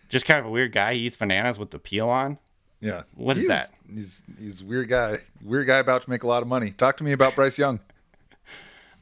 just 0.08 0.26
kind 0.26 0.40
of 0.40 0.46
a 0.46 0.50
weird 0.50 0.72
guy. 0.72 0.94
He 0.94 1.00
eats 1.00 1.16
bananas 1.16 1.58
with 1.58 1.70
the 1.70 1.78
peel 1.78 2.08
on. 2.08 2.38
Yeah. 2.80 3.02
What 3.14 3.36
is 3.36 3.46
He's- 3.48 3.70
that? 3.70 3.76
He's 3.92 4.22
he's 4.38 4.60
a 4.60 4.64
weird 4.64 4.88
guy. 4.88 5.18
Weird 5.42 5.66
guy 5.66 5.78
about 5.78 6.02
to 6.02 6.10
make 6.10 6.22
a 6.22 6.26
lot 6.26 6.42
of 6.42 6.48
money. 6.48 6.70
Talk 6.72 6.96
to 6.98 7.04
me 7.04 7.12
about 7.12 7.34
Bryce 7.34 7.58
Young. 7.58 7.80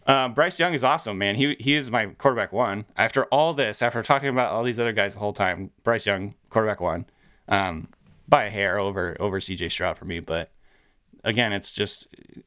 Um, 0.07 0.33
Bryce 0.35 0.59
Young 0.59 0.73
is 0.75 0.85
awesome, 0.85 1.19
man. 1.19 1.35
He 1.37 1.57
he 1.59 1.75
is 1.75 1.91
my 1.91 2.07
quarterback 2.07 2.53
one. 2.53 2.85
After 2.97 3.25
all 3.27 3.53
this, 3.55 3.83
after 3.83 4.03
talking 4.03 4.29
about 4.29 4.51
all 4.53 4.63
these 4.63 4.79
other 4.81 4.93
guys 4.93 5.15
the 5.15 5.21
whole 5.21 5.33
time, 5.33 5.71
Bryce 5.83 6.07
Young, 6.07 6.35
quarterback 6.51 6.81
one, 6.81 7.07
um, 7.49 7.89
by 8.29 8.45
a 8.45 8.51
hair 8.51 8.79
over 8.79 9.17
over 9.21 9.41
CJ 9.41 9.71
Stroud 9.71 9.99
for 9.99 10.05
me. 10.05 10.21
But 10.21 10.51
again, 11.25 11.53
it's 11.53 11.73
just 11.73 12.07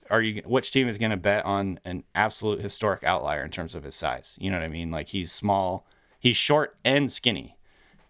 are 0.09 0.21
you 0.21 0.41
which 0.45 0.71
team 0.71 0.87
is 0.87 0.97
going 0.97 1.11
to 1.11 1.17
bet 1.17 1.45
on 1.45 1.79
an 1.85 2.03
absolute 2.15 2.61
historic 2.61 3.03
outlier 3.03 3.43
in 3.43 3.51
terms 3.51 3.75
of 3.75 3.83
his 3.83 3.95
size? 3.95 4.37
You 4.41 4.49
know 4.49 4.57
what 4.57 4.65
I 4.65 4.69
mean? 4.69 4.89
Like 4.91 5.09
he's 5.09 5.31
small, 5.31 5.85
he's 6.19 6.37
short 6.37 6.75
and 6.85 7.11
skinny. 7.11 7.57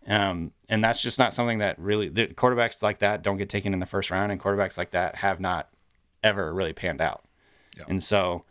Um, 0.09 0.51
and 0.67 0.83
that's 0.83 1.01
just 1.01 1.19
not 1.19 1.33
something 1.33 1.59
that 1.59 1.77
really 1.77 2.09
the 2.09 2.27
quarterbacks 2.27 2.81
like 2.81 2.97
that 2.99 3.21
don't 3.21 3.37
get 3.37 3.47
taken 3.47 3.73
in 3.73 3.79
the 3.79 3.85
first 3.85 4.09
round, 4.09 4.31
and 4.31 4.41
quarterbacks 4.41 4.77
like 4.77 4.91
that 4.91 5.15
have 5.17 5.39
not 5.39 5.69
ever 6.23 6.53
really 6.53 6.73
panned 6.73 6.99
out. 6.99 7.23
Yeah. 7.77 7.83
And 7.87 8.03
so, 8.03 8.43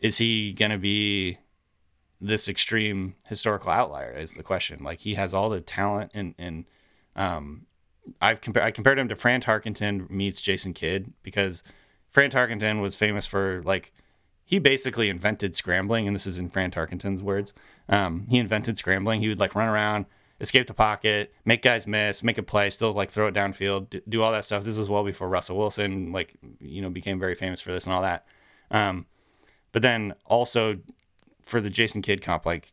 is 0.00 0.18
he 0.18 0.52
going 0.52 0.72
to 0.72 0.78
be 0.78 1.38
this 2.20 2.48
extreme 2.48 3.14
historical 3.28 3.70
outlier? 3.70 4.10
Is 4.12 4.34
the 4.34 4.42
question. 4.42 4.82
Like 4.82 5.00
he 5.00 5.14
has 5.14 5.32
all 5.32 5.48
the 5.48 5.60
talent, 5.60 6.10
and 6.14 6.34
and 6.36 6.64
um, 7.14 7.66
I've 8.20 8.40
compared 8.40 8.66
I 8.66 8.72
compared 8.72 8.98
him 8.98 9.08
to 9.08 9.14
Fran 9.14 9.40
Tarkenton 9.40 10.10
meets 10.10 10.40
Jason 10.40 10.74
Kidd 10.74 11.12
because 11.22 11.62
Fran 12.10 12.30
Tarkenton 12.30 12.80
was 12.80 12.96
famous 12.96 13.26
for 13.26 13.62
like 13.64 13.92
he 14.44 14.58
basically 14.58 15.08
invented 15.10 15.54
scrambling, 15.54 16.06
and 16.06 16.14
this 16.14 16.26
is 16.26 16.38
in 16.38 16.48
Fran 16.48 16.70
Tarkenton's 16.70 17.22
words. 17.22 17.52
Um, 17.88 18.26
he 18.30 18.38
invented 18.38 18.78
scrambling. 18.78 19.20
He 19.20 19.28
would 19.28 19.38
like 19.38 19.54
run 19.54 19.68
around, 19.68 20.06
escape 20.40 20.66
the 20.66 20.74
pocket, 20.74 21.34
make 21.44 21.62
guys 21.62 21.86
miss, 21.86 22.22
make 22.22 22.38
a 22.38 22.42
play, 22.42 22.70
still 22.70 22.92
like 22.92 23.10
throw 23.10 23.26
it 23.26 23.34
downfield, 23.34 24.00
do 24.08 24.22
all 24.22 24.32
that 24.32 24.44
stuff. 24.44 24.64
This 24.64 24.78
was 24.78 24.88
well 24.88 25.04
before 25.04 25.28
Russell 25.28 25.58
Wilson 25.58 26.12
like 26.12 26.34
you 26.60 26.82
know 26.82 26.90
became 26.90 27.18
very 27.18 27.34
famous 27.34 27.60
for 27.60 27.72
this 27.72 27.84
and 27.84 27.94
all 27.94 28.02
that. 28.02 28.26
Um, 28.70 29.06
but 29.72 29.82
then 29.82 30.14
also 30.24 30.78
for 31.46 31.60
the 31.60 31.70
Jason 31.70 32.02
Kidd 32.02 32.22
comp, 32.22 32.46
like 32.46 32.72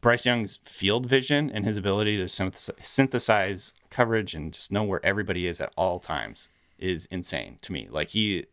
Bryce 0.00 0.26
Young's 0.26 0.58
field 0.64 1.06
vision 1.06 1.50
and 1.50 1.64
his 1.64 1.76
ability 1.76 2.16
to 2.16 2.28
synthesize 2.28 3.72
coverage 3.90 4.34
and 4.34 4.52
just 4.52 4.72
know 4.72 4.82
where 4.82 5.04
everybody 5.04 5.46
is 5.46 5.60
at 5.60 5.72
all 5.76 5.98
times 5.98 6.48
is 6.78 7.06
insane 7.06 7.58
to 7.62 7.72
me. 7.72 7.88
Like 7.90 8.10
he 8.10 8.46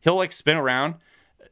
he'll 0.00 0.16
like 0.16 0.32
spin 0.32 0.56
around, 0.56 0.94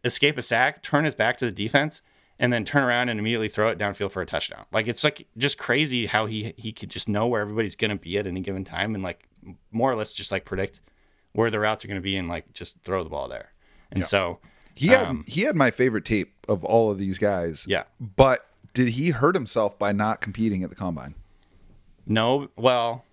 escape 0.05 0.39
a 0.39 0.43
sack, 0.43 0.83
turn 0.83 1.05
his 1.05 1.15
back 1.15 1.37
to 1.39 1.45
the 1.45 1.53
defense, 1.53 2.03
and 2.39 2.53
then 2.53 2.65
turn 2.65 2.85
around 2.85 3.09
and 3.09 3.19
immediately 3.19 3.49
throw 3.49 3.69
it 3.69 3.79
downfield 3.79 4.11
for 4.13 4.23
a 4.23 4.27
touchdown. 4.27 4.65
Like 4.73 4.87
it's 4.89 5.03
like 5.05 5.27
just 5.37 5.59
crazy 5.59 6.07
how 6.07 6.27
he 6.27 6.55
he 6.57 6.73
could 6.73 6.91
just 6.91 7.09
know 7.09 7.27
where 7.27 7.41
everybody's 7.41 7.77
gonna 7.77 7.97
be 7.97 8.19
at 8.19 8.27
any 8.27 8.41
given 8.41 8.65
time 8.65 8.95
and 8.95 9.03
like 9.03 9.29
more 9.71 9.91
or 9.91 9.97
less 9.97 10.13
just 10.13 10.31
like 10.33 10.45
predict 10.45 10.81
where 11.33 11.51
the 11.51 11.59
routes 11.59 11.85
are 11.85 11.89
gonna 11.89 12.01
be 12.01 12.17
and 12.17 12.29
like 12.29 12.53
just 12.53 12.81
throw 12.83 13.03
the 13.05 13.11
ball 13.11 13.29
there. 13.29 13.53
And 13.91 14.05
so 14.05 14.39
He 14.75 14.89
had 14.89 15.09
Um, 15.09 15.25
he 15.27 15.43
had 15.43 15.57
my 15.57 15.71
favorite 15.71 16.05
tape 16.05 16.33
of 16.49 16.65
all 16.65 16.91
of 16.91 16.99
these 16.99 17.19
guys. 17.19 17.65
Yeah. 17.69 17.85
But 17.99 18.47
did 18.75 18.91
he 18.91 19.11
hurt 19.11 19.35
himself 19.35 19.79
by 19.79 19.91
not 19.93 20.21
competing 20.21 20.63
at 20.63 20.71
the 20.71 20.77
combine? 20.77 21.15
No, 22.07 22.49
well, 22.57 23.05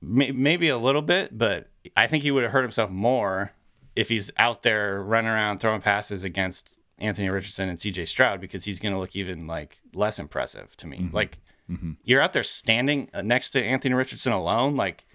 may, 0.00 0.30
maybe 0.30 0.68
a 0.68 0.78
little 0.78 1.02
bit, 1.02 1.36
but 1.36 1.68
I 1.96 2.06
think 2.06 2.22
he 2.22 2.30
would 2.30 2.42
have 2.44 2.52
hurt 2.52 2.62
himself 2.62 2.90
more 2.90 3.52
if 3.96 4.08
he's 4.08 4.30
out 4.36 4.62
there 4.62 5.02
running 5.02 5.30
around 5.30 5.58
throwing 5.58 5.80
passes 5.80 6.22
against 6.24 6.78
Anthony 6.98 7.28
Richardson 7.28 7.68
and 7.68 7.78
CJ 7.78 8.08
Stroud 8.08 8.40
because 8.40 8.64
he's 8.64 8.78
going 8.80 8.92
to 8.92 8.98
look 8.98 9.14
even 9.14 9.46
like 9.46 9.80
less 9.94 10.18
impressive 10.18 10.76
to 10.78 10.86
me. 10.86 10.98
Like 11.12 11.38
you're 12.04 12.20
out 12.20 12.32
there 12.32 12.42
standing 12.42 13.08
uh, 13.14 13.22
next 13.22 13.50
to 13.50 13.62
Anthony 13.62 13.94
Richardson 13.94 14.32
alone, 14.32 14.76
like 14.76 15.06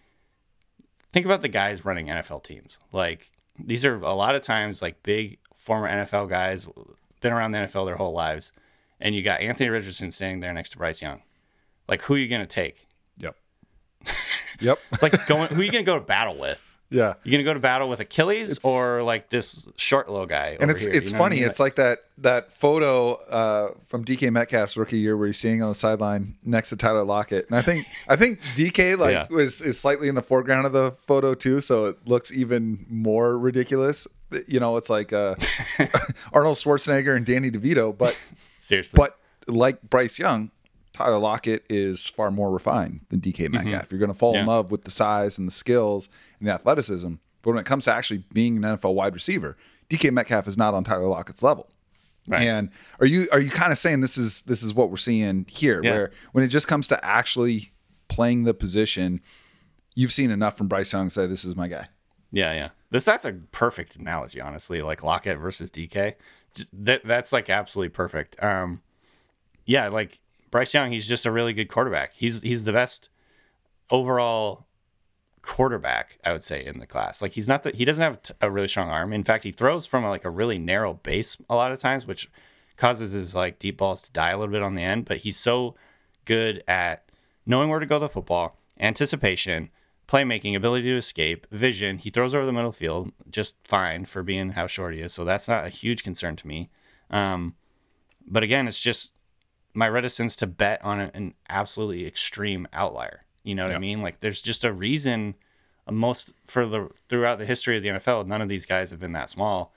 think 1.11 1.25
about 1.25 1.41
the 1.41 1.47
guys 1.47 1.83
running 1.85 2.07
NFL 2.07 2.43
teams. 2.43 2.79
Like 2.91 3.31
these 3.57 3.85
are 3.85 3.95
a 3.95 4.13
lot 4.13 4.35
of 4.35 4.41
times 4.41 4.81
like 4.81 5.03
big 5.03 5.39
former 5.55 5.87
NFL 5.89 6.29
guys 6.29 6.67
been 7.21 7.33
around 7.33 7.51
the 7.51 7.59
NFL 7.59 7.85
their 7.85 7.95
whole 7.95 8.13
lives 8.13 8.51
and 8.99 9.15
you 9.15 9.21
got 9.23 9.41
Anthony 9.41 9.69
Richardson 9.69 10.11
standing 10.11 10.39
there 10.39 10.53
next 10.53 10.71
to 10.71 10.77
Bryce 10.77 11.01
Young. 11.01 11.21
Like 11.87 12.01
who 12.03 12.15
are 12.15 12.17
you 12.17 12.27
going 12.27 12.41
to 12.41 12.47
take? 12.47 12.87
Yep. 13.17 13.35
yep. 14.59 14.79
It's 14.91 15.03
like 15.03 15.27
going 15.27 15.49
who 15.49 15.61
are 15.61 15.63
you 15.63 15.71
going 15.71 15.83
to 15.83 15.91
go 15.91 15.99
to 15.99 16.05
battle 16.05 16.37
with? 16.37 16.69
Yeah. 16.89 17.15
You 17.23 17.31
going 17.31 17.39
to 17.39 17.43
go 17.43 17.53
to 17.55 17.59
battle 17.59 17.89
with 17.89 17.99
Achilles 18.01 18.51
It's- 18.51 18.63
or 18.65 19.01
like 19.01 19.29
this 19.31 19.67
short 19.77 20.09
little 20.09 20.27
guy? 20.27 20.57
And 20.59 20.63
over 20.69 20.73
it's 20.73 20.83
here, 20.85 20.93
it's 20.93 21.11
you 21.11 21.17
know 21.17 21.21
what 21.21 21.25
I 21.25 21.29
funny. 21.29 21.35
mean? 21.41 21.49
It's 21.49 21.59
like 21.59 21.75
that 21.75 21.99
that 22.19 22.51
photo 22.51 23.13
uh, 23.15 23.71
from 23.87 24.05
DK 24.05 24.31
Metcalf's 24.31 24.77
rookie 24.77 24.99
year 24.99 25.17
where 25.17 25.25
he's 25.27 25.37
standing 25.39 25.63
on 25.63 25.69
the 25.69 25.75
sideline 25.75 26.35
next 26.43 26.69
to 26.69 26.77
Tyler 26.77 27.03
Lockett, 27.03 27.47
and 27.49 27.57
I 27.57 27.61
think 27.63 27.87
I 28.07 28.15
think 28.15 28.41
DK 28.55 28.97
like 28.99 29.13
Yeah. 29.13 29.25
was 29.31 29.59
is 29.61 29.79
slightly 29.79 30.07
in 30.07 30.13
the 30.15 30.21
foreground 30.21 30.67
of 30.67 30.73
the 30.73 30.91
photo 30.99 31.33
too, 31.33 31.61
so 31.61 31.85
it 31.87 31.97
looks 32.05 32.31
even 32.31 32.85
more 32.89 33.37
ridiculous. 33.39 34.07
You 34.47 34.59
know, 34.59 34.77
it's 34.77 34.89
like 34.91 35.11
uh, 35.13 35.35
Arnold 36.33 36.57
Schwarzenegger 36.57 37.15
and 37.17 37.25
Danny 37.25 37.49
DeVito, 37.49 37.97
but 37.97 38.15
seriously. 38.59 38.97
but 38.97 39.17
like 39.47 39.81
Bryce 39.81 40.19
Young, 40.19 40.51
Tyler 40.93 41.17
Lockett 41.17 41.65
is 41.69 42.05
far 42.07 42.29
more 42.31 42.51
refined 42.51 43.01
than 43.09 43.19
DK 43.19 43.49
Metcalf. 43.51 43.91
You're 43.91 43.99
going 43.99 44.11
to 44.11 44.17
fall 44.17 44.33
in 44.33 44.41
Mm-hmm. 44.41 44.49
Love 44.49 44.71
with 44.71 44.83
the 44.83 44.91
size 44.91 45.37
and 45.37 45.47
the 45.47 45.51
skills 45.51 46.07
and 46.39 46.47
the 46.47 46.51
athleticism. 46.53 47.13
But 47.41 47.51
when 47.51 47.59
it 47.59 47.65
comes 47.65 47.85
to 47.85 47.93
actually 47.93 48.23
being 48.31 48.57
an 48.57 48.63
NFL 48.63 48.93
wide 48.93 49.13
receiver, 49.13 49.57
DK 49.89 50.11
Metcalf 50.11 50.47
is 50.47 50.57
not 50.57 50.73
on 50.73 50.83
Tyler 50.83 51.07
Lockett's 51.07 51.43
level. 51.43 51.69
Right. 52.27 52.43
And 52.43 52.69
are 53.01 53.05
you 53.05 53.27
are 53.33 53.39
you 53.39 53.49
kind 53.49 53.71
of 53.73 53.77
saying 53.77 53.99
this 53.99 54.17
is 54.17 54.41
this 54.41 54.63
is 54.63 54.73
what 54.73 54.89
we're 54.89 54.95
seeing 54.97 55.45
here, 55.49 55.81
Yeah. 55.83 55.91
where 55.91 56.11
when 56.31 56.43
it 56.43 56.47
just 56.47 56.67
comes 56.69 56.87
to 56.87 57.03
actually 57.05 57.73
playing 58.07 58.43
the 58.43 58.53
position, 58.53 59.19
you've 59.95 60.13
seen 60.13 60.31
enough 60.31 60.57
from 60.57 60.67
Bryce 60.69 60.93
Young 60.93 61.07
to 61.07 61.09
say 61.13 61.27
this 61.27 61.43
is 61.43 61.55
my 61.57 61.67
guy. 61.67 61.87
Yeah, 62.31 62.53
yeah. 62.53 62.69
This 62.91 63.03
that's 63.03 63.25
a 63.25 63.33
perfect 63.33 63.97
analogy, 63.97 64.39
honestly. 64.39 64.81
Like 64.81 65.03
Lockett 65.03 65.37
versus 65.37 65.69
DK. 65.69 66.13
That 66.71 67.03
that's 67.03 67.33
like 67.33 67.49
absolutely 67.49 67.89
perfect. 67.89 68.41
Um, 68.41 68.81
yeah, 69.65 69.89
like 69.89 70.19
Bryce 70.53 70.71
Young, 70.71 70.91
he's 70.91 71.07
just 71.07 71.25
a 71.25 71.31
really 71.31 71.51
good 71.51 71.67
quarterback. 71.67 72.13
He's 72.13 72.43
he's 72.43 72.63
the 72.63 72.71
best 72.71 73.09
overall 73.89 74.67
quarterback, 75.41 76.19
I 76.23 76.31
would 76.31 76.43
say, 76.43 76.63
in 76.63 76.77
the 76.77 76.85
class. 76.85 77.23
Like 77.23 77.31
he's 77.31 77.47
not 77.47 77.63
that 77.63 77.73
he 77.73 77.85
doesn't 77.85 78.03
have 78.03 78.19
a 78.39 78.51
really 78.51 78.67
strong 78.67 78.87
arm. 78.87 79.13
In 79.13 79.23
fact, 79.23 79.43
he 79.43 79.51
throws 79.51 79.87
from 79.87 80.05
like 80.05 80.25
a 80.25 80.29
really 80.29 80.59
narrow 80.59 80.93
base 80.93 81.37
a 81.49 81.55
lot 81.55 81.71
of 81.71 81.79
times, 81.79 82.05
which 82.05 82.29
causes 82.77 83.13
his 83.13 83.33
like 83.33 83.57
deep 83.57 83.77
balls 83.77 84.03
to 84.03 84.11
die 84.11 84.29
a 84.29 84.37
little 84.37 84.51
bit 84.51 84.61
on 84.61 84.75
the 84.75 84.83
end. 84.83 85.05
But 85.05 85.17
he's 85.17 85.37
so 85.37 85.73
good 86.25 86.63
at 86.67 87.09
knowing 87.47 87.69
where 87.69 87.79
to 87.79 87.87
go 87.87 87.97
the 87.97 88.07
football, 88.07 88.59
anticipation, 88.79 89.71
playmaking, 90.07 90.55
ability 90.55 90.83
to 90.83 90.97
escape, 90.97 91.47
vision. 91.49 91.97
He 91.97 92.11
throws 92.11 92.35
over 92.35 92.45
the 92.45 92.53
middle 92.53 92.71
field 92.71 93.11
just 93.31 93.55
fine 93.67 94.05
for 94.05 94.21
being 94.21 94.51
how 94.51 94.67
short 94.67 94.93
he 94.93 95.01
is. 95.01 95.13
So 95.13 95.25
that's 95.25 95.47
not 95.47 95.65
a 95.65 95.69
huge 95.69 96.03
concern 96.03 96.35
to 96.35 96.47
me. 96.47 96.69
Um, 97.09 97.55
but 98.27 98.43
again, 98.43 98.67
it's 98.67 98.79
just 98.79 99.12
my 99.73 99.89
reticence 99.89 100.35
to 100.37 100.47
bet 100.47 100.83
on 100.83 100.99
an 100.99 101.33
absolutely 101.49 102.05
extreme 102.05 102.67
outlier. 102.73 103.25
You 103.43 103.55
know 103.55 103.65
what 103.65 103.75
I 103.75 103.79
mean? 103.79 104.01
Like 104.01 104.19
there's 104.21 104.41
just 104.41 104.63
a 104.63 104.71
reason 104.71 105.35
uh, 105.87 105.91
most 105.91 106.33
for 106.45 106.65
the 106.65 106.89
throughout 107.09 107.39
the 107.39 107.45
history 107.45 107.77
of 107.77 107.83
the 107.83 107.89
NFL, 107.89 108.27
none 108.27 108.41
of 108.41 108.49
these 108.49 108.65
guys 108.65 108.91
have 108.91 108.99
been 108.99 109.11
that 109.13 109.29
small. 109.29 109.73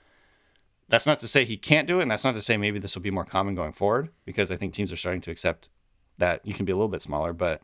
That's 0.89 1.05
not 1.05 1.19
to 1.19 1.27
say 1.27 1.43
he 1.43 1.57
can't 1.57 1.87
do 1.87 1.99
it, 1.99 2.03
and 2.03 2.11
that's 2.11 2.23
not 2.23 2.35
to 2.35 2.41
say 2.41 2.55
maybe 2.55 2.79
this 2.79 2.95
will 2.95 3.01
be 3.01 3.11
more 3.11 3.25
common 3.25 3.55
going 3.55 3.73
forward 3.73 4.09
because 4.23 4.51
I 4.51 4.55
think 4.55 4.73
teams 4.73 4.91
are 4.91 4.97
starting 4.97 5.21
to 5.21 5.31
accept 5.31 5.69
that 6.17 6.45
you 6.45 6.53
can 6.53 6.65
be 6.65 6.71
a 6.71 6.75
little 6.75 6.87
bit 6.87 7.01
smaller, 7.01 7.33
but 7.33 7.61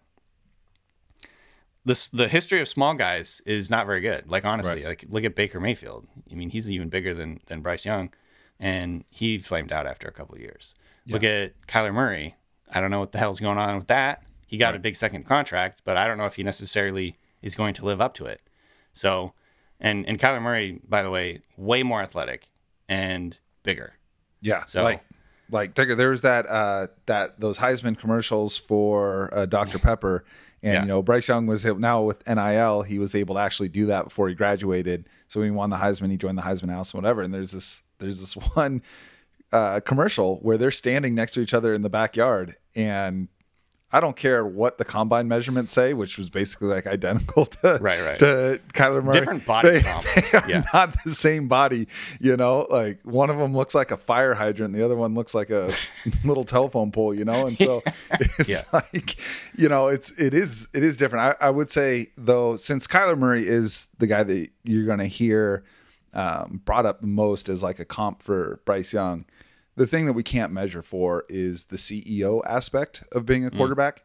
this 1.86 2.10
the 2.10 2.28
history 2.28 2.60
of 2.60 2.68
small 2.68 2.94
guys 2.94 3.42
is 3.46 3.70
not 3.70 3.86
very 3.86 4.02
good. 4.02 4.30
Like 4.30 4.44
honestly, 4.44 4.84
like 4.84 5.06
look 5.08 5.24
at 5.24 5.36
Baker 5.36 5.60
Mayfield. 5.60 6.08
I 6.30 6.36
mean, 6.36 6.50
he's 6.50 6.70
even 6.70 6.90
bigger 6.90 7.14
than 7.14 7.40
than 7.48 7.62
Bryce 7.62 7.86
Young, 7.86 8.14
and 8.60 9.06
he 9.10 9.40
flamed 9.40 9.72
out 9.72 9.88
after 9.88 10.08
a 10.08 10.12
couple 10.12 10.36
of 10.36 10.42
years. 11.06 11.14
Look 11.14 11.24
at 11.24 11.54
Kyler 11.68 11.94
Murray. 11.94 12.36
I 12.72 12.82
don't 12.82 12.92
know 12.92 13.00
what 13.00 13.12
the 13.12 13.18
hell's 13.20 13.40
going 13.40 13.58
on 13.58 13.76
with 13.78 13.88
that. 13.88 14.24
He 14.48 14.58
got 14.58 14.76
a 14.76 14.80
big 14.80 14.96
second 14.96 15.26
contract, 15.26 15.82
but 15.84 15.98
I 15.98 16.08
don't 16.08 16.18
know 16.18 16.26
if 16.26 16.36
he 16.36 16.44
necessarily 16.44 17.18
is 17.42 17.56
going 17.56 17.74
to 17.76 17.86
live 17.86 18.00
up 18.02 18.14
to 18.16 18.26
it. 18.26 18.42
So, 18.94 19.34
and 19.80 20.08
and 20.08 20.20
Kyler 20.20 20.42
Murray, 20.42 20.80
by 20.88 21.02
the 21.04 21.10
way, 21.10 21.42
way 21.58 21.84
more 21.84 22.02
athletic 22.02 22.48
and 22.88 23.40
bigger. 23.64 23.94
Yeah. 24.42 24.66
So- 24.66 24.84
like 24.84 25.02
like 25.52 25.76
there, 25.76 25.94
there 25.96 26.10
was 26.10 26.22
that 26.22 26.46
uh 26.48 26.88
that 27.06 27.40
those 27.40 27.58
Heisman 27.58 27.98
commercials 27.98 28.58
for 28.58 29.30
uh, 29.34 29.46
Dr 29.46 29.78
Pepper 29.88 30.24
and 30.64 30.74
Yeah. 30.74 30.82
you 30.82 30.88
know 30.88 31.02
Bryce 31.02 31.28
Young 31.28 31.48
was 31.48 31.66
now 31.66 32.02
with 32.02 32.26
NIL 32.28 32.82
he 32.84 32.98
was 32.98 33.14
able 33.14 33.36
to 33.36 33.42
actually 33.42 33.70
do 33.70 33.88
that 33.88 34.06
before 34.06 34.30
he 34.30 34.36
graduated. 34.36 35.08
So 35.28 35.40
when 35.42 35.50
he 35.50 35.56
won 35.56 35.70
the 35.70 35.76
Heisman 35.78 36.12
he 36.12 36.18
joined 36.18 36.38
the 36.38 36.44
Heisman 36.44 36.70
House 36.72 36.94
and 36.94 37.04
whatever 37.04 37.22
and 37.22 37.34
there's 37.34 37.52
this 37.52 37.82
there's 38.00 38.20
this 38.20 38.34
one 38.56 38.82
uh, 39.54 39.80
commercial 39.82 40.38
where 40.42 40.58
they're 40.58 40.72
standing 40.72 41.16
next 41.16 41.34
to 41.36 41.42
each 41.42 41.54
other 41.54 41.74
in 41.74 41.82
the 41.84 41.90
backyard, 41.90 42.56
and 42.76 43.28
I 43.96 44.00
don't 44.00 44.16
care 44.16 44.44
what 44.44 44.80
the 44.80 44.86
combine 44.86 45.28
measurements 45.28 45.72
say, 45.72 45.94
which 45.94 46.18
was 46.18 46.28
basically 46.28 46.70
like 46.70 46.88
identical 46.88 47.46
to 47.62 47.78
Right, 47.80 48.02
right. 48.04 48.18
to 48.18 48.60
Kyler 48.74 49.04
Murray. 49.04 49.20
Different 49.20 49.46
body 49.46 49.70
They, 49.70 49.82
comp. 49.84 50.04
they 50.16 50.38
are 50.40 50.50
Yeah. 50.50 50.64
not 50.74 50.96
the 51.06 51.12
same 51.12 51.48
body. 51.48 51.88
You 52.20 52.36
know, 52.36 52.66
like 52.72 53.02
one 53.04 53.30
of 53.30 53.38
them 53.38 53.56
looks 53.56 53.76
like 53.76 53.92
a 53.92 53.98
fire 53.98 54.34
hydrant, 54.34 54.74
the 54.74 54.84
other 54.84 54.96
one 54.96 55.14
looks 55.14 55.36
like 55.36 55.52
a 55.52 55.70
little 56.26 56.44
telephone 56.44 56.92
pole. 56.92 57.14
You 57.14 57.24
know, 57.26 57.46
and 57.46 57.56
so 57.56 57.84
it's 58.40 58.50
Yeah. 58.50 58.62
like, 58.74 59.16
you 59.56 59.70
know, 59.70 59.90
it's 59.90 60.10
it 60.20 60.34
is 60.34 60.70
it 60.74 60.82
is 60.82 60.98
different. 60.98 61.38
I, 61.40 61.46
I 61.46 61.50
would 61.52 61.70
say 61.70 62.08
though, 62.18 62.56
since 62.56 62.88
Kyler 62.88 63.16
Murray 63.16 63.48
is 63.48 63.88
the 64.00 64.08
guy 64.08 64.24
that 64.24 64.50
you're 64.64 64.88
going 64.88 65.00
to 65.00 65.06
hear 65.06 65.64
um, 66.16 66.62
brought 66.66 66.88
up 66.88 67.04
most 67.04 67.48
as 67.48 67.62
like 67.62 67.78
a 67.80 67.86
comp 67.86 68.24
for 68.24 68.60
Bryce 68.66 68.92
Young, 68.92 69.26
the 69.76 69.88
thing 69.88 70.06
that 70.06 70.14
we 70.14 70.24
can't 70.24 70.52
measure 70.52 70.84
for 70.84 71.26
is 71.30 71.66
the 71.66 71.78
CEO 71.78 72.42
aspect 72.46 73.04
of 73.12 73.26
being 73.26 73.46
a 73.46 73.52
quarterback. 73.52 74.04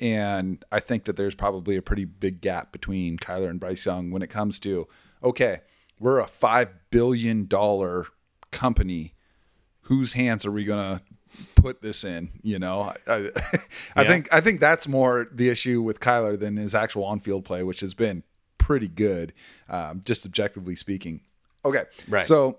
And 0.00 0.64
I 0.70 0.78
think 0.80 1.04
that 1.04 1.16
there's 1.16 1.34
probably 1.34 1.76
a 1.76 1.82
pretty 1.82 2.04
big 2.04 2.40
gap 2.40 2.70
between 2.70 3.18
Kyler 3.18 3.50
and 3.50 3.58
Bryce 3.58 3.84
Young 3.84 4.10
when 4.10 4.22
it 4.22 4.28
comes 4.28 4.60
to, 4.60 4.86
okay, 5.24 5.62
we're 5.98 6.20
a 6.20 6.26
$5 6.26 6.70
billion 6.90 7.48
company. 8.52 9.14
Whose 9.82 10.12
hands 10.12 10.46
are 10.46 10.52
we 10.52 10.64
going 10.64 10.98
to 10.98 11.02
put 11.56 11.82
this 11.82 12.04
in? 12.04 12.30
You 12.42 12.60
know, 12.60 12.92
I, 13.08 13.12
I, 13.12 13.30
I 13.96 14.04
think, 14.06 14.32
I 14.32 14.40
think 14.40 14.60
that's 14.60 14.86
more 14.86 15.26
the 15.32 15.48
issue 15.48 15.82
with 15.82 15.98
Kyler 15.98 16.38
than 16.38 16.56
his 16.56 16.74
actual 16.74 17.04
on 17.04 17.18
field 17.18 17.44
play, 17.44 17.64
which 17.64 17.80
has 17.80 17.94
been 17.94 18.22
pretty 18.58 18.88
good, 18.88 19.32
um, 19.68 20.02
just 20.04 20.26
objectively 20.26 20.76
speaking. 20.76 21.22
Okay. 21.64 21.84
Right. 22.08 22.26
So 22.26 22.58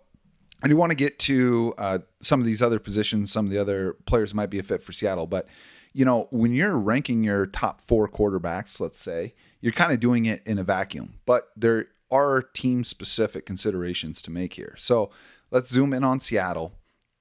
I 0.61 0.67
do 0.67 0.75
want 0.75 0.91
to 0.91 0.95
get 0.95 1.19
to 1.19 1.73
uh, 1.77 1.99
some 2.21 2.39
of 2.39 2.45
these 2.45 2.61
other 2.61 2.79
positions, 2.79 3.31
some 3.31 3.45
of 3.45 3.51
the 3.51 3.57
other 3.57 3.93
players 4.05 4.33
might 4.33 4.49
be 4.49 4.59
a 4.59 4.63
fit 4.63 4.83
for 4.83 4.91
Seattle. 4.91 5.27
But, 5.27 5.47
you 5.93 6.05
know, 6.05 6.27
when 6.31 6.53
you're 6.53 6.77
ranking 6.77 7.23
your 7.23 7.45
top 7.45 7.81
four 7.81 8.07
quarterbacks, 8.07 8.79
let's 8.79 8.99
say, 8.99 9.33
you're 9.61 9.73
kind 9.73 9.93
of 9.93 9.99
doing 9.99 10.25
it 10.25 10.41
in 10.45 10.57
a 10.57 10.63
vacuum. 10.63 11.19
But 11.25 11.49
there 11.55 11.85
are 12.11 12.41
team 12.41 12.83
specific 12.83 13.45
considerations 13.45 14.21
to 14.23 14.31
make 14.31 14.53
here. 14.53 14.75
So 14.77 15.11
let's 15.51 15.69
zoom 15.69 15.93
in 15.93 16.03
on 16.03 16.19
Seattle. 16.19 16.73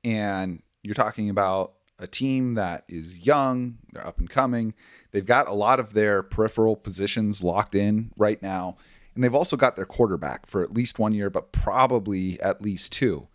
And 0.03 0.63
you're 0.83 0.95
talking 0.95 1.31
about 1.31 1.75
a 1.99 2.07
team 2.07 2.55
that 2.55 2.85
is 2.89 3.27
young, 3.27 3.79
they're 3.93 4.07
up 4.07 4.19
and 4.19 4.31
coming. 4.31 4.75
They've 5.11 5.27
got 5.27 5.49
a 5.49 5.55
lot 5.55 5.81
of 5.81 5.95
their 5.95 6.23
peripheral 6.23 6.77
positions 6.77 7.43
locked 7.43 7.75
in 7.75 8.13
right 8.17 8.41
now. 8.41 8.77
And 9.19 9.25
they've 9.25 9.35
also 9.35 9.57
got 9.57 9.75
their 9.75 9.85
quarterback 9.85 10.47
for 10.47 10.63
at 10.63 10.73
least 10.73 11.01
one 11.01 11.13
year, 11.13 11.29
but 11.29 11.51
probably 11.51 12.41
at 12.41 12.63
least 12.63 12.93
two. 12.93 13.27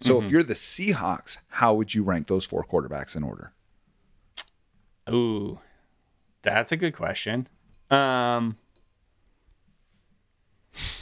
So 0.00 0.20
if 0.20 0.32
you're 0.32 0.42
the 0.42 0.54
Seahawks, 0.54 1.38
how 1.48 1.74
would 1.74 1.94
you 1.94 2.02
rank 2.02 2.26
those 2.26 2.44
four 2.44 2.64
quarterbacks 2.64 3.14
in 3.14 3.22
order? 3.22 3.52
Ooh, 5.08 5.60
that's 6.42 6.72
a 6.72 6.76
good 6.76 6.92
question. 6.92 7.46
Um, 7.88 8.56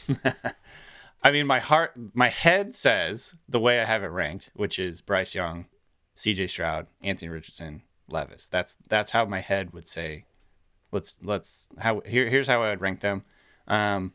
I 1.23 1.31
mean, 1.31 1.47
my 1.47 1.61
heart, 1.61 1.95
my 2.13 2.29
head 2.29 2.75
says 2.75 3.37
the 3.49 3.59
way 3.59 3.81
I 3.81 3.87
have 3.87 4.03
it 4.03 4.09
ranked, 4.09 4.51
which 4.53 4.79
is 4.79 5.01
Bryce 5.01 5.35
Young, 5.35 5.65
C.J. 6.15 6.49
Stroud, 6.49 6.89
Anthony 7.03 7.31
Richardson, 7.31 7.85
Levis. 8.11 8.49
That's 8.49 8.77
that's 8.87 9.13
how 9.13 9.25
my 9.25 9.41
head 9.41 9.73
would 9.73 9.89
say. 9.89 10.27
Let's 10.93 11.15
let's 11.23 11.71
how 11.79 12.03
here 12.05 12.29
here's 12.29 12.49
how 12.49 12.63
I 12.63 12.69
would 12.69 12.83
rank 12.83 13.01
them. 13.01 13.25
Um, 13.67 14.13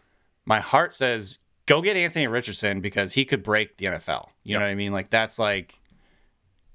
my 0.52 0.60
heart 0.60 0.93
says 0.93 1.39
go 1.66 1.82
get 1.82 1.95
Anthony 1.95 2.28
Richardson 2.28 2.82
because 2.82 3.14
he 3.14 3.24
could 3.24 3.41
break 3.41 3.78
the 3.78 3.86
NFL. 3.86 4.28
You 4.43 4.56
know 4.56 4.66
what 4.66 4.70
I 4.70 4.76
mean? 4.76 4.91
Like 4.91 5.10
that's 5.10 5.39
like 5.39 5.80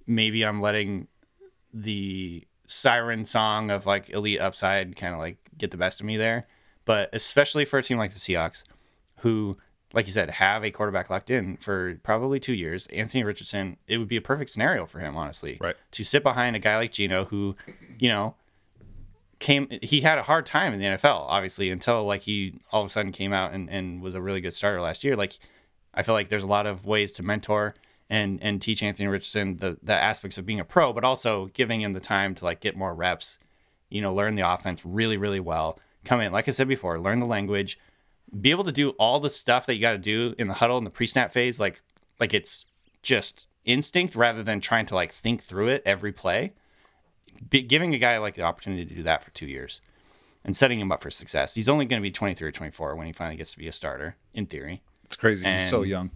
maybe 0.06 0.46
I'm 0.46 0.62
letting 0.62 1.08
the 1.74 2.46
siren 2.66 3.26
song 3.26 3.70
of 3.70 3.84
like 3.84 4.08
elite 4.08 4.40
upside 4.40 4.96
kind 4.96 5.12
of 5.12 5.20
like 5.20 5.36
get 5.58 5.72
the 5.72 5.76
best 5.76 6.00
of 6.00 6.06
me 6.06 6.16
there. 6.16 6.46
But 6.86 7.10
especially 7.12 7.66
for 7.66 7.78
a 7.78 7.82
team 7.82 7.98
like 7.98 8.14
the 8.14 8.18
Seahawks, 8.18 8.64
who, 9.16 9.58
like 9.92 10.06
you 10.06 10.12
said, 10.14 10.30
have 10.30 10.64
a 10.64 10.70
quarterback 10.70 11.10
locked 11.10 11.30
in 11.30 11.58
for 11.58 12.00
probably 12.02 12.40
two 12.40 12.54
years, 12.54 12.86
Anthony 12.86 13.24
Richardson, 13.24 13.76
it 13.86 13.98
would 13.98 14.08
be 14.08 14.16
a 14.16 14.22
perfect 14.22 14.48
scenario 14.48 14.86
for 14.86 15.00
him, 15.00 15.18
honestly. 15.18 15.58
Right. 15.60 15.76
To 15.90 16.02
sit 16.02 16.22
behind 16.22 16.56
a 16.56 16.60
guy 16.60 16.76
like 16.76 16.92
Geno 16.92 17.26
who, 17.26 17.56
you 17.98 18.08
know, 18.08 18.36
came 19.38 19.68
he 19.82 20.00
had 20.00 20.18
a 20.18 20.22
hard 20.22 20.46
time 20.46 20.72
in 20.72 20.80
the 20.80 20.86
NFL, 20.86 21.26
obviously, 21.28 21.70
until 21.70 22.04
like 22.04 22.22
he 22.22 22.60
all 22.72 22.82
of 22.82 22.86
a 22.86 22.90
sudden 22.90 23.12
came 23.12 23.32
out 23.32 23.52
and, 23.52 23.68
and 23.70 24.00
was 24.00 24.14
a 24.14 24.22
really 24.22 24.40
good 24.40 24.54
starter 24.54 24.80
last 24.80 25.04
year. 25.04 25.16
Like 25.16 25.38
I 25.94 26.02
feel 26.02 26.14
like 26.14 26.28
there's 26.28 26.42
a 26.42 26.48
lot 26.48 26.66
of 26.66 26.86
ways 26.86 27.12
to 27.12 27.22
mentor 27.22 27.74
and 28.08 28.38
and 28.42 28.62
teach 28.62 28.82
Anthony 28.82 29.08
Richardson 29.08 29.56
the, 29.58 29.78
the 29.82 29.92
aspects 29.92 30.38
of 30.38 30.46
being 30.46 30.60
a 30.60 30.64
pro, 30.64 30.92
but 30.92 31.04
also 31.04 31.46
giving 31.46 31.80
him 31.80 31.92
the 31.92 32.00
time 32.00 32.34
to 32.36 32.44
like 32.44 32.60
get 32.60 32.76
more 32.76 32.94
reps, 32.94 33.38
you 33.90 34.00
know, 34.00 34.14
learn 34.14 34.34
the 34.34 34.48
offense 34.48 34.84
really, 34.84 35.16
really 35.16 35.40
well. 35.40 35.78
Come 36.04 36.20
in, 36.20 36.32
like 36.32 36.48
I 36.48 36.52
said 36.52 36.68
before, 36.68 37.00
learn 37.00 37.20
the 37.20 37.26
language, 37.26 37.78
be 38.40 38.50
able 38.50 38.64
to 38.64 38.72
do 38.72 38.90
all 38.90 39.20
the 39.20 39.30
stuff 39.30 39.66
that 39.66 39.74
you 39.74 39.80
got 39.80 39.92
to 39.92 39.98
do 39.98 40.34
in 40.38 40.48
the 40.48 40.54
huddle 40.54 40.78
in 40.78 40.84
the 40.84 40.90
pre-snap 40.90 41.32
phase, 41.32 41.58
like 41.60 41.82
like 42.20 42.32
it's 42.32 42.64
just 43.02 43.46
instinct 43.64 44.14
rather 44.14 44.42
than 44.42 44.60
trying 44.60 44.86
to 44.86 44.94
like 44.94 45.12
think 45.12 45.42
through 45.42 45.68
it 45.68 45.82
every 45.84 46.12
play. 46.12 46.52
Be, 47.48 47.62
giving 47.62 47.94
a 47.94 47.98
guy 47.98 48.18
like 48.18 48.34
the 48.34 48.42
opportunity 48.42 48.84
to 48.84 48.94
do 48.94 49.02
that 49.04 49.22
for 49.22 49.30
two 49.30 49.46
years 49.46 49.80
and 50.44 50.56
setting 50.56 50.78
him 50.78 50.92
up 50.92 51.02
for 51.02 51.10
success. 51.10 51.54
He's 51.54 51.68
only 51.68 51.84
going 51.84 52.00
to 52.00 52.02
be 52.02 52.10
23 52.10 52.48
or 52.48 52.52
24 52.52 52.94
when 52.94 53.06
he 53.06 53.12
finally 53.12 53.36
gets 53.36 53.52
to 53.52 53.58
be 53.58 53.66
a 53.66 53.72
starter, 53.72 54.16
in 54.32 54.46
theory 54.46 54.82
It's 55.04 55.16
crazy. 55.16 55.46
He's 55.46 55.68
so 55.68 55.82
young. 55.82 56.10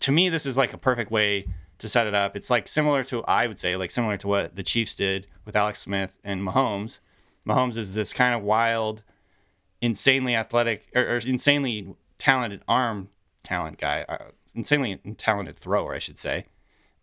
to 0.00 0.12
me, 0.12 0.28
this 0.28 0.44
is 0.44 0.56
like 0.56 0.72
a 0.72 0.78
perfect 0.78 1.10
way 1.10 1.46
to 1.78 1.88
set 1.88 2.06
it 2.06 2.14
up. 2.14 2.36
It's 2.36 2.50
like 2.50 2.68
similar 2.68 3.04
to, 3.04 3.24
I 3.24 3.46
would 3.46 3.58
say, 3.58 3.76
like 3.76 3.90
similar 3.90 4.16
to 4.18 4.28
what 4.28 4.56
the 4.56 4.62
Chiefs 4.62 4.94
did 4.94 5.26
with 5.44 5.56
Alex 5.56 5.80
Smith 5.80 6.18
and 6.24 6.42
Mahomes. 6.42 7.00
Mahomes 7.46 7.76
is 7.76 7.94
this 7.94 8.12
kind 8.12 8.34
of 8.34 8.42
wild, 8.42 9.02
insanely 9.80 10.34
athletic 10.34 10.88
or, 10.94 11.02
or 11.02 11.16
insanely 11.18 11.94
talented 12.18 12.62
arm 12.66 13.08
talent 13.42 13.78
guy, 13.78 14.04
uh, 14.08 14.30
insanely 14.54 14.96
talented 15.16 15.56
thrower, 15.56 15.94
I 15.94 15.98
should 15.98 16.18
say, 16.18 16.46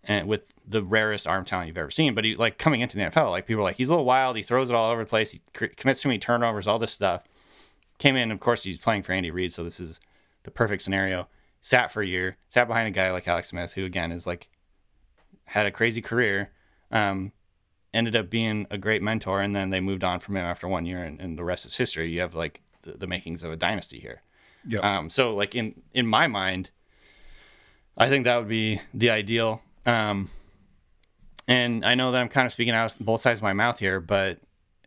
and 0.03 0.27
with 0.27 0.51
the 0.67 0.83
rarest 0.83 1.27
arm 1.27 1.45
talent 1.45 1.67
you've 1.67 1.77
ever 1.77 1.91
seen. 1.91 2.13
But 2.15 2.25
he 2.25 2.35
like 2.35 2.57
coming 2.57 2.81
into 2.81 2.97
the 2.97 3.03
NFL, 3.03 3.31
like 3.31 3.47
people 3.47 3.61
are 3.61 3.65
like 3.65 3.77
he's 3.77 3.89
a 3.89 3.93
little 3.93 4.05
wild. 4.05 4.37
He 4.37 4.43
throws 4.43 4.69
it 4.69 4.75
all 4.75 4.91
over 4.91 5.03
the 5.03 5.09
place. 5.09 5.31
He 5.31 5.41
cr- 5.53 5.65
commits 5.65 6.01
too 6.01 6.09
many 6.09 6.19
turnovers, 6.19 6.67
all 6.67 6.79
this 6.79 6.91
stuff. 6.91 7.23
Came 7.97 8.15
in, 8.15 8.31
of 8.31 8.39
course, 8.39 8.63
he's 8.63 8.79
playing 8.79 9.03
for 9.03 9.13
Andy 9.13 9.29
Reid, 9.29 9.53
so 9.53 9.63
this 9.63 9.79
is 9.79 9.99
the 10.43 10.51
perfect 10.51 10.81
scenario. 10.81 11.27
Sat 11.61 11.91
for 11.91 12.01
a 12.01 12.07
year, 12.07 12.37
sat 12.49 12.67
behind 12.67 12.87
a 12.87 12.91
guy 12.91 13.11
like 13.11 13.27
Alex 13.27 13.49
Smith, 13.49 13.73
who 13.73 13.85
again 13.85 14.11
is 14.11 14.25
like 14.25 14.49
had 15.45 15.65
a 15.65 15.71
crazy 15.71 16.01
career. 16.01 16.51
Um, 16.91 17.31
ended 17.93 18.15
up 18.15 18.29
being 18.29 18.65
a 18.71 18.77
great 18.77 19.01
mentor, 19.01 19.41
and 19.41 19.55
then 19.55 19.69
they 19.69 19.79
moved 19.79 20.03
on 20.03 20.19
from 20.19 20.37
him 20.37 20.45
after 20.45 20.67
one 20.67 20.85
year, 20.85 21.03
and, 21.03 21.19
and 21.19 21.37
the 21.37 21.43
rest 21.43 21.65
is 21.65 21.75
history. 21.75 22.09
You 22.09 22.21
have 22.21 22.33
like 22.33 22.61
the, 22.83 22.93
the 22.93 23.07
makings 23.07 23.43
of 23.43 23.51
a 23.51 23.55
dynasty 23.55 23.99
here. 23.99 24.21
Yeah. 24.67 24.79
Um, 24.79 25.09
so 25.09 25.35
like 25.35 25.55
in 25.55 25.81
in 25.93 26.07
my 26.07 26.27
mind, 26.27 26.69
I 27.97 28.09
think 28.09 28.25
that 28.25 28.37
would 28.37 28.47
be 28.47 28.81
the 28.93 29.09
ideal. 29.09 29.61
Um, 29.85 30.29
and 31.47 31.85
I 31.85 31.95
know 31.95 32.11
that 32.11 32.21
I'm 32.21 32.29
kind 32.29 32.45
of 32.45 32.51
speaking 32.53 32.73
out 32.73 32.99
of 32.99 33.05
both 33.05 33.21
sides 33.21 33.39
of 33.39 33.43
my 33.43 33.53
mouth 33.53 33.79
here, 33.79 33.99
but 33.99 34.39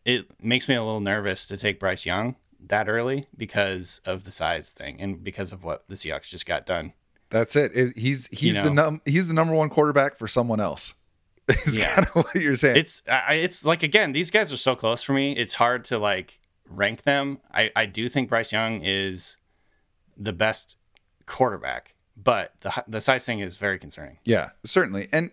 it 0.04 0.26
makes 0.42 0.68
me 0.68 0.74
a 0.74 0.82
little 0.82 1.00
nervous 1.00 1.46
to 1.46 1.56
take 1.56 1.80
Bryce 1.80 2.06
Young 2.06 2.36
that 2.66 2.88
early 2.88 3.26
because 3.36 4.00
of 4.06 4.24
the 4.24 4.30
size 4.30 4.72
thing 4.72 5.00
and 5.00 5.22
because 5.22 5.52
of 5.52 5.64
what 5.64 5.84
the 5.88 5.96
Seahawks 5.96 6.28
just 6.30 6.46
got 6.46 6.64
done. 6.64 6.92
That's 7.30 7.56
it. 7.56 7.72
It- 7.76 7.98
he's 7.98 8.28
he's 8.28 8.54
the 8.56 8.64
know. 8.70 8.84
num 8.90 9.02
he's 9.04 9.28
the 9.28 9.34
number 9.34 9.54
one 9.54 9.68
quarterback 9.68 10.16
for 10.16 10.28
someone 10.28 10.60
else. 10.60 10.94
Is 11.66 11.76
Yeah. 11.76 11.94
kind 11.94 12.06
of 12.06 12.14
what 12.24 12.34
you're 12.36 12.56
saying. 12.56 12.76
It's 12.76 13.02
I, 13.06 13.34
it's 13.34 13.64
like 13.66 13.82
again, 13.82 14.12
these 14.12 14.30
guys 14.30 14.50
are 14.52 14.56
so 14.56 14.74
close 14.76 15.02
for 15.02 15.12
me. 15.12 15.32
It's 15.32 15.54
hard 15.54 15.84
to 15.86 15.98
like 15.98 16.40
rank 16.68 17.02
them. 17.02 17.40
I 17.52 17.70
I 17.76 17.84
do 17.86 18.08
think 18.08 18.28
Bryce 18.30 18.50
Young 18.52 18.80
is 18.82 19.36
the 20.16 20.32
best 20.32 20.76
quarterback, 21.26 21.93
but 22.16 22.52
the 22.60 22.84
the 22.88 23.00
size 23.00 23.24
thing 23.24 23.40
is 23.40 23.56
very 23.56 23.78
concerning. 23.78 24.18
Yeah, 24.24 24.50
certainly. 24.64 25.08
And 25.12 25.30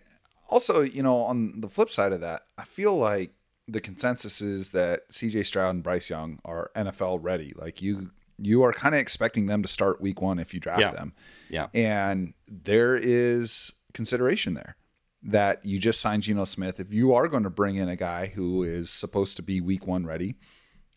also, 0.48 0.82
you 0.82 1.02
know, 1.02 1.18
on 1.22 1.60
the 1.60 1.68
flip 1.68 1.90
side 1.90 2.12
of 2.12 2.20
that, 2.20 2.42
I 2.58 2.64
feel 2.64 2.96
like 2.96 3.32
the 3.68 3.80
consensus 3.80 4.40
is 4.40 4.70
that 4.70 5.08
CJ 5.10 5.46
Stroud 5.46 5.74
and 5.74 5.82
Bryce 5.82 6.10
Young 6.10 6.38
are 6.44 6.70
NFL 6.76 7.20
ready. 7.22 7.52
Like 7.56 7.80
you 7.80 8.10
you 8.38 8.62
are 8.62 8.72
kind 8.72 8.94
of 8.94 9.00
expecting 9.00 9.46
them 9.46 9.62
to 9.62 9.68
start 9.68 10.00
week 10.00 10.20
1 10.20 10.38
if 10.40 10.52
you 10.52 10.58
draft 10.58 10.80
Yeah. 10.80 10.90
them. 10.90 11.12
Yeah. 11.48 11.68
And 11.74 12.34
there 12.48 12.96
is 12.96 13.72
consideration 13.94 14.54
there 14.54 14.76
that 15.22 15.64
you 15.64 15.78
just 15.78 16.00
signed 16.00 16.24
Geno 16.24 16.44
Smith. 16.44 16.80
If 16.80 16.92
you 16.92 17.12
are 17.14 17.28
going 17.28 17.44
to 17.44 17.50
bring 17.50 17.76
in 17.76 17.88
a 17.88 17.94
guy 17.94 18.26
who 18.26 18.64
is 18.64 18.90
supposed 18.90 19.36
to 19.36 19.42
be 19.42 19.60
week 19.60 19.86
1 19.86 20.04
ready, 20.06 20.34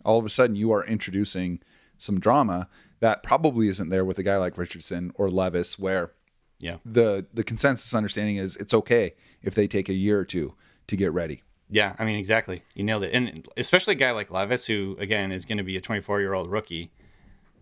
all 0.03 0.17
of 0.17 0.25
a 0.25 0.29
sudden 0.29 0.55
you 0.55 0.71
are 0.71 0.83
introducing 0.85 1.59
some 1.99 2.19
drama 2.19 2.67
that 2.99 3.23
probably 3.23 3.67
isn't 3.67 3.89
there 3.89 4.05
with 4.05 4.17
a 4.19 4.23
guy 4.23 4.37
like 4.37 4.57
Richardson 4.57 5.11
or 5.15 5.29
Levis 5.29 5.77
where 5.79 6.11
Yeah. 6.59 6.77
the 6.85 7.25
the 7.33 7.43
consensus 7.43 7.93
understanding 7.93 8.37
is 8.37 8.55
it's 8.55 8.73
okay 8.73 9.13
if 9.41 9.53
they 9.55 9.67
take 9.67 9.89
a 9.89 9.93
year 9.93 10.19
or 10.19 10.25
two 10.25 10.53
to 10.87 10.95
get 10.95 11.11
ready. 11.13 11.43
Yeah, 11.69 11.95
I 11.97 12.05
mean 12.05 12.15
exactly. 12.15 12.61
You 12.75 12.83
nailed 12.83 13.03
it. 13.03 13.13
And 13.13 13.47
especially 13.57 13.93
a 13.93 13.97
guy 13.97 14.11
like 14.11 14.29
Levis 14.31 14.67
who 14.67 14.95
again 14.99 15.31
is 15.31 15.45
going 15.45 15.57
to 15.57 15.63
be 15.63 15.75
a 15.77 15.81
24-year-old 15.81 16.49
rookie. 16.49 16.91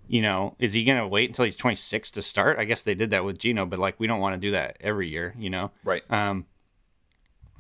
You 0.08 0.22
know, 0.22 0.56
is 0.60 0.74
he 0.74 0.84
going 0.84 1.00
to 1.00 1.08
wait 1.08 1.30
until 1.30 1.46
he's 1.46 1.56
26 1.56 2.12
to 2.12 2.22
start? 2.22 2.60
I 2.60 2.66
guess 2.66 2.82
they 2.82 2.94
did 2.94 3.10
that 3.12 3.24
with 3.24 3.38
Geno, 3.40 3.66
but 3.66 3.80
like 3.80 3.98
we 4.02 4.06
don't 4.08 4.20
want 4.20 4.34
to 4.36 4.40
do 4.48 4.52
that 4.52 4.76
every 4.82 5.08
year, 5.08 5.34
you 5.38 5.50
know. 5.50 5.72
Right. 5.86 6.04
Um, 6.12 6.46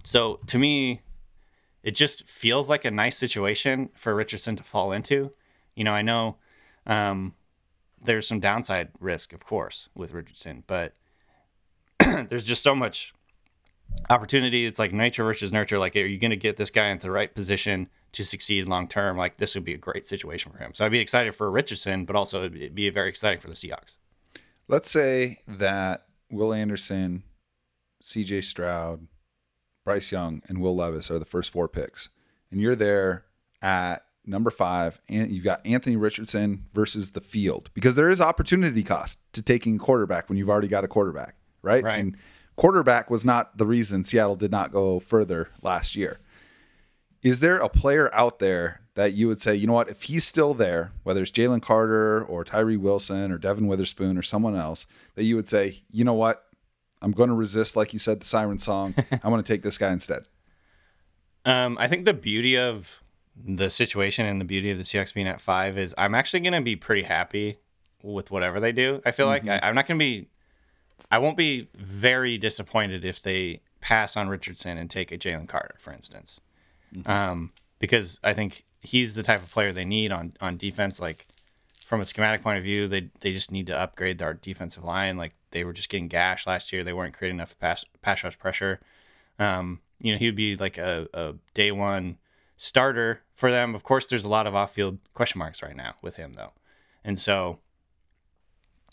So 0.03 0.39
to 0.47 0.59
me, 0.59 1.01
it 1.81 1.91
just 1.95 2.27
feels 2.27 2.69
like 2.69 2.83
a 2.85 2.91
nice 2.91 3.17
situation 3.17 3.89
for 3.95 4.13
Richardson 4.13 4.55
to 4.57 4.63
fall 4.63 4.91
into. 4.91 5.31
You 5.75 5.85
know, 5.85 5.93
I 5.93 6.01
know 6.01 6.35
um, 6.85 7.33
there's 8.05 8.27
some 8.27 8.39
downside 8.39 8.89
risk, 8.99 9.33
of 9.33 9.43
course, 9.45 9.89
with 9.95 10.13
Richardson, 10.13 10.63
but 10.67 10.93
there's 12.29 12.45
just 12.45 12.63
so 12.63 12.75
much 12.75 13.13
opportunity. 14.09 14.65
It's 14.65 14.79
like 14.79 14.93
nature 14.93 15.23
versus 15.23 15.53
nurture. 15.53 15.79
Like, 15.79 15.95
are 15.95 15.99
you 15.99 16.17
going 16.17 16.31
to 16.31 16.37
get 16.37 16.57
this 16.57 16.69
guy 16.69 16.87
into 16.87 17.07
the 17.07 17.11
right 17.11 17.33
position 17.33 17.89
to 18.13 18.23
succeed 18.23 18.67
long 18.67 18.87
term? 18.87 19.17
Like, 19.17 19.37
this 19.37 19.55
would 19.55 19.65
be 19.65 19.73
a 19.73 19.77
great 19.77 20.05
situation 20.05 20.51
for 20.51 20.57
him. 20.57 20.73
So 20.73 20.85
I'd 20.85 20.91
be 20.91 20.99
excited 20.99 21.35
for 21.35 21.49
Richardson, 21.49 22.05
but 22.05 22.15
also 22.15 22.45
it'd 22.45 22.75
be 22.75 22.89
very 22.89 23.09
exciting 23.09 23.39
for 23.39 23.49
the 23.49 23.55
Seahawks. 23.55 23.97
Let's 24.67 24.89
say 24.89 25.39
that 25.47 26.05
Will 26.31 26.53
Anderson, 26.53 27.23
CJ 28.01 28.43
Stroud, 28.43 29.07
Bryce 29.85 30.11
Young, 30.11 30.41
and 30.47 30.61
Will 30.61 30.75
Levis 30.75 31.11
are 31.11 31.19
the 31.19 31.25
first 31.25 31.51
four 31.51 31.67
picks, 31.67 32.09
and 32.49 32.61
you're 32.61 32.75
there 32.75 33.25
at 33.61 34.05
number 34.25 34.49
five, 34.49 34.99
and 35.09 35.31
you've 35.31 35.43
got 35.43 35.65
Anthony 35.65 35.95
Richardson 35.95 36.65
versus 36.73 37.11
the 37.11 37.21
field 37.21 37.69
because 37.73 37.95
there 37.95 38.09
is 38.09 38.21
opportunity 38.21 38.83
cost 38.83 39.19
to 39.33 39.41
taking 39.41 39.75
a 39.75 39.79
quarterback 39.79 40.29
when 40.29 40.37
you've 40.37 40.49
already 40.49 40.67
got 40.67 40.83
a 40.83 40.87
quarterback, 40.87 41.35
right? 41.61 41.83
Right. 41.83 41.99
And 41.99 42.17
quarterback 42.55 43.09
was 43.09 43.25
not 43.25 43.57
the 43.57 43.65
reason 43.65 44.03
Seattle 44.03 44.35
did 44.35 44.51
not 44.51 44.71
go 44.71 44.99
further 44.99 45.49
last 45.61 45.95
year. 45.95 46.19
Is 47.21 47.39
there 47.39 47.57
a 47.57 47.69
player 47.69 48.13
out 48.13 48.39
there 48.39 48.81
that 48.95 49.13
you 49.13 49.27
would 49.27 49.41
say, 49.41 49.55
you 49.55 49.65
know 49.65 49.73
what, 49.73 49.89
if 49.89 50.03
he's 50.03 50.25
still 50.25 50.53
there, 50.53 50.91
whether 51.03 51.21
it's 51.21 51.31
Jalen 51.31 51.61
Carter 51.61 52.23
or 52.23 52.43
Tyree 52.43 52.77
Wilson 52.77 53.31
or 53.31 53.37
Devon 53.37 53.67
Witherspoon 53.67 54.17
or 54.17 54.21
someone 54.21 54.55
else, 54.55 54.85
that 55.15 55.23
you 55.23 55.35
would 55.35 55.47
say, 55.47 55.81
you 55.89 56.03
know 56.03 56.13
what, 56.13 56.45
I'm 57.01 57.11
going 57.11 57.29
to 57.29 57.35
resist, 57.35 57.75
like 57.75 57.93
you 57.93 57.99
said, 57.99 58.21
the 58.21 58.25
siren 58.25 58.59
song. 58.59 58.93
I'm 59.11 59.31
going 59.31 59.43
to 59.43 59.47
take 59.47 59.63
this 59.63 59.77
guy 59.77 59.91
instead. 59.91 60.25
Um, 61.45 61.77
I 61.79 61.87
think 61.87 62.05
the 62.05 62.13
beauty 62.13 62.57
of 62.57 63.02
the 63.35 63.69
situation 63.69 64.25
and 64.25 64.39
the 64.39 64.45
beauty 64.45 64.71
of 64.71 64.77
the 64.77 64.83
Seahawks 64.83 65.13
being 65.13 65.27
at 65.27 65.41
five 65.41 65.77
is 65.77 65.93
I'm 65.97 66.15
actually 66.15 66.41
going 66.41 66.53
to 66.53 66.61
be 66.61 66.75
pretty 66.75 67.03
happy 67.03 67.57
with 68.01 68.31
whatever 68.31 68.59
they 68.59 68.71
do. 68.71 69.01
I 69.05 69.11
feel 69.11 69.27
like 69.27 69.47
I, 69.47 69.59
I'm 69.63 69.75
not 69.75 69.87
going 69.87 69.97
to 69.97 70.03
be, 70.03 70.27
I 71.09 71.17
won't 71.17 71.37
be 71.37 71.69
very 71.75 72.37
disappointed 72.37 73.03
if 73.05 73.21
they 73.21 73.61
pass 73.81 74.15
on 74.15 74.29
Richardson 74.29 74.77
and 74.77 74.89
take 74.89 75.11
a 75.11 75.17
Jalen 75.17 75.47
Carter, 75.47 75.75
for 75.77 75.91
instance, 75.91 76.39
um, 77.05 77.51
because 77.79 78.19
I 78.23 78.33
think 78.33 78.63
he's 78.81 79.15
the 79.15 79.23
type 79.23 79.41
of 79.41 79.51
player 79.51 79.71
they 79.71 79.85
need 79.85 80.11
on 80.11 80.33
on 80.39 80.57
defense. 80.57 81.01
Like 81.01 81.27
from 81.85 82.01
a 82.01 82.05
schematic 82.05 82.41
point 82.41 82.57
of 82.57 82.63
view, 82.63 82.87
they 82.87 83.09
they 83.19 83.33
just 83.33 83.51
need 83.51 83.67
to 83.67 83.77
upgrade 83.77 84.19
their 84.19 84.33
defensive 84.33 84.83
line. 84.83 85.17
Like 85.17 85.33
they 85.51 85.63
were 85.63 85.73
just 85.73 85.89
getting 85.89 86.07
gashed 86.07 86.47
last 86.47 86.71
year. 86.71 86.83
They 86.83 86.93
weren't 86.93 87.13
creating 87.13 87.37
enough 87.37 87.57
pass 87.59 87.83
pass 88.01 88.23
rush 88.23 88.37
pressure. 88.37 88.79
Um, 89.37 89.81
you 90.01 90.11
know, 90.11 90.17
he 90.17 90.27
would 90.27 90.35
be 90.35 90.55
like 90.55 90.77
a, 90.77 91.07
a 91.13 91.35
day 91.53 91.71
one 91.71 92.17
starter 92.57 93.21
for 93.33 93.51
them. 93.51 93.75
Of 93.75 93.83
course, 93.83 94.07
there's 94.07 94.25
a 94.25 94.29
lot 94.29 94.47
of 94.47 94.55
off 94.55 94.73
field 94.73 94.99
question 95.13 95.39
marks 95.39 95.61
right 95.61 95.75
now 95.75 95.95
with 96.01 96.15
him 96.15 96.33
though, 96.33 96.53
and 97.03 97.17
so 97.19 97.59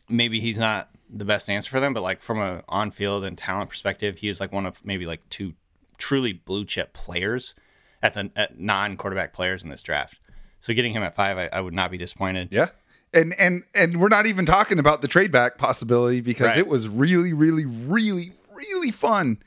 maybe 0.09 0.41
he's 0.41 0.59
not 0.59 0.91
the 1.09 1.25
best 1.25 1.49
answer 1.49 1.71
for 1.71 1.81
them. 1.81 1.93
But 1.93 2.03
like 2.03 2.21
from 2.21 2.39
a 2.41 2.63
on 2.69 2.91
field 2.91 3.25
and 3.25 3.37
talent 3.37 3.71
perspective, 3.71 4.19
he 4.19 4.29
is 4.29 4.41
like 4.41 4.53
one 4.53 4.67
of 4.67 4.85
maybe 4.85 5.07
like 5.07 5.29
two 5.29 5.55
truly 5.99 6.33
blue 6.33 6.65
chip 6.65 6.93
players 6.93 7.55
at 8.03 8.15
the 8.15 8.31
at 8.37 8.59
non 8.59 8.97
quarterback 8.97 9.33
players 9.33 9.63
in 9.63 9.71
this 9.71 9.83
draft. 9.83 10.21
So 10.61 10.75
getting 10.75 10.93
him 10.93 11.03
at 11.03 11.15
five, 11.15 11.39
I, 11.39 11.49
I 11.53 11.61
would 11.61 11.75
not 11.75 11.91
be 11.91 11.99
disappointed. 11.99 12.49
Yeah. 12.51 12.69
And 13.13 13.35
and 13.39 13.63
and 13.75 14.01
we're 14.01 14.09
not 14.09 14.27
even 14.27 14.47
talking 14.47 14.79
about 14.79 15.03
the 15.03 15.09
trade 15.09 15.33
back 15.33 15.59
possibility 15.59 16.21
because 16.21 16.49
Right. 16.49 16.59
it 16.59 16.69
was 16.69 16.89
really, 16.89 17.33
really, 17.33 17.65
really, 17.67 18.33
really 18.55 18.91
fun 18.93 19.39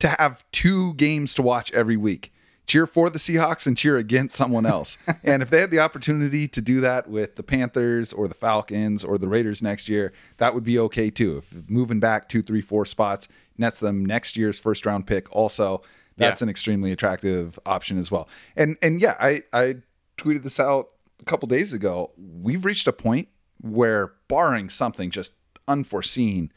to 0.00 0.08
have 0.08 0.44
two 0.52 0.92
games 0.94 1.34
to 1.34 1.42
watch 1.42 1.72
every 1.72 1.96
week. 1.96 2.30
Cheer 2.66 2.86
for 2.86 3.10
the 3.10 3.18
Seahawks 3.18 3.66
and 3.66 3.76
cheer 3.76 3.96
against 3.98 4.34
someone 4.36 4.64
else. 4.64 4.96
and 5.24 5.42
if 5.42 5.50
they 5.50 5.60
had 5.60 5.70
the 5.70 5.80
opportunity 5.80 6.48
to 6.48 6.60
do 6.62 6.80
that 6.80 7.08
with 7.08 7.36
the 7.36 7.42
Panthers 7.42 8.12
or 8.12 8.26
the 8.26 8.34
Falcons 8.34 9.04
or 9.04 9.18
the 9.18 9.28
Raiders 9.28 9.62
next 9.62 9.88
year, 9.88 10.12
that 10.38 10.54
would 10.54 10.64
be 10.64 10.78
okay 10.78 11.10
too. 11.10 11.38
If 11.38 11.68
moving 11.68 12.00
back 12.00 12.28
two, 12.28 12.42
three, 12.42 12.62
four 12.62 12.86
spots 12.86 13.28
nets 13.58 13.80
them 13.80 14.04
next 14.04 14.36
year's 14.36 14.58
first 14.58 14.86
round 14.86 15.06
pick, 15.06 15.30
also 15.34 15.82
that's 16.16 16.40
Yeah. 16.40 16.46
an 16.46 16.48
extremely 16.48 16.90
attractive 16.92 17.58
option 17.66 17.98
as 17.98 18.10
well. 18.10 18.28
And 18.56 18.76
and 18.82 19.00
yeah, 19.00 19.16
I 19.20 19.42
I 19.52 19.76
tweeted 20.16 20.42
this 20.42 20.58
out 20.58 20.88
a 21.20 21.24
couple 21.24 21.46
days 21.48 21.72
ago. 21.74 22.12
We've 22.16 22.64
reached 22.64 22.86
a 22.86 22.92
point 22.92 23.28
where, 23.60 24.12
barring 24.28 24.68
something 24.68 25.10
just 25.10 25.34
unforeseen, 25.68 26.52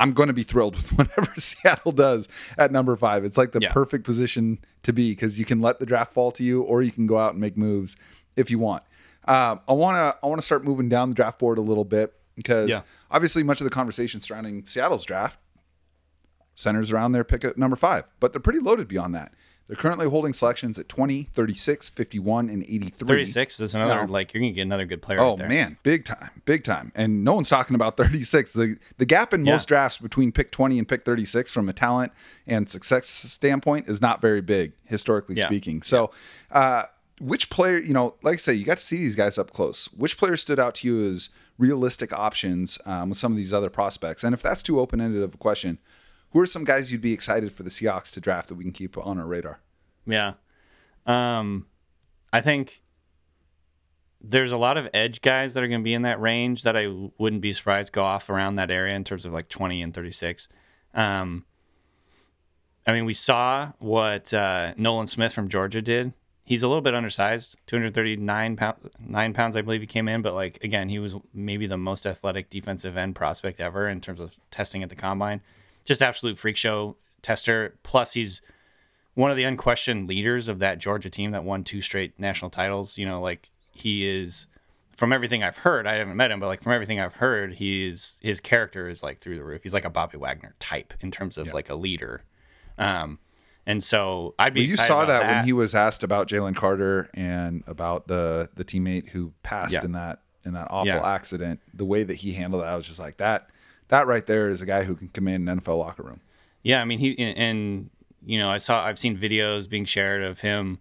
I'm 0.00 0.12
going 0.12 0.26
to 0.28 0.32
be 0.32 0.42
thrilled 0.42 0.76
with 0.76 0.90
whatever 0.98 1.32
Seattle 1.38 1.92
does 1.92 2.28
at 2.58 2.72
number 2.72 2.96
five. 2.96 3.24
It's 3.24 3.36
like 3.38 3.52
the 3.52 3.60
Yeah. 3.60 3.72
perfect 3.72 4.04
position 4.04 4.58
to 4.82 4.92
be 4.92 5.12
because 5.12 5.38
you 5.38 5.44
can 5.44 5.60
let 5.60 5.78
the 5.78 5.86
draft 5.86 6.12
fall 6.12 6.32
to 6.32 6.42
you, 6.42 6.62
or 6.62 6.82
you 6.82 6.90
can 6.90 7.06
go 7.06 7.18
out 7.18 7.32
and 7.32 7.40
make 7.40 7.56
moves 7.56 7.96
if 8.36 8.50
you 8.50 8.58
want. 8.58 8.82
Um, 9.26 9.60
I 9.68 9.74
want 9.74 9.96
to 9.96 10.18
I 10.22 10.26
want 10.26 10.40
to 10.40 10.44
start 10.46 10.64
moving 10.64 10.88
down 10.88 11.10
the 11.10 11.14
draft 11.14 11.38
board 11.38 11.58
a 11.58 11.60
little 11.60 11.84
bit 11.84 12.14
because 12.34 12.70
Yeah. 12.70 12.80
obviously 13.10 13.42
much 13.42 13.60
of 13.60 13.64
the 13.64 13.70
conversation 13.70 14.20
surrounding 14.20 14.64
Seattle's 14.64 15.04
draft 15.04 15.38
centers 16.54 16.90
around 16.92 17.12
their 17.12 17.24
pick 17.24 17.44
at 17.44 17.56
number 17.58 17.76
five, 17.76 18.04
but 18.20 18.32
they're 18.32 18.40
pretty 18.40 18.60
loaded 18.60 18.88
beyond 18.88 19.14
that. 19.14 19.32
They're 19.66 19.76
currently 19.76 20.08
holding 20.08 20.32
selections 20.32 20.80
at 20.80 20.88
20, 20.88 21.28
36, 21.32 21.88
51, 21.90 22.48
and 22.48 22.64
83. 22.64 23.06
36 23.06 23.60
is 23.60 23.74
another 23.76 24.04
No. 24.06 24.12
like 24.12 24.34
you're 24.34 24.40
gonna 24.40 24.52
get 24.52 24.62
another 24.62 24.84
good 24.84 25.00
player. 25.00 25.20
Oh 25.20 25.30
right 25.30 25.38
there. 25.38 25.48
man, 25.48 25.78
big 25.84 26.04
time, 26.04 26.30
big 26.44 26.64
time. 26.64 26.90
And 26.96 27.22
no 27.22 27.34
one's 27.34 27.48
talking 27.48 27.76
about 27.76 27.96
36. 27.96 28.52
The 28.52 28.76
the 28.98 29.06
gap 29.06 29.32
in 29.32 29.44
most 29.44 29.68
drafts 29.68 29.98
between 29.98 30.32
pick 30.32 30.50
20 30.50 30.76
and 30.78 30.88
pick 30.88 31.04
36 31.04 31.52
from 31.52 31.68
a 31.68 31.72
talent 31.72 32.10
and 32.48 32.68
success 32.68 33.06
standpoint 33.06 33.88
is 33.88 34.02
not 34.02 34.20
very 34.20 34.40
big, 34.40 34.72
historically 34.86 35.36
Yeah. 35.36 35.46
speaking. 35.46 35.82
So, 35.82 36.10
uh, 36.50 36.84
which 37.20 37.48
player, 37.50 37.78
you 37.78 37.92
know, 37.92 38.16
like 38.22 38.34
I 38.34 38.36
say, 38.38 38.54
you 38.54 38.64
got 38.64 38.78
to 38.78 38.84
see 38.84 38.96
these 38.96 39.14
guys 39.14 39.38
up 39.38 39.52
close. 39.52 39.86
Which 39.92 40.18
player 40.18 40.36
stood 40.36 40.58
out 40.58 40.74
to 40.76 40.88
you 40.88 41.08
as 41.12 41.28
realistic 41.58 42.12
options 42.12 42.78
um, 42.86 43.10
with 43.10 43.18
some 43.18 43.30
of 43.30 43.36
these 43.36 43.52
other 43.52 43.70
prospects? 43.70 44.24
And 44.24 44.32
if 44.34 44.42
that's 44.42 44.62
too 44.64 44.80
open 44.80 45.00
ended 45.00 45.22
of 45.22 45.34
a 45.34 45.38
question, 45.38 45.78
who 46.30 46.40
are 46.40 46.46
some 46.46 46.64
guys 46.64 46.92
you'd 46.92 47.00
be 47.00 47.12
excited 47.12 47.52
for 47.52 47.62
the 47.62 47.70
Seahawks 47.70 48.12
to 48.12 48.20
draft 48.20 48.48
that 48.48 48.54
we 48.54 48.64
can 48.64 48.72
keep 48.72 48.96
on 48.98 49.18
our 49.18 49.26
radar? 49.26 49.60
Yeah. 50.06 50.34
Um, 51.06 51.66
I 52.32 52.40
think 52.40 52.82
there's 54.20 54.52
a 54.52 54.58
lot 54.58 54.76
of 54.76 54.88
edge 54.92 55.22
guys 55.22 55.54
that 55.54 55.62
are 55.62 55.68
going 55.68 55.80
to 55.80 55.84
be 55.84 55.94
in 55.94 56.02
that 56.02 56.20
range 56.20 56.62
that 56.62 56.76
I 56.76 56.86
wouldn't 57.18 57.42
be 57.42 57.52
surprised 57.52 57.92
go 57.92 58.04
off 58.04 58.28
around 58.28 58.56
that 58.56 58.70
area 58.70 58.94
in 58.94 59.04
terms 59.04 59.24
of 59.24 59.32
like 59.32 59.48
20 59.48 59.80
and 59.82 59.94
36. 59.94 60.48
Um, 60.94 61.46
I 62.86 62.92
mean, 62.92 63.04
we 63.04 63.14
saw 63.14 63.72
what 63.78 64.32
uh, 64.34 64.74
Nolan 64.76 65.06
Smith 65.06 65.32
from 65.32 65.48
Georgia 65.48 65.80
did. 65.80 66.12
He's 66.44 66.62
a 66.62 66.68
little 66.68 66.82
bit 66.82 66.94
undersized, 66.94 67.56
239 67.66 68.56
pounds, 68.56 68.88
nine 68.98 69.32
pounds, 69.32 69.54
I 69.54 69.62
believe 69.62 69.82
he 69.82 69.86
came 69.86 70.08
in. 70.08 70.20
But 70.20 70.34
like 70.34 70.62
again, 70.64 70.88
he 70.88 70.98
was 70.98 71.14
maybe 71.32 71.66
the 71.66 71.78
most 71.78 72.06
athletic 72.06 72.50
defensive 72.50 72.96
end 72.96 73.14
prospect 73.14 73.60
ever 73.60 73.88
in 73.88 74.00
terms 74.00 74.18
of 74.18 74.36
testing 74.50 74.82
at 74.82 74.88
the 74.88 74.96
combine. 74.96 75.42
Just 75.84 76.02
absolute 76.02 76.38
freak 76.38 76.56
show 76.56 76.96
tester. 77.22 77.76
Plus, 77.82 78.12
he's 78.12 78.42
one 79.14 79.30
of 79.30 79.36
the 79.36 79.44
unquestioned 79.44 80.08
leaders 80.08 80.48
of 80.48 80.58
that 80.60 80.78
Georgia 80.78 81.10
team 81.10 81.32
that 81.32 81.44
won 81.44 81.64
two 81.64 81.80
straight 81.80 82.18
national 82.18 82.50
titles. 82.50 82.96
You 82.98 83.06
know, 83.06 83.20
like 83.20 83.50
he 83.72 84.06
is 84.06 84.46
from 84.92 85.12
everything 85.12 85.42
I've 85.42 85.56
heard. 85.58 85.86
I 85.86 85.94
haven't 85.94 86.16
met 86.16 86.30
him, 86.30 86.40
but 86.40 86.46
like 86.46 86.62
from 86.62 86.72
everything 86.72 87.00
I've 87.00 87.16
heard, 87.16 87.54
he's 87.54 88.18
his 88.22 88.40
character 88.40 88.88
is 88.88 89.02
like 89.02 89.20
through 89.20 89.36
the 89.36 89.44
roof. 89.44 89.62
He's 89.62 89.74
like 89.74 89.84
a 89.84 89.90
Bobby 89.90 90.18
Wagner 90.18 90.54
type 90.58 90.92
in 91.00 91.10
terms 91.10 91.38
of 91.38 91.52
like 91.52 91.70
a 91.70 91.74
leader. 91.74 92.24
Um, 92.78 93.18
and 93.66 93.82
so 93.82 94.34
I'd 94.38 94.54
be. 94.54 94.62
Well, 94.62 94.70
you 94.70 94.76
saw 94.76 95.02
about 95.04 95.22
that, 95.22 95.36
when 95.36 95.44
he 95.44 95.52
was 95.52 95.74
asked 95.74 96.02
about 96.02 96.28
Jalen 96.28 96.56
Carter 96.56 97.10
and 97.14 97.62
about 97.66 98.06
the 98.08 98.48
the 98.54 98.64
teammate 98.64 99.08
who 99.10 99.32
passed 99.42 99.74
Yeah. 99.74 99.84
in 99.84 99.92
that 99.92 100.22
in 100.44 100.54
that 100.54 100.68
awful 100.70 100.86
Yeah. 100.88 101.06
accident. 101.14 101.60
The 101.74 101.84
way 101.84 102.02
that 102.02 102.14
he 102.14 102.32
handled 102.32 102.62
that, 102.62 102.68
I 102.70 102.76
was 102.76 102.86
just 102.86 102.98
like 103.00 103.18
that. 103.18 103.48
That 103.90 104.06
right 104.06 104.24
there 104.24 104.48
is 104.48 104.62
a 104.62 104.66
guy 104.66 104.84
who 104.84 104.94
can 104.94 105.08
command 105.08 105.48
an 105.48 105.60
NFL 105.60 105.78
locker 105.78 106.04
room. 106.04 106.20
Yeah, 106.62 106.80
I 106.80 106.84
mean 106.84 106.98
he 106.98 107.18
and, 107.18 107.90
you 108.24 108.38
know 108.38 108.50
I 108.50 108.58
saw 108.58 108.84
I've 108.84 108.98
seen 108.98 109.16
videos 109.16 109.68
being 109.68 109.84
shared 109.84 110.22
of 110.22 110.40
him 110.40 110.78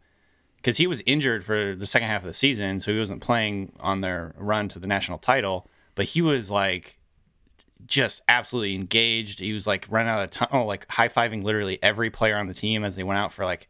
because 0.58 0.78
he 0.78 0.88
was 0.88 1.02
injured 1.06 1.44
for 1.44 1.74
the 1.76 1.88
second 1.88 2.08
half 2.08 2.22
of 2.22 2.28
the 2.28 2.34
season, 2.34 2.80
so 2.80 2.94
he 2.94 3.00
wasn't 3.00 3.22
playing 3.22 3.74
on 3.80 4.02
their 4.02 4.34
run 4.38 4.68
to 4.70 4.80
the 4.80 4.88
national 4.88 5.18
title. 5.18 5.68
But 5.96 6.06
he 6.06 6.22
was 6.22 6.52
like 6.52 7.00
just 7.88 8.22
absolutely 8.28 8.76
engaged. 8.76 9.40
He 9.40 9.54
was 9.54 9.66
like 9.66 9.88
running 9.90 10.10
out 10.10 10.22
of 10.22 10.30
tunnel, 10.30 10.68
like 10.68 10.90
high 10.92 11.08
fiving 11.08 11.44
literally 11.44 11.82
every 11.82 12.12
player 12.12 12.38
on 12.38 12.48
the 12.48 12.54
team 12.54 12.84
as 12.84 12.96
they 12.96 13.04
went 13.04 13.18
out 13.18 13.34
for 13.34 13.44
like 13.44 13.70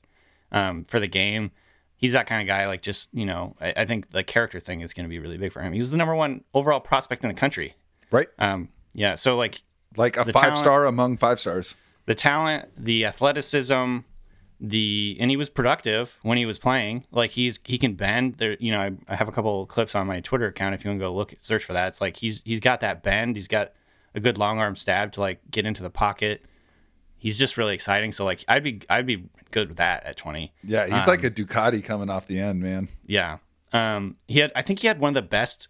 um, 0.51 0.83
for 0.85 0.99
the 0.99 1.07
game. 1.07 1.51
He's 1.95 2.11
that 2.11 2.27
kind 2.27 2.41
of 2.41 2.47
guy. 2.47 2.67
Like 2.67 2.81
just 2.81 3.07
you 3.13 3.25
know, 3.25 3.55
I, 3.61 3.73
I 3.77 3.85
think 3.85 4.11
the 4.11 4.23
character 4.23 4.59
thing 4.59 4.81
is 4.81 4.93
going 4.93 5.05
to 5.05 5.09
be 5.09 5.19
really 5.19 5.37
big 5.37 5.53
for 5.53 5.61
him. 5.61 5.71
He 5.71 5.79
was 5.79 5.91
the 5.91 5.97
number 5.97 6.15
one 6.15 6.43
overall 6.53 6.81
prospect 6.81 7.23
in 7.23 7.29
the 7.29 7.35
country. 7.35 7.75
Right? 8.11 8.27
Um, 8.39 8.69
yeah, 8.93 9.15
so 9.15 9.35
like 9.37 9.61
Like 9.95 10.17
a 10.17 10.25
five 10.25 10.33
talent- 10.33 10.57
star 10.57 10.85
among 10.85 11.17
five 11.17 11.39
stars. 11.39 11.75
the 12.05 12.15
talent, 12.15 12.69
the 12.77 13.05
athleticism, 13.05 13.99
the 14.61 15.17
and 15.19 15.31
he 15.31 15.37
was 15.37 15.49
productive 15.49 16.17
when 16.21 16.37
he 16.37 16.45
was 16.45 16.59
playing. 16.59 17.05
Like 17.11 17.31
he's 17.31 17.59
he 17.63 17.77
can 17.77 17.93
bend. 17.93 18.35
There, 18.35 18.57
you 18.59 18.71
know, 18.71 18.79
I, 18.81 18.91
I 19.07 19.15
have 19.15 19.29
a 19.29 19.31
couple 19.31 19.65
clips 19.67 19.95
on 19.95 20.05
my 20.07 20.19
Twitter 20.19 20.47
account. 20.47 20.75
If 20.75 20.83
you 20.83 20.91
want 20.91 20.99
to 20.99 21.05
go 21.05 21.13
look 21.13 21.33
search 21.39 21.63
for 21.63 21.73
that, 21.73 21.87
it's 21.89 22.01
like 22.01 22.17
he's 22.17 22.41
he's 22.43 22.59
got 22.59 22.81
that 22.81 23.01
bend. 23.03 23.35
He's 23.35 23.47
got 23.47 23.71
a 24.15 24.19
good 24.19 24.37
long 24.37 24.59
arm 24.59 24.75
stab 24.75 25.11
to 25.13 25.21
like 25.21 25.39
get 25.49 25.65
into 25.65 25.81
the 25.83 25.89
pocket. 25.89 26.43
he's 27.17 27.37
just 27.37 27.57
really 27.57 27.73
exciting. 27.73 28.11
So 28.11 28.25
like 28.25 28.43
I'd 28.49 28.63
be 28.63 28.81
I'd 28.89 29.05
be 29.05 29.29
good 29.51 29.69
with 29.69 29.77
that 29.77 30.03
at 30.03 30.17
20. 30.17 30.51
Yeah, 30.63 30.87
he's 30.87 31.07
like 31.07 31.23
a 31.23 31.31
Ducati 31.31 31.81
coming 31.83 32.09
off 32.09 32.25
the 32.27 32.39
end, 32.39 32.59
man. 32.61 32.89
Yeah. 33.05 33.37
Um, 33.71 34.17
he 34.27 34.39
had 34.39 34.51
I 34.55 34.61
think 34.61 34.79
he 34.79 34.87
had 34.87 34.99
one 34.99 35.09
of 35.09 35.15
the 35.15 35.21
best 35.29 35.69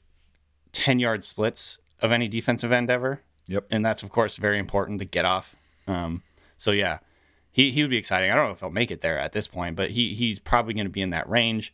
10 0.72 1.00
yard 1.00 1.24
splits 1.24 1.78
of 2.02 2.12
any 2.12 2.28
defensive 2.28 2.72
end 2.72 2.90
ever. 2.90 3.22
Yep. 3.48 3.68
And 3.72 3.86
that's 3.86 4.04
of 4.04 4.10
course 4.10 4.38
very 4.38 4.60
important 4.60 5.00
to 5.00 5.06
get 5.06 5.26
off. 5.26 5.56
Um, 5.88 6.24
so 6.58 6.72
yeah, 6.72 7.00
he 7.52 7.72
he 7.72 7.82
would 7.82 7.90
be 7.90 7.98
exciting. 7.98 8.32
I 8.32 8.36
don't 8.36 8.46
know 8.46 8.52
if 8.52 8.60
he'll 8.60 8.70
make 8.70 8.92
it 8.92 9.02
there 9.02 9.18
at 9.18 9.32
this 9.32 9.48
point, 9.48 9.76
but 9.76 9.92
he 9.92 10.14
he's 10.14 10.40
probably 10.40 10.74
going 10.74 10.86
to 10.86 10.92
be 10.92 11.02
in 11.02 11.10
that 11.12 11.30
range. 11.30 11.74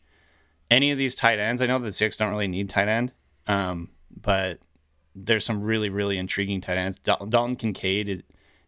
Any 0.70 0.90
of 0.90 0.98
these 0.98 1.14
tight 1.14 1.38
ends, 1.38 1.62
I 1.62 1.66
know 1.66 1.78
the 1.78 1.92
six 1.92 2.16
don't 2.16 2.30
really 2.30 2.48
need 2.48 2.68
tight 2.68 2.88
end, 2.88 3.12
um, 3.46 3.90
but 4.20 4.58
there's 5.14 5.44
some 5.44 5.62
really 5.62 5.90
really 5.90 6.18
intriguing 6.18 6.60
tight 6.60 6.78
ends. 6.78 6.98
Dal- 6.98 7.26
Dalton 7.26 7.56
Kincaid 7.56 8.08
is, 8.08 8.22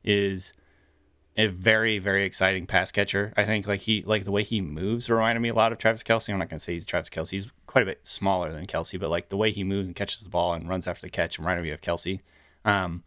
is 0.05 0.53
a 1.39 1.47
very 1.47 1.99
very 1.99 2.25
exciting 2.25 2.67
pass 2.67 2.91
catcher. 2.91 3.33
I 3.37 3.45
think 3.45 3.67
like 3.67 3.81
he 3.81 4.03
like 4.03 4.25
the 4.25 4.33
way 4.33 4.43
he 4.43 4.61
moves 4.61 5.09
reminded 5.09 5.41
me 5.41 5.49
a 5.49 5.55
lot 5.55 5.73
of 5.73 5.79
Travis 5.79 6.03
Kelce. 6.03 6.31
I'm 6.31 6.39
not 6.39 6.51
gonna 6.51 6.59
say 6.59 6.75
he's 6.75 6.85
Travis 6.85 7.09
Kelce. 7.09 7.31
He's 7.31 7.49
quite 7.67 7.83
a 7.83 7.87
bit 7.87 8.07
smaller 8.07 8.53
than 8.53 8.67
Kelce, 8.67 8.99
but 8.99 9.09
like 9.09 9.29
the 9.29 9.37
way 9.37 9.53
he 9.53 9.63
moves 9.65 9.89
and 9.89 9.97
catches 9.97 10.21
the 10.21 10.29
ball 10.29 10.53
and 10.53 10.69
runs 10.69 10.87
after 10.87 11.03
the 11.03 11.11
catch 11.11 11.39
reminded 11.39 11.63
me 11.63 11.71
of 11.71 11.81
Kelce. 11.81 12.21
Um, 12.65 13.05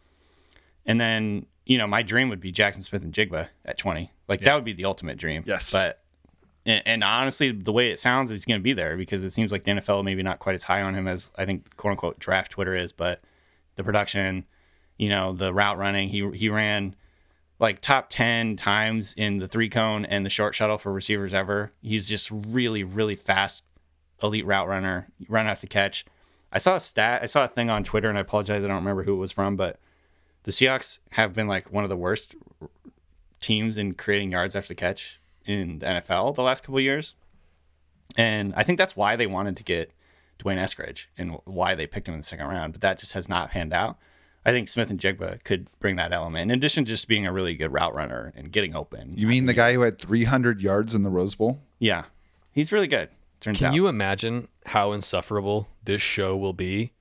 and 0.86 1.00
then 1.00 1.46
you 1.66 1.76
know 1.76 1.86
my 1.86 2.02
dream 2.02 2.30
would 2.30 2.40
be 2.40 2.50
Jaxon 2.50 2.82
Smith-Njigba 2.82 3.48
at 3.66 3.76
20. 3.76 4.10
Like 4.28 4.40
that 4.40 4.54
would 4.54 4.64
be 4.64 4.72
the 4.72 4.86
ultimate 4.86 5.18
dream. 5.18 5.44
Yes. 5.46 5.70
But 5.70 6.02
and, 6.64 6.82
and 6.86 7.04
honestly, 7.04 7.50
the 7.50 7.72
way 7.72 7.90
it 7.90 7.98
sounds, 7.98 8.30
he's 8.30 8.46
going 8.46 8.60
to 8.60 8.62
be 8.62 8.72
there 8.72 8.96
because 8.96 9.24
it 9.24 9.30
seems 9.30 9.52
like 9.52 9.64
the 9.64 9.72
NFL 9.72 10.04
maybe 10.04 10.22
not 10.22 10.38
quite 10.38 10.54
as 10.54 10.62
high 10.62 10.80
on 10.80 10.94
him 10.94 11.06
as 11.06 11.30
I 11.36 11.44
think 11.44 11.76
quote 11.76 11.92
unquote 11.92 12.18
draft 12.18 12.52
Twitter 12.52 12.74
is, 12.74 12.92
but 12.92 13.20
the 13.76 13.84
production, 13.84 14.46
you 14.96 15.10
know, 15.10 15.34
the 15.34 15.52
route 15.52 15.76
running, 15.76 16.08
he 16.08 16.28
he 16.30 16.48
ran 16.48 16.94
like 17.62 17.80
top 17.80 18.10
10 18.10 18.56
times 18.56 19.14
in 19.16 19.38
the 19.38 19.46
three 19.46 19.68
cone 19.68 20.04
and 20.04 20.26
the 20.26 20.30
short 20.30 20.52
shuttle 20.52 20.78
for 20.78 20.92
receivers 20.92 21.32
ever. 21.32 21.70
He's 21.80 22.08
just 22.08 22.28
really, 22.30 22.82
really 22.82 23.14
fast, 23.14 23.62
elite 24.20 24.44
route 24.44 24.66
runner, 24.66 25.08
run 25.28 25.46
the 25.46 25.68
catch. 25.68 26.04
I 26.52 26.58
saw 26.58 26.74
a 26.74 26.80
stat, 26.80 27.22
I 27.22 27.26
saw 27.26 27.44
a 27.44 27.48
thing 27.48 27.70
on 27.70 27.84
Twitter, 27.84 28.08
and 28.08 28.18
I 28.18 28.22
apologize, 28.22 28.64
I 28.64 28.66
don't 28.66 28.76
remember 28.76 29.04
who 29.04 29.14
it 29.14 29.18
was 29.18 29.30
from, 29.30 29.54
but 29.56 29.78
the 30.42 30.50
Seahawks 30.50 30.98
have 31.12 31.32
been 31.34 31.46
like 31.46 31.72
one 31.72 31.84
of 31.84 31.88
the 31.88 31.96
worst 31.96 32.34
teams 33.40 33.78
in 33.78 33.94
creating 33.94 34.32
yards 34.32 34.56
after 34.56 34.68
the 34.68 34.74
catch 34.74 35.20
in 35.46 35.78
the 35.78 35.86
NFL 35.86 36.34
the 36.34 36.42
last 36.42 36.64
couple 36.64 36.80
years. 36.80 37.14
And 38.16 38.52
I 38.56 38.64
think 38.64 38.76
that's 38.76 38.96
why 38.96 39.14
they 39.14 39.26
wanted 39.26 39.56
to 39.56 39.62
get 39.62 39.92
D'Wayne 40.38 40.58
Eskridge 40.58 41.06
and 41.16 41.38
why 41.44 41.76
they 41.76 41.86
picked 41.86 42.08
him 42.08 42.14
in 42.14 42.20
the 42.20 42.26
second 42.26 42.46
round, 42.46 42.72
but 42.72 42.82
that 42.82 42.98
just 42.98 43.12
has 43.12 43.28
not 43.28 43.52
panned 43.52 43.72
out. 43.72 43.96
I 44.44 44.50
think 44.50 44.68
Smith-Njigba 44.68 45.44
could 45.44 45.68
bring 45.78 45.96
that 45.96 46.12
element. 46.12 46.50
In 46.50 46.58
addition 46.58 46.84
to 46.84 46.88
just 46.88 47.06
being 47.06 47.26
a 47.26 47.32
really 47.32 47.54
good 47.54 47.72
route 47.72 47.94
runner 47.94 48.32
and 48.36 48.50
getting 48.50 48.74
open. 48.74 49.14
You 49.16 49.26
mean 49.28 49.46
the 49.46 49.54
guy 49.54 49.72
who 49.72 49.82
had 49.82 49.98
300 49.98 50.60
yards 50.60 50.94
in 50.94 51.04
the 51.04 51.10
Rose 51.10 51.34
Bowl? 51.34 51.60
Yeah. 51.78 52.04
He's 52.50 52.72
really 52.72 52.88
good. 52.88 53.08
Turns 53.40 53.58
out 53.58 53.60
Can 53.60 53.68
out. 53.68 53.74
you 53.74 53.86
imagine 53.88 54.48
how 54.66 54.92
insufferable 54.92 55.68
this 55.84 56.02
show 56.02 56.36
will 56.36 56.52
be 56.52 56.92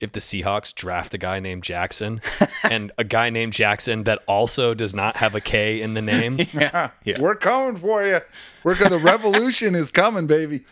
if 0.00 0.12
the 0.12 0.20
Seahawks 0.20 0.74
draft 0.74 1.14
a 1.14 1.18
guy 1.18 1.40
named 1.40 1.62
Jackson 1.64 2.20
and 2.70 2.92
a 2.98 3.04
guy 3.04 3.30
named 3.30 3.52
Jaxon 3.52 4.04
that 4.04 4.22
also 4.26 4.74
does 4.74 4.94
not 4.94 5.16
have 5.16 5.34
a 5.34 5.40
K 5.40 5.80
in 5.80 5.94
the 5.94 6.02
name? 6.02 6.38
yeah. 6.52 6.90
yeah. 7.04 7.20
We're 7.20 7.34
coming 7.34 7.80
for 7.80 8.04
you. 8.06 8.20
We're 8.64 8.76
going 8.76 8.90
the 8.90 8.98
revolution 8.98 9.74
is 9.74 9.90
coming, 9.90 10.26
baby. 10.26 10.64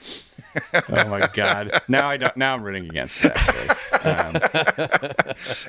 Oh 0.75 1.09
my 1.09 1.29
god. 1.33 1.83
Now 1.89 2.09
I 2.09 2.17
don't 2.17 2.37
now 2.37 2.55
I'm 2.55 2.63
rooting 2.63 2.87
against 2.87 3.25
it 3.25 3.33
actually. 3.35 3.77
Um, 4.07 4.35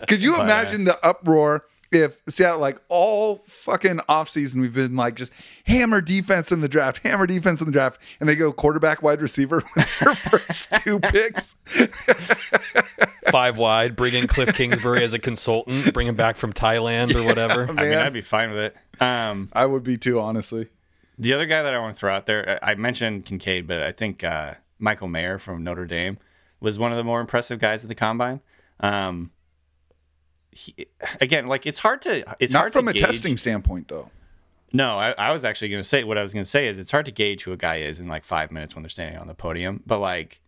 Could 0.07 0.21
you 0.21 0.33
But, 0.33 0.41
uh, 0.41 0.43
imagine 0.43 0.83
the 0.83 0.99
uproar 1.03 1.65
if 1.91 2.21
Seattle, 2.27 2.59
like 2.59 2.81
all 2.89 3.37
fucking 3.45 3.97
offseason, 4.09 4.61
we've 4.61 4.73
been 4.73 4.95
like 4.95 5.15
just 5.15 5.31
hammer 5.65 6.01
defense 6.01 6.51
in 6.51 6.61
the 6.61 6.67
draft, 6.67 7.05
hammer 7.05 7.25
defense 7.25 7.61
in 7.61 7.67
the 7.67 7.71
draft, 7.71 8.01
and 8.19 8.27
they 8.27 8.35
go 8.35 8.51
quarterback, 8.51 9.01
wide 9.01 9.21
receiver 9.21 9.63
with 9.75 9.99
their 9.99 10.13
first 10.15 10.73
two 10.83 10.99
picks. 10.99 11.55
Five 13.31 13.57
wide, 13.57 13.95
bring 13.95 14.13
in 14.13 14.27
Cliff 14.27 14.53
Kingsbury 14.53 15.03
as 15.03 15.13
a 15.13 15.19
consultant, 15.19 15.93
bring 15.93 16.07
him 16.07 16.15
back 16.15 16.37
from 16.37 16.53
Thailand 16.53 17.15
or 17.15 17.23
whatever. 17.25 17.67
I 17.69 17.83
mean 17.83 17.93
I'd 17.93 18.13
be 18.13 18.21
fine 18.21 18.51
with 18.51 18.59
it. 18.59 19.01
Um 19.01 19.49
I 19.53 19.65
would 19.65 19.83
be 19.83 19.97
too, 19.97 20.19
honestly. 20.19 20.69
The 21.19 21.33
other 21.33 21.45
guy 21.45 21.63
that 21.63 21.73
I 21.73 21.79
want 21.79 21.95
to 21.95 21.99
throw 21.99 22.13
out 22.13 22.25
there, 22.25 22.59
I 22.63 22.71
I 22.71 22.75
mentioned 22.75 23.25
Kincaid, 23.25 23.67
but 23.67 23.81
I 23.81 23.91
think 23.91 24.23
uh, 24.23 24.55
Michael 24.77 25.07
Mayer 25.07 25.39
from 25.39 25.63
Notre 25.63 25.85
Dame 25.85 26.19
was 26.59 26.77
one 26.77 26.91
of 26.91 26.97
the 26.97 27.03
more 27.03 27.21
impressive 27.21 27.59
guys 27.59 27.83
at 27.83 27.89
the 27.89 27.95
combine. 27.95 28.41
Um, 28.79 29.31
he, 30.57 30.87
again, 31.21 31.47
like 31.47 31.65
it's 31.65 31.79
hard 31.79 32.01
to 32.03 32.23
it's 32.39 32.53
Not 32.53 32.59
hard 32.59 32.73
from 32.73 32.87
a 32.87 32.93
gauge. 32.93 33.03
testing 33.03 33.37
standpoint, 33.37 33.87
though. 33.87 34.09
No, 34.73 34.97
I, 34.97 35.11
I 35.17 35.31
was 35.31 35.45
actually 35.45 35.69
going 35.69 35.81
to 35.81 35.87
say 35.87 36.03
what 36.03 36.17
I 36.17 36.23
was 36.23 36.33
going 36.33 36.43
to 36.43 36.49
say 36.49 36.67
is 36.67 36.77
it's 36.77 36.91
hard 36.91 37.05
to 37.05 37.11
gauge 37.11 37.43
who 37.43 37.53
a 37.53 37.57
guy 37.57 37.77
is 37.77 37.99
in 37.99 38.07
like 38.07 38.23
five 38.25 38.51
minutes 38.51 38.75
when 38.75 38.83
they're 38.83 38.89
standing 38.89 39.17
on 39.19 39.27
the 39.27 39.33
podium. 39.33 39.81
But 39.85 39.99
like, 39.99 40.41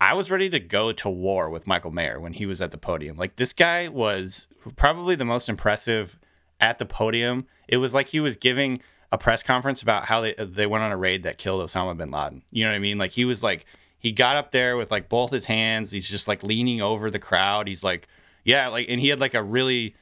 I 0.00 0.12
was 0.14 0.30
ready 0.30 0.50
to 0.50 0.60
go 0.60 0.92
to 0.92 1.08
war 1.08 1.48
with 1.48 1.66
Michael 1.66 1.90
Mayer 1.90 2.20
when 2.20 2.34
he 2.34 2.44
was 2.44 2.60
at 2.60 2.70
the 2.70 2.78
podium. 2.78 3.16
Like 3.16 3.36
this 3.36 3.52
guy 3.52 3.88
was 3.88 4.46
probably 4.76 5.14
the 5.14 5.24
most 5.24 5.48
impressive 5.48 6.18
at 6.60 6.78
the 6.78 6.86
podium. 6.86 7.46
It 7.68 7.78
was 7.78 7.94
like 7.94 8.08
he 8.08 8.20
was 8.20 8.36
giving 8.36 8.80
a 9.12 9.18
press 9.18 9.42
conference 9.42 9.82
about 9.82 10.06
how 10.06 10.20
they 10.20 10.34
they 10.34 10.66
went 10.66 10.84
on 10.84 10.92
a 10.92 10.96
raid 10.96 11.22
that 11.22 11.38
killed 11.38 11.66
Osama 11.66 11.96
bin 11.96 12.10
Laden. 12.10 12.42
You 12.50 12.64
know 12.64 12.70
what 12.70 12.76
I 12.76 12.80
mean? 12.80 12.98
Like 12.98 13.12
he 13.12 13.24
was 13.24 13.42
like 13.42 13.64
he 13.98 14.12
got 14.12 14.36
up 14.36 14.50
there 14.50 14.76
with 14.76 14.90
like 14.90 15.08
both 15.08 15.30
his 15.30 15.46
hands. 15.46 15.90
He's 15.90 16.08
just 16.08 16.28
like 16.28 16.42
leaning 16.42 16.80
over 16.80 17.10
the 17.10 17.18
crowd. 17.18 17.68
He's 17.68 17.82
like, 17.84 18.06
yeah, 18.44 18.68
like 18.68 18.86
and 18.88 19.00
he 19.00 19.08
had 19.08 19.20
like 19.20 19.34
a 19.34 19.42
really 19.42 19.94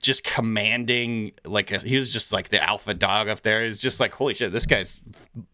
just 0.00 0.24
commanding 0.24 1.32
like 1.44 1.70
a, 1.70 1.78
he 1.78 1.96
was 1.96 2.12
just 2.12 2.32
like 2.32 2.48
the 2.48 2.62
alpha 2.62 2.94
dog 2.94 3.28
up 3.28 3.40
there. 3.42 3.62
It's 3.64 3.80
just 3.80 4.00
like 4.00 4.14
holy 4.14 4.34
shit, 4.34 4.52
this 4.52 4.66
guy's 4.66 5.00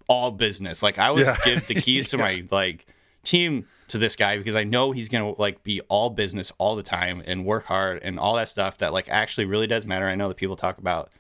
all 0.07 0.31
business. 0.31 0.83
Like 0.83 0.99
I 0.99 1.11
would 1.11 1.24
Yeah. 1.26 1.37
give 1.45 1.66
the 1.66 1.74
keys 1.74 2.11
to 2.11 2.18
my 2.26 2.45
like 2.51 2.87
team 3.24 3.66
to 3.89 3.99
this 3.99 4.16
guy 4.16 4.37
because 4.37 4.55
I 4.55 4.64
know 4.64 4.93
he's 4.93 5.09
gonna 5.09 5.33
like 5.41 5.62
be 5.62 5.81
all 5.89 6.11
business 6.11 6.53
all 6.59 6.76
the 6.76 6.83
time 6.83 7.22
and 7.26 7.45
work 7.45 7.64
hard 7.64 8.01
and 8.03 8.18
all 8.18 8.35
that 8.37 8.49
stuff 8.49 8.79
that 8.79 8.93
like 8.93 9.09
actually 9.09 9.47
really 9.47 9.66
does 9.66 9.87
matter. 9.87 10.07
I 10.07 10.14
know 10.14 10.29
that 10.29 10.37
people 10.37 10.57
talk 10.57 10.79
about 10.79 11.11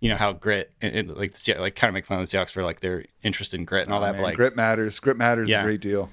you 0.00 0.08
know 0.08 0.16
how 0.16 0.32
grit 0.32 0.72
and, 0.82 0.94
and, 0.94 1.16
like 1.16 1.34
the 1.34 1.54
like 1.54 1.76
kind 1.76 1.88
of 1.90 1.94
make 1.94 2.04
fun 2.06 2.20
of 2.20 2.28
the 2.28 2.36
Seahawks 2.36 2.50
for 2.50 2.64
like 2.64 2.80
their 2.80 3.04
interest 3.22 3.54
in 3.54 3.64
grit 3.64 3.84
and 3.86 3.94
all 3.94 4.00
that. 4.00 4.12
Man, 4.14 4.22
but 4.22 4.28
like 4.28 4.36
grit 4.36 4.56
matters. 4.56 4.98
Grit 5.00 5.16
matters 5.16 5.48
Yeah. 5.48 5.60
a 5.60 5.64
great 5.64 5.80
deal. 5.80 6.10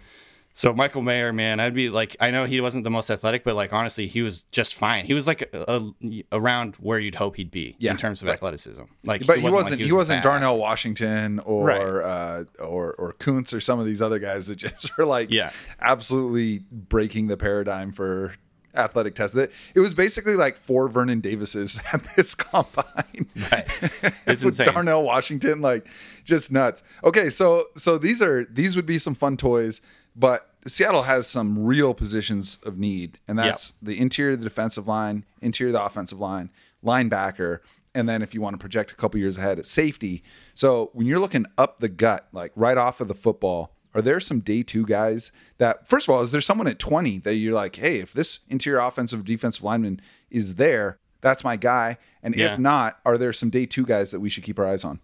So 0.54 0.74
Michael 0.74 1.02
Mayer, 1.02 1.32
man, 1.34 1.60
I'd 1.60 1.74
be 1.74 1.90
like, 1.90 2.16
I 2.20 2.30
know 2.32 2.46
he 2.46 2.60
wasn't 2.62 2.84
the 2.84 2.90
most 2.90 3.10
athletic, 3.10 3.44
but 3.44 3.56
like 3.56 3.72
honestly, 3.74 4.08
he 4.08 4.22
was 4.22 4.42
just 4.52 4.76
fine. 4.76 5.06
He 5.06 5.14
was 5.14 5.26
like 5.28 5.50
a, 5.54 5.84
a- 6.04 6.24
around 6.32 6.76
where 6.76 7.00
you'd 7.00 7.16
hope 7.16 7.36
he'd 7.38 7.52
be 7.52 7.76
Yeah, 7.80 7.92
in 7.92 7.98
terms 7.98 8.22
of 8.22 8.28
athleticism. 8.28 8.84
Like, 9.06 9.26
But 9.26 9.38
it 9.38 9.42
he 9.44 9.50
wasn't. 9.50 9.80
he, 9.80 9.86
was 9.86 9.94
wasn't. 10.10 10.24
Darnell 10.24 10.58
Washington 10.58 11.40
or 11.40 11.66
Right. 11.66 11.82
uh, 11.82 12.44
or 12.64 12.94
or 12.98 13.14
Kuntz 13.14 13.54
or 13.54 13.62
some 13.62 13.80
of 13.80 13.86
these 13.86 14.02
other 14.02 14.20
guys 14.20 14.48
that 14.48 14.56
just 14.58 14.92
are 15.00 15.06
like 15.06 15.32
Yeah. 15.32 15.52
absolutely 15.80 16.60
breaking 16.72 17.28
the 17.28 17.38
paradigm 17.38 17.92
for 17.92 18.36
athletic 18.74 19.16
tests. 19.16 19.36
That 19.36 19.52
it 19.76 19.80
was 19.82 19.94
basically 19.94 20.36
like 20.36 20.56
four 20.58 20.88
Vernon 20.88 21.20
Davises 21.22 21.80
at 21.94 22.04
this 22.16 22.36
combine. 22.36 23.28
Right. 23.52 23.68
It's 24.28 24.46
With 24.46 24.60
insane. 24.60 24.74
Darnell 24.74 25.04
Washington, 25.04 25.60
like 25.62 25.88
just 26.24 26.52
nuts. 26.54 26.84
Okay, 27.04 27.30
so 27.30 27.66
so 27.76 27.98
these 27.98 28.22
are 28.22 28.46
these 28.46 28.76
would 28.78 28.86
be 28.86 28.98
some 28.98 29.14
fun 29.14 29.36
toys, 29.36 29.82
but 30.22 30.48
Seattle 30.68 31.02
has 31.04 31.26
some 31.28 31.66
real 31.66 31.94
positions 31.96 32.60
of 32.64 32.78
need, 32.78 33.18
and 33.28 33.38
that's 33.40 33.72
the 33.82 34.00
interior 34.00 34.34
of 34.34 34.40
the 34.40 34.44
defensive 34.46 34.88
line, 34.88 35.26
interior 35.42 35.70
of 35.70 35.74
the 35.74 35.84
offensive 35.84 36.20
line, 36.20 36.52
linebacker, 36.86 37.60
and 37.96 38.08
then 38.08 38.22
if 38.22 38.34
you 38.36 38.42
want 38.42 38.54
to 38.54 38.58
project 38.60 38.92
a 38.92 38.96
couple 38.96 39.20
years 39.20 39.38
ahead 39.38 39.58
at 39.58 39.66
safety. 39.66 40.24
So 40.54 40.92
when 40.94 41.08
you're 41.08 41.20
looking 41.20 41.46
up 41.58 41.80
the 41.80 41.90
gut, 41.90 42.28
like 42.32 42.52
right 42.56 42.78
off 42.78 43.02
of 43.02 43.08
the 43.08 43.16
football, 43.16 43.76
are 43.96 44.02
there 44.04 44.20
some 44.20 44.40
day 44.40 44.62
two 44.62 44.86
guys 44.86 45.32
that 45.58 45.88
first 45.88 46.08
of 46.08 46.14
all, 46.14 46.22
is 46.22 46.32
there 46.32 46.40
someone 46.42 46.68
at 46.68 46.78
20 46.80 47.18
that 47.20 47.36
you're 47.36 47.54
like, 47.54 47.76
hey, 47.78 47.98
if 48.00 48.14
this 48.14 48.40
interior 48.48 48.80
offensive 48.80 49.26
defensive 49.26 49.64
lineman 49.64 50.00
is 50.30 50.56
there, 50.56 51.00
that's 51.22 51.44
my 51.44 51.56
guy. 51.58 51.98
And 52.24 52.36
Yeah. 52.36 52.54
if 52.54 52.60
not, 52.60 53.00
are 53.04 53.18
there 53.18 53.34
some 53.34 53.50
day 53.50 53.66
two 53.66 53.86
guys 53.86 54.12
that 54.12 54.20
we 54.22 54.30
should 54.30 54.44
keep 54.44 54.60
our 54.60 54.68
eyes 54.68 54.86
on? 54.86 55.00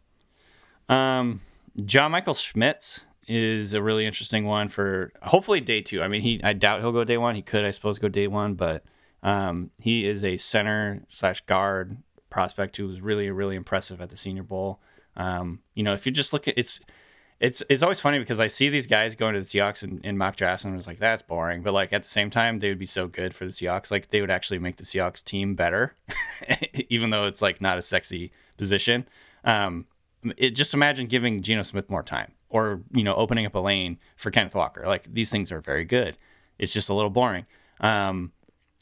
Um, 0.88 1.42
John 1.84 2.12
Michael 2.12 2.34
Schmitz 2.36 3.02
is 3.28 3.74
a 3.74 3.82
really 3.82 4.06
interesting 4.06 4.46
one 4.46 4.70
for 4.70 5.12
hopefully 5.22 5.60
day 5.60 5.82
two. 5.82 6.02
I 6.02 6.08
mean, 6.08 6.22
he 6.22 6.42
I 6.44 6.54
doubt 6.54 6.80
he'll 6.80 6.94
go 6.94 7.04
day 7.04 7.18
one. 7.18 7.36
He 7.36 7.42
could, 7.42 7.66
I 7.66 7.72
suppose, 7.72 8.00
go 8.00 8.08
day 8.08 8.28
one, 8.28 8.56
but 8.56 8.84
um, 9.22 9.72
he 9.80 10.06
is 10.06 10.24
a 10.24 10.38
center 10.38 11.04
slash 11.10 11.42
guard 11.42 11.98
prospect 12.30 12.78
who 12.78 12.88
was 12.88 13.02
really 13.02 13.30
really 13.30 13.56
impressive 13.56 14.02
at 14.02 14.10
the 14.10 14.18
Senior 14.18 14.44
Bowl. 14.44 14.80
Um, 15.16 15.60
you 15.74 15.84
know, 15.84 15.94
if 15.94 16.06
you 16.06 16.12
just 16.12 16.34
look 16.34 16.48
at 16.48 16.58
it's. 16.58 16.80
It's, 17.40 17.62
it's 17.70 17.84
always 17.84 18.00
funny 18.00 18.18
because 18.18 18.40
I 18.40 18.48
see 18.48 18.70
these 18.70 18.88
guys 18.88 19.14
going 19.14 19.36
to 19.36 19.40
the 19.40 19.46
Seahawks 19.46 19.84
in, 19.84 20.00
in 20.00 20.18
mock 20.18 20.38
drafts 20.38 20.66
and 20.66 20.74
I 20.74 20.76
was 20.76 20.88
like, 20.88 20.98
that's 20.98 21.22
boring. 21.22 21.62
But 21.62 21.76
like 21.76 21.94
at 21.94 22.02
the 22.02 22.10
same 22.10 22.32
time, 22.32 22.58
they 22.58 22.70
would 22.70 22.80
be 22.80 22.88
so 22.88 23.08
good 23.08 23.32
for 23.36 23.46
the 23.46 23.52
Seahawks. 23.52 23.92
Like 23.92 24.10
they 24.10 24.22
would 24.22 24.32
actually 24.32 24.58
make 24.58 24.78
the 24.78 24.84
Seahawks 24.84 25.24
team 25.24 25.54
better, 25.54 25.94
even 26.90 27.12
though 27.12 27.28
it's 27.28 27.40
like 27.40 27.62
not 27.62 27.78
a 27.78 27.84
sexy 27.84 28.32
position. 28.58 29.08
Um, 29.44 29.86
it, 30.36 30.56
just 30.56 30.74
imagine 30.74 31.06
giving 31.06 31.44
Geno 31.44 31.62
Smith 31.62 31.92
more 31.92 32.02
time 32.02 32.32
or, 32.50 32.82
you 32.92 33.04
know, 33.04 33.16
opening 33.16 33.46
up 33.46 33.56
a 33.56 33.60
lane 33.60 33.98
for 34.16 34.32
Kenneth 34.32 34.56
Walker. 34.56 34.84
Like 34.86 35.14
these 35.14 35.30
things 35.30 35.52
are 35.52 35.62
very 35.62 35.86
good. 35.86 36.18
It's 36.58 36.74
just 36.74 36.90
a 36.90 36.94
little 36.94 37.10
boring. 37.10 37.46
Um, 37.80 38.32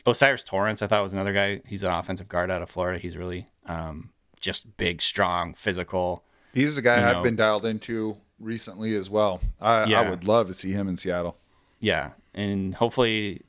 O'Cyrus 0.07 0.43
Torrence, 0.43 0.81
I 0.81 0.87
thought 0.87 1.01
was 1.01 1.13
another 1.13 1.33
guy. 1.33 1.61
He's 1.65 1.83
an 1.83 1.91
offensive 1.91 2.29
guard 2.29 2.51
out 2.51 2.61
of 2.61 2.69
Florida. 2.69 2.99
He's 2.99 3.17
really 3.17 3.47
um, 3.65 4.11
just 4.39 4.77
big, 4.77 5.01
strong, 5.01 5.53
physical. 5.53 6.23
He's 6.53 6.77
a 6.77 6.81
guy 6.81 7.07
I've 7.09 7.17
know- 7.17 7.23
been 7.23 7.35
dialed 7.35 7.65
into 7.65 8.17
recently 8.39 8.95
as 8.95 9.09
well. 9.09 9.41
I, 9.59 9.91
I 9.93 10.09
would 10.09 10.27
love 10.27 10.47
to 10.47 10.53
see 10.53 10.71
him 10.71 10.87
in 10.87 10.95
Seattle. 10.95 11.37
Yeah, 11.79 12.11
and 12.33 12.75
hopefully 12.75 13.41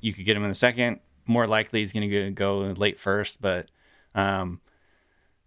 you 0.00 0.12
could 0.12 0.24
get 0.24 0.36
him 0.36 0.42
in 0.44 0.48
the 0.48 0.54
second. 0.54 1.00
More 1.26 1.46
likely 1.46 1.80
he's 1.80 1.92
going 1.92 2.08
to 2.08 2.30
go 2.30 2.58
late 2.58 2.98
first, 2.98 3.40
but 3.40 3.70
um, 4.14 4.60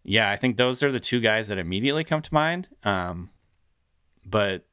yeah, 0.03 0.29
I 0.31 0.35
think 0.35 0.57
those 0.57 0.81
are 0.83 0.91
the 0.91 0.99
two 0.99 1.19
guys 1.19 1.47
that 1.47 1.57
immediately 1.57 2.03
come 2.03 2.21
to 2.21 2.33
mind. 2.33 2.67
Um, 2.83 3.29
but 4.29 4.65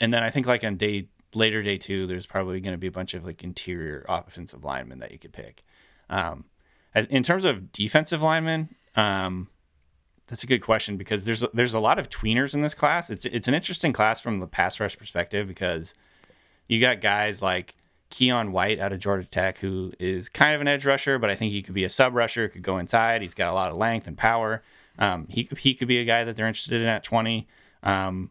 and 0.00 0.12
then 0.12 0.22
I 0.22 0.30
think 0.30 0.46
like 0.46 0.64
on 0.64 0.76
day 0.76 1.08
later 1.34 1.62
day 1.62 1.78
two, 1.78 2.06
there's 2.06 2.26
probably 2.26 2.60
going 2.60 2.74
to 2.74 2.78
be 2.78 2.86
a 2.86 2.92
bunch 2.92 3.14
of 3.14 3.24
like 3.24 3.42
interior 3.44 4.04
offensive 4.08 4.64
linemen 4.64 4.98
that 5.00 5.12
you 5.12 5.18
could 5.18 5.32
pick. 5.32 5.64
Um, 6.10 6.46
as, 6.94 7.06
in 7.06 7.22
terms 7.22 7.44
of 7.44 7.72
defensive 7.72 8.22
linemen, 8.22 8.74
um, 8.96 9.48
that's 10.26 10.42
a 10.42 10.46
good 10.46 10.60
question 10.60 10.96
because 10.96 11.24
there's 11.24 11.44
there's 11.54 11.74
a 11.74 11.80
lot 11.80 11.98
of 11.98 12.08
tweeners 12.10 12.54
in 12.54 12.62
this 12.62 12.74
class. 12.74 13.10
It's 13.10 13.24
it's 13.24 13.48
an 13.48 13.54
interesting 13.54 13.92
class 13.92 14.20
from 14.20 14.40
the 14.40 14.46
pass 14.46 14.78
rush 14.80 14.96
perspective 14.96 15.48
because 15.48 15.94
you 16.66 16.80
got 16.80 17.00
guys 17.00 17.40
like 17.40 17.74
Keion 18.10 18.50
White 18.50 18.78
out 18.78 18.92
of 18.92 18.98
Georgia 18.98 19.26
Tech, 19.26 19.58
who 19.58 19.92
is 19.98 20.28
kind 20.28 20.54
of 20.54 20.60
an 20.60 20.68
edge 20.68 20.84
rusher, 20.84 21.18
but 21.18 21.30
I 21.30 21.34
think 21.34 21.52
he 21.52 21.62
could 21.62 21.74
be 21.74 21.84
a 21.84 21.88
sub 21.88 22.14
rusher, 22.14 22.48
could 22.48 22.62
go 22.62 22.78
inside. 22.78 23.22
He's 23.22 23.34
got 23.34 23.50
a 23.50 23.54
lot 23.54 23.70
of 23.70 23.76
length 23.76 24.06
and 24.06 24.16
power. 24.16 24.62
Um, 24.98 25.26
he 25.28 25.48
he 25.58 25.74
could 25.74 25.88
be 25.88 25.98
a 25.98 26.04
guy 26.04 26.24
that 26.24 26.36
they're 26.36 26.48
interested 26.48 26.80
in 26.80 26.88
at 26.88 27.04
twenty. 27.04 27.48
Um, 27.82 28.30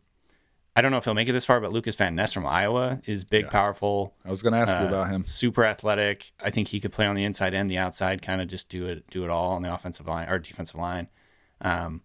I 0.78 0.82
don't 0.82 0.92
know 0.92 0.98
if 0.98 1.06
he'll 1.06 1.16
make 1.16 1.28
it 1.28 1.32
this 1.32 1.44
far, 1.44 1.60
but 1.60 1.74
Lucas 1.74 1.96
Van 1.96 2.14
Ness 2.14 2.34
from 2.34 2.46
Iowa 2.46 3.02
is 3.08 3.24
big, 3.24 3.50
powerful, 3.50 4.14
I 4.24 4.30
was 4.30 4.44
going 4.44 4.54
to 4.54 4.60
ask 4.60 4.78
you 4.78 4.86
uh, 4.86 4.90
about 4.90 5.10
him. 5.10 5.26
super 5.26 5.66
athletic. 5.66 6.32
I 6.40 6.52
think 6.52 6.68
he 6.68 6.80
could 6.80 6.92
play 6.92 7.08
on 7.08 7.16
the 7.16 7.24
inside 7.24 7.56
and 7.56 7.70
the 7.70 7.80
outside, 7.80 8.22
kind 8.22 8.42
of 8.42 8.48
just 8.48 8.70
do 8.70 8.86
it 8.86 9.10
do 9.10 9.24
it 9.24 9.32
all 9.32 9.54
on 9.54 9.64
the 9.64 9.74
offensive 9.74 10.06
line 10.06 10.30
or 10.30 10.38
defensive 10.38 10.76
line. 10.76 11.08
Um, 11.62 12.04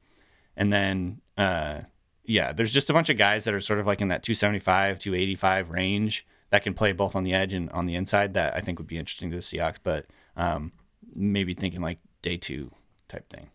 and 0.57 0.73
then 0.73 1.20
uh, 1.37 1.81
yeah, 2.25 2.53
there's 2.55 2.73
just 2.73 2.89
a 2.89 2.95
bunch 2.95 3.11
of 3.11 3.18
guys 3.18 3.45
that 3.45 3.53
are 3.53 3.61
sort 3.61 3.79
of 3.79 3.87
like 3.87 4.01
in 4.01 4.09
that 4.09 4.23
275, 4.23 4.99
285 4.99 5.68
range 5.68 6.27
that 6.49 6.62
can 6.62 6.73
play 6.73 6.93
both 6.93 7.14
on 7.14 7.25
the 7.25 7.35
edge 7.35 7.53
and 7.53 7.68
on 7.73 7.85
the 7.85 7.95
inside. 7.95 8.33
That 8.33 8.57
I 8.57 8.61
think 8.61 8.79
would 8.79 8.89
be 8.89 8.97
interesting 8.97 9.31
to 9.33 9.37
the 9.37 9.43
Seahawks, 9.43 9.81
but 9.83 10.07
um, 10.35 10.73
maybe 11.14 11.53
thinking 11.53 11.83
like 11.83 11.99
day 12.23 12.39
two 12.39 12.70
type 13.09 13.29
thing. 13.29 13.51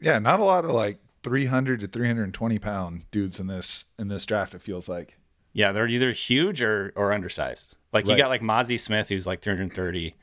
Yeah, 0.00 0.20
not 0.20 0.38
a 0.38 0.44
lot 0.44 0.64
of 0.64 0.70
like 0.70 0.98
300 1.22 1.80
to 1.80 1.86
320 1.88 2.58
pound 2.58 3.10
dudes 3.10 3.38
in 3.40 3.46
this 3.46 3.86
in 3.98 4.08
this 4.08 4.26
draft. 4.26 4.54
It 4.54 4.62
feels 4.62 4.88
like. 4.88 5.18
Yeah, 5.54 5.72
they're 5.72 5.86
either 5.86 6.12
huge 6.12 6.62
or, 6.62 6.94
or 6.96 7.12
undersized. 7.12 7.76
Like 7.92 8.08
you 8.08 8.16
got 8.16 8.30
like 8.30 8.40
Mazi 8.40 8.80
Smith, 8.80 9.10
who's 9.10 9.26
like 9.26 9.42
330, 9.42 10.14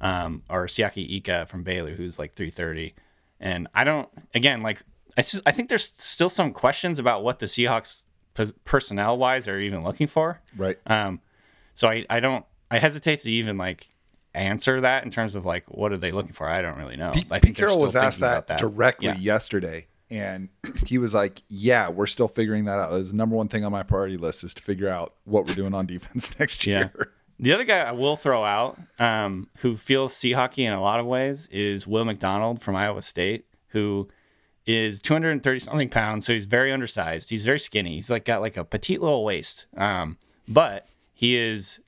um, 0.00 0.42
or 0.48 0.64
Siaki 0.66 1.06
Ika 1.16 1.44
from 1.44 1.62
Baylor, 1.62 1.90
who's 1.90 2.18
like 2.18 2.32
330. 2.32 2.94
And 3.38 3.68
I 3.74 3.84
don't, 3.84 4.08
again, 4.34 4.62
like 4.62 4.82
I 5.18 5.20
just, 5.20 5.42
I 5.44 5.52
think 5.52 5.68
there's 5.68 5.92
still 5.96 6.30
some 6.30 6.52
questions 6.54 6.98
about 6.98 7.22
what 7.22 7.38
the 7.38 7.44
Seahawks 7.44 8.04
personnel 8.64 9.18
wise 9.18 9.46
are 9.46 9.58
even 9.58 9.84
looking 9.84 10.06
for. 10.06 10.40
Right. 10.56 10.78
Um, 10.86 11.20
so 11.74 11.86
I, 11.88 12.06
I 12.08 12.20
don't, 12.20 12.46
I 12.70 12.78
hesitate 12.78 13.20
to 13.20 13.30
even 13.30 13.58
like 13.58 13.90
answer 14.34 14.80
that 14.80 15.04
in 15.04 15.10
terms 15.10 15.34
of 15.34 15.44
like 15.44 15.64
what 15.66 15.92
are 15.92 15.96
they 15.98 16.12
looking 16.12 16.32
for. 16.32 16.48
I 16.48 16.62
don't 16.62 16.78
really 16.78 16.96
know. 16.96 17.10
Pete, 17.12 17.26
I 17.30 17.40
Pete 17.40 17.56
they're 17.56 17.66
Carroll 17.66 17.80
was 17.80 17.94
asked 17.94 18.20
thinking 18.20 18.42
that, 18.46 18.58
directly 18.58 19.08
Yeah. 19.08 19.16
yesterday, 19.18 19.86
and 20.10 20.48
he 20.86 20.98
was 20.98 21.14
like, 21.14 21.42
"Yeah, 21.48 21.88
we're 21.90 22.06
still 22.06 22.28
figuring 22.28 22.64
that 22.66 22.78
out. 22.78 22.98
It's 22.98 23.10
the 23.10 23.16
number 23.16 23.36
one 23.36 23.48
thing 23.48 23.64
on 23.64 23.72
my 23.72 23.82
priority 23.82 24.16
list 24.16 24.44
is 24.44 24.54
to 24.54 24.62
figure 24.62 24.88
out 24.88 25.14
what 25.24 25.48
we're 25.48 25.54
doing 25.54 25.74
on 25.74 25.86
defense 25.94 26.38
next 26.38 26.66
Yeah. 26.66 26.78
year." 26.94 27.12
The 27.40 27.52
other 27.52 27.62
guy 27.64 27.78
I 27.78 27.92
will 27.92 28.16
throw 28.16 28.44
out, 28.44 28.80
um, 28.98 29.48
who 29.58 29.76
feels 29.76 30.12
sea 30.16 30.32
hockey 30.32 30.64
in 30.64 30.72
a 30.72 30.80
lot 30.82 30.98
of 30.98 31.06
ways, 31.06 31.46
is 31.52 31.86
Will 31.86 32.04
McDonald 32.04 32.60
from 32.60 32.74
Iowa 32.74 33.00
State, 33.00 33.46
who 33.68 34.08
is 34.66 35.00
230 35.00 35.60
something 35.60 35.88
pounds, 35.88 36.26
so 36.26 36.32
he's 36.32 36.46
very 36.46 36.72
undersized. 36.72 37.30
He's 37.30 37.44
very 37.44 37.60
skinny. 37.60 37.94
He's 37.94 38.10
like 38.10 38.24
got 38.24 38.40
like 38.40 38.56
a 38.56 38.64
petite 38.64 39.00
little 39.00 39.24
waist, 39.24 39.66
um, 39.76 40.18
but 40.48 40.88
he 41.14 41.36
is 41.36 41.78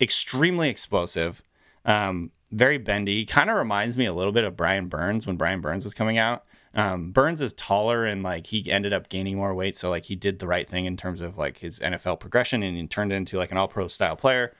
extremely 0.00 0.68
explosive, 0.68 1.42
um, 1.86 2.30
very 2.52 2.78
bendy. 2.78 3.24
Kind 3.24 3.50
of 3.50 3.56
reminds 3.56 3.96
me 3.96 4.04
a 4.06 4.12
little 4.12 4.32
bit 4.32 4.44
of 4.44 4.56
Brian 4.56 4.88
Burns 4.88 5.26
when 5.26 5.36
Brian 5.36 5.60
Burns 5.60 5.84
was 5.84 5.94
coming 5.94 6.18
out. 6.18 6.44
Um, 6.74 7.12
Burns 7.12 7.40
is 7.40 7.52
taller 7.52 8.04
and 8.04 8.22
like 8.22 8.48
he 8.48 8.70
ended 8.70 8.92
up 8.92 9.08
gaining 9.08 9.36
more 9.36 9.54
weight, 9.54 9.76
so 9.76 9.90
like 9.90 10.06
he 10.06 10.16
did 10.16 10.38
the 10.40 10.46
right 10.46 10.68
thing 10.68 10.86
in 10.86 10.96
terms 10.96 11.20
of 11.20 11.38
like 11.38 11.58
his 11.58 11.80
NFL 11.80 12.20
progression 12.20 12.62
and 12.62 12.76
he 12.76 12.86
turned 12.86 13.12
into 13.12 13.38
like 13.38 13.52
an 13.52 13.56
All 13.56 13.68
Pro 13.68 13.88
style 13.88 14.16
player. 14.16 14.54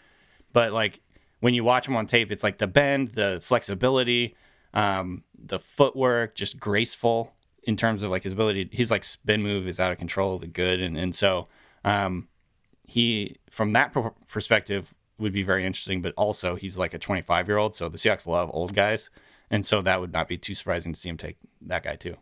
But 0.52 0.72
like 0.72 1.00
when 1.40 1.54
you 1.54 1.64
watch 1.64 1.88
him 1.88 1.96
on 1.96 2.06
tape, 2.06 2.30
it's 2.30 2.42
like 2.42 2.58
the 2.58 2.66
bend, 2.66 3.08
the 3.10 3.38
flexibility, 3.42 4.36
um, 4.72 5.24
the 5.36 5.58
footwork, 5.58 6.34
just 6.34 6.58
graceful 6.58 7.34
in 7.64 7.76
terms 7.76 8.02
of 8.02 8.10
like 8.10 8.22
his 8.22 8.32
ability. 8.32 8.68
His 8.72 8.90
like 8.90 9.04
spin 9.04 9.42
move 9.42 9.66
is 9.66 9.80
out 9.80 9.92
of 9.92 9.98
control, 9.98 10.38
the 10.38 10.46
good, 10.46 10.80
and 10.80 10.96
and 10.96 11.14
so 11.14 11.48
um, 11.84 12.28
he 12.84 13.36
from 13.50 13.72
that 13.72 13.92
per- 13.92 14.14
perspective 14.28 14.94
would 15.18 15.32
be 15.32 15.42
very 15.42 15.64
interesting. 15.64 16.00
But 16.00 16.14
also 16.16 16.54
he's 16.54 16.78
like 16.78 16.94
a 16.94 16.98
25 16.98 17.48
year 17.48 17.58
old, 17.58 17.74
so 17.74 17.88
the 17.88 17.98
Seahawks 17.98 18.26
love 18.26 18.50
old 18.52 18.74
guys, 18.74 19.10
and 19.50 19.64
so 19.64 19.82
that 19.82 20.00
would 20.00 20.12
not 20.12 20.28
be 20.28 20.36
too 20.36 20.54
surprising 20.54 20.92
to 20.92 21.00
see 21.00 21.08
him 21.08 21.16
take 21.16 21.36
that 21.62 21.82
guy 21.82 21.96
too. 21.96 22.16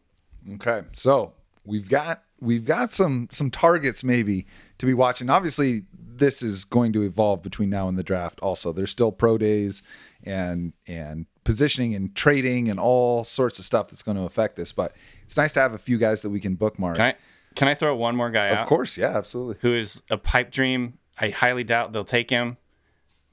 Okay, 0.54 0.82
so 0.92 1.32
we've 1.64 1.88
got 1.88 2.22
we've 2.40 2.64
got 2.64 2.92
some 2.92 3.28
some 3.30 3.50
targets 3.50 4.02
maybe 4.02 4.46
to 4.78 4.86
be 4.86 4.94
watching. 4.94 5.30
Obviously, 5.30 5.82
this 5.92 6.42
is 6.42 6.64
going 6.64 6.92
to 6.92 7.02
evolve 7.02 7.42
between 7.42 7.70
now 7.70 7.88
and 7.88 7.98
the 7.98 8.02
draft. 8.02 8.40
Also, 8.40 8.72
there's 8.72 8.90
still 8.90 9.12
pro 9.12 9.38
days 9.38 9.82
and 10.24 10.72
and 10.86 11.26
positioning 11.44 11.94
and 11.94 12.14
trading 12.14 12.68
and 12.68 12.78
all 12.78 13.24
sorts 13.24 13.58
of 13.58 13.64
stuff 13.64 13.88
that's 13.88 14.02
going 14.02 14.16
to 14.16 14.24
affect 14.24 14.56
this. 14.56 14.72
But 14.72 14.94
it's 15.24 15.36
nice 15.36 15.52
to 15.54 15.60
have 15.60 15.74
a 15.74 15.78
few 15.78 15.98
guys 15.98 16.22
that 16.22 16.30
we 16.30 16.40
can 16.40 16.54
bookmark. 16.54 16.96
Can 16.96 17.06
I 17.06 17.14
can 17.54 17.68
I 17.68 17.74
throw 17.74 17.94
one 17.94 18.16
more 18.16 18.30
guy 18.30 18.50
out? 18.50 18.58
of 18.58 18.66
course, 18.66 18.96
yeah, 18.96 19.16
absolutely. 19.16 19.56
who 19.60 19.74
is 19.74 20.02
a 20.10 20.16
pipe 20.18 20.50
dream. 20.50 20.98
I 21.18 21.30
highly 21.30 21.64
doubt 21.64 21.92
they'll 21.92 22.04
take 22.04 22.30
him, 22.30 22.56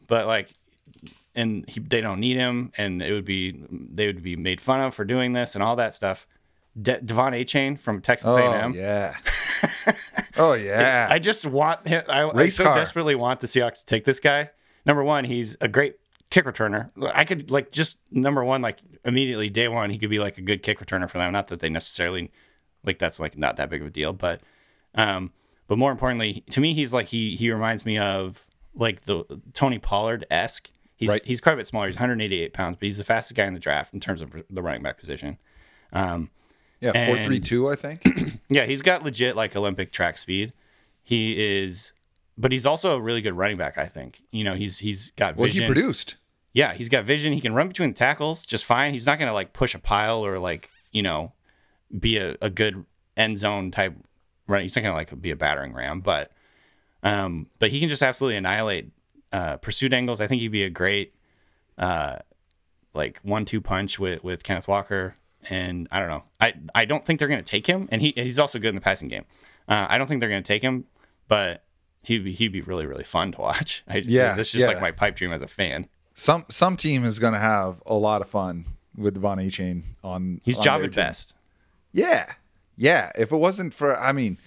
but 0.06 0.28
like, 0.28 0.54
and 1.36 1.68
he, 1.70 1.80
they 1.80 2.02
don't 2.02 2.20
need 2.20 2.38
him, 2.38 2.72
and 2.78 3.02
it 3.02 3.12
would 3.14 3.26
be 3.26 3.60
they 3.70 4.08
would 4.08 4.22
be 4.24 4.36
made 4.36 4.60
fun 4.62 4.82
of 4.82 4.94
for 4.94 5.06
doing 5.06 5.34
this 5.34 5.56
and 5.56 5.64
all 5.64 5.76
that 5.78 5.94
stuff. 5.94 6.28
De- 6.80 7.00
De'Von 7.00 7.34
Achane 7.34 7.80
from 7.80 8.00
Texas 8.02 8.30
Oh 8.30 8.38
A&M. 8.38 8.74
yeah. 8.74 9.16
oh 10.38 10.54
yeah. 10.54 11.08
I 11.10 11.20
just 11.20 11.46
want 11.46 11.88
him. 11.88 12.04
I, 12.08 12.24
I 12.30 12.48
so 12.50 12.64
car. 12.64 12.76
desperately 12.76 13.16
want 13.16 13.40
the 13.42 13.48
Seahawks 13.48 13.80
to 13.80 13.86
take 13.86 14.06
this 14.06 14.20
guy. 14.20 14.52
Number 14.86 15.04
one, 15.04 15.26
he's 15.26 15.58
a 15.62 15.68
great 15.68 15.96
kick 16.30 16.46
returner. 16.46 16.92
I 17.14 17.26
could 17.26 17.52
like 17.52 17.72
just 17.72 18.00
number 18.12 18.44
one, 18.44 18.62
like 18.62 18.78
immediately 19.04 19.50
day 19.50 19.68
one, 19.68 19.90
he 19.90 19.98
could 19.98 20.10
be 20.10 20.20
like 20.20 20.38
a 20.38 20.42
good 20.42 20.64
kick 20.64 20.80
returner 20.80 21.10
for 21.10 21.18
them. 21.18 21.34
Not 21.34 21.48
that 21.50 21.60
they 21.60 21.70
necessarily 21.70 22.32
like 22.86 23.00
that's 23.00 23.20
like 23.20 23.38
not 23.38 23.58
that 23.58 23.70
big 23.70 23.82
of 23.82 23.88
a 23.88 23.92
deal, 23.92 24.14
but 24.14 24.42
um, 24.96 25.32
but 25.68 25.78
more 25.78 25.92
importantly, 25.92 26.44
to 26.52 26.62
me, 26.62 26.74
he's 26.74 26.94
like 26.94 27.08
he 27.08 27.36
he 27.36 27.52
reminds 27.52 27.86
me 27.86 27.98
of 27.98 28.46
like 28.76 29.02
the 29.02 29.24
Tony 29.54 29.80
Pollard 29.80 30.26
esque. 30.32 30.70
He's 31.00 31.10
Right. 31.10 31.22
he's 31.26 31.40
quite 31.42 31.54
a 31.54 31.56
bit 31.56 31.66
smaller. 31.66 31.88
He's 31.88 31.96
188 31.96 32.54
pounds, 32.54 32.76
but 32.78 32.86
he's 32.86 32.98
the 32.98 33.04
fastest 33.06 33.36
guy 33.36 33.46
in 33.46 33.54
the 33.54 33.60
draft 33.60 33.94
in 33.94 34.00
terms 34.02 34.22
of 34.22 34.36
the 34.50 34.62
running 34.62 34.84
back 34.84 34.98
position. 35.00 35.38
Um, 35.94 36.30
yeah, 36.82 36.92
and- 36.94 37.16
four 37.18 37.24
three 37.24 37.40
two, 37.40 37.70
I 37.70 37.76
think. 37.76 38.04
yeah, 38.50 38.66
he's 38.66 38.82
got 38.82 39.04
legit 39.04 39.36
like 39.36 39.56
Olympic 39.56 39.92
track 39.94 40.18
speed. 40.18 40.52
He 41.02 41.58
is, 41.64 41.94
but 42.38 42.52
he's 42.52 42.66
also 42.66 42.92
a 42.98 43.02
really 43.02 43.22
good 43.22 43.34
running 43.34 43.58
back. 43.58 43.78
I 43.78 43.86
think 43.86 44.22
you 44.32 44.44
know 44.44 44.56
he's 44.56 44.80
he's 44.80 45.12
got 45.12 45.38
well, 45.38 45.50
he 45.50 45.66
produced. 45.66 46.18
yeah, 46.54 46.74
he's 46.74 46.90
got 46.90 47.06
vision. 47.06 47.32
He 47.34 47.40
can 47.42 47.54
run 47.54 47.70
between 47.70 47.90
the 47.90 47.96
tackles 47.96 48.46
just 48.46 48.66
fine. 48.66 48.92
He's 48.94 49.06
not 49.06 49.18
gonna 49.20 49.34
like 49.34 49.54
push 49.54 49.74
a 49.74 49.80
pile 49.80 50.24
or 50.26 50.38
like 50.38 50.70
you 50.92 51.02
know 51.02 51.32
be 51.98 52.18
a, 52.18 52.36
a 52.42 52.50
good 52.50 52.86
end 53.18 53.38
zone 53.40 53.72
type 53.72 53.96
running. 54.48 54.66
He's 54.66 54.76
not 54.76 54.84
gonna 54.84 54.94
like 54.96 55.20
be 55.22 55.32
a 55.32 55.36
battering 55.38 55.74
ram, 55.74 56.02
but 56.02 56.32
um, 57.04 57.48
but 57.58 57.70
he 57.72 57.80
can 57.80 57.88
just 57.90 58.02
absolutely 58.04 58.36
annihilate 58.38 58.92
uh, 59.32 59.58
pursuit 59.58 59.94
angles. 59.94 60.22
I 60.22 60.28
think 60.28 60.42
he'd 60.42 60.50
be 60.50 60.64
a 60.64 60.70
great 60.70 61.16
uh, 61.78 62.18
like 62.94 63.20
one 63.24 63.46
two 63.46 63.62
punch 63.62 64.00
with 64.00 64.24
with 64.24 64.44
Kenneth 64.44 64.68
Walker. 64.68 65.16
And 65.50 65.88
I 65.92 66.00
don't 66.00 66.10
know. 66.10 66.24
I 66.42 66.54
I 66.76 66.86
don't 66.86 67.06
think 67.06 67.20
they're 67.20 67.30
gonna 67.30 67.44
take 67.44 67.66
him, 67.66 67.88
and 67.92 68.02
he 68.02 68.14
he's 68.16 68.40
also 68.40 68.60
good 68.60 68.70
in 68.70 68.76
the 68.76 68.82
passing 68.82 69.08
game. 69.08 69.26
Uh, 69.68 69.88
I 69.90 69.98
don't 69.98 70.08
think 70.08 70.20
they're 70.20 70.30
gonna 70.30 70.42
take 70.42 70.62
him, 70.62 70.86
but 71.28 71.64
he'd 72.04 72.24
be 72.24 72.34
he'd 72.34 72.52
be 72.52 72.62
really 72.62 72.86
really 72.86 73.04
fun 73.04 73.32
to 73.34 73.42
watch. 73.42 73.84
I, 73.88 73.98
Yeah, 73.98 74.34
that's 74.34 74.52
just 74.52 74.68
like 74.68 74.82
my 74.82 74.92
pipe 74.92 75.16
dream 75.16 75.32
as 75.32 75.42
a 75.42 75.48
fan. 75.48 75.88
Some 76.14 76.46
some 76.50 76.76
team 76.76 77.06
is 77.06 77.20
going 77.20 77.32
to 77.34 77.40
have 77.40 77.82
a 77.86 77.94
lot 77.94 78.22
of 78.22 78.28
fun 78.28 78.66
with 78.98 79.16
De'Von 79.16 79.38
Achane 79.46 79.84
on. 80.04 80.42
He's 80.44 80.58
on 80.58 80.64
Jahvid 80.66 80.94
Best. 80.94 81.34
Yeah. 81.94 82.34
Yeah. 82.76 83.12
If 83.16 83.32
it 83.32 83.38
wasn't 83.38 83.74
for, 83.74 83.98
I 83.98 84.12
mean, 84.12 84.38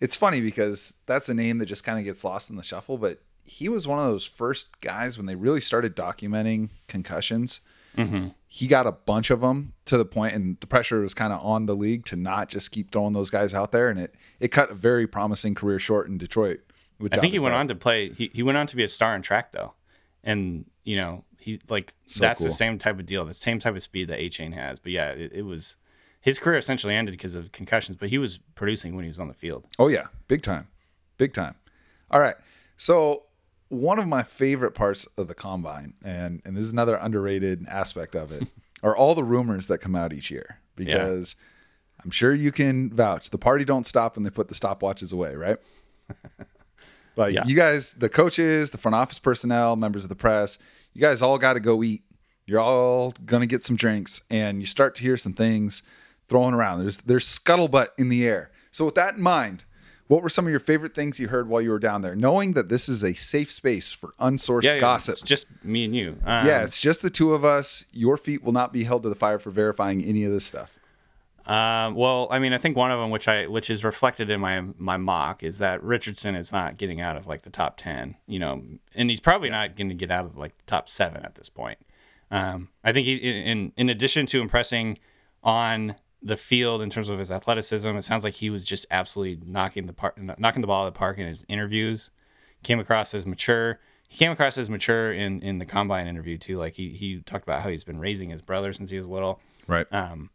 it's 0.00 0.16
funny 0.16 0.40
because 0.40 0.94
that's 1.06 1.28
a 1.28 1.34
name 1.34 1.58
that 1.58 1.66
just 1.66 1.84
kind 1.84 1.98
of 1.98 2.04
gets 2.04 2.24
lost 2.24 2.50
in 2.50 2.56
the 2.56 2.62
shuffle, 2.62 2.98
but 2.98 3.20
he 3.42 3.68
was 3.68 3.86
one 3.86 3.98
of 3.98 4.06
those 4.06 4.24
first 4.24 4.80
guys 4.80 5.16
when 5.16 5.26
they 5.26 5.34
really 5.34 5.60
started 5.60 5.96
documenting 5.96 6.70
concussions. 6.88 7.60
Mm-hmm. 7.96 8.28
He 8.46 8.66
got 8.66 8.86
a 8.86 8.92
bunch 8.92 9.30
of 9.30 9.40
them 9.40 9.72
to 9.86 9.96
the 9.96 10.04
point, 10.04 10.34
and 10.34 10.58
the 10.60 10.66
pressure 10.66 11.00
was 11.00 11.14
kind 11.14 11.32
of 11.32 11.44
on 11.44 11.66
the 11.66 11.74
league 11.74 12.04
to 12.06 12.16
not 12.16 12.48
just 12.48 12.70
keep 12.70 12.90
throwing 12.90 13.12
those 13.12 13.30
guys 13.30 13.54
out 13.54 13.72
there. 13.72 13.88
And 13.88 13.98
it, 13.98 14.14
it 14.38 14.48
cut 14.48 14.70
a 14.70 14.74
very 14.74 15.06
promising 15.06 15.54
career 15.54 15.78
short 15.78 16.08
in 16.08 16.18
Detroit. 16.18 16.60
With 16.98 17.16
I 17.16 17.20
think 17.20 17.32
he 17.32 17.38
went 17.38 17.54
on 17.54 17.68
to 17.68 17.74
play. 17.74 18.10
He, 18.10 18.30
he 18.32 18.42
went 18.42 18.58
on 18.58 18.66
to 18.68 18.76
be 18.76 18.84
a 18.84 18.88
star 18.88 19.14
in 19.16 19.22
track 19.22 19.52
though, 19.52 19.72
and 20.22 20.66
you 20.84 20.96
know 20.96 21.24
he 21.38 21.58
like 21.68 21.92
So 22.04 22.20
that's 22.20 22.38
cool. 22.38 22.48
the 22.48 22.52
same 22.52 22.76
type 22.78 22.98
of 22.98 23.06
deal, 23.06 23.24
the 23.24 23.34
same 23.34 23.58
type 23.58 23.74
of 23.74 23.82
speed 23.82 24.08
that 24.08 24.18
Achane 24.18 24.54
has. 24.54 24.78
But 24.78 24.92
yeah, 24.92 25.10
it, 25.10 25.32
it 25.32 25.42
was 25.42 25.76
his 26.20 26.38
career 26.38 26.58
essentially 26.58 26.94
ended 26.94 27.12
because 27.12 27.34
of 27.34 27.52
concussions, 27.52 27.96
but 27.96 28.10
he 28.10 28.18
was 28.18 28.38
producing 28.54 28.94
when 28.94 29.04
he 29.04 29.08
was 29.08 29.18
on 29.18 29.28
the 29.28 29.34
field. 29.34 29.66
Oh 29.78 29.88
yeah, 29.88 30.04
big 30.28 30.42
time, 30.42 30.68
big 31.16 31.32
time. 31.32 31.54
All 32.10 32.20
right, 32.20 32.36
so 32.76 33.24
one 33.70 33.98
of 33.98 34.06
my 34.06 34.22
favorite 34.22 34.72
parts 34.72 35.06
of 35.16 35.26
the 35.28 35.34
combine, 35.34 35.94
and 36.04 36.42
and 36.44 36.54
this 36.56 36.64
is 36.64 36.72
another 36.72 36.96
underrated 36.96 37.66
aspect 37.68 38.14
of 38.14 38.30
it, 38.32 38.46
are 38.82 38.94
all 38.96 39.14
the 39.14 39.24
rumors 39.24 39.66
that 39.68 39.78
come 39.78 39.96
out 39.96 40.12
each 40.12 40.30
year 40.30 40.58
because 40.76 41.34
I'm 42.04 42.10
sure 42.10 42.32
you 42.34 42.52
can 42.52 42.90
vouch 42.90 43.30
the 43.30 43.38
party 43.38 43.64
don't 43.64 43.86
stop 43.86 44.16
when 44.16 44.24
they 44.24 44.30
put 44.30 44.48
the 44.48 44.54
stopwatches 44.54 45.12
away, 45.12 45.34
right? 45.34 45.56
like 47.16 47.34
Yeah. 47.34 47.44
you 47.46 47.54
guys, 47.56 47.94
the 47.94 48.08
coaches, 48.08 48.70
the 48.70 48.78
front 48.78 48.94
office 48.94 49.18
personnel, 49.18 49.76
members 49.76 50.04
of 50.04 50.08
the 50.08 50.16
press, 50.16 50.58
you 50.94 51.00
guys 51.00 51.22
all 51.22 51.38
got 51.38 51.54
to 51.54 51.60
go 51.60 51.82
eat. 51.82 52.02
You're 52.46 52.60
all 52.60 53.12
gonna 53.24 53.46
get 53.46 53.62
some 53.62 53.76
drinks, 53.76 54.22
and 54.30 54.58
you 54.58 54.66
start 54.66 54.96
to 54.96 55.02
hear 55.02 55.16
some 55.16 55.32
things 55.34 55.82
thrown 56.28 56.54
around. 56.54 56.80
There's 56.80 56.98
there's 56.98 57.26
scuttlebutt 57.26 57.88
in 57.98 58.08
the 58.08 58.26
air. 58.26 58.50
So 58.72 58.84
with 58.84 58.94
that 58.96 59.14
in 59.14 59.22
mind, 59.22 59.64
what 60.10 60.24
were 60.24 60.28
some 60.28 60.44
of 60.44 60.50
your 60.50 60.58
favorite 60.58 60.92
things 60.92 61.20
you 61.20 61.28
heard 61.28 61.48
while 61.48 61.62
you 61.62 61.70
were 61.70 61.78
down 61.78 62.02
there, 62.02 62.16
knowing 62.16 62.54
that 62.54 62.68
this 62.68 62.88
is 62.88 63.04
a 63.04 63.14
safe 63.14 63.48
space 63.48 63.92
for 63.92 64.12
unsourced 64.18 64.64
Yeah, 64.64 64.74
yeah, 64.74 64.80
gossip? 64.80 65.12
It's 65.12 65.22
just 65.22 65.46
me 65.62 65.84
and 65.84 65.94
you. 65.94 66.18
Um, 66.24 66.48
yeah, 66.48 66.64
it's 66.64 66.80
just 66.80 67.00
the 67.02 67.10
two 67.10 67.32
of 67.32 67.44
us. 67.44 67.84
Your 67.92 68.16
feet 68.16 68.42
will 68.42 68.50
not 68.50 68.72
be 68.72 68.82
held 68.82 69.04
to 69.04 69.08
the 69.08 69.14
fire 69.14 69.38
for 69.38 69.50
verifying 69.50 70.02
any 70.02 70.24
of 70.24 70.32
this 70.32 70.44
stuff. 70.44 70.76
Um, 71.46 71.94
well, 71.94 72.26
I 72.32 72.40
mean, 72.40 72.52
I 72.52 72.58
think 72.58 72.76
one 72.76 72.90
of 72.90 72.98
them, 72.98 73.10
which 73.10 73.28
I 73.28 73.46
which 73.46 73.70
is 73.70 73.84
reflected 73.84 74.30
in 74.30 74.40
my 74.40 74.64
my 74.78 74.96
mock, 74.96 75.44
is 75.44 75.58
that 75.58 75.80
Richardson 75.80 76.34
is 76.34 76.50
not 76.50 76.76
getting 76.76 77.00
out 77.00 77.16
of 77.16 77.28
like 77.28 77.42
the 77.42 77.50
top 77.50 77.76
ten. 77.76 78.16
You 78.26 78.40
know, 78.40 78.64
and 78.96 79.10
he's 79.10 79.20
probably 79.20 79.48
not 79.48 79.76
going 79.76 79.90
to 79.90 79.94
get 79.94 80.10
out 80.10 80.24
of 80.24 80.36
like 80.36 80.58
the 80.58 80.64
top 80.66 80.88
seven 80.88 81.24
at 81.24 81.36
this 81.36 81.48
point. 81.48 81.78
Um, 82.32 82.70
I 82.82 82.92
think 82.92 83.06
he, 83.06 83.14
in 83.14 83.72
in 83.76 83.88
addition 83.88 84.26
to 84.26 84.40
impressing 84.40 84.98
on 85.44 85.94
the 86.22 86.36
field 86.36 86.82
in 86.82 86.90
terms 86.90 87.08
of 87.08 87.18
his 87.18 87.30
athleticism, 87.30 87.88
it 87.88 88.02
sounds 88.02 88.24
like 88.24 88.34
he 88.34 88.50
was 88.50 88.64
just 88.64 88.86
absolutely 88.90 89.46
knocking 89.46 89.86
the 89.86 89.92
park, 89.92 90.18
knocking 90.38 90.60
the 90.60 90.66
ball 90.66 90.82
out 90.82 90.88
of 90.88 90.94
the 90.94 90.98
park 90.98 91.18
in 91.18 91.26
his 91.26 91.44
interviews. 91.48 92.10
Came 92.62 92.78
across 92.78 93.14
as 93.14 93.24
mature. 93.24 93.80
He 94.08 94.18
came 94.18 94.32
across 94.32 94.58
as 94.58 94.68
mature 94.68 95.12
in 95.12 95.40
in 95.40 95.58
the 95.58 95.64
combine 95.64 96.06
interview 96.06 96.36
too. 96.36 96.58
Like 96.58 96.74
he 96.74 96.90
he 96.90 97.20
talked 97.20 97.44
about 97.44 97.62
how 97.62 97.70
he's 97.70 97.84
been 97.84 97.98
raising 97.98 98.28
his 98.28 98.42
brother 98.42 98.72
since 98.72 98.90
he 98.90 98.98
was 98.98 99.08
little. 99.08 99.40
Right. 99.66 99.86
Um, 99.92 100.30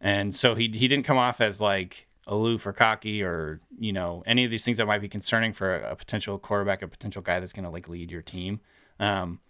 and 0.00 0.34
so 0.34 0.54
he 0.54 0.64
he 0.68 0.86
didn't 0.86 1.04
come 1.04 1.16
off 1.16 1.40
as 1.40 1.60
like 1.60 2.06
aloof 2.26 2.66
or 2.66 2.72
cocky 2.72 3.22
or 3.22 3.60
you 3.78 3.92
know 3.92 4.22
any 4.26 4.44
of 4.44 4.50
these 4.50 4.64
things 4.64 4.78
that 4.78 4.86
might 4.86 5.00
be 5.00 5.08
concerning 5.08 5.52
for 5.52 5.76
a, 5.76 5.92
a 5.92 5.96
potential 5.96 6.38
quarterback, 6.38 6.82
a 6.82 6.88
potential 6.88 7.22
guy 7.22 7.40
that's 7.40 7.52
going 7.52 7.64
to 7.64 7.70
like 7.70 7.88
lead 7.88 8.10
your 8.10 8.22
team. 8.22 8.60
Um, 8.98 9.40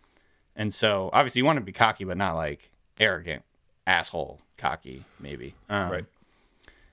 and 0.54 0.72
so 0.72 1.10
obviously 1.12 1.40
you 1.40 1.44
want 1.44 1.58
to 1.58 1.64
be 1.64 1.72
cocky, 1.72 2.04
but 2.04 2.16
not 2.16 2.34
like 2.34 2.70
arrogant, 2.98 3.42
asshole, 3.86 4.40
cocky, 4.56 5.04
maybe. 5.20 5.54
Um, 5.68 5.90
Right. 5.90 6.04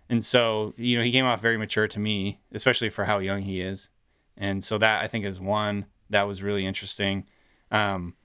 And 0.10 0.24
so 0.24 0.74
you 0.78 0.98
know 0.98 1.04
he 1.04 1.12
came 1.12 1.26
off 1.26 1.42
very 1.42 1.58
mature 1.58 1.88
to 1.88 2.00
me, 2.00 2.40
especially 2.52 2.90
for 2.90 3.06
how 3.06 3.20
young 3.20 3.42
he 3.44 3.62
is. 3.62 3.90
And 4.38 4.64
so 4.64 4.78
that 4.78 5.02
I 5.04 5.08
think 5.08 5.26
is 5.26 5.40
one 5.40 5.86
that 6.10 6.28
was 6.28 6.44
really 6.44 6.66
interesting. 6.66 7.26
Um, 7.72 8.16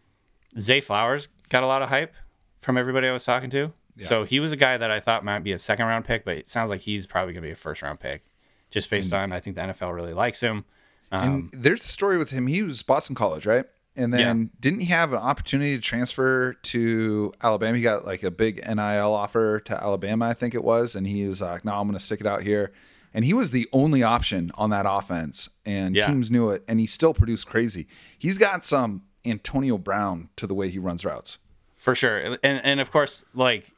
Zay 0.58 0.80
Flowers 0.80 1.28
got 1.48 1.62
a 1.62 1.66
lot 1.66 1.82
of 1.82 1.88
hype 1.88 2.14
from 2.60 2.76
everybody 2.76 3.06
I 3.08 3.12
was 3.12 3.24
talking 3.24 3.50
to. 3.50 3.72
So 4.06 4.24
he 4.24 4.40
was 4.40 4.52
a 4.52 4.56
guy 4.56 4.76
that 4.76 4.90
I 4.90 5.00
thought 5.00 5.24
might 5.24 5.40
be 5.40 5.52
a 5.52 5.58
second 5.58 5.86
round 5.86 6.04
pick, 6.04 6.24
but 6.24 6.36
it 6.36 6.48
sounds 6.48 6.70
like 6.70 6.82
he's 6.82 7.06
probably 7.06 7.32
going 7.32 7.42
to 7.42 7.48
be 7.48 7.52
a 7.52 7.56
first 7.56 7.82
round 7.82 8.00
pick, 8.00 8.24
just 8.70 8.90
based 8.90 9.12
on 9.12 9.32
I 9.32 9.40
think 9.40 9.56
the 9.56 9.62
NFL 9.62 9.94
really 9.94 10.14
likes 10.14 10.40
him. 10.40 10.64
Um, 11.10 11.50
and 11.52 11.62
there's 11.64 11.80
a 11.82 11.88
story 11.88 12.18
with 12.18 12.30
him. 12.30 12.46
He 12.46 12.62
was 12.62 12.82
Boston 12.82 13.14
College, 13.16 13.46
right? 13.46 13.64
And 13.98 14.14
then 14.14 14.50
didn't 14.60 14.80
he 14.80 14.86
have 14.86 15.12
an 15.12 15.18
opportunity 15.18 15.74
to 15.74 15.80
transfer 15.82 16.54
to 16.54 17.32
Alabama? 17.42 17.76
He 17.76 17.82
got 17.82 18.06
like 18.06 18.22
a 18.22 18.30
big 18.30 18.56
NIL 18.66 19.12
offer 19.12 19.58
to 19.60 19.74
Alabama, 19.82 20.26
I 20.26 20.34
think 20.34 20.54
it 20.54 20.62
was, 20.62 20.94
and 20.94 21.06
he 21.06 21.26
was 21.26 21.40
like, 21.42 21.64
"No, 21.64 21.72
I'm 21.74 21.86
going 21.88 21.98
to 21.98 22.02
stick 22.04 22.20
it 22.20 22.26
out 22.26 22.42
here." 22.42 22.72
And 23.12 23.24
he 23.24 23.34
was 23.34 23.50
the 23.50 23.66
only 23.72 24.02
option 24.02 24.52
on 24.54 24.70
that 24.70 24.86
offense, 24.88 25.48
and 25.66 25.96
Yeah. 25.96 26.06
teams 26.06 26.30
knew 26.30 26.50
it, 26.50 26.62
and 26.68 26.78
he 26.78 26.86
still 26.86 27.12
produced 27.12 27.46
crazy. 27.48 27.88
He's 28.16 28.38
got 28.38 28.64
some 28.64 29.02
Antonio 29.24 29.78
Brown 29.78 30.28
to 30.36 30.46
the 30.46 30.54
way 30.54 30.68
he 30.70 30.78
runs 30.78 31.04
routes. 31.04 31.38
for 31.74 31.94
sure, 31.94 32.38
and 32.42 32.64
and 32.64 32.80
of 32.80 32.90
course, 32.90 33.24
like 33.34 33.72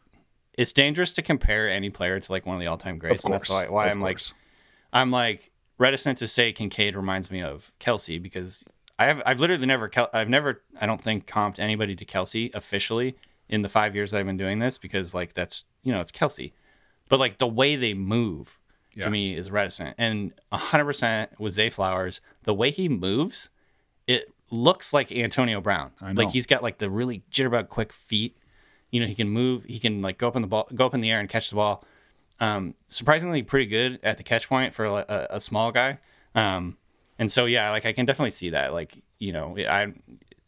it's 0.58 0.72
dangerous 0.74 1.12
to 1.14 1.22
compare 1.22 1.68
any 1.70 1.88
player 1.90 2.20
to 2.20 2.32
like 2.32 2.44
one 2.44 2.56
of 2.56 2.60
the 2.60 2.66
all 2.66 2.76
time 2.76 2.98
greats, 2.98 3.24
and 3.24 3.32
that's 3.32 3.48
why, 3.48 3.68
why 3.68 3.88
I'm 3.88 4.00
course. 4.00 4.32
like 4.34 4.36
I'm 4.92 5.10
like 5.10 5.50
reticent 5.78 6.18
to 6.18 6.28
say 6.28 6.52
Kincaid 6.52 6.94
reminds 6.94 7.30
me 7.30 7.40
of 7.42 7.72
Kelce 7.80 8.20
because 8.22 8.64
I 9.00 9.04
have 9.06 9.22
I've 9.24 9.40
literally 9.40 9.66
never 9.66 9.90
I've 10.12 10.28
never 10.28 10.62
I 10.78 10.84
don't 10.86 11.00
think 11.00 11.26
comped 11.26 11.58
anybody 11.58 11.96
to 11.96 12.04
Kelce 12.04 12.54
officially 12.54 13.16
in 13.48 13.62
the 13.62 13.68
five 13.68 13.94
years 13.94 14.10
that 14.10 14.18
I've 14.20 14.26
been 14.26 14.36
doing 14.36 14.58
this 14.58 14.76
because 14.78 15.14
like 15.14 15.32
that's 15.32 15.64
you 15.82 15.90
know 15.92 16.00
it's 16.00 16.12
Kelce, 16.12 16.52
but 17.08 17.18
like 17.18 17.38
the 17.38 17.48
way 17.48 17.76
they 17.76 17.94
move 17.94 18.58
Yeah. 18.94 19.04
to 19.04 19.10
me 19.10 19.34
is 19.34 19.50
reticent 19.50 19.94
and 19.98 20.32
hundred 20.52 20.84
percent 20.84 21.40
with 21.40 21.54
Zay 21.54 21.70
Flowers 21.70 22.20
the 22.42 22.52
way 22.54 22.70
he 22.70 22.88
moves 22.88 23.48
it 24.06 24.32
looks 24.50 24.92
like 24.92 25.10
Antonio 25.10 25.60
Brown 25.60 25.92
I 26.00 26.12
know. 26.12 26.22
like 26.22 26.32
he's 26.32 26.46
got 26.46 26.62
like 26.62 26.78
the 26.78 26.90
really 26.90 27.22
jitterbug 27.30 27.68
quick 27.68 27.92
feet 27.92 28.36
you 28.90 29.00
know 29.00 29.06
he 29.06 29.14
can 29.14 29.30
move 29.30 29.64
he 29.64 29.78
can 29.78 30.02
like 30.02 30.18
go 30.18 30.28
up 30.28 30.36
in 30.36 30.42
the 30.42 30.48
ball 30.48 30.68
go 30.74 30.84
up 30.86 30.94
in 30.94 31.00
the 31.00 31.10
air 31.10 31.20
and 31.20 31.28
catch 31.28 31.48
the 31.48 31.56
ball 31.56 31.82
um, 32.40 32.74
surprisingly 32.86 33.42
pretty 33.42 33.66
good 33.66 34.00
at 34.02 34.16
the 34.16 34.22
catch 34.22 34.48
point 34.48 34.74
for 34.74 34.88
like, 34.90 35.08
a, 35.10 35.26
a 35.30 35.40
small 35.40 35.70
guy. 35.72 35.98
Um, 36.34 36.78
and 37.20 37.30
so 37.30 37.44
yeah, 37.44 37.70
like 37.70 37.86
I 37.86 37.92
can 37.92 38.06
definitely 38.06 38.32
see 38.32 38.50
that. 38.50 38.72
Like 38.72 39.00
you 39.18 39.32
know, 39.32 39.56
I 39.58 39.92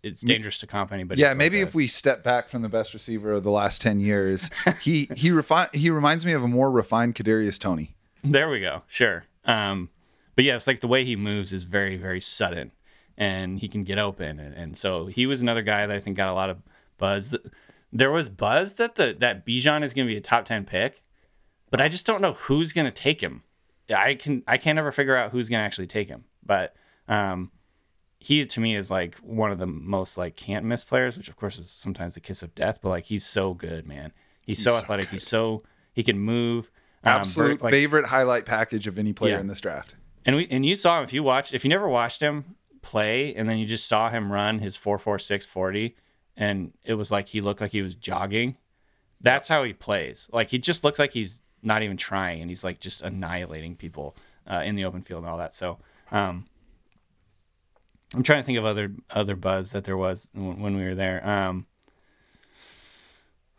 it's 0.02 0.22
dangerous 0.22 0.58
to 0.58 0.66
comp 0.66 0.90
anybody. 0.90 1.20
Yeah, 1.20 1.28
to, 1.28 1.30
like, 1.32 1.38
maybe 1.38 1.60
if 1.60 1.74
we 1.74 1.86
step 1.86 2.24
back 2.24 2.48
from 2.48 2.62
the 2.62 2.68
best 2.68 2.94
receiver 2.94 3.32
of 3.32 3.44
the 3.44 3.50
last 3.50 3.82
ten 3.82 4.00
years, 4.00 4.50
he 4.80 5.08
he 5.14 5.30
refine 5.30 5.68
he 5.74 5.90
reminds 5.90 6.26
me 6.26 6.32
of 6.32 6.42
a 6.42 6.48
more 6.48 6.70
refined 6.70 7.14
Kadarius 7.14 7.58
Toney. 7.58 7.94
there 8.24 8.48
we 8.48 8.58
go, 8.60 8.82
sure. 8.88 9.26
Um, 9.44 9.90
but 10.34 10.44
yeah, 10.44 10.56
it's 10.56 10.66
like 10.66 10.80
the 10.80 10.88
way 10.88 11.04
he 11.04 11.14
moves 11.14 11.52
is 11.52 11.64
very 11.64 11.98
very 11.98 12.20
sudden, 12.20 12.72
and 13.18 13.58
he 13.58 13.68
can 13.68 13.84
get 13.84 13.98
open, 13.98 14.40
and, 14.40 14.54
and 14.54 14.76
so 14.76 15.06
he 15.06 15.26
was 15.26 15.42
another 15.42 15.62
guy 15.62 15.86
that 15.86 15.94
I 15.94 16.00
think 16.00 16.16
got 16.16 16.28
a 16.28 16.32
lot 16.32 16.48
of 16.48 16.62
buzz. 16.96 17.36
There 17.92 18.10
was 18.10 18.30
buzz 18.30 18.76
that 18.76 18.94
the 18.94 19.14
that 19.20 19.44
Bijan 19.44 19.84
is 19.84 19.92
going 19.92 20.08
to 20.08 20.12
be 20.12 20.16
a 20.16 20.22
top 20.22 20.46
ten 20.46 20.64
pick, 20.64 21.02
but 21.70 21.82
I 21.82 21.90
just 21.90 22.06
don't 22.06 22.22
know 22.22 22.32
who's 22.32 22.72
going 22.72 22.86
to 22.86 22.90
take 22.90 23.20
him. 23.20 23.42
I 23.94 24.14
can 24.14 24.42
I 24.48 24.56
can't 24.56 24.78
ever 24.78 24.90
figure 24.90 25.16
out 25.16 25.32
who's 25.32 25.50
going 25.50 25.60
to 25.60 25.64
actually 25.64 25.86
take 25.86 26.08
him, 26.08 26.24
but 26.44 26.74
um, 27.08 27.50
he 28.18 28.44
to 28.46 28.60
me 28.60 28.74
is 28.74 28.90
like 28.90 29.16
one 29.18 29.50
of 29.50 29.58
the 29.58 29.66
most 29.66 30.16
like 30.18 30.36
can't 30.36 30.64
miss 30.64 30.84
players, 30.84 31.16
which 31.16 31.28
of 31.28 31.36
course 31.36 31.58
is 31.58 31.68
sometimes 31.70 32.14
the 32.14 32.20
kiss 32.20 32.42
of 32.42 32.54
death. 32.54 32.78
But 32.82 32.90
like 32.90 33.04
he's 33.06 33.24
so 33.26 33.54
good, 33.54 33.86
man. 33.86 34.12
He's, 34.46 34.62
so, 34.62 34.70
so 34.70 34.76
athletic. 34.78 35.08
He's 35.08 35.26
so 35.26 35.62
he 35.92 36.02
can 36.02 36.18
move. 36.18 36.70
Um, 37.04 37.14
Absolute 37.14 37.60
like- 37.62 37.72
favorite 37.72 38.06
highlight 38.06 38.44
package 38.46 38.86
of 38.86 38.98
any 38.98 39.12
player 39.12 39.34
Yeah. 39.34 39.40
in 39.40 39.48
this 39.48 39.60
draft. 39.60 39.96
and 40.24 40.36
we 40.36 40.46
and 40.50 40.64
you 40.64 40.76
saw 40.76 40.98
him 40.98 41.04
if 41.04 41.12
you 41.12 41.22
watched 41.22 41.52
if 41.52 41.64
you 41.64 41.68
never 41.68 41.88
watched 41.88 42.20
him 42.22 42.54
play 42.80 43.34
and 43.34 43.48
then 43.48 43.58
you 43.58 43.66
just 43.66 43.86
saw 43.86 44.08
him 44.10 44.30
run 44.32 44.58
his 44.60 44.76
four 44.76 44.98
four 44.98 45.18
six 45.18 45.44
forty 45.46 45.96
and 46.36 46.72
it 46.84 46.94
was 46.94 47.10
like 47.12 47.28
he 47.28 47.40
looked 47.40 47.60
like 47.60 47.72
he 47.72 47.82
was 47.82 47.94
jogging. 47.94 48.56
That's 49.20 49.48
how 49.48 49.62
he 49.64 49.72
plays. 49.72 50.28
Like 50.32 50.50
he 50.50 50.58
just 50.58 50.82
looks 50.84 50.98
like 50.98 51.12
he's 51.12 51.40
not 51.62 51.82
even 51.82 51.96
trying 51.96 52.40
and 52.40 52.50
he's 52.50 52.64
like 52.64 52.80
just 52.80 53.02
annihilating 53.02 53.76
people 53.76 54.16
uh, 54.50 54.62
in 54.64 54.74
the 54.74 54.84
open 54.84 55.02
field 55.02 55.22
and 55.22 55.30
all 55.30 55.38
that. 55.38 55.54
So 55.54 55.78
um, 56.12 56.46
I'm 58.14 58.22
trying 58.22 58.40
to 58.40 58.44
think 58.44 58.58
of 58.58 58.64
other 58.64 58.90
other 59.10 59.34
buzz 59.34 59.72
that 59.72 59.84
there 59.84 59.96
was 59.96 60.28
when 60.34 60.76
we 60.76 60.84
were 60.84 60.94
there. 60.94 61.26
Um, 61.26 61.66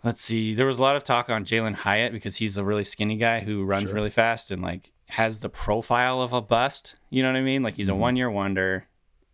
let's 0.03 0.21
see. 0.21 0.53
There 0.53 0.67
was 0.67 0.77
a 0.77 0.81
lot 0.81 0.95
of 0.95 1.03
talk 1.03 1.29
on 1.29 1.43
Jalin 1.43 1.73
Hyatt 1.73 2.13
because 2.13 2.37
he's 2.37 2.55
a 2.55 2.63
really 2.63 2.83
skinny 2.83 3.15
guy 3.15 3.39
who 3.39 3.63
runs 3.63 3.91
really 3.91 4.11
fast 4.11 4.51
and 4.51 4.61
like 4.61 4.91
has 5.09 5.39
the 5.39 5.49
profile 5.49 6.21
of 6.21 6.33
a 6.33 6.41
bust. 6.41 6.95
You 7.09 7.23
know 7.23 7.29
what 7.29 7.37
I 7.37 7.41
mean? 7.41 7.63
Like 7.63 7.77
he's 7.77 7.89
a 7.89 7.95
one 7.95 8.15
year 8.15 8.29
wonder, 8.29 8.87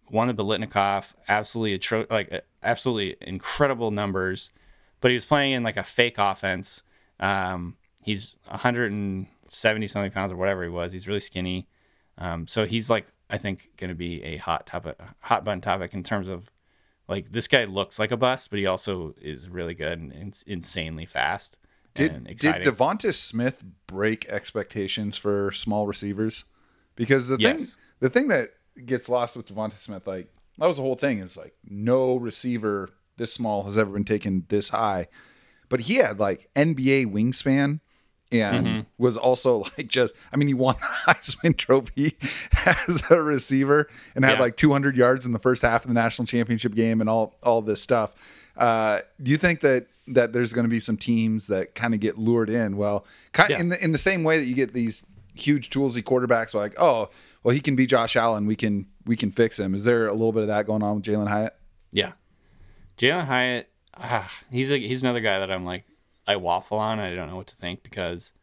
won 0.10 0.28
the 0.28 0.34
Biletnikoff, 0.34 1.14
absolutely 1.28 1.78
atro- 1.78 2.10
like 2.10 2.46
absolutely 2.64 3.18
incredible 3.22 3.92
numbers, 3.92 4.52
but 5.02 5.12
he 5.12 5.16
was 5.16 5.26
playing 5.26 5.52
in 5.52 5.64
like 5.64 5.78
a 5.78 5.84
fake 5.84 6.18
offense. 6.18 6.84
Um, 7.20 7.76
he's 8.04 8.38
170 8.46 9.88
something 9.88 10.12
pounds 10.12 10.32
or 10.32 10.38
whatever 10.38 10.64
he 10.64 10.70
was. 10.70 10.94
He's 10.94 11.08
really 11.08 11.20
skinny. 11.20 11.68
Um, 12.20 12.46
so 12.46 12.66
he's 12.66 12.90
like 12.90 13.08
I 13.30 13.38
think 13.38 13.72
going 13.78 13.90
to 13.90 13.96
be 13.96 14.24
a 14.24 14.38
hot 14.38 14.66
topic, 14.66 15.00
hot 15.22 15.44
button 15.44 15.62
topic 15.62 15.94
in 15.94 16.04
terms 16.04 16.30
of 16.30 16.52
like 17.08 17.32
this 17.32 17.48
guy 17.48 17.66
looks 17.66 17.98
like 17.98 18.12
a 18.12 18.18
bust, 18.18 18.50
but 18.50 18.60
he 18.60 18.66
also 18.66 19.16
is 19.20 19.50
really 19.50 19.74
good 19.74 20.00
and 20.00 20.14
ins- 20.14 20.44
insanely 20.44 21.06
fast 21.06 21.58
Did 21.96 22.12
did 22.38 22.56
DeVonta 22.64 23.14
Smith 23.14 23.64
break 23.88 24.28
expectations 24.30 25.18
for 25.18 25.52
small 25.52 25.88
receivers? 25.88 26.46
Because 26.96 27.30
the 27.30 27.38
thing 27.38 27.78
the 28.00 28.10
thing 28.10 28.28
that 28.30 28.52
gets 28.86 29.10
lost 29.10 29.36
with 29.36 29.48
DeVonta 29.48 29.78
Smith, 29.78 30.06
like 30.08 30.28
that 30.58 30.68
was 30.68 30.78
the 30.78 30.84
whole 30.84 30.96
thing, 30.96 31.20
is 31.20 31.38
like 31.38 31.56
no 31.68 32.16
receiver 32.16 32.90
this 33.18 33.34
small 33.34 33.64
has 33.64 33.78
ever 33.78 33.92
been 33.92 34.06
taken 34.06 34.46
this 34.50 34.70
high. 34.70 35.08
But 35.68 35.82
he 35.82 35.96
had 35.96 36.20
like 36.20 36.50
NBA 36.56 37.08
wingspan 37.08 37.80
and 38.32 38.68
Mm-hmm. 38.68 38.80
was 38.98 39.18
also 39.18 39.64
like 39.78 39.88
just 39.88 40.14
I 40.32 40.38
mean 40.38 40.48
he 40.48 40.54
won 40.54 40.76
the 40.80 40.88
Heisman 41.14 41.58
trophy 41.58 42.16
as 42.66 43.04
a 43.10 43.22
receiver 43.22 43.88
and 44.16 44.24
had 44.24 44.34
Yeah. 44.38 44.40
like 44.42 44.58
200 44.58 44.96
yards 44.96 45.26
in 45.26 45.32
the 45.32 45.40
first 45.40 45.62
half 45.64 45.84
of 45.84 45.88
the 45.88 45.94
national 45.96 46.26
championship 46.26 46.76
game 46.76 47.02
and 47.02 47.10
all 47.10 47.36
all 47.44 47.62
this 47.62 47.82
stuff. 47.82 48.14
Uh, 48.58 49.00
do 49.24 49.32
you 49.32 49.38
think 49.38 49.62
that 49.62 49.88
that 50.08 50.34
there's 50.34 50.54
going 50.54 50.66
to 50.66 50.70
be 50.70 50.80
some 50.80 50.98
teams 50.98 51.48
that 51.48 51.76
kind 51.76 51.94
of 51.94 52.00
get 52.00 52.18
lured 52.18 52.50
in. 52.50 52.78
Well, 52.78 53.06
kind 53.32 53.52
Yeah. 53.52 53.60
in 53.60 53.70
the 53.70 53.84
in 53.84 53.92
the 53.92 53.98
same 54.00 54.24
way 54.24 54.40
that 54.40 54.46
you 54.46 54.56
get 54.56 54.74
these 54.74 55.04
huge 55.36 55.70
toolsy 55.70 56.02
quarterbacks 56.04 56.54
like, 56.56 56.74
oh, 56.80 57.10
well, 57.44 57.54
he 57.54 57.62
can 57.62 57.76
be 57.76 57.86
Josh 57.86 58.16
Allen. 58.16 58.46
We 58.48 58.56
can 58.56 58.88
we 59.06 59.16
can 59.16 59.30
fix 59.32 59.60
him. 59.60 59.74
Is 59.76 59.86
there 59.86 60.08
a 60.08 60.12
little 60.14 60.32
bit 60.34 60.42
of 60.42 60.48
that 60.48 60.66
going 60.66 60.82
on 60.84 60.96
with 60.96 61.06
Jalin 61.06 61.28
Hyatt? 61.28 61.56
Yeah, 61.92 62.14
Jalin 62.98 63.26
Hyatt. 63.28 63.70
Ah, 63.96 64.30
he's 64.52 64.72
a, 64.72 64.78
he's 64.78 65.04
another 65.04 65.20
guy 65.20 65.40
that 65.40 65.52
I'm 65.52 65.64
like 65.66 65.84
I 66.30 66.36
waffle 66.36 66.78
on. 66.78 67.00
I 67.00 67.16
don't 67.16 67.28
know 67.28 67.36
what 67.36 67.48
to 67.48 67.56
think 67.56 67.82
because, 67.82 68.34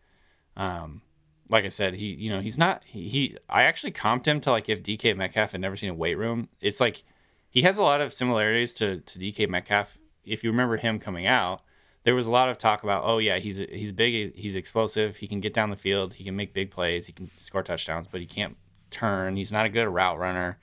um, 0.57 1.03
like 1.49 1.65
I 1.65 1.69
said, 1.69 1.95
he 1.95 2.07
you 2.07 2.31
know 2.31 2.41
he's 2.41 2.59
not 2.59 2.83
he, 2.85 3.09
he 3.09 3.37
I 3.49 3.63
actually 3.63 3.93
comped 3.93 4.27
him 4.27 4.41
to 4.43 4.51
like 4.51 4.69
if 4.69 4.83
DK 4.83 5.17
Metcalf 5.17 5.53
had 5.53 5.61
never 5.61 5.77
seen 5.77 5.91
a 5.91 5.95
weight 5.95 6.19
room. 6.19 6.49
It's 6.61 6.81
like 6.81 7.05
he 7.49 7.63
has 7.63 7.79
a 7.79 7.83
lot 7.83 8.01
of 8.01 8.13
similarities 8.13 8.73
to 8.75 8.99
to 8.99 9.19
DK 9.19 9.49
Metcalf. 9.49 9.99
If 10.25 10.43
you 10.43 10.51
remember 10.51 10.77
him 10.77 10.99
coming 10.99 11.29
out, 11.29 11.63
there 12.03 12.17
was 12.17 12.27
a 12.27 12.31
lot 12.33 12.49
of 12.49 12.57
talk 12.59 12.83
about 12.83 13.03
oh 13.05 13.19
yeah 13.19 13.39
he's 13.39 13.59
he's 13.59 13.93
big 13.93 14.35
he's 14.37 14.55
explosive 14.55 15.17
he 15.17 15.27
can 15.27 15.41
get 15.41 15.53
down 15.55 15.71
the 15.71 15.77
field 15.77 16.15
he 16.15 16.25
can 16.25 16.37
make 16.37 16.55
big 16.55 16.71
plays 16.71 17.07
he 17.07 17.13
can 17.13 17.29
score 17.37 17.65
touchdowns 17.65 18.07
but 18.07 18.21
he 18.21 18.27
can't 18.27 18.57
turn 18.91 19.37
he's 19.37 19.51
not 19.51 19.67
a 19.67 19.69
good 19.69 19.89
route 19.89 20.17
runner 20.17 20.57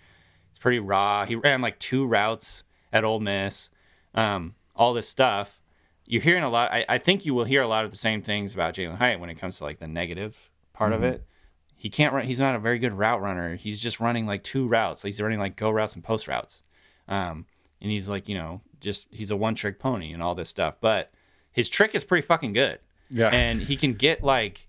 it's 0.49 0.57
pretty 0.57 0.79
raw 0.79 1.25
he 1.25 1.35
ran 1.35 1.61
like 1.61 1.77
two 1.79 2.07
routes 2.07 2.63
at 2.93 3.03
Ole 3.03 3.19
Miss 3.19 3.69
um, 4.15 4.55
all 4.73 4.93
this 4.93 5.09
stuff 5.09 5.59
you're 6.05 6.21
hearing 6.21 6.43
a 6.43 6.49
lot 6.49 6.71
I, 6.71 6.85
I 6.89 6.97
think 6.97 7.25
you 7.25 7.33
will 7.33 7.43
hear 7.43 7.61
a 7.61 7.67
lot 7.67 7.85
of 7.85 7.91
the 7.91 7.97
same 7.97 8.21
things 8.21 8.53
about 8.53 8.75
Jalin 8.75 8.97
Hyatt 8.97 9.19
when 9.19 9.29
it 9.29 9.35
comes 9.35 9.57
to 9.57 9.63
like 9.63 9.79
the 9.79 9.87
negative 9.87 10.49
part 10.73 10.91
of 10.93 11.03
it. 11.03 11.23
He 11.75 11.89
can't 11.89 12.13
run 12.13 12.25
he's 12.25 12.39
not 12.39 12.55
a 12.55 12.59
very 12.59 12.79
good 12.79 12.93
route 12.93 13.21
runner. 13.21 13.55
He's 13.55 13.79
just 13.79 13.99
running 13.99 14.25
like 14.25 14.43
two 14.43 14.67
routes. 14.67 15.01
He's 15.03 15.21
running 15.21 15.39
like 15.39 15.55
go 15.55 15.69
routes 15.69 15.95
and 15.95 16.03
post 16.03 16.27
routes. 16.27 16.61
Um, 17.07 17.45
and 17.81 17.91
he's 17.91 18.07
like 18.07 18.27
you 18.27 18.35
know 18.35 18.61
just 18.79 19.07
he's 19.11 19.31
a 19.31 19.37
one 19.37 19.55
trick 19.55 19.79
pony 19.79 20.11
and 20.11 20.21
all 20.23 20.35
this 20.35 20.49
stuff. 20.49 20.77
But 20.79 21.11
his 21.51 21.69
trick 21.69 21.93
is 21.95 22.03
pretty 22.03 22.25
fucking 22.25 22.53
good. 22.53 22.79
Yeah. 23.09 23.29
and 23.33 23.61
he 23.61 23.75
can 23.75 23.93
get 23.93 24.23
like 24.23 24.67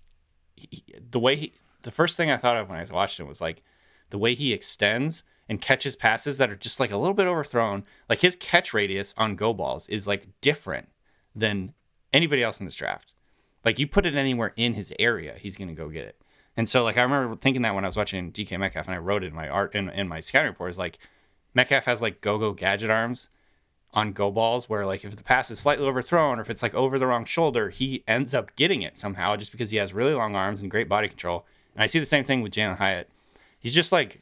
he, 0.55 0.83
the 1.11 1.19
way 1.19 1.35
he 1.35 1.53
the 1.83 1.91
first 1.91 2.17
thing 2.17 2.31
i 2.31 2.37
thought 2.37 2.57
of 2.57 2.67
when 2.69 2.79
i 2.79 2.93
watched 2.93 3.19
it 3.19 3.25
was 3.25 3.41
like 3.41 3.61
the 4.09 4.17
way 4.17 4.33
he 4.33 4.53
extends 4.53 5.23
and 5.47 5.61
catches 5.61 5.95
passes 5.95 6.37
that 6.37 6.49
are 6.49 6.55
just 6.55 6.79
like 6.79 6.91
a 6.91 6.97
little 6.97 7.13
bit 7.13 7.27
overthrown. 7.27 7.83
Like 8.09 8.19
his 8.19 8.35
catch 8.35 8.73
radius 8.73 9.13
on 9.17 9.35
go 9.35 9.53
balls 9.53 9.87
is 9.89 10.07
like 10.07 10.27
different 10.41 10.89
than 11.35 11.73
anybody 12.13 12.43
else 12.43 12.59
in 12.59 12.65
this 12.65 12.75
draft 12.75 13.13
like 13.63 13.79
you 13.79 13.87
put 13.87 14.05
it 14.05 14.15
anywhere 14.15 14.53
in 14.55 14.73
his 14.73 14.93
area 14.99 15.35
he's 15.39 15.57
going 15.57 15.67
to 15.67 15.73
go 15.73 15.89
get 15.89 16.05
it 16.05 16.21
and 16.55 16.69
so 16.69 16.83
like 16.83 16.97
i 16.97 17.01
remember 17.01 17.35
thinking 17.35 17.61
that 17.61 17.75
when 17.75 17.83
i 17.83 17.87
was 17.87 17.97
watching 17.97 18.31
dk 18.31 18.57
metcalf 18.59 18.87
and 18.87 18.95
i 18.95 18.99
wrote 18.99 19.23
it 19.23 19.27
in 19.27 19.35
my 19.35 19.49
art 19.49 19.75
in, 19.75 19.89
in 19.89 20.07
my 20.07 20.19
scouting 20.19 20.49
report 20.49 20.69
is 20.69 20.77
like 20.77 20.99
metcalf 21.53 21.85
has 21.85 22.01
like 22.01 22.21
go-go 22.21 22.53
gadget 22.53 22.89
arms 22.89 23.29
on 23.95 24.11
go 24.11 24.29
balls 24.29 24.69
where 24.69 24.85
like 24.85 25.05
if 25.05 25.15
the 25.15 25.23
pass 25.23 25.49
is 25.49 25.57
slightly 25.57 25.87
overthrown 25.87 26.37
or 26.37 26.41
if 26.41 26.49
it's 26.49 26.61
like 26.61 26.75
over 26.75 26.99
the 26.99 27.07
wrong 27.07 27.23
shoulder, 27.23 27.69
he 27.69 28.03
ends 28.07 28.33
up 28.33 28.53
getting 28.57 28.81
it 28.81 28.97
somehow 28.97 29.35
just 29.37 29.51
because 29.53 29.69
he 29.69 29.77
has 29.77 29.93
really 29.93 30.13
long 30.13 30.35
arms 30.35 30.61
and 30.61 30.69
great 30.69 30.89
body 30.89 31.07
control. 31.07 31.45
And 31.73 31.81
I 31.81 31.87
see 31.87 31.99
the 31.99 32.05
same 32.05 32.25
thing 32.25 32.41
with 32.41 32.51
Jalin 32.51 32.77
Hyatt. 32.77 33.09
He's 33.57 33.73
just 33.73 33.91
like, 33.91 34.21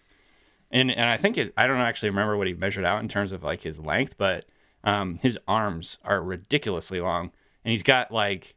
and 0.72 0.91
and 0.91 1.09
I 1.09 1.18
think 1.18 1.38
it, 1.38 1.53
I 1.57 1.68
don't 1.68 1.80
actually 1.80 2.09
remember 2.09 2.38
what 2.38 2.47
he 2.47 2.53
measured 2.53 2.86
out 2.86 3.01
in 3.01 3.07
terms 3.07 3.32
of 3.32 3.43
like 3.43 3.64
his 3.64 3.80
length, 3.80 4.16
but 4.18 4.45
um, 4.84 5.17
his 5.21 5.39
arms 5.47 5.97
are 6.03 6.21
ridiculously 6.21 6.99
long, 6.99 7.31
and 7.63 7.71
he's 7.71 7.84
got 7.84 8.11
like, 8.11 8.55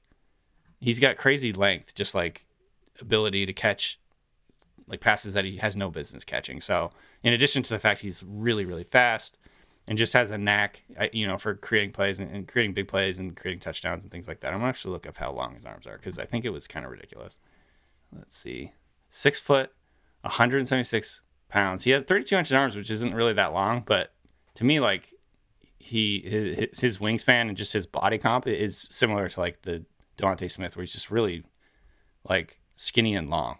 he's 0.81 0.99
got 0.99 1.17
crazy 1.17 1.53
length, 1.53 1.95
just 1.95 2.15
like 2.15 2.47
ability 3.01 3.47
to 3.47 3.53
catch 3.53 3.99
like 4.89 5.01
passes 5.01 5.35
that 5.35 5.45
he 5.45 5.57
has 5.57 5.77
no 5.77 5.91
business 5.91 6.25
catching. 6.25 6.61
So 6.61 6.91
in 7.23 7.33
addition 7.33 7.63
to 7.65 7.71
the 7.71 7.79
fact 7.79 8.01
he's 8.01 8.23
really 8.23 8.65
really 8.65 8.85
fast 8.85 9.39
and 9.89 9.97
just 9.97 10.13
has 10.13 10.31
a 10.31 10.39
knack, 10.39 10.83
you 11.13 11.27
know, 11.27 11.39
for 11.39 11.55
creating 11.55 11.93
plays 11.93 12.19
and, 12.19 12.31
and 12.31 12.49
creating 12.49 12.75
big 12.75 12.89
plays 12.89 13.19
and 13.19 13.37
creating 13.37 13.61
touchdowns 13.61 14.03
and 14.03 14.11
things 14.11 14.27
like 14.27 14.41
that. 14.41 14.53
I'm 14.53 14.59
gonna 14.59 14.69
actually 14.69 14.93
look 14.93 15.07
up 15.07 15.17
how 15.17 15.33
long 15.33 15.55
his 15.55 15.65
arms 15.65 15.87
are 15.87 15.97
because 15.97 16.19
I 16.19 16.25
think 16.25 16.45
it 16.45 16.51
was 16.51 16.67
kind 16.67 16.85
of 16.85 16.93
ridiculous. 16.93 17.39
Let's 18.13 18.37
see, 18.37 18.73
six 19.11 19.39
foot, 19.41 19.73
176 20.23 21.23
pounds. 21.49 21.85
He 21.85 21.91
had 21.91 22.07
32 22.07 22.37
inch 22.37 22.53
arms, 22.53 22.77
which 22.77 22.91
isn't 22.91 23.15
really 23.15 23.33
that 23.35 23.53
long, 23.53 23.83
but 23.87 24.13
to 24.55 24.65
me, 24.65 24.81
like 24.81 25.13
he 25.87 26.21
his, 26.21 26.81
his 26.81 26.99
wingspan 26.99 27.49
and 27.49 27.57
just 27.57 27.73
his 27.73 27.87
body 27.87 28.19
comp 28.19 28.47
is 28.47 28.87
similar 28.91 29.29
to 29.29 29.41
like 29.41 29.63
the 29.63 29.85
DeVonta 30.19 30.51
Smith, 30.51 30.77
where 30.77 30.83
he's 30.83 30.93
just 30.93 31.11
really 31.11 31.45
like 32.29 32.61
skinny 32.77 33.15
and 33.15 33.31
long. 33.31 33.59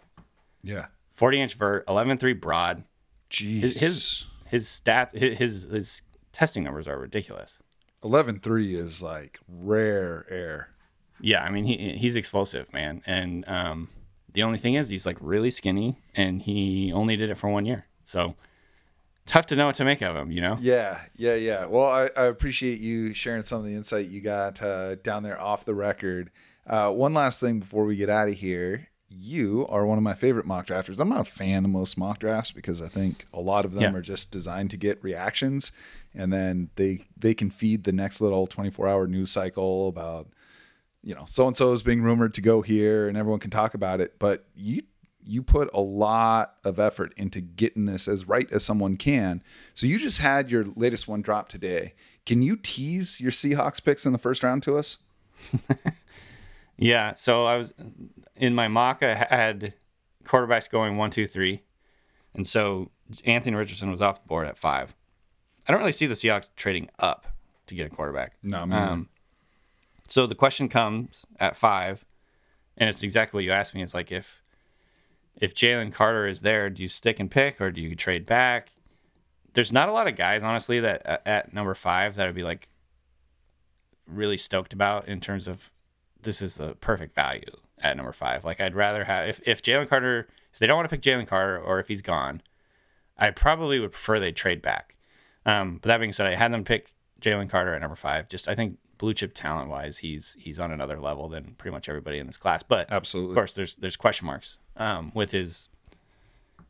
Yeah. 0.61 0.87
40 1.11 1.41
inch 1.41 1.53
vert, 1.55 1.87
11.3 1.87 2.39
broad. 2.39 2.83
Jeez. 3.29 3.61
His 3.61 3.79
his, 3.79 4.25
his 4.45 4.65
stats, 4.67 5.17
his, 5.17 5.37
his 5.37 5.63
his 5.63 6.01
testing 6.31 6.63
numbers 6.63 6.87
are 6.87 6.99
ridiculous. 6.99 7.59
11-3 8.03 8.75
is 8.77 9.01
like 9.01 9.39
rare 9.47 10.25
air. 10.29 10.69
Yeah, 11.19 11.43
I 11.43 11.49
mean 11.49 11.63
he 11.63 11.93
he's 11.93 12.15
explosive, 12.15 12.71
man. 12.71 13.01
And 13.07 13.47
um, 13.47 13.89
the 14.31 14.43
only 14.43 14.59
thing 14.59 14.75
is 14.75 14.89
he's 14.89 15.05
like 15.05 15.17
really 15.19 15.49
skinny, 15.49 15.99
and 16.15 16.43
he 16.43 16.91
only 16.93 17.15
did 17.15 17.29
it 17.29 17.37
for 17.37 17.49
one 17.49 17.65
year. 17.65 17.87
So 18.03 18.35
tough 19.27 19.45
to 19.47 19.55
know 19.55 19.67
what 19.67 19.75
to 19.75 19.85
make 19.85 20.01
of 20.01 20.15
them, 20.15 20.31
you 20.31 20.41
know? 20.41 20.57
Yeah, 20.59 20.99
yeah, 21.15 21.35
yeah. 21.35 21.65
Well, 21.65 21.85
I, 21.85 22.09
I 22.17 22.25
appreciate 22.25 22.79
you 22.79 23.13
sharing 23.13 23.43
some 23.43 23.59
of 23.59 23.65
the 23.65 23.73
insight 23.75 24.07
you 24.07 24.21
got 24.21 24.61
uh, 24.61 24.95
down 24.95 25.21
there 25.23 25.39
off 25.39 25.65
the 25.65 25.75
record. 25.75 26.31
Uh, 26.65 26.89
one 26.91 27.13
last 27.13 27.39
thing 27.39 27.59
before 27.59 27.85
we 27.85 27.95
get 27.95 28.09
out 28.09 28.27
of 28.27 28.33
here. 28.35 28.87
You 29.09 29.65
are 29.69 29.85
one 29.85 29.97
of 29.97 30.03
my 30.03 30.15
favorite 30.15 30.45
mock 30.45 30.67
drafters. 30.67 30.99
I'm 30.99 31.07
not 31.07 31.21
a 31.21 31.31
fan 31.31 31.63
of 31.63 31.71
most 31.71 31.97
mock 31.97 32.19
drafts 32.19 32.51
because 32.51 32.81
I 32.81 32.87
think 32.89 33.25
a 33.33 33.39
lot 33.39 33.63
of 33.63 33.73
them 33.73 33.93
Yeah. 33.93 33.97
are 33.99 34.01
just 34.01 34.31
designed 34.31 34.69
to 34.71 34.77
get 34.77 35.01
reactions, 35.01 35.71
and 36.13 36.33
then 36.33 36.71
they 36.75 37.05
they 37.15 37.33
can 37.33 37.49
feed 37.49 37.85
the 37.85 37.93
next 37.93 38.19
little 38.19 38.47
24 38.47 38.85
hour 38.85 39.07
news 39.07 39.31
cycle 39.31 39.87
about 39.87 40.27
you 41.03 41.15
know 41.15 41.23
so 41.25 41.47
and 41.47 41.55
so 41.55 41.71
is 41.71 41.83
being 41.83 42.01
rumored 42.03 42.33
to 42.33 42.41
go 42.41 42.61
here, 42.61 43.07
and 43.07 43.15
everyone 43.17 43.39
can 43.39 43.49
talk 43.49 43.73
about 43.75 44.01
it. 44.01 44.19
But 44.19 44.45
you 44.57 44.83
you 45.27 45.43
put 45.43 45.69
a 45.73 45.81
lot 45.81 46.55
of 46.63 46.79
effort 46.79 47.13
into 47.17 47.41
getting 47.41 47.85
this 47.85 48.07
as 48.07 48.27
right 48.27 48.51
as 48.51 48.63
someone 48.63 48.97
can. 48.97 49.43
So 49.73 49.85
you 49.87 49.99
just 49.99 50.19
had 50.19 50.49
your 50.49 50.65
latest 50.75 51.07
one 51.07 51.21
drop 51.21 51.49
today. 51.49 51.93
Can 52.25 52.41
you 52.41 52.55
tease 52.55 53.19
your 53.19 53.31
Seahawks 53.31 53.83
picks 53.83 54.05
in 54.05 54.11
the 54.11 54.17
first 54.17 54.43
round 54.43 54.63
to 54.63 54.77
us? 54.77 54.97
Yeah. 56.77 57.15
So 57.15 57.45
I 57.45 57.57
was 57.57 57.73
in 58.35 58.55
my 58.55 58.67
mock. 58.67 59.03
I 59.03 59.15
had 59.15 59.73
quarterbacks 60.23 60.69
going 60.69 60.97
one, 60.97 61.09
two, 61.09 61.25
three, 61.25 61.63
and 62.33 62.47
so 62.47 62.91
Anthony 63.25 63.55
Richardson 63.55 63.89
was 63.89 64.01
off 64.01 64.21
the 64.21 64.27
board 64.27 64.47
at 64.47 64.57
five. 64.57 64.95
I 65.67 65.71
don't 65.71 65.79
really 65.79 65.91
see 65.91 66.05
the 66.05 66.13
Seahawks 66.13 66.51
trading 66.55 66.89
up 66.99 67.27
to 67.65 67.75
get 67.75 67.87
a 67.87 67.89
quarterback. 67.89 68.37
No. 68.41 68.61
Um, 68.61 69.09
so 70.07 70.25
the 70.27 70.35
question 70.35 70.69
comes 70.69 71.25
at 71.39 71.55
five, 71.55 72.05
and 72.77 72.89
it's 72.89 73.03
exactly 73.03 73.39
what 73.39 73.43
you 73.43 73.51
asked 73.51 73.75
me. 73.75 73.81
It's 73.81 73.93
like 73.93 74.11
if 74.11 74.41
if 75.39 75.53
Jalen 75.53 75.93
Carter 75.93 76.25
is 76.27 76.41
there, 76.41 76.69
do 76.69 76.81
you 76.81 76.89
stick 76.89 77.19
and 77.19 77.29
pick 77.29 77.61
or 77.61 77.71
do 77.71 77.81
you 77.81 77.95
trade 77.95 78.25
back? 78.25 78.71
There's 79.53 79.73
not 79.73 79.89
a 79.89 79.91
lot 79.91 80.07
of 80.07 80.15
guys, 80.15 80.43
honestly, 80.43 80.79
that 80.79 81.21
at- 81.25 81.53
number 81.53 81.73
five 81.73 82.15
that 82.15 82.25
would 82.25 82.35
be 82.35 82.43
like 82.43 82.69
really 84.07 84.37
stoked 84.37 84.73
about 84.73 85.07
in 85.07 85.19
terms 85.19 85.47
of 85.47 85.71
this 86.21 86.41
is 86.41 86.55
the 86.55 86.75
perfect 86.75 87.13
value 87.15 87.41
at 87.79 87.97
number 87.97 88.11
five. 88.11 88.43
Like 88.43 88.59
I'd 88.59 88.75
rather 88.75 89.03
have 89.03 89.27
if 89.27 89.41
if 89.47 89.61
Jalen 89.61 89.87
Carter 89.87 90.27
if 90.51 90.59
they 90.59 90.67
don't 90.67 90.77
want 90.77 90.89
to 90.89 90.95
pick 90.95 91.03
Jalen 91.03 91.27
Carter 91.27 91.59
or 91.59 91.79
if 91.79 91.87
he's 91.87 92.01
gone, 92.01 92.41
I 93.17 93.31
probably 93.31 93.79
would 93.79 93.91
prefer 93.91 94.19
they 94.19 94.31
trade 94.31 94.61
back. 94.61 94.95
Um, 95.45 95.75
but 95.75 95.87
that 95.87 95.99
being 95.99 96.13
said, 96.13 96.27
I 96.27 96.35
had 96.35 96.51
them 96.51 96.63
pick 96.63 96.93
Jalen 97.21 97.49
Carter 97.49 97.73
at 97.73 97.81
number 97.81 97.95
five. 97.95 98.27
Just 98.27 98.47
I 98.47 98.55
think 98.55 98.77
blue 98.97 99.13
chip 99.13 99.33
talent 99.33 99.69
wise, 99.69 99.99
he's 99.99 100.35
he's 100.39 100.59
on 100.59 100.71
another 100.71 100.99
level 100.99 101.27
than 101.29 101.55
pretty 101.57 101.73
much 101.73 101.87
everybody 101.89 102.19
in 102.19 102.27
this 102.27 102.37
class. 102.37 102.63
But 102.63 102.91
Absolutely. 102.91 103.31
of 103.31 103.35
course, 103.35 103.53
there's 103.53 103.75
there's 103.75 103.95
question 103.95 104.25
marks 104.25 104.59
um, 104.75 105.11
with 105.13 105.31
his 105.31 105.69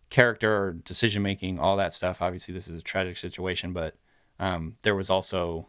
character, 0.10 0.78
decision 0.86 1.22
making, 1.22 1.60
all 1.60 1.78
that 1.78 1.94
stuff. 1.94 2.22
Obviously, 2.22 2.54
this 2.54 2.68
is 2.68 2.80
a 2.80 2.84
tragic 2.84 3.18
situation, 3.18 3.74
but 3.74 3.96
um, 4.40 4.78
there 4.84 4.96
was 4.96 5.10
also, 5.10 5.68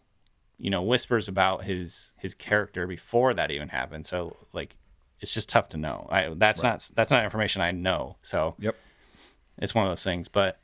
you 0.59 0.71
know, 0.71 0.83
whispers 0.83 1.29
about 1.29 1.65
his 1.65 2.13
his 2.19 2.35
character 2.35 2.87
before 2.87 3.35
that 3.35 3.51
even 3.51 3.69
happened. 3.69 4.07
So 4.07 4.37
like, 4.53 4.77
it's 5.21 5.35
just 5.35 5.49
tough 5.49 5.69
to 5.71 5.77
know. 5.77 6.07
I 6.11 6.33
that's 6.37 6.63
not 6.63 6.89
that's 6.95 7.11
not 7.11 7.25
information 7.25 7.63
I 7.63 7.71
know. 7.73 8.17
So 8.23 8.55
Yep. 8.59 8.77
it's 9.59 9.75
one 9.75 9.85
of 9.85 9.91
those 9.91 10.05
things. 10.05 10.29
But 10.29 10.59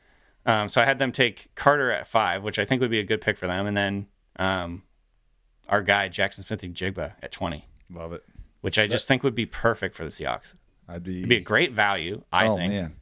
um, 0.46 0.68
so 0.68 0.80
I 0.80 0.84
had 0.84 0.98
them 0.98 1.10
take 1.10 1.54
Carter 1.54 1.90
at 1.90 2.06
five, 2.06 2.42
which 2.42 2.58
I 2.58 2.64
think 2.64 2.80
would 2.80 2.90
be 2.90 3.00
a 3.00 3.04
good 3.04 3.20
pick 3.20 3.36
for 3.36 3.46
them, 3.46 3.66
and 3.66 3.76
then 3.76 4.06
um, 4.36 4.82
our 5.68 5.82
guy 5.82 6.08
Jaxon 6.08 6.44
Smith-Njigba 6.46 7.14
at 7.22 7.32
twenty, 7.32 7.66
Love 7.90 8.12
it. 8.12 8.24
which 8.60 8.78
I 8.78 8.86
just 8.86 9.06
think 9.08 9.22
would 9.22 9.34
be 9.34 9.46
perfect 9.46 9.94
for 9.94 10.04
the 10.04 10.10
Seahawks. 10.10 10.54
I'd 10.88 11.02
be, 11.02 11.18
It'd 11.18 11.28
be 11.28 11.36
a 11.36 11.40
great 11.40 11.72
value, 11.72 12.22
I 12.32 12.46
oh 12.48 12.56
think. 12.56 12.72
man. 12.72 12.96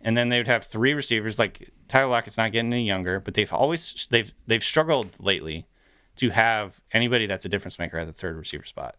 And 0.00 0.16
then 0.16 0.28
they 0.28 0.38
would 0.38 0.48
have 0.48 0.64
three 0.64 0.92
receivers. 0.92 1.38
Like 1.38 1.70
Tyler 1.88 2.10
Lockett's 2.10 2.36
not 2.36 2.52
getting 2.52 2.72
any 2.72 2.84
younger, 2.86 3.20
but 3.20 3.34
they've 3.34 3.52
always 3.52 4.06
they've 4.10 4.32
they've 4.46 4.62
struggled 4.64 5.16
lately 5.18 5.66
to 6.16 6.30
have 6.30 6.80
anybody 6.92 7.26
that's 7.26 7.44
a 7.44 7.48
difference 7.48 7.78
maker 7.78 7.98
at 7.98 8.06
the 8.06 8.12
third 8.12 8.36
receiver 8.36 8.64
spot. 8.64 8.96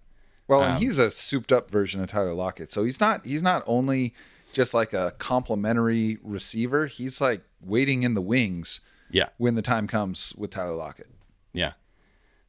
Well, 0.48 0.62
Um, 0.62 0.72
and 0.74 0.80
he's 0.84 0.98
a 0.98 1.12
souped 1.12 1.52
up 1.52 1.70
version 1.70 2.02
of 2.02 2.10
Tyler 2.10 2.34
Lockett. 2.34 2.72
So 2.72 2.84
he's 2.84 3.00
not 3.00 3.26
he's 3.26 3.44
not 3.44 3.64
only 3.68 4.14
just 4.54 4.74
like 4.74 4.94
a 4.94 5.14
complimentary 5.18 6.18
receiver, 6.24 6.88
he's 6.88 7.20
like 7.22 7.42
waiting 7.62 8.04
in 8.04 8.14
the 8.16 8.22
wings 8.22 8.82
Yeah, 9.12 9.30
when 9.38 9.56
the 9.56 9.62
time 9.62 9.86
comes 9.88 10.34
with 10.38 10.52
Tyler 10.52 10.76
Lockett. 10.76 11.10
yeah. 11.54 11.74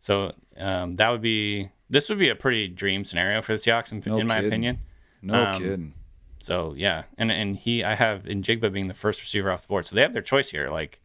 So 0.07 0.31
um, 0.57 0.95
that 0.97 1.09
would 1.11 1.21
be 1.21 1.71
this 1.91 2.09
would 2.09 2.19
be 2.21 2.29
a 2.29 2.37
pretty 2.37 2.69
dream 2.69 3.05
scenario 3.05 3.43
for 3.43 3.55
the 3.55 3.59
Seahawks, 3.59 3.91
in, 3.91 4.01
No 4.07 4.19
in 4.19 4.29
my 4.29 4.39
opinion. 4.39 4.79
No 5.21 5.35
Um, 5.47 5.61
kidding. 5.61 5.95
So 6.39 6.75
yeah, 6.77 7.05
and 7.19 7.33
and 7.33 7.57
he 7.57 7.83
I 7.83 7.95
have 7.97 8.23
Njigba 8.23 8.73
being 8.73 8.87
the 8.87 8.95
first 8.95 9.21
receiver 9.21 9.51
off 9.51 9.63
the 9.63 9.67
board, 9.67 9.85
so 9.85 9.97
they 9.97 10.03
have 10.03 10.13
their 10.13 10.23
choice 10.23 10.51
here. 10.53 10.71
Like, 10.71 11.01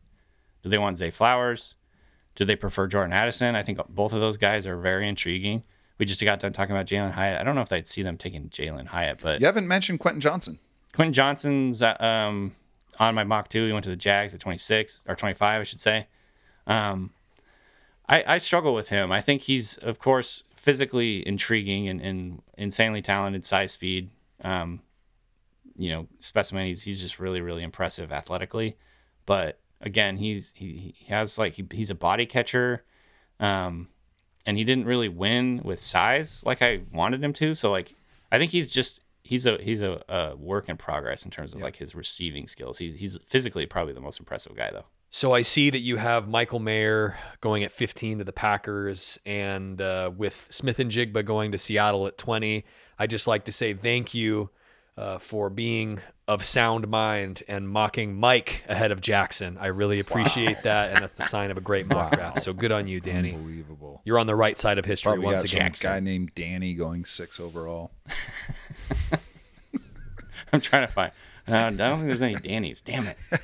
do 0.61 0.69
they 0.69 0.77
want 0.77 0.97
Zay 0.97 1.09
Flowers? 1.09 1.73
Do 2.35 2.45
they 2.45 2.55
prefer 2.55 2.85
Jordan 2.85 3.11
Addison? 3.11 3.55
I 3.55 3.63
think 3.63 3.79
both 3.89 4.13
of 4.13 4.21
those 4.21 4.37
guys 4.37 4.67
are 4.67 4.77
very 4.77 5.07
intriguing. 5.07 5.63
We 5.97 6.05
just 6.05 6.23
got 6.23 6.39
done 6.39 6.53
talking 6.53 6.75
about 6.75 6.85
Jalin 6.85 7.11
Hyatt. 7.13 7.41
I 7.41 7.43
don't 7.43 7.55
know 7.55 7.61
if 7.61 7.73
I'd 7.73 7.87
see 7.87 8.03
them 8.03 8.17
taking 8.17 8.49
Jalin 8.49 8.85
Hyatt, 8.85 9.17
but 9.19 9.39
You 9.39 9.47
haven't 9.47 9.67
mentioned 9.67 9.99
Quentin 9.99 10.21
Johnston. 10.21 10.59
Quentin 10.93 11.13
Johnston's 11.13 11.81
uh, 11.81 11.95
um, 11.99 12.55
on 12.99 13.15
my 13.15 13.23
mock 13.23 13.49
too. 13.49 13.65
He 13.65 13.73
went 13.73 13.83
to 13.85 13.89
the 13.89 13.95
Jags 13.95 14.35
at 14.35 14.39
26 14.41 15.01
or 15.07 15.15
25, 15.15 15.59
I 15.61 15.63
should 15.63 15.79
say. 15.79 16.05
Um, 16.67 17.11
I, 18.11 18.23
I 18.27 18.37
struggle 18.39 18.73
with 18.73 18.89
him. 18.89 19.11
I 19.11 19.21
think 19.21 19.43
he's, 19.43 19.77
of 19.77 19.97
course, 19.97 20.43
physically 20.53 21.25
intriguing 21.25 21.87
and, 21.87 22.01
and 22.01 22.41
insanely 22.57 23.01
talented, 23.01 23.45
size, 23.45 23.71
speed. 23.71 24.09
Um, 24.43 24.81
you 25.77 25.89
know, 25.89 26.07
specimen. 26.19 26.65
He's 26.65 26.83
he's 26.83 26.99
just 26.99 27.19
really 27.19 27.41
really 27.41 27.63
impressive 27.63 28.11
athletically, 28.11 28.77
but 29.25 29.59
again, 29.79 30.17
he's 30.17 30.51
he, 30.55 30.93
he 30.97 31.05
has 31.05 31.37
like 31.37 31.53
he, 31.53 31.65
he's 31.71 31.89
a 31.89 31.95
body 31.95 32.25
catcher. 32.25 32.83
Um, 33.39 33.87
and 34.45 34.57
he 34.57 34.63
didn't 34.63 34.85
really 34.85 35.09
win 35.09 35.61
with 35.63 35.79
size 35.79 36.43
like 36.45 36.61
I 36.61 36.81
wanted 36.91 37.23
him 37.23 37.33
to. 37.33 37.55
So 37.55 37.71
like 37.71 37.95
I 38.31 38.37
think 38.37 38.51
he's 38.51 38.71
just 38.71 39.01
he's 39.23 39.45
a 39.45 39.57
he's 39.61 39.81
a, 39.81 40.03
a 40.09 40.35
work 40.35 40.69
in 40.69 40.77
progress 40.77 41.25
in 41.25 41.31
terms 41.31 41.53
of 41.53 41.61
like 41.61 41.77
his 41.77 41.95
receiving 41.95 42.47
skills. 42.47 42.77
He's 42.77 42.95
he's 42.95 43.17
physically 43.25 43.65
probably 43.65 43.93
the 43.93 44.01
most 44.01 44.19
impressive 44.19 44.55
guy 44.55 44.69
though. 44.71 44.85
So 45.13 45.33
I 45.33 45.41
see 45.41 45.69
that 45.69 45.79
you 45.79 45.97
have 45.97 46.29
Michael 46.29 46.59
Mayer 46.59 47.17
going 47.41 47.65
at 47.65 47.73
15 47.73 48.19
to 48.19 48.23
the 48.23 48.31
Packers, 48.31 49.19
and 49.25 49.81
uh, 49.81 50.09
with 50.15 50.47
Smith-Njigba 50.49 51.25
going 51.25 51.51
to 51.51 51.57
Seattle 51.57 52.07
at 52.07 52.17
20. 52.17 52.63
I 52.97 53.07
just 53.07 53.27
like 53.27 53.43
to 53.45 53.51
say 53.51 53.73
thank 53.73 54.13
you 54.13 54.51
uh, 54.95 55.19
for 55.19 55.49
being 55.49 55.99
of 56.29 56.45
sound 56.45 56.87
mind 56.87 57.43
and 57.49 57.67
mocking 57.67 58.15
Mike 58.15 58.63
ahead 58.69 58.93
of 58.93 59.01
Jackson. 59.01 59.57
I 59.59 59.67
really 59.67 59.99
appreciate 59.99 60.63
that, 60.63 60.91
and 60.91 61.01
that's 61.01 61.15
the 61.15 61.23
sign 61.23 61.51
of 61.51 61.57
a 61.57 61.61
great 61.61 61.87
mock 61.87 62.13
draft. 62.13 62.41
So 62.41 62.53
good 62.53 62.71
on 62.71 62.87
you, 62.87 63.01
Danny. 63.01 63.33
Unbelievable. 63.33 64.01
You're 64.05 64.17
on 64.17 64.27
the 64.27 64.35
right 64.35 64.57
side 64.57 64.77
of 64.77 64.85
history 64.85 65.09
Probably 65.09 65.25
once 65.25 65.41
got 65.41 65.53
again. 65.53 65.73
some 65.73 65.91
guy 65.91 65.99
named 65.99 66.33
Danny 66.35 66.73
going 66.73 67.03
six 67.03 67.37
overall. 67.37 67.91
I'm 70.53 70.61
trying 70.61 70.87
to 70.87 70.93
find. 70.93 71.11
Uh, 71.49 71.57
I 71.57 71.69
don't 71.71 71.97
think 71.97 72.07
there's 72.07 72.21
any 72.21 72.35
Danny's. 72.35 72.79
Damn 72.79 73.07
it. 73.07 73.17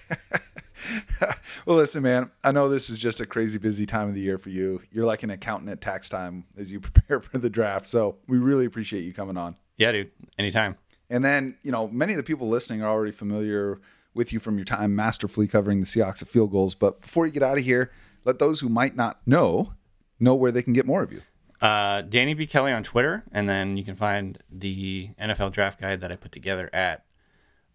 Well, 1.65 1.75
listen, 1.75 2.03
man. 2.03 2.31
I 2.43 2.51
know 2.51 2.69
this 2.69 2.89
is 2.89 2.97
just 2.97 3.19
a 3.19 3.25
crazy 3.25 3.59
busy 3.59 3.85
time 3.85 4.07
of 4.07 4.15
the 4.15 4.21
year 4.21 4.37
for 4.37 4.49
you. 4.49 4.81
You're 4.91 5.05
like 5.05 5.23
an 5.23 5.29
accountant 5.29 5.69
at 5.69 5.81
tax 5.81 6.07
time 6.07 6.45
as 6.57 6.71
you 6.71 6.79
prepare 6.81 7.19
for 7.19 7.37
the 7.37 7.49
draft. 7.49 7.85
So 7.85 8.17
we 8.27 8.37
really 8.37 8.65
appreciate 8.65 9.03
you 9.03 9.13
coming 9.13 9.37
on. 9.37 9.55
Yeah, 9.77 9.91
dude. 9.91 10.11
Anytime. 10.37 10.77
And 11.09 11.23
then, 11.25 11.57
you 11.63 11.71
know, 11.71 11.87
many 11.87 12.13
of 12.13 12.17
the 12.17 12.23
people 12.23 12.47
listening 12.47 12.83
are 12.83 12.89
already 12.89 13.11
familiar 13.11 13.79
with 14.13 14.33
you 14.33 14.39
from 14.39 14.57
your 14.57 14.65
time 14.65 14.95
masterfully 14.95 15.47
covering 15.47 15.79
the 15.79 15.85
Seahawks 15.85 16.21
at 16.21 16.27
Field 16.27 16.51
Gulls. 16.51 16.75
But 16.75 17.01
before 17.01 17.25
you 17.25 17.31
get 17.31 17.43
out 17.43 17.57
of 17.57 17.63
here, 17.63 17.91
let 18.25 18.39
those 18.39 18.59
who 18.59 18.69
might 18.69 18.95
not 18.95 19.19
know 19.25 19.73
know 20.19 20.35
where 20.35 20.51
they 20.51 20.61
can 20.61 20.73
get 20.73 20.85
more 20.85 21.03
of 21.03 21.11
you. 21.13 21.21
Uh, 21.61 22.01
Danny 22.01 22.33
B. 22.33 22.45
Kelly 22.45 22.71
on 22.71 22.83
Twitter, 22.83 23.23
and 23.31 23.47
then 23.49 23.77
you 23.77 23.83
can 23.83 23.95
find 23.95 24.37
the 24.51 25.09
NFL 25.19 25.51
draft 25.51 25.79
guide 25.79 26.01
that 26.01 26.11
I 26.11 26.15
put 26.15 26.31
together 26.31 26.69
at, 26.71 27.05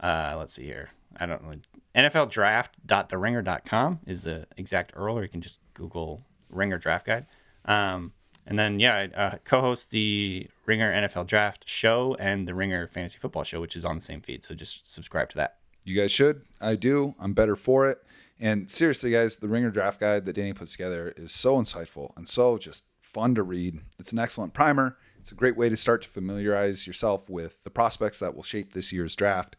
uh, 0.01 0.35
let's 0.39 0.53
see 0.53 0.65
here. 0.65 0.91
I 1.17 1.27
don't 1.27 1.43
know. 1.43 1.55
NFLdraft.theringer.com 1.95 4.01
is 4.07 4.23
the 4.23 4.47
exact 4.57 4.95
URL, 4.95 5.15
or 5.15 5.23
you 5.23 5.29
can 5.29 5.43
just 5.43 5.59
Google 5.75 6.25
Ringer 6.49 6.79
Draft 6.79 7.07
Guide. 7.07 7.27
Um, 7.65 8.13
and 8.47 8.59
then, 8.59 8.81
yeah, 8.81 8.97
I 8.97 9.05
uh, 9.17 9.37
co 9.45 9.61
host 9.61 9.91
the 9.91 10.49
Ringer 10.67 10.93
NFL 10.93 11.27
Draft 11.27 11.69
show 11.69 12.17
and 12.19 12.49
the 12.49 12.55
Ringer 12.55 12.89
Fantasy 12.89 13.19
Football 13.19 13.45
show, 13.45 13.61
which 13.61 13.77
is 13.77 13.85
on 13.85 13.97
the 13.97 14.03
same 14.03 14.21
feed. 14.21 14.43
So 14.43 14.55
just 14.55 14.93
subscribe 14.93 15.29
to 15.31 15.37
that. 15.37 15.59
You 15.85 16.01
guys 16.01 16.13
should. 16.13 16.43
I 16.61 16.77
do. 16.77 17.15
I'm 17.19 17.35
better 17.35 17.57
for 17.57 17.89
it. 17.89 17.99
And 18.41 18.71
seriously, 18.71 19.13
guys, 19.13 19.37
the 19.37 19.49
Ringer 19.49 19.71
draft 19.71 20.01
guide 20.01 20.25
that 20.25 20.35
Danny 20.35 20.53
puts 20.53 20.73
together 20.73 21.13
is 21.17 21.33
so 21.33 21.57
insightful 21.57 22.17
and 22.17 22.29
so 22.29 22.59
just 22.59 22.87
fun 23.01 23.35
to 23.37 23.43
read. 23.43 23.81
It's 23.99 24.13
an 24.13 24.19
excellent 24.19 24.55
primer. 24.55 24.97
It's 25.21 25.31
a 25.31 25.37
great 25.37 25.57
way 25.57 25.69
to 25.69 25.77
start 25.77 26.03
to 26.03 26.09
familiarize 26.09 26.87
yourself 26.87 27.31
with 27.31 27.63
the 27.63 27.71
prospects 27.71 28.19
that 28.19 28.35
will 28.35 28.43
shape 28.43 28.73
this 28.73 28.93
year's 28.93 29.15
draft. 29.15 29.55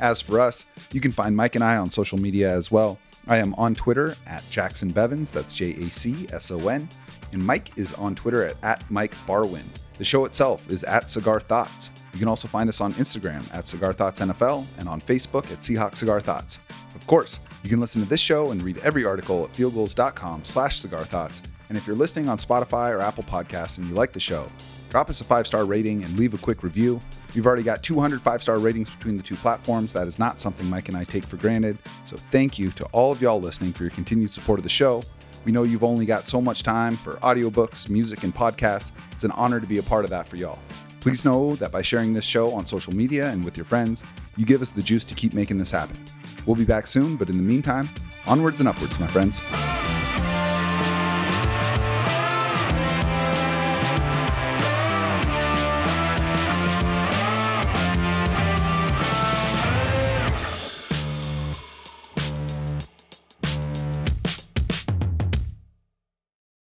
As 0.00 0.20
for 0.20 0.40
us, 0.40 0.66
you 0.92 1.00
can 1.00 1.12
find 1.12 1.36
Mike 1.36 1.54
and 1.54 1.64
I 1.64 1.76
on 1.76 1.90
social 1.90 2.18
media 2.18 2.50
as 2.50 2.70
well. 2.70 2.98
I 3.26 3.36
am 3.36 3.54
on 3.54 3.74
Twitter 3.74 4.16
at 4.26 4.42
Jacson 4.50 4.92
Bevens, 4.92 5.30
that's 5.30 5.52
J 5.52 5.72
A 5.74 5.90
C 5.90 6.26
S 6.32 6.50
O 6.50 6.68
N, 6.68 6.88
and 7.32 7.44
Mike 7.44 7.70
is 7.76 7.92
on 7.94 8.14
Twitter 8.14 8.46
at, 8.46 8.56
at 8.62 8.90
Mike 8.90 9.14
Barwin. 9.26 9.64
The 9.98 10.04
show 10.04 10.24
itself 10.24 10.68
is 10.70 10.82
at 10.84 11.10
Cigar 11.10 11.40
Thoughts. 11.40 11.90
You 12.14 12.18
can 12.18 12.28
also 12.28 12.48
find 12.48 12.68
us 12.68 12.80
on 12.80 12.94
Instagram 12.94 13.44
at 13.54 13.66
Cigar 13.66 13.92
Thoughts 13.92 14.20
NFL 14.20 14.64
and 14.78 14.88
on 14.88 15.00
Facebook 15.00 15.52
at 15.52 15.58
Seahawk 15.58 15.94
Cigar 15.94 16.20
Thoughts. 16.20 16.58
Of 16.94 17.06
course, 17.06 17.40
you 17.62 17.68
can 17.68 17.80
listen 17.80 18.02
to 18.02 18.08
this 18.08 18.20
show 18.20 18.50
and 18.50 18.62
read 18.62 18.78
every 18.78 19.04
article 19.04 19.44
at 19.44 19.52
fieldgulls.com 19.52 20.44
slash 20.44 20.80
cigar 20.80 21.04
thoughts. 21.04 21.42
And 21.68 21.76
if 21.76 21.86
you're 21.86 21.96
listening 21.96 22.28
on 22.28 22.38
Spotify 22.38 22.90
or 22.90 23.00
Apple 23.00 23.24
Podcasts 23.24 23.78
and 23.78 23.88
you 23.88 23.94
like 23.94 24.12
the 24.12 24.20
show, 24.20 24.50
drop 24.88 25.08
us 25.10 25.20
a 25.20 25.24
five 25.24 25.46
star 25.46 25.64
rating 25.64 26.02
and 26.02 26.18
leave 26.18 26.34
a 26.34 26.38
quick 26.38 26.62
review. 26.62 27.00
We've 27.34 27.46
already 27.46 27.62
got 27.62 27.82
200 27.82 28.20
five 28.20 28.42
star 28.42 28.58
ratings 28.58 28.90
between 28.90 29.16
the 29.16 29.22
two 29.22 29.36
platforms. 29.36 29.92
That 29.92 30.06
is 30.06 30.18
not 30.18 30.38
something 30.38 30.68
Mike 30.68 30.88
and 30.88 30.96
I 30.96 31.04
take 31.04 31.24
for 31.24 31.36
granted. 31.36 31.78
So 32.04 32.16
thank 32.16 32.58
you 32.58 32.70
to 32.72 32.84
all 32.86 33.12
of 33.12 33.22
y'all 33.22 33.40
listening 33.40 33.72
for 33.72 33.84
your 33.84 33.90
continued 33.90 34.30
support 34.30 34.58
of 34.58 34.62
the 34.62 34.68
show. 34.68 35.02
We 35.44 35.52
know 35.52 35.62
you've 35.62 35.84
only 35.84 36.04
got 36.04 36.26
so 36.26 36.40
much 36.40 36.62
time 36.62 36.96
for 36.96 37.14
audiobooks, 37.16 37.88
music, 37.88 38.24
and 38.24 38.34
podcasts. 38.34 38.92
It's 39.12 39.24
an 39.24 39.30
honor 39.32 39.58
to 39.58 39.66
be 39.66 39.78
a 39.78 39.82
part 39.82 40.04
of 40.04 40.10
that 40.10 40.28
for 40.28 40.36
y'all. 40.36 40.58
Please 41.00 41.24
know 41.24 41.56
that 41.56 41.72
by 41.72 41.80
sharing 41.80 42.12
this 42.12 42.26
show 42.26 42.52
on 42.52 42.66
social 42.66 42.94
media 42.94 43.30
and 43.30 43.42
with 43.42 43.56
your 43.56 43.64
friends, 43.64 44.04
you 44.36 44.44
give 44.44 44.60
us 44.60 44.70
the 44.70 44.82
juice 44.82 45.04
to 45.06 45.14
keep 45.14 45.32
making 45.32 45.56
this 45.56 45.70
happen. 45.70 45.98
We'll 46.44 46.56
be 46.56 46.64
back 46.66 46.86
soon, 46.86 47.16
but 47.16 47.30
in 47.30 47.38
the 47.38 47.42
meantime, 47.42 47.88
onwards 48.26 48.60
and 48.60 48.68
upwards, 48.68 49.00
my 49.00 49.06
friends. 49.06 49.40